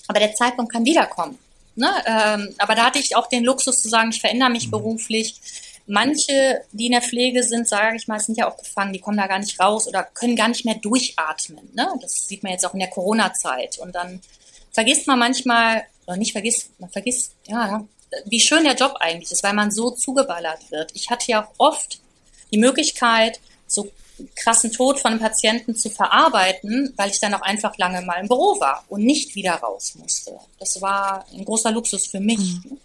Aber 0.09 0.21
der 0.21 0.33
Zeitpunkt 0.33 0.73
kann 0.73 0.87
wiederkommen. 0.87 1.39
Ne? 1.77 1.91
Ähm, 2.07 2.55
aber 2.57 2.75
da 2.75 2.87
hatte 2.87 2.99
ich 2.99 3.15
auch 3.15 3.27
den 3.27 3.45
Luxus 3.45 3.83
zu 3.83 3.91
sagen, 3.91 4.09
ich 4.09 4.23
verändere 4.23 4.49
mich 4.49 4.69
mhm. 4.69 4.71
beruflich. 4.71 5.39
Manche, 5.87 6.63
die 6.73 6.87
in 6.87 6.93
der 6.93 7.03
Pflege 7.03 7.43
sind, 7.43 7.69
sage 7.69 7.97
ich 7.97 8.09
mal, 8.09 8.21
sind 8.21 8.39
ja 8.39 8.51
auch 8.51 8.57
gefangen, 8.57 8.95
die 8.95 9.01
kommen 9.01 9.19
da 9.19 9.27
gar 9.27 9.39
nicht 9.39 9.61
raus 9.61 9.87
oder 9.87 10.03
können 10.03 10.35
gar 10.35 10.49
nicht 10.49 10.65
mehr 10.65 10.77
durchatmen. 10.77 11.69
Ne? 11.75 11.87
Das 12.01 12.27
sieht 12.27 12.43
man 12.43 12.53
jetzt 12.53 12.65
auch 12.65 12.73
in 12.73 12.81
der 12.81 12.89
Corona-Zeit. 12.89 13.77
Und 13.81 13.95
dann 13.95 14.23
vergisst 14.73 15.07
man 15.07 15.19
manchmal, 15.19 15.83
oder 16.07 16.17
nicht 16.17 16.33
vergisst, 16.33 16.71
man 16.81 16.89
vergisst, 16.89 17.33
ja, 17.49 17.85
wie 18.27 18.41
schön 18.41 18.65
der 18.65 18.75
Job 18.75 18.97
eigentlich 19.01 19.33
ist, 19.33 19.43
weil 19.43 19.55
man 19.55 19.71
so 19.71 19.91
zugeballert 19.91 20.71
wird. 20.71 20.91
Ich 20.95 21.11
hatte 21.11 21.31
ja 21.31 21.45
auch 21.45 21.53
oft 21.59 22.01
die 22.53 22.59
Möglichkeit, 22.59 23.41
so 23.67 23.91
krassen 24.37 24.73
Tod 24.73 25.01
von 25.01 25.13
einem 25.13 25.21
Patienten 25.21 25.75
zu 25.75 25.91
verarbeiten, 25.91 26.93
weil 26.97 27.11
ich 27.11 27.21
dann 27.21 27.35
auch 27.35 27.43
einfach 27.43 27.77
lange 27.79 28.03
mal 28.03 28.21
im 28.21 28.29
Büro 28.29 28.61
war 28.61 28.85
und 28.89 29.03
nicht 29.03 29.35
wieder 29.35 29.55
raus 29.55 29.95
musste. 29.97 30.39
Das 30.59 30.81
war 30.81 31.27
ein 31.33 31.45
großer 31.45 31.73
Luxus 31.73 32.07
für 32.07 32.21
mich. 32.21 32.39
Mhm. 32.39 32.79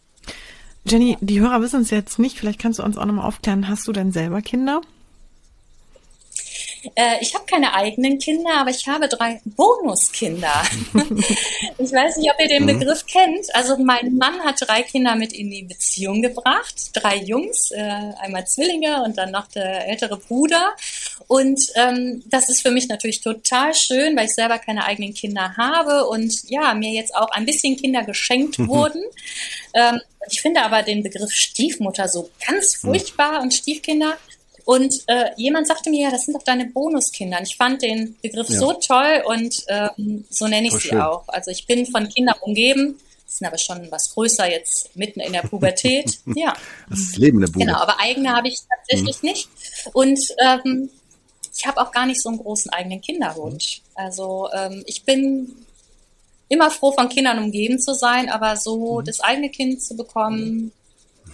Jenny, 0.86 1.18
die 1.22 1.40
Hörer 1.40 1.62
wissen 1.62 1.82
es 1.82 1.92
jetzt 1.92 2.20
nicht, 2.20 2.38
vielleicht 2.38 2.60
kannst 2.60 2.80
du 2.80 2.84
uns 2.84 2.98
auch 2.98 3.06
nochmal 3.06 3.28
aufklären, 3.28 3.68
hast 3.68 3.88
du 3.88 3.92
denn 3.92 4.12
selber 4.12 4.42
Kinder? 4.42 4.82
Äh, 6.96 7.18
ich 7.22 7.34
habe 7.34 7.46
keine 7.46 7.74
eigenen 7.74 8.20
Kinder, 8.20 8.52
aber 8.60 8.70
ich 8.70 8.88
habe 8.88 9.08
drei 9.08 9.42
Bonuskinder. 9.46 10.64
ich 11.78 11.92
weiß 11.92 12.18
nicht, 12.18 12.32
ob 12.32 12.40
ihr 12.40 12.48
den 12.48 12.64
mhm. 12.64 12.80
Begriff 12.80 13.06
kennt. 13.06 13.54
Also 13.54 13.78
mein 13.78 14.16
Mann 14.16 14.40
hat 14.42 14.56
drei 14.62 14.84
Kinder 14.84 15.16
mit 15.16 15.34
in 15.34 15.50
die 15.50 15.64
Beziehung 15.64 16.22
gebracht. 16.22 16.92
Drei 16.94 17.18
Jungs, 17.18 17.72
äh, 17.72 18.14
einmal 18.20 18.48
Zwillinge 18.48 19.04
und 19.04 19.18
dann 19.18 19.32
noch 19.32 19.48
der 19.48 19.88
ältere 19.88 20.18
Bruder. 20.18 20.76
Und 21.28 21.62
ähm, 21.76 22.24
das 22.28 22.50
ist 22.50 22.62
für 22.62 22.72
mich 22.72 22.88
natürlich 22.88 23.22
total 23.22 23.74
schön, 23.74 24.16
weil 24.16 24.26
ich 24.26 24.36
selber 24.36 24.58
keine 24.58 24.86
eigenen 24.86 25.14
Kinder 25.14 25.56
habe 25.58 26.08
und 26.08 26.50
ja, 26.50 26.74
mir 26.74 26.92
jetzt 26.92 27.16
auch 27.16 27.30
ein 27.32 27.46
bisschen 27.46 27.78
Kinder 27.78 28.04
geschenkt 28.04 28.60
wurden. 28.68 29.04
Ähm, 29.74 30.02
ich 30.30 30.42
finde 30.42 30.62
aber 30.62 30.84
den 30.84 31.04
Begriff 31.04 31.32
Stiefmutter 31.32 32.08
so 32.08 32.30
ganz 32.46 32.84
mhm. 32.84 32.90
furchtbar 32.90 33.42
und 33.42 33.54
Stiefkinder 33.54 34.18
und 34.66 34.94
äh, 35.08 35.32
jemand 35.38 35.68
sagte 35.68 35.90
mir, 35.90 36.04
ja, 36.04 36.12
das 36.12 36.26
sind 36.26 36.34
doch 36.34 36.44
deine 36.44 36.66
Bonuskinder. 36.66 37.40
Und 37.40 37.48
ich 37.48 37.56
fand 37.56 37.82
den 37.82 38.16
Begriff 38.22 38.50
ja. 38.50 38.60
so 38.60 38.74
toll 38.74 39.24
und 39.26 39.64
ähm, 39.68 40.26
so 40.30 40.48
nenne 40.48 40.68
ich 40.68 40.74
Voll 40.74 40.82
sie 40.82 40.88
schön. 40.90 41.02
auch. 41.02 41.28
Also 41.28 41.52
ich 41.52 41.68
bin 41.68 41.86
von 41.86 42.10
Kindern 42.10 42.36
umgeben, 42.42 43.00
sind 43.28 43.48
aber 43.48 43.58
schon 43.58 43.92
was 43.92 44.14
größer 44.14 44.50
jetzt 44.50 44.96
mitten 44.96 45.20
in 45.20 45.34
der 45.34 45.42
Pubertät. 45.42 46.20
ja. 46.36 46.54
Das 46.90 47.16
Leben 47.16 47.40
der 47.40 47.48
Pubertät. 47.48 47.68
Genau, 47.68 47.80
aber 47.80 48.00
eigene 48.00 48.36
habe 48.36 48.48
ich 48.48 48.60
tatsächlich 48.70 49.22
mhm. 49.22 49.30
nicht. 49.30 49.50
Und 49.94 50.20
ähm, 50.44 50.90
ich 51.56 51.68
habe 51.68 51.82
auch 51.82 51.92
gar 51.92 52.06
nicht 52.06 52.22
so 52.22 52.30
einen 52.30 52.40
großen 52.40 52.72
eigenen 52.72 53.02
Kinderwunsch. 53.02 53.82
Also 53.96 54.50
ähm, 54.54 54.84
ich 54.86 55.04
bin 55.04 55.66
immer 56.48 56.72
froh, 56.72 56.92
von 56.92 57.10
Kindern 57.10 57.40
umgeben 57.40 57.80
zu 57.80 57.94
sein, 57.94 58.30
aber 58.30 58.58
so 58.58 59.00
mhm. 59.00 59.06
das 59.06 59.20
eigene 59.20 59.50
Kind 59.50 59.82
zu 59.82 59.96
bekommen, 59.96 60.72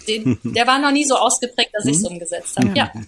den, 0.07 0.39
der 0.43 0.67
war 0.67 0.79
noch 0.79 0.91
nie 0.91 1.05
so 1.05 1.15
ausgeprägt, 1.15 1.71
dass 1.73 1.85
ich 1.85 1.97
es 1.97 2.01
mhm. 2.01 2.07
umgesetzt 2.07 2.57
habe. 2.57 2.77
Ja. 2.77 2.91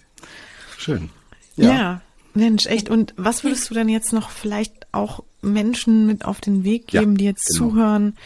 Schön. 0.78 1.10
Ja. 1.56 1.68
ja. 1.74 2.00
Mensch, 2.34 2.66
echt. 2.66 2.88
Und 2.88 3.14
was 3.16 3.42
würdest 3.42 3.68
du 3.68 3.74
denn 3.74 3.88
jetzt 3.88 4.12
noch 4.12 4.30
vielleicht 4.30 4.86
auch 4.92 5.24
Menschen 5.42 6.06
mit 6.06 6.24
auf 6.24 6.40
den 6.40 6.62
Weg 6.62 6.86
geben, 6.86 7.12
ja, 7.12 7.18
die 7.18 7.24
jetzt 7.24 7.48
genau. 7.48 7.70
zuhören 7.70 8.16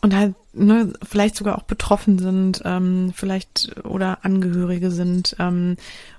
und 0.00 0.14
halt 0.14 0.34
ne, 0.52 0.92
vielleicht 1.02 1.36
sogar 1.36 1.56
auch 1.56 1.62
betroffen 1.62 2.18
sind, 2.18 2.62
ähm, 2.64 3.12
vielleicht 3.14 3.76
oder 3.84 4.24
Angehörige 4.24 4.90
sind 4.90 5.36
ähm, 5.38 5.76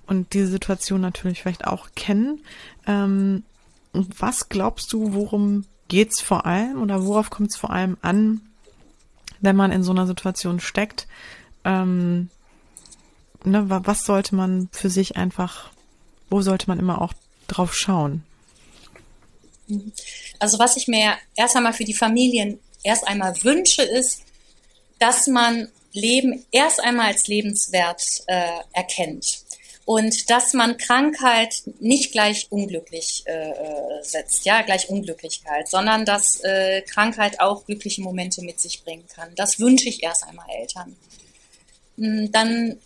und 0.07 0.33
diese 0.33 0.47
Situation 0.47 1.01
natürlich 1.01 1.41
vielleicht 1.41 1.67
auch 1.67 1.89
kennen. 1.93 2.39
Ähm, 2.87 3.43
was 3.91 4.47
glaubst 4.47 4.93
du, 4.93 5.13
worum 5.13 5.65
geht's 5.89 6.21
vor 6.21 6.45
allem 6.45 6.81
oder 6.81 7.05
worauf 7.05 7.29
kommt 7.29 7.51
es 7.51 7.57
vor 7.57 7.71
allem 7.71 7.97
an, 8.01 8.39
wenn 9.41 9.57
man 9.57 9.73
in 9.73 9.83
so 9.83 9.91
einer 9.91 10.07
Situation 10.07 10.61
steckt? 10.61 11.07
Ähm, 11.65 12.29
ne, 13.43 13.65
was 13.67 14.03
sollte 14.03 14.35
man 14.35 14.69
für 14.71 14.89
sich 14.89 15.17
einfach, 15.17 15.71
wo 16.29 16.41
sollte 16.41 16.67
man 16.67 16.79
immer 16.79 17.01
auch 17.01 17.13
drauf 17.47 17.73
schauen? 17.73 18.23
Also 20.39 20.59
was 20.59 20.77
ich 20.77 20.87
mir 20.87 21.13
erst 21.35 21.55
einmal 21.55 21.73
für 21.73 21.83
die 21.83 21.93
Familien 21.93 22.59
erst 22.83 23.07
einmal 23.07 23.35
wünsche, 23.43 23.83
ist, 23.83 24.21
dass 24.99 25.27
man 25.27 25.69
Leben 25.91 26.45
erst 26.51 26.79
einmal 26.81 27.07
als 27.07 27.27
lebenswert 27.27 28.03
äh, 28.27 28.59
erkennt 28.73 29.43
und 29.85 30.29
dass 30.29 30.53
man 30.53 30.77
Krankheit 30.77 31.63
nicht 31.79 32.11
gleich 32.11 32.45
unglücklich 32.51 33.23
äh, 33.25 33.49
äh, 33.49 34.03
setzt, 34.03 34.45
ja, 34.45 34.61
gleich 34.61 34.87
Unglücklichkeit, 34.87 35.67
sondern 35.67 36.05
dass 36.05 36.41
äh, 36.43 36.83
Krankheit 36.83 37.39
auch 37.39 37.65
glückliche 37.65 38.01
Momente 38.01 38.43
mit 38.43 38.59
sich 38.59 38.83
bringen 38.83 39.07
kann. 39.07 39.33
Das 39.35 39.59
wünsche 39.59 39.89
ich 39.89 40.03
erst 40.03 40.27
einmal 40.27 40.45
Eltern. 40.59 40.95
Hm, 41.97 42.31
dann 42.31 42.77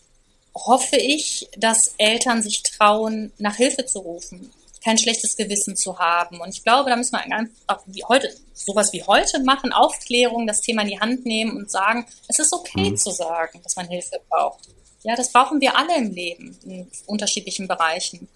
hoffe 0.56 0.98
ich, 0.98 1.50
dass 1.58 1.96
Eltern 1.98 2.44
sich 2.44 2.64
trauen, 2.64 3.32
nach 3.38 3.56
Hilfe 3.56 3.86
zu 3.86 4.00
rufen, 4.00 4.52
kein 4.84 4.98
schlechtes 4.98 5.36
Gewissen 5.36 5.76
zu 5.76 5.98
haben. 6.00 6.42
Und 6.42 6.50
ich 6.50 6.64
glaube, 6.64 6.90
da 6.90 6.96
müssen 6.96 7.14
wir 7.14 7.22
einfach 7.22 7.84
wie 7.86 8.04
heute, 8.04 8.34
sowas 8.54 8.94
wie 8.94 9.04
heute 9.04 9.42
machen, 9.44 9.72
Aufklärung, 9.72 10.46
das 10.46 10.62
Thema 10.62 10.84
in 10.84 10.90
die 10.90 11.00
Hand 11.00 11.26
nehmen 11.26 11.58
und 11.58 11.72
sagen, 11.72 12.06
es 12.28 12.40
ist 12.40 12.54
okay 12.54 12.92
mhm. 12.92 12.98
zu 12.98 13.12
sagen, 13.12 13.62
dass 13.64 13.76
man 13.76 13.88
Hilfe 13.88 14.22
braucht. 14.30 14.70
Ja, 15.04 15.16
das 15.16 15.32
brauchen 15.32 15.60
wir 15.60 15.78
alle 15.78 15.98
im 15.98 16.12
Leben, 16.12 16.58
in 16.64 16.92
unterschiedlichen 17.08 17.68
Bereichen. 17.68 18.28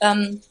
Ähm, 0.00 0.42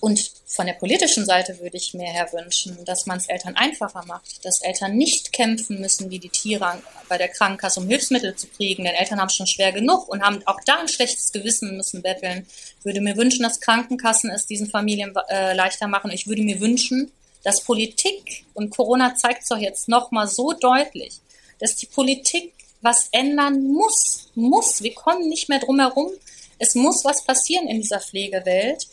und 0.00 0.32
von 0.50 0.66
der 0.66 0.72
politischen 0.72 1.26
Seite 1.26 1.60
würde 1.60 1.76
ich 1.76 1.92
mir 1.92 2.06
her 2.06 2.26
wünschen, 2.32 2.82
dass 2.86 3.04
man 3.04 3.18
es 3.18 3.28
Eltern 3.28 3.54
einfacher 3.54 4.04
macht, 4.06 4.44
dass 4.46 4.62
Eltern 4.62 4.96
nicht 4.96 5.32
kämpfen 5.34 5.78
müssen 5.78 6.10
wie 6.10 6.18
die 6.18 6.30
Tiere 6.30 6.82
bei 7.06 7.18
der 7.18 7.28
Krankenkasse, 7.28 7.80
um 7.80 7.86
Hilfsmittel 7.86 8.34
zu 8.34 8.46
kriegen, 8.46 8.84
denn 8.84 8.94
Eltern 8.94 9.20
haben 9.20 9.28
schon 9.28 9.46
schwer 9.46 9.72
genug 9.72 10.08
und 10.08 10.22
haben 10.22 10.40
auch 10.46 10.58
da 10.64 10.80
ein 10.80 10.88
schlechtes 10.88 11.32
Gewissen 11.32 11.76
müssen 11.76 12.00
betteln. 12.00 12.46
Ich 12.78 12.84
würde 12.84 13.02
mir 13.02 13.18
wünschen, 13.18 13.42
dass 13.42 13.60
Krankenkassen 13.60 14.30
es 14.30 14.46
diesen 14.46 14.70
Familien 14.70 15.14
äh, 15.28 15.54
leichter 15.54 15.86
machen. 15.86 16.10
Ich 16.10 16.26
würde 16.26 16.42
mir 16.42 16.60
wünschen, 16.60 17.12
dass 17.44 17.62
Politik, 17.62 18.46
und 18.54 18.70
Corona 18.70 19.14
zeigt 19.14 19.42
es 19.42 19.48
doch 19.48 19.58
jetzt 19.58 19.86
nochmal 19.86 20.28
so 20.28 20.54
deutlich, 20.54 21.20
dass 21.58 21.76
die 21.76 21.86
Politik 21.86 22.54
was 22.80 23.08
ändern 23.12 23.64
muss, 23.64 24.30
muss. 24.34 24.82
Wir 24.82 24.94
kommen 24.94 25.28
nicht 25.28 25.50
mehr 25.50 25.58
drum 25.58 25.78
herum. 25.78 26.10
Es 26.58 26.74
muss 26.74 27.04
was 27.04 27.22
passieren 27.22 27.68
in 27.68 27.82
dieser 27.82 28.00
Pflegewelt 28.00 28.86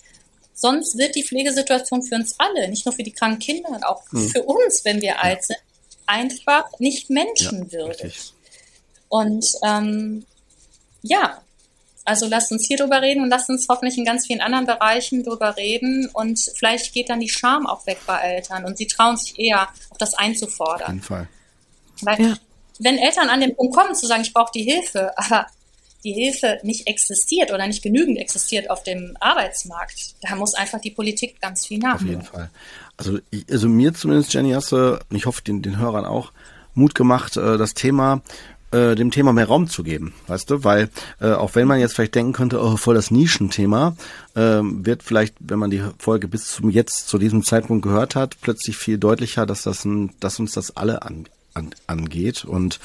Sonst 0.55 0.97
wird 0.97 1.15
die 1.15 1.23
Pflegesituation 1.23 2.01
für 2.01 2.15
uns 2.15 2.35
alle, 2.39 2.69
nicht 2.69 2.85
nur 2.85 2.95
für 2.95 3.03
die 3.03 3.11
kranken 3.11 3.39
Kinder, 3.39 3.77
auch 3.87 4.03
mhm. 4.11 4.29
für 4.29 4.43
uns, 4.43 4.85
wenn 4.85 5.01
wir 5.01 5.09
ja. 5.09 5.15
alt 5.17 5.43
sind, 5.43 5.59
einfach 6.07 6.65
nicht 6.79 7.09
menschenwürdig. 7.09 8.15
Ja, 8.15 8.33
und 9.09 9.45
ähm, 9.63 10.25
ja, 11.01 11.41
also 12.05 12.27
lasst 12.27 12.51
uns 12.51 12.67
hier 12.67 12.77
drüber 12.77 13.01
reden 13.01 13.21
und 13.23 13.29
lasst 13.29 13.49
uns 13.49 13.67
hoffentlich 13.67 13.97
in 13.97 14.05
ganz 14.05 14.27
vielen 14.27 14.41
anderen 14.41 14.65
Bereichen 14.65 15.23
drüber 15.23 15.57
reden 15.57 16.09
und 16.13 16.39
vielleicht 16.55 16.93
geht 16.93 17.09
dann 17.09 17.19
die 17.19 17.29
Scham 17.29 17.67
auch 17.67 17.85
weg 17.87 17.99
bei 18.05 18.17
Eltern 18.19 18.63
und 18.63 18.77
sie 18.77 18.87
trauen 18.87 19.17
sich 19.17 19.37
eher, 19.37 19.67
auch 19.89 19.97
das 19.97 20.13
einzufordern. 20.13 20.81
Auf 20.81 20.89
jeden 20.89 21.01
Fall. 21.01 21.27
Weil 22.01 22.21
ja. 22.21 22.37
wenn 22.79 22.97
Eltern 22.97 23.29
an 23.29 23.41
den 23.41 23.55
Punkt 23.55 23.75
kommen 23.75 23.95
zu 23.95 24.05
sagen, 24.05 24.21
ich 24.21 24.33
brauche 24.33 24.51
die 24.53 24.63
Hilfe, 24.63 25.11
aber 25.17 25.47
die 26.05 26.13
Hilfe 26.13 26.59
nicht 26.63 26.87
existiert 26.87 27.51
oder 27.51 27.67
nicht 27.67 27.83
genügend 27.83 28.17
existiert 28.17 28.69
auf 28.69 28.83
dem 28.83 29.17
Arbeitsmarkt, 29.19 30.15
da 30.21 30.35
muss 30.35 30.53
einfach 30.53 30.79
die 30.79 30.91
Politik 30.91 31.41
ganz 31.41 31.65
viel 31.65 31.79
nachdenken. 31.79 32.21
Auf 32.21 32.23
jeden 32.23 32.33
Fall. 32.33 32.49
Also, 32.97 33.19
also 33.51 33.67
mir 33.67 33.93
zumindest, 33.93 34.33
Jenny, 34.33 34.51
hast 34.51 34.71
du, 34.71 34.99
und 35.09 35.15
ich 35.15 35.25
hoffe 35.25 35.41
den, 35.43 35.61
den 35.61 35.79
Hörern 35.79 36.05
auch, 36.05 36.31
Mut 36.75 36.95
gemacht, 36.95 37.37
äh, 37.37 37.57
das 37.57 37.73
Thema 37.73 38.21
äh, 38.71 38.95
dem 38.95 39.11
Thema 39.11 39.31
mehr 39.31 39.47
Raum 39.47 39.67
zu 39.67 39.83
geben, 39.83 40.13
weißt 40.27 40.49
du, 40.49 40.63
weil 40.63 40.89
äh, 41.21 41.31
auch 41.31 41.55
wenn 41.55 41.67
man 41.67 41.79
jetzt 41.79 41.95
vielleicht 41.95 42.15
denken 42.15 42.33
könnte, 42.33 42.61
oh, 42.61 42.77
voll 42.77 42.95
das 42.95 43.11
Nischenthema, 43.11 43.95
äh, 44.35 44.59
wird 44.61 45.03
vielleicht, 45.03 45.35
wenn 45.39 45.59
man 45.59 45.69
die 45.69 45.83
Folge 45.97 46.27
bis 46.27 46.51
zum 46.51 46.69
jetzt 46.69 47.07
zu 47.07 47.17
diesem 47.17 47.43
Zeitpunkt 47.43 47.83
gehört 47.83 48.15
hat, 48.15 48.41
plötzlich 48.41 48.75
viel 48.75 48.97
deutlicher, 48.97 49.45
dass 49.45 49.63
das 49.63 49.85
ein, 49.85 50.11
dass 50.19 50.39
uns 50.39 50.51
das 50.51 50.75
alle 50.75 51.03
an, 51.03 51.27
an, 51.55 51.71
angeht 51.87 52.45
und 52.45 52.79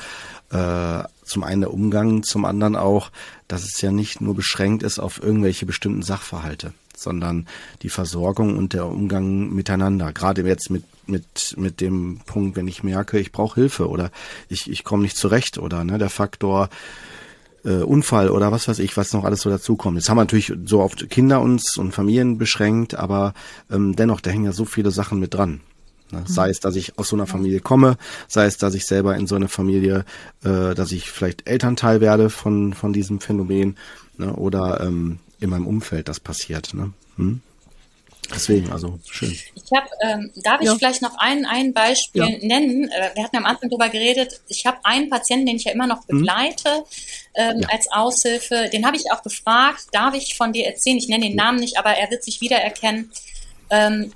äh, 0.51 1.03
zum 1.25 1.45
einen 1.45 1.61
der 1.61 1.73
Umgang, 1.73 2.23
zum 2.23 2.45
anderen 2.45 2.75
auch, 2.77 3.11
dass 3.47 3.65
es 3.65 3.81
ja 3.83 3.93
nicht 3.93 4.21
nur 4.21 4.35
beschränkt 4.35 4.83
ist 4.83 4.99
auf 4.99 5.23
irgendwelche 5.23 5.67
bestimmten 5.67 6.03
Sachverhalte, 6.03 6.73
sondern 6.97 7.47
die 7.83 7.91
Versorgung 7.91 8.57
und 8.57 8.73
der 8.73 8.87
Umgang 8.87 9.51
miteinander. 9.51 10.13
Gerade 10.13 10.43
jetzt 10.43 10.71
mit 10.71 10.85
mit 11.07 11.57
mit 11.57 11.81
dem 11.81 12.21
Punkt, 12.25 12.57
wenn 12.57 12.69
ich 12.69 12.83
merke, 12.83 13.19
ich 13.19 13.33
brauche 13.33 13.61
Hilfe 13.61 13.89
oder 13.89 14.11
ich 14.49 14.71
ich 14.71 14.85
komme 14.85 15.03
nicht 15.03 15.17
zurecht 15.17 15.59
oder 15.59 15.85
ne 15.85 15.99
der 15.99 16.11
Faktor 16.11 16.69
äh, 17.65 17.83
Unfall 17.83 18.31
oder 18.31 18.53
was 18.53 18.69
weiß 18.69 18.79
ich, 18.79 18.97
was 18.97 19.13
noch 19.13 19.25
alles 19.25 19.43
so 19.43 19.51
dazukommt. 19.51 19.97
Jetzt 19.97 20.09
haben 20.09 20.17
wir 20.17 20.23
natürlich 20.23 20.53
so 20.65 20.81
auf 20.83 20.97
Kinder 20.97 21.41
uns 21.41 21.77
und 21.77 21.93
Familien 21.93 22.39
beschränkt, 22.39 22.95
aber 22.95 23.35
ähm, 23.71 23.97
dennoch, 23.97 24.21
da 24.21 24.31
hängen 24.31 24.45
ja 24.45 24.53
so 24.53 24.65
viele 24.65 24.91
Sachen 24.91 25.19
mit 25.19 25.35
dran. 25.35 25.61
Ne? 26.13 26.25
Sei 26.27 26.51
es, 26.51 26.61
dass 26.61 26.77
ich 26.77 26.99
aus 26.99 27.09
so 27.09 27.17
einer 27.17 27.27
Familie 27.27 27.61
komme, 27.61 27.97
sei 28.29 28.47
es, 28.47 28.57
dass 28.57 28.75
ich 28.75 28.87
selber 28.87 29.17
in 29.17 29.27
so 29.27 29.37
einer 29.37 29.49
Familie, 29.49 30.05
äh, 30.45 30.75
dass 30.75 30.93
ich 30.93 31.11
vielleicht 31.11 31.49
Elternteil 31.49 32.01
werde 32.01 32.31
von, 32.31 32.75
von 32.75 32.93
diesem 32.93 33.21
Phänomen 33.21 33.77
ne? 34.17 34.35
oder 34.35 34.81
ähm, 34.81 35.19
in 35.41 35.51
meinem 35.51 35.67
Umfeld 35.67 36.09
das 36.09 36.21
passiert. 36.21 36.75
Ne? 36.75 36.93
Hm? 37.17 37.41
Deswegen, 38.33 38.71
also 38.71 38.99
schön. 39.09 39.31
Ich 39.31 39.77
habe, 39.77 39.89
ähm, 40.03 40.31
darf 40.37 40.61
ich 40.61 40.67
ja. 40.67 40.77
vielleicht 40.77 41.03
noch 41.03 41.17
ein, 41.19 41.45
ein 41.47 41.73
Beispiel 41.73 42.23
ja. 42.23 42.47
nennen? 42.47 42.89
Äh, 42.89 43.11
wir 43.15 43.25
hatten 43.25 43.37
am 43.37 43.47
Anfang 43.47 43.69
darüber 43.71 43.89
geredet. 43.89 44.41
Ich 44.49 44.67
habe 44.67 44.79
einen 44.85 45.11
Patienten, 45.11 45.47
den 45.47 45.57
ich 45.57 45.65
ja 45.65 45.73
immer 45.73 45.87
noch 45.87 46.07
hm? 46.09 46.19
begleite 46.19 46.85
ähm, 47.35 47.61
ja. 47.61 47.69
als 47.69 47.91
Aushilfe. 47.91 48.69
Den 48.73 48.87
habe 48.87 48.97
ich 48.97 49.11
auch 49.11 49.23
gefragt, 49.23 49.87
darf 49.93 50.15
ich 50.15 50.37
von 50.37 50.53
dir 50.53 50.67
erzählen? 50.67 50.99
Ich 50.99 51.09
nenne 51.09 51.27
den 51.27 51.37
Namen 51.37 51.59
nicht, 51.59 51.79
aber 51.79 51.91
er 51.91 52.11
wird 52.11 52.23
sich 52.23 52.41
wiedererkennen. 52.41 53.11
Ähm, 53.71 54.13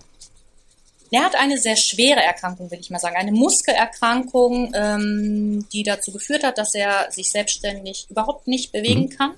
er 1.14 1.24
hat 1.24 1.36
eine 1.36 1.58
sehr 1.58 1.76
schwere 1.76 2.20
Erkrankung, 2.20 2.70
will 2.72 2.80
ich 2.80 2.90
mal 2.90 2.98
sagen, 2.98 3.16
eine 3.16 3.30
Muskelerkrankung, 3.30 4.72
ähm, 4.74 5.64
die 5.72 5.84
dazu 5.84 6.10
geführt 6.12 6.42
hat, 6.42 6.58
dass 6.58 6.74
er 6.74 7.10
sich 7.10 7.30
selbstständig 7.30 8.06
überhaupt 8.10 8.48
nicht 8.48 8.72
bewegen 8.72 9.04
mhm. 9.04 9.10
kann. 9.10 9.34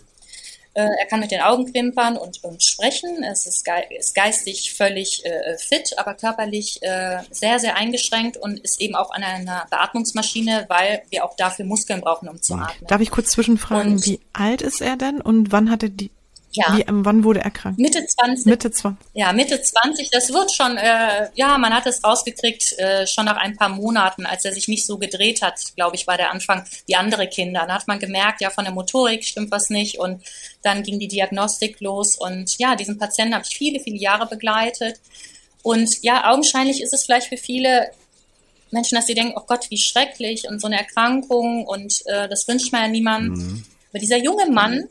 Äh, 0.73 0.89
er 1.01 1.07
kann 1.07 1.21
mit 1.21 1.31
den 1.31 1.43
Augen 1.43 1.71
klimpern 1.71 2.17
und, 2.17 2.43
und 2.45 2.63
sprechen. 2.63 3.23
Es 3.25 3.47
ist, 3.47 3.65
ge 3.65 3.75
ist 3.99 4.15
geistig 4.15 4.75
völlig 4.75 5.25
äh, 5.27 5.59
fit, 5.59 5.99
aber 5.99 6.15
körperlich 6.15 6.83
äh, 6.83 7.19
sehr, 7.31 7.59
sehr 7.59 7.77
eingeschränkt 7.77 8.39
und 8.39 8.59
ist 8.61 8.81
eben 8.81 8.95
auch 8.95 9.11
an 9.11 9.23
einer 9.23 9.67
Beatmungsmaschine, 9.71 10.65
weil 10.69 11.03
wir 11.11 11.27
auch 11.27 11.37
dafür 11.37 11.67
Muskeln 11.67 12.01
brauchen, 12.01 12.29
um 12.29 12.41
zu 12.41 12.55
atmen. 12.55 12.87
Darf 12.89 13.03
ich 13.03 13.11
kurz 13.11 13.31
zwischenfragen, 13.31 13.93
und, 13.93 14.07
wie 14.07 14.21
alt 14.33 14.63
ist 14.63 14.81
er 14.81 14.97
denn 14.97 15.21
und 15.21 15.53
wann 15.53 15.71
hat 15.71 15.83
er 15.83 15.91
die 15.91 16.11
ja. 16.57 16.75
Wie, 16.75 16.83
ähm, 16.83 17.05
wann 17.05 17.23
wurde 17.23 17.41
er 17.41 17.51
krank? 17.51 17.79
Mitte 17.79 18.07
20. 18.07 18.47
Mitte 18.47 18.71
20. 18.71 19.07
Ja, 19.13 19.33
Mitte 19.33 19.61
20. 19.61 20.11
Das 20.11 20.33
wird 20.33 20.51
schon, 20.53 20.79
äh, 20.79 21.29
ja, 21.35 21.59
man 21.59 21.75
hat 21.75 21.87
es 21.87 22.03
rausgekriegt, 22.03 22.79
äh, 22.79 23.07
schon 23.07 23.27
nach 23.27 23.37
ein 23.37 23.57
paar 23.57 23.69
Monaten, 23.69 24.25
als 24.25 24.45
er 24.47 24.53
sich 24.53 24.67
nicht 24.67 24.87
so 24.87 24.97
gedreht 24.97 25.43
hat, 25.43 25.61
glaube 25.77 25.97
ich, 25.97 26.07
war 26.07 26.17
der 26.17 26.31
Anfang 26.31 26.65
wie 26.87 26.97
andere 26.97 27.29
Kinder. 27.29 27.61
Dann 27.61 27.75
hat 27.75 27.89
man 27.89 27.99
gemerkt, 27.99 28.41
ja, 28.41 28.49
von 28.49 28.65
der 28.65 28.73
Motorik 28.73 29.25
stimmt 29.25 29.51
was 29.51 29.69
nicht 29.69 29.99
und 29.99 30.23
dann 30.63 30.83
ging 30.83 30.99
die 30.99 31.09
Diagnostik 31.09 31.81
los 31.81 32.17
und 32.17 32.59
ja, 32.59 32.75
diesen 32.75 32.99
Patienten 32.99 33.35
habe 33.35 33.45
ich 33.49 33.57
viele, 33.57 33.81
viele 33.81 33.99
Jahre 33.99 34.27
begleitet. 34.27 34.99
Und 35.63 36.03
ja, 36.03 36.31
augenscheinlich 36.31 36.81
ist 36.81 36.95
es 36.95 37.05
vielleicht 37.05 37.29
für 37.29 37.37
viele 37.37 37.91
Menschen, 38.71 38.97
dass 38.97 39.07
sie 39.07 39.15
denken, 39.15 39.35
oh 39.37 39.45
Gott, 39.47 39.67
wie 39.71 39.79
schrecklich 39.79 40.49
und 40.49 40.61
so 40.61 40.69
eine 40.69 40.79
Erkrankung 40.79 41.67
und 41.67 42.03
äh, 42.07 42.29
das 42.29 42.49
wünscht 42.49 42.73
man 42.73 42.83
ja 42.83 42.89
niemandem. 42.89 43.35
Mhm. 43.35 43.65
Aber 43.91 43.99
dieser 43.99 44.19
junge 44.19 44.47
Mann, 44.51 44.89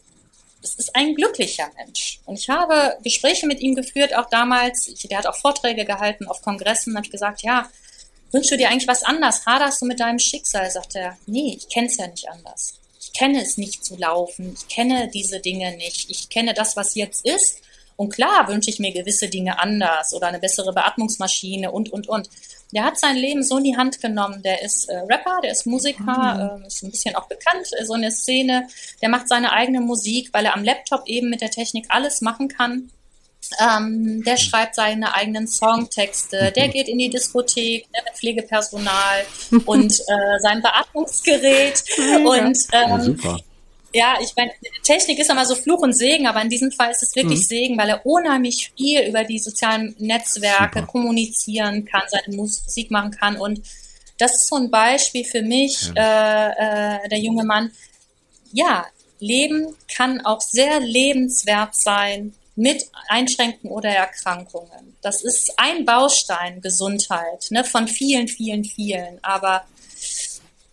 das 0.65 0.73
ist 0.75 0.95
ein 0.95 1.13
glücklicher 1.13 1.69
Mensch. 1.77 2.19
Und 2.25 2.39
ich 2.39 2.49
habe 2.49 2.97
Gespräche 3.03 3.45
mit 3.45 3.59
ihm 3.59 3.75
geführt, 3.75 4.15
auch 4.15 4.29
damals. 4.31 4.85
Der 5.03 5.19
hat 5.19 5.27
auch 5.27 5.35
Vorträge 5.35 5.85
gehalten 5.85 6.27
auf 6.27 6.41
Kongressen. 6.41 6.95
Habe 6.95 7.05
ich 7.05 7.11
gesagt, 7.11 7.43
ja, 7.43 7.69
wünschst 8.31 8.51
du 8.51 8.57
dir 8.57 8.69
eigentlich 8.69 8.87
was 8.87 9.03
anders? 9.03 9.45
Haderst 9.45 9.83
du 9.83 9.85
mit 9.85 9.99
deinem 9.99 10.17
Schicksal? 10.17 10.71
Sagt 10.71 10.95
er, 10.95 11.17
nee, 11.27 11.55
ich 11.55 11.69
kenne 11.69 11.85
es 11.85 11.97
ja 11.97 12.07
nicht 12.07 12.27
anders. 12.29 12.79
Ich 12.99 13.13
kenne 13.13 13.43
es 13.43 13.57
nicht 13.57 13.85
zu 13.85 13.95
laufen. 13.95 14.57
Ich 14.57 14.67
kenne 14.67 15.07
diese 15.13 15.39
Dinge 15.39 15.77
nicht. 15.77 16.09
Ich 16.09 16.29
kenne 16.29 16.55
das, 16.55 16.75
was 16.75 16.95
jetzt 16.95 17.25
ist. 17.25 17.61
Und 17.95 18.09
klar 18.09 18.47
wünsche 18.47 18.71
ich 18.71 18.79
mir 18.79 18.91
gewisse 18.91 19.29
Dinge 19.29 19.59
anders 19.59 20.13
oder 20.13 20.27
eine 20.27 20.39
bessere 20.39 20.73
Beatmungsmaschine 20.73 21.71
und, 21.71 21.93
und, 21.93 22.09
und. 22.09 22.27
Der 22.73 22.83
hat 22.83 22.99
sein 22.99 23.15
Leben 23.15 23.43
so 23.43 23.57
in 23.57 23.63
die 23.63 23.77
Hand 23.77 24.01
genommen. 24.01 24.41
Der 24.43 24.61
ist 24.61 24.89
äh, 24.89 24.97
Rapper, 24.97 25.39
der 25.43 25.51
ist 25.51 25.65
Musiker, 25.65 26.59
äh, 26.63 26.67
ist 26.67 26.83
ein 26.83 26.91
bisschen 26.91 27.15
auch 27.15 27.27
bekannt, 27.27 27.67
äh, 27.79 27.85
so 27.85 27.93
eine 27.93 28.11
Szene. 28.11 28.67
Der 29.01 29.09
macht 29.09 29.27
seine 29.27 29.51
eigene 29.51 29.81
Musik, 29.81 30.29
weil 30.33 30.45
er 30.45 30.55
am 30.55 30.63
Laptop 30.63 31.03
eben 31.05 31.29
mit 31.29 31.41
der 31.41 31.51
Technik 31.51 31.85
alles 31.89 32.21
machen 32.21 32.47
kann. 32.47 32.91
Ähm, 33.59 34.23
der 34.23 34.37
schreibt 34.37 34.73
seine 34.73 35.13
eigenen 35.13 35.47
Songtexte, 35.47 36.51
der 36.55 36.67
geht 36.67 36.87
in 36.87 36.97
die 36.97 37.11
Diskothek 37.11 37.85
ne, 37.93 37.99
mit 38.03 38.15
Pflegepersonal 38.15 39.25
und 39.65 39.93
äh, 39.93 40.39
sein 40.39 40.63
Beatmungsgerät. 40.63 41.83
und 42.25 42.57
ähm, 42.71 42.89
ja, 42.89 42.99
super 42.99 43.39
ja, 43.95 44.17
ich 44.21 44.35
meine, 44.35 44.51
Technik 44.83 45.19
ist 45.19 45.29
immer 45.29 45.45
so 45.45 45.55
Fluch 45.55 45.79
und 45.79 45.93
Segen, 45.93 46.27
aber 46.27 46.41
in 46.41 46.49
diesem 46.49 46.69
Fall 46.69 46.91
ist 46.91 47.01
es 47.01 47.15
wirklich 47.15 47.39
mhm. 47.39 47.43
Segen, 47.43 47.77
weil 47.77 47.87
er 47.87 48.05
unheimlich 48.05 48.73
viel 48.75 49.07
über 49.07 49.23
die 49.23 49.39
sozialen 49.39 49.95
Netzwerke 49.99 50.79
Super. 50.79 50.91
kommunizieren 50.91 51.85
kann, 51.85 52.01
seine 52.09 52.35
Musik 52.35 52.91
machen 52.91 53.11
kann. 53.11 53.37
Und 53.37 53.61
das 54.17 54.35
ist 54.35 54.49
so 54.49 54.57
ein 54.57 54.69
Beispiel 54.69 55.23
für 55.23 55.41
mich, 55.41 55.91
ja. 55.95 56.49
äh, 56.49 57.05
äh, 57.05 57.09
der 57.09 57.19
junge 57.19 57.45
Mann. 57.45 57.71
Ja, 58.51 58.85
Leben 59.19 59.73
kann 59.87 60.19
auch 60.25 60.41
sehr 60.41 60.81
lebenswert 60.81 61.73
sein 61.73 62.33
mit 62.57 62.85
Einschränkungen 63.07 63.73
oder 63.73 63.89
Erkrankungen. 63.89 64.97
Das 65.01 65.23
ist 65.23 65.53
ein 65.55 65.85
Baustein 65.85 66.59
Gesundheit, 66.59 67.47
ne, 67.49 67.63
von 67.63 67.87
vielen, 67.87 68.27
vielen, 68.27 68.65
vielen. 68.65 69.23
Aber 69.23 69.65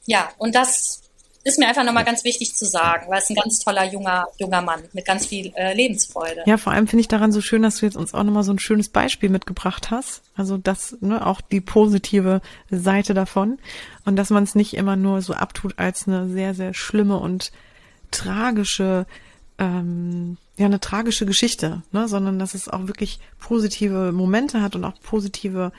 ja, 0.06 0.32
und 0.38 0.56
das 0.56 1.01
ist 1.44 1.58
mir 1.58 1.68
einfach 1.68 1.84
nochmal 1.84 2.04
ganz 2.04 2.24
wichtig 2.24 2.54
zu 2.54 2.64
sagen, 2.64 3.10
weil 3.10 3.18
es 3.18 3.28
ein 3.28 3.34
ganz 3.34 3.58
toller 3.58 3.84
junger, 3.90 4.26
junger 4.38 4.62
Mann 4.62 4.82
mit 4.92 5.04
ganz 5.04 5.26
viel 5.26 5.52
äh, 5.56 5.74
Lebensfreude. 5.74 6.42
Ja, 6.46 6.56
vor 6.56 6.72
allem 6.72 6.86
finde 6.86 7.00
ich 7.00 7.08
daran 7.08 7.32
so 7.32 7.40
schön, 7.40 7.62
dass 7.62 7.78
du 7.78 7.86
jetzt 7.86 7.96
uns 7.96 8.14
auch 8.14 8.22
nochmal 8.22 8.44
so 8.44 8.52
ein 8.52 8.58
schönes 8.58 8.88
Beispiel 8.88 9.28
mitgebracht 9.28 9.90
hast. 9.90 10.22
Also 10.36 10.56
das, 10.56 10.96
ne, 11.00 11.26
auch 11.26 11.40
die 11.40 11.60
positive 11.60 12.40
Seite 12.70 13.14
davon. 13.14 13.58
Und 14.04 14.16
dass 14.16 14.30
man 14.30 14.44
es 14.44 14.54
nicht 14.54 14.74
immer 14.74 14.96
nur 14.96 15.20
so 15.22 15.34
abtut 15.34 15.78
als 15.78 16.06
eine 16.06 16.28
sehr, 16.28 16.54
sehr 16.54 16.74
schlimme 16.74 17.18
und 17.18 17.50
tragische, 18.12 19.06
ähm, 19.58 20.36
ja, 20.56 20.66
eine 20.66 20.80
tragische 20.80 21.26
Geschichte, 21.26 21.82
ne, 21.90 22.06
sondern 22.06 22.38
dass 22.38 22.54
es 22.54 22.68
auch 22.68 22.86
wirklich 22.86 23.18
positive 23.40 24.12
Momente 24.12 24.62
hat 24.62 24.76
und 24.76 24.84
auch 24.84 25.00
positive 25.02 25.72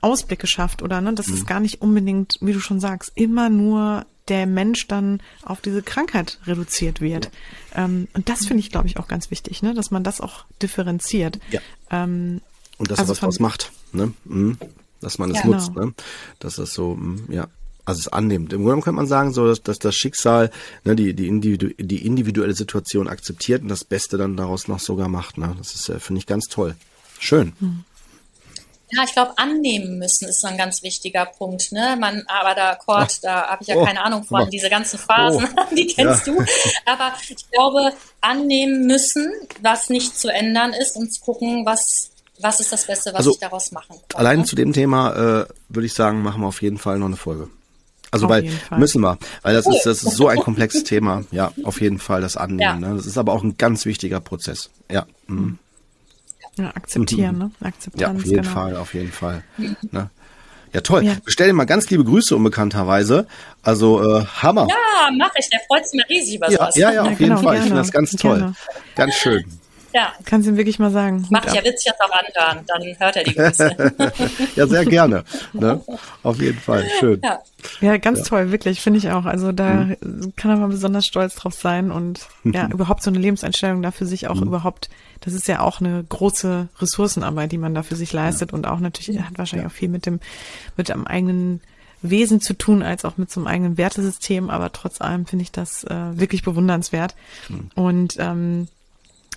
Ausblicke 0.00 0.48
schafft 0.48 0.82
oder 0.82 1.00
ne, 1.00 1.14
dass 1.14 1.28
mhm. 1.28 1.34
es 1.34 1.46
gar 1.46 1.60
nicht 1.60 1.80
unbedingt, 1.80 2.38
wie 2.40 2.52
du 2.52 2.60
schon 2.60 2.80
sagst, 2.80 3.12
immer 3.14 3.48
nur 3.48 4.06
der 4.28 4.46
Mensch 4.46 4.86
dann 4.88 5.20
auf 5.42 5.60
diese 5.60 5.82
Krankheit 5.82 6.38
reduziert 6.46 7.00
wird. 7.00 7.30
Ähm, 7.74 8.08
und 8.14 8.28
das 8.28 8.46
finde 8.46 8.60
ich, 8.60 8.70
glaube 8.70 8.86
ich, 8.86 8.96
auch 8.96 9.08
ganz 9.08 9.30
wichtig, 9.30 9.62
ne? 9.62 9.74
dass 9.74 9.90
man 9.90 10.04
das 10.04 10.20
auch 10.20 10.44
differenziert. 10.60 11.38
Ja. 11.50 11.60
Ähm, 11.90 12.40
und 12.78 12.90
dass 12.90 12.98
also 12.98 13.10
er 13.10 13.14
was 13.14 13.20
draus 13.20 13.40
macht, 13.40 13.72
ne? 13.92 14.12
Mhm. 14.24 14.58
Dass 15.00 15.18
man 15.18 15.30
es 15.30 15.38
ja, 15.38 15.46
nutzt, 15.46 15.74
genau. 15.74 15.86
ne? 15.86 15.94
Dass 16.38 16.56
das 16.56 16.72
so, 16.72 16.94
mhm, 16.94 17.24
ja, 17.28 17.48
also 17.84 17.98
es 17.98 18.08
annimmt. 18.08 18.52
Im 18.52 18.64
Grunde 18.64 18.82
könnte 18.82 18.96
man 18.96 19.06
sagen, 19.06 19.32
so 19.32 19.46
dass, 19.46 19.62
dass 19.62 19.78
das 19.78 19.96
Schicksal 19.96 20.50
ne, 20.84 20.94
die, 20.94 21.14
die, 21.14 21.26
individu 21.26 21.70
die 21.78 22.06
individuelle 22.06 22.54
Situation 22.54 23.08
akzeptiert 23.08 23.62
und 23.62 23.68
das 23.68 23.84
Beste 23.84 24.16
dann 24.16 24.36
daraus 24.36 24.68
noch 24.68 24.78
sogar 24.78 25.08
macht. 25.08 25.38
Ne? 25.38 25.54
Das 25.58 25.74
ist, 25.74 25.88
äh, 25.88 25.98
finde 25.98 26.20
ich, 26.20 26.26
ganz 26.26 26.46
toll. 26.46 26.76
Schön. 27.18 27.52
Mhm. 27.58 27.84
Ja, 28.94 29.04
ich 29.04 29.12
glaube, 29.12 29.32
annehmen 29.38 29.98
müssen 29.98 30.28
ist 30.28 30.44
ein 30.44 30.58
ganz 30.58 30.82
wichtiger 30.82 31.24
Punkt. 31.24 31.72
Ne? 31.72 31.96
Man, 31.98 32.24
aber 32.26 32.54
da, 32.54 32.74
Kurt, 32.74 33.24
da 33.24 33.48
habe 33.48 33.62
ich 33.62 33.68
ja 33.68 33.76
oh, 33.76 33.84
keine 33.84 34.04
Ahnung 34.04 34.24
von, 34.24 34.50
diese 34.50 34.68
ganzen 34.68 34.98
Phasen, 34.98 35.48
oh, 35.56 35.62
die 35.74 35.86
kennst 35.86 36.26
ja. 36.26 36.34
du. 36.34 36.44
Aber 36.84 37.14
ich 37.26 37.50
glaube, 37.50 37.92
annehmen 38.20 38.86
müssen, 38.86 39.32
was 39.62 39.88
nicht 39.88 40.18
zu 40.18 40.28
ändern 40.28 40.74
ist 40.74 40.96
und 40.96 41.12
zu 41.12 41.22
gucken, 41.22 41.64
was, 41.64 42.10
was 42.38 42.60
ist 42.60 42.70
das 42.70 42.86
Beste, 42.86 43.10
was 43.10 43.20
also, 43.20 43.30
ich 43.32 43.38
daraus 43.38 43.72
machen 43.72 43.96
kann. 44.08 44.20
Allein 44.20 44.40
ne? 44.40 44.44
zu 44.44 44.56
dem 44.56 44.74
Thema 44.74 45.12
äh, 45.12 45.46
würde 45.70 45.86
ich 45.86 45.94
sagen, 45.94 46.22
machen 46.22 46.42
wir 46.42 46.48
auf 46.48 46.60
jeden 46.60 46.78
Fall 46.78 46.98
noch 46.98 47.06
eine 47.06 47.16
Folge. 47.16 47.48
Also 48.10 48.28
weil 48.28 48.52
müssen 48.76 49.00
wir, 49.00 49.16
weil 49.40 49.54
das 49.54 49.66
ist 49.66 49.86
das 49.86 50.02
ist 50.02 50.16
so 50.16 50.28
ein 50.28 50.38
komplexes 50.38 50.84
Thema. 50.84 51.24
Ja, 51.30 51.50
auf 51.64 51.80
jeden 51.80 51.98
Fall 51.98 52.20
das 52.20 52.36
Annehmen. 52.36 52.60
Ja. 52.60 52.76
Ne? 52.76 52.94
Das 52.94 53.06
ist 53.06 53.16
aber 53.16 53.32
auch 53.32 53.42
ein 53.42 53.56
ganz 53.56 53.86
wichtiger 53.86 54.20
Prozess. 54.20 54.68
Ja. 54.90 55.06
Mhm. 55.28 55.58
Ja, 56.56 56.68
akzeptieren, 56.74 57.38
ne? 57.38 57.50
Akzeptanz, 57.60 58.00
ja, 58.00 58.10
auf 58.10 58.24
jeden 58.24 58.42
genau. 58.42 58.54
Fall, 58.54 58.76
auf 58.76 58.94
jeden 58.94 59.12
Fall. 59.12 59.42
Ne? 59.90 60.10
Ja, 60.72 60.80
toll. 60.80 61.04
Ja. 61.04 61.16
Bestell 61.24 61.48
dir 61.48 61.52
mal 61.52 61.64
ganz 61.64 61.90
liebe 61.90 62.04
Grüße 62.04 62.34
unbekannterweise. 62.34 63.26
Also 63.62 64.02
äh, 64.02 64.24
Hammer. 64.24 64.66
Ja, 64.68 65.10
mache 65.16 65.32
ich. 65.38 65.48
Der 65.50 65.60
freut 65.66 65.86
sich 65.86 66.00
mir 66.00 66.08
riesig 66.08 66.36
über 66.36 66.50
ja, 66.50 66.58
sowas. 66.58 66.76
Ja, 66.76 66.92
ja, 66.92 67.00
auf 67.02 67.06
ja, 67.06 67.12
jeden 67.12 67.24
genau, 67.24 67.42
Fall. 67.42 67.56
Ich 67.56 67.62
finde 67.62 67.76
das 67.76 67.92
ganz 67.92 68.12
toll. 68.12 68.38
Gerne. 68.38 68.54
Ganz 68.94 69.14
schön. 69.14 69.44
Ja. 69.94 70.12
Kannst 70.24 70.46
du 70.46 70.52
ihm 70.52 70.56
wirklich 70.56 70.78
mal 70.78 70.90
sagen. 70.90 71.26
Mach 71.30 71.44
ich 71.46 71.52
ja 71.52 71.64
witzig 71.64 71.86
jetzt 71.86 72.00
auch 72.00 72.10
anhören, 72.10 72.64
dann 72.66 72.82
hört 72.98 73.16
er 73.16 73.24
die 73.24 73.34
Grüße. 73.34 73.92
ja, 74.56 74.66
sehr 74.66 74.84
gerne. 74.84 75.24
Ne? 75.52 75.80
Auf 76.22 76.40
jeden 76.40 76.58
Fall. 76.58 76.84
Schön. 76.98 77.20
Ja, 77.22 77.40
ja 77.80 77.96
ganz 77.98 78.20
ja. 78.20 78.24
toll, 78.24 78.50
wirklich, 78.50 78.80
finde 78.80 78.98
ich 78.98 79.10
auch. 79.10 79.24
Also 79.24 79.52
da 79.52 79.74
mhm. 80.00 80.32
kann 80.36 80.50
er 80.50 80.56
mal 80.56 80.68
besonders 80.68 81.06
stolz 81.06 81.34
drauf 81.34 81.54
sein 81.54 81.90
und 81.90 82.26
ja, 82.44 82.68
überhaupt 82.72 83.02
so 83.02 83.10
eine 83.10 83.18
Lebenseinstellung 83.18 83.82
da 83.82 83.90
für 83.90 84.06
sich 84.06 84.28
auch 84.28 84.36
mhm. 84.36 84.48
überhaupt, 84.48 84.88
das 85.20 85.34
ist 85.34 85.48
ja 85.48 85.60
auch 85.60 85.80
eine 85.80 86.04
große 86.08 86.68
Ressourcenarbeit, 86.80 87.52
die 87.52 87.58
man 87.58 87.74
da 87.74 87.82
für 87.82 87.96
sich 87.96 88.12
leistet 88.12 88.52
ja. 88.52 88.56
und 88.56 88.66
auch 88.66 88.80
natürlich 88.80 89.20
hat 89.20 89.38
wahrscheinlich 89.38 89.66
auch 89.66 89.74
viel 89.74 89.88
mit 89.88 90.06
dem, 90.06 90.20
mit 90.76 90.88
dem 90.88 91.06
eigenen 91.06 91.60
Wesen 92.02 92.40
zu 92.40 92.54
tun, 92.54 92.82
als 92.82 93.04
auch 93.04 93.16
mit 93.16 93.30
so 93.30 93.40
einem 93.40 93.46
eigenen 93.46 93.78
Wertesystem, 93.78 94.50
aber 94.50 94.72
trotz 94.72 95.00
allem 95.00 95.24
finde 95.26 95.44
ich 95.44 95.52
das 95.52 95.84
äh, 95.84 96.18
wirklich 96.18 96.42
bewundernswert. 96.42 97.14
Mhm. 97.48 97.70
Und 97.74 98.16
ähm, 98.18 98.66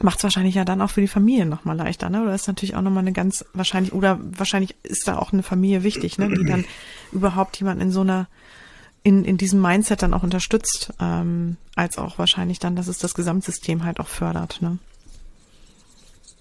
macht 0.01 0.17
es 0.17 0.23
wahrscheinlich 0.23 0.55
ja 0.55 0.65
dann 0.65 0.81
auch 0.81 0.89
für 0.89 1.01
die 1.01 1.07
Familie 1.07 1.45
nochmal 1.45 1.77
leichter, 1.77 2.09
ne? 2.09 2.21
Oder 2.23 2.35
ist 2.35 2.47
natürlich 2.47 2.75
auch 2.75 2.81
nochmal 2.81 3.03
eine 3.03 3.13
ganz 3.13 3.45
wahrscheinlich, 3.53 3.93
oder 3.93 4.19
wahrscheinlich 4.21 4.75
ist 4.83 5.07
da 5.07 5.17
auch 5.17 5.31
eine 5.31 5.43
Familie 5.43 5.83
wichtig, 5.83 6.17
ne? 6.17 6.29
Die 6.29 6.45
dann 6.45 6.65
überhaupt 7.11 7.57
jemand 7.57 7.81
in 7.81 7.91
so 7.91 8.01
einer, 8.01 8.27
in, 9.03 9.23
in 9.23 9.37
diesem 9.37 9.61
Mindset 9.61 10.01
dann 10.01 10.13
auch 10.13 10.23
unterstützt, 10.23 10.91
ähm, 10.99 11.57
als 11.75 11.97
auch 11.97 12.17
wahrscheinlich 12.17 12.59
dann, 12.59 12.75
dass 12.75 12.87
es 12.87 12.97
das 12.97 13.13
Gesamtsystem 13.13 13.83
halt 13.83 13.99
auch 13.99 14.07
fördert, 14.07 14.61
ne? 14.61 14.79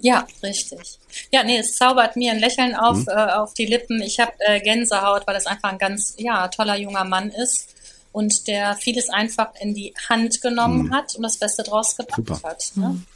Ja, 0.00 0.26
richtig. 0.42 0.98
Ja, 1.30 1.44
nee, 1.44 1.58
es 1.58 1.76
zaubert 1.76 2.16
mir 2.16 2.32
ein 2.32 2.38
Lächeln 2.38 2.74
auf, 2.74 2.98
mhm. 2.98 3.08
äh, 3.08 3.32
auf 3.32 3.54
die 3.54 3.64
Lippen. 3.64 4.02
Ich 4.02 4.18
habe 4.20 4.32
äh, 4.40 4.60
Gänsehaut, 4.60 5.26
weil 5.26 5.34
das 5.34 5.46
einfach 5.46 5.70
ein 5.70 5.78
ganz, 5.78 6.14
ja, 6.18 6.48
toller 6.48 6.76
junger 6.76 7.04
Mann 7.04 7.30
ist 7.30 7.74
und 8.12 8.46
der 8.46 8.76
vieles 8.76 9.08
einfach 9.08 9.54
in 9.60 9.74
die 9.74 9.94
Hand 10.08 10.40
genommen 10.42 10.88
mhm. 10.88 10.94
hat 10.94 11.14
und 11.14 11.22
das 11.22 11.38
Beste 11.38 11.62
draus 11.62 11.96
gebracht 11.96 12.44
hat. 12.44 12.72
Ne? 12.74 12.88
Mhm. 12.88 13.06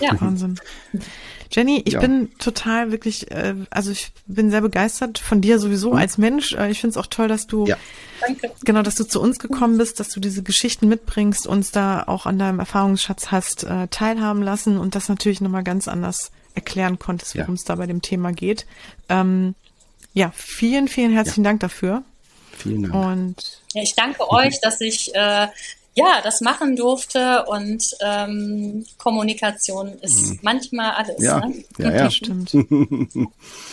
Ja. 0.00 0.10
Wahnsinn. 0.20 0.58
Jenny, 1.50 1.82
ich 1.84 1.94
ja. 1.94 2.00
bin 2.00 2.30
total 2.38 2.90
wirklich, 2.90 3.30
äh, 3.30 3.54
also 3.70 3.92
ich 3.92 4.12
bin 4.26 4.50
sehr 4.50 4.60
begeistert 4.60 5.18
von 5.18 5.40
dir 5.40 5.58
sowieso 5.58 5.92
mhm. 5.92 5.98
als 5.98 6.18
Mensch. 6.18 6.52
Äh, 6.54 6.70
ich 6.70 6.80
finde 6.80 6.92
es 6.92 6.96
auch 6.96 7.06
toll, 7.06 7.28
dass 7.28 7.46
du 7.46 7.66
ja. 7.66 7.76
Danke. 8.20 8.50
genau, 8.64 8.82
dass 8.82 8.96
du 8.96 9.04
zu 9.04 9.20
uns 9.20 9.38
gekommen 9.38 9.78
bist, 9.78 10.00
dass 10.00 10.08
du 10.08 10.20
diese 10.20 10.42
Geschichten 10.42 10.88
mitbringst, 10.88 11.46
uns 11.46 11.70
da 11.70 12.02
auch 12.04 12.26
an 12.26 12.38
deinem 12.38 12.58
Erfahrungsschatz 12.58 13.30
hast 13.30 13.64
äh, 13.64 13.86
teilhaben 13.88 14.42
lassen 14.42 14.78
und 14.78 14.94
das 14.94 15.08
natürlich 15.08 15.40
nochmal 15.40 15.62
ganz 15.62 15.86
anders 15.86 16.32
erklären 16.54 16.98
konntest, 16.98 17.36
worum 17.36 17.54
ja. 17.54 17.54
es 17.54 17.64
da 17.64 17.76
bei 17.76 17.86
dem 17.86 18.02
Thema 18.02 18.32
geht. 18.32 18.66
Ähm, 19.08 19.54
ja, 20.12 20.32
vielen, 20.34 20.88
vielen 20.88 21.12
herzlichen 21.12 21.44
Dank 21.44 21.60
dafür. 21.60 22.02
Vielen 22.56 22.84
Dank. 22.84 22.94
Und 22.94 23.62
ja, 23.72 23.82
ich 23.82 23.94
danke 23.94 24.30
euch, 24.30 24.60
dass 24.60 24.80
ich 24.80 25.14
äh, 25.14 25.48
ja, 25.94 26.20
das 26.22 26.40
machen 26.40 26.76
durfte 26.76 27.44
und 27.46 27.84
ähm, 28.00 28.84
Kommunikation 28.98 29.92
ist 30.00 30.30
mhm. 30.30 30.38
manchmal 30.42 30.90
alles. 30.92 31.22
Ja, 31.22 31.46
ne? 31.46 31.64
ja, 31.78 31.92
ja. 31.92 32.04
Das 32.04 32.14
stimmt. 32.14 32.52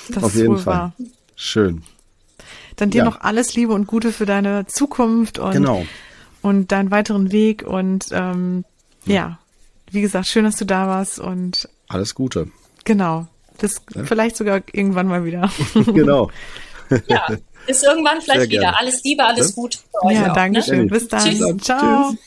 Das 0.10 0.23
Auf 0.23 0.35
jeden 0.35 0.57
Fall. 0.57 0.73
Wahr. 0.73 0.93
Schön. 1.35 1.84
Dann 2.76 2.89
dir 2.89 2.99
ja. 2.99 3.06
noch 3.06 3.22
alles 3.22 3.56
Liebe 3.56 3.73
und 3.73 3.88
Gute 3.88 4.11
für 4.11 4.26
deine 4.26 4.65
Zukunft 4.68 5.39
und, 5.39 5.52
genau. 5.52 5.85
und 6.41 6.72
deinen 6.72 6.91
weiteren 6.91 7.31
Weg 7.31 7.64
und 7.64 8.07
ähm, 8.11 8.65
ja. 9.06 9.14
ja, 9.14 9.39
wie 9.91 10.02
gesagt, 10.02 10.27
schön, 10.27 10.43
dass 10.43 10.57
du 10.57 10.65
da 10.65 10.88
warst 10.88 11.19
und 11.19 11.69
alles 11.88 12.15
Gute. 12.15 12.49
Genau. 12.84 13.27
Bis 13.60 13.81
ja. 13.93 14.03
vielleicht 14.03 14.35
sogar 14.35 14.61
irgendwann 14.72 15.07
mal 15.07 15.26
wieder. 15.26 15.52
genau. 15.85 16.30
Ja. 17.07 17.27
Bis 17.67 17.83
irgendwann 17.83 18.21
vielleicht 18.21 18.49
wieder. 18.51 18.77
Alles 18.79 19.03
Liebe, 19.03 19.23
alles 19.23 19.53
Gute 19.55 19.77
für 19.77 20.05
euch. 20.05 20.15
Ja, 20.15 20.31
auch, 20.31 20.35
danke 20.35 20.59
ne? 20.59 20.63
schön. 20.63 20.88
Bis 20.88 21.07
dann. 21.07 21.23
Tschüss. 21.23 21.57
Ciao. 21.61 22.11
Tschüss. 22.11 22.19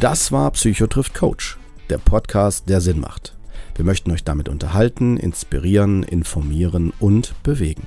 Das 0.00 0.30
war 0.30 0.50
Psychotrift 0.52 1.14
Coach, 1.14 1.58
der 1.90 1.98
Podcast, 1.98 2.68
der 2.68 2.80
Sinn 2.80 3.00
macht. 3.00 3.34
Wir 3.74 3.84
möchten 3.84 4.10
euch 4.12 4.24
damit 4.24 4.48
unterhalten, 4.48 5.16
inspirieren, 5.16 6.02
informieren 6.02 6.92
und 7.00 7.34
bewegen. 7.42 7.86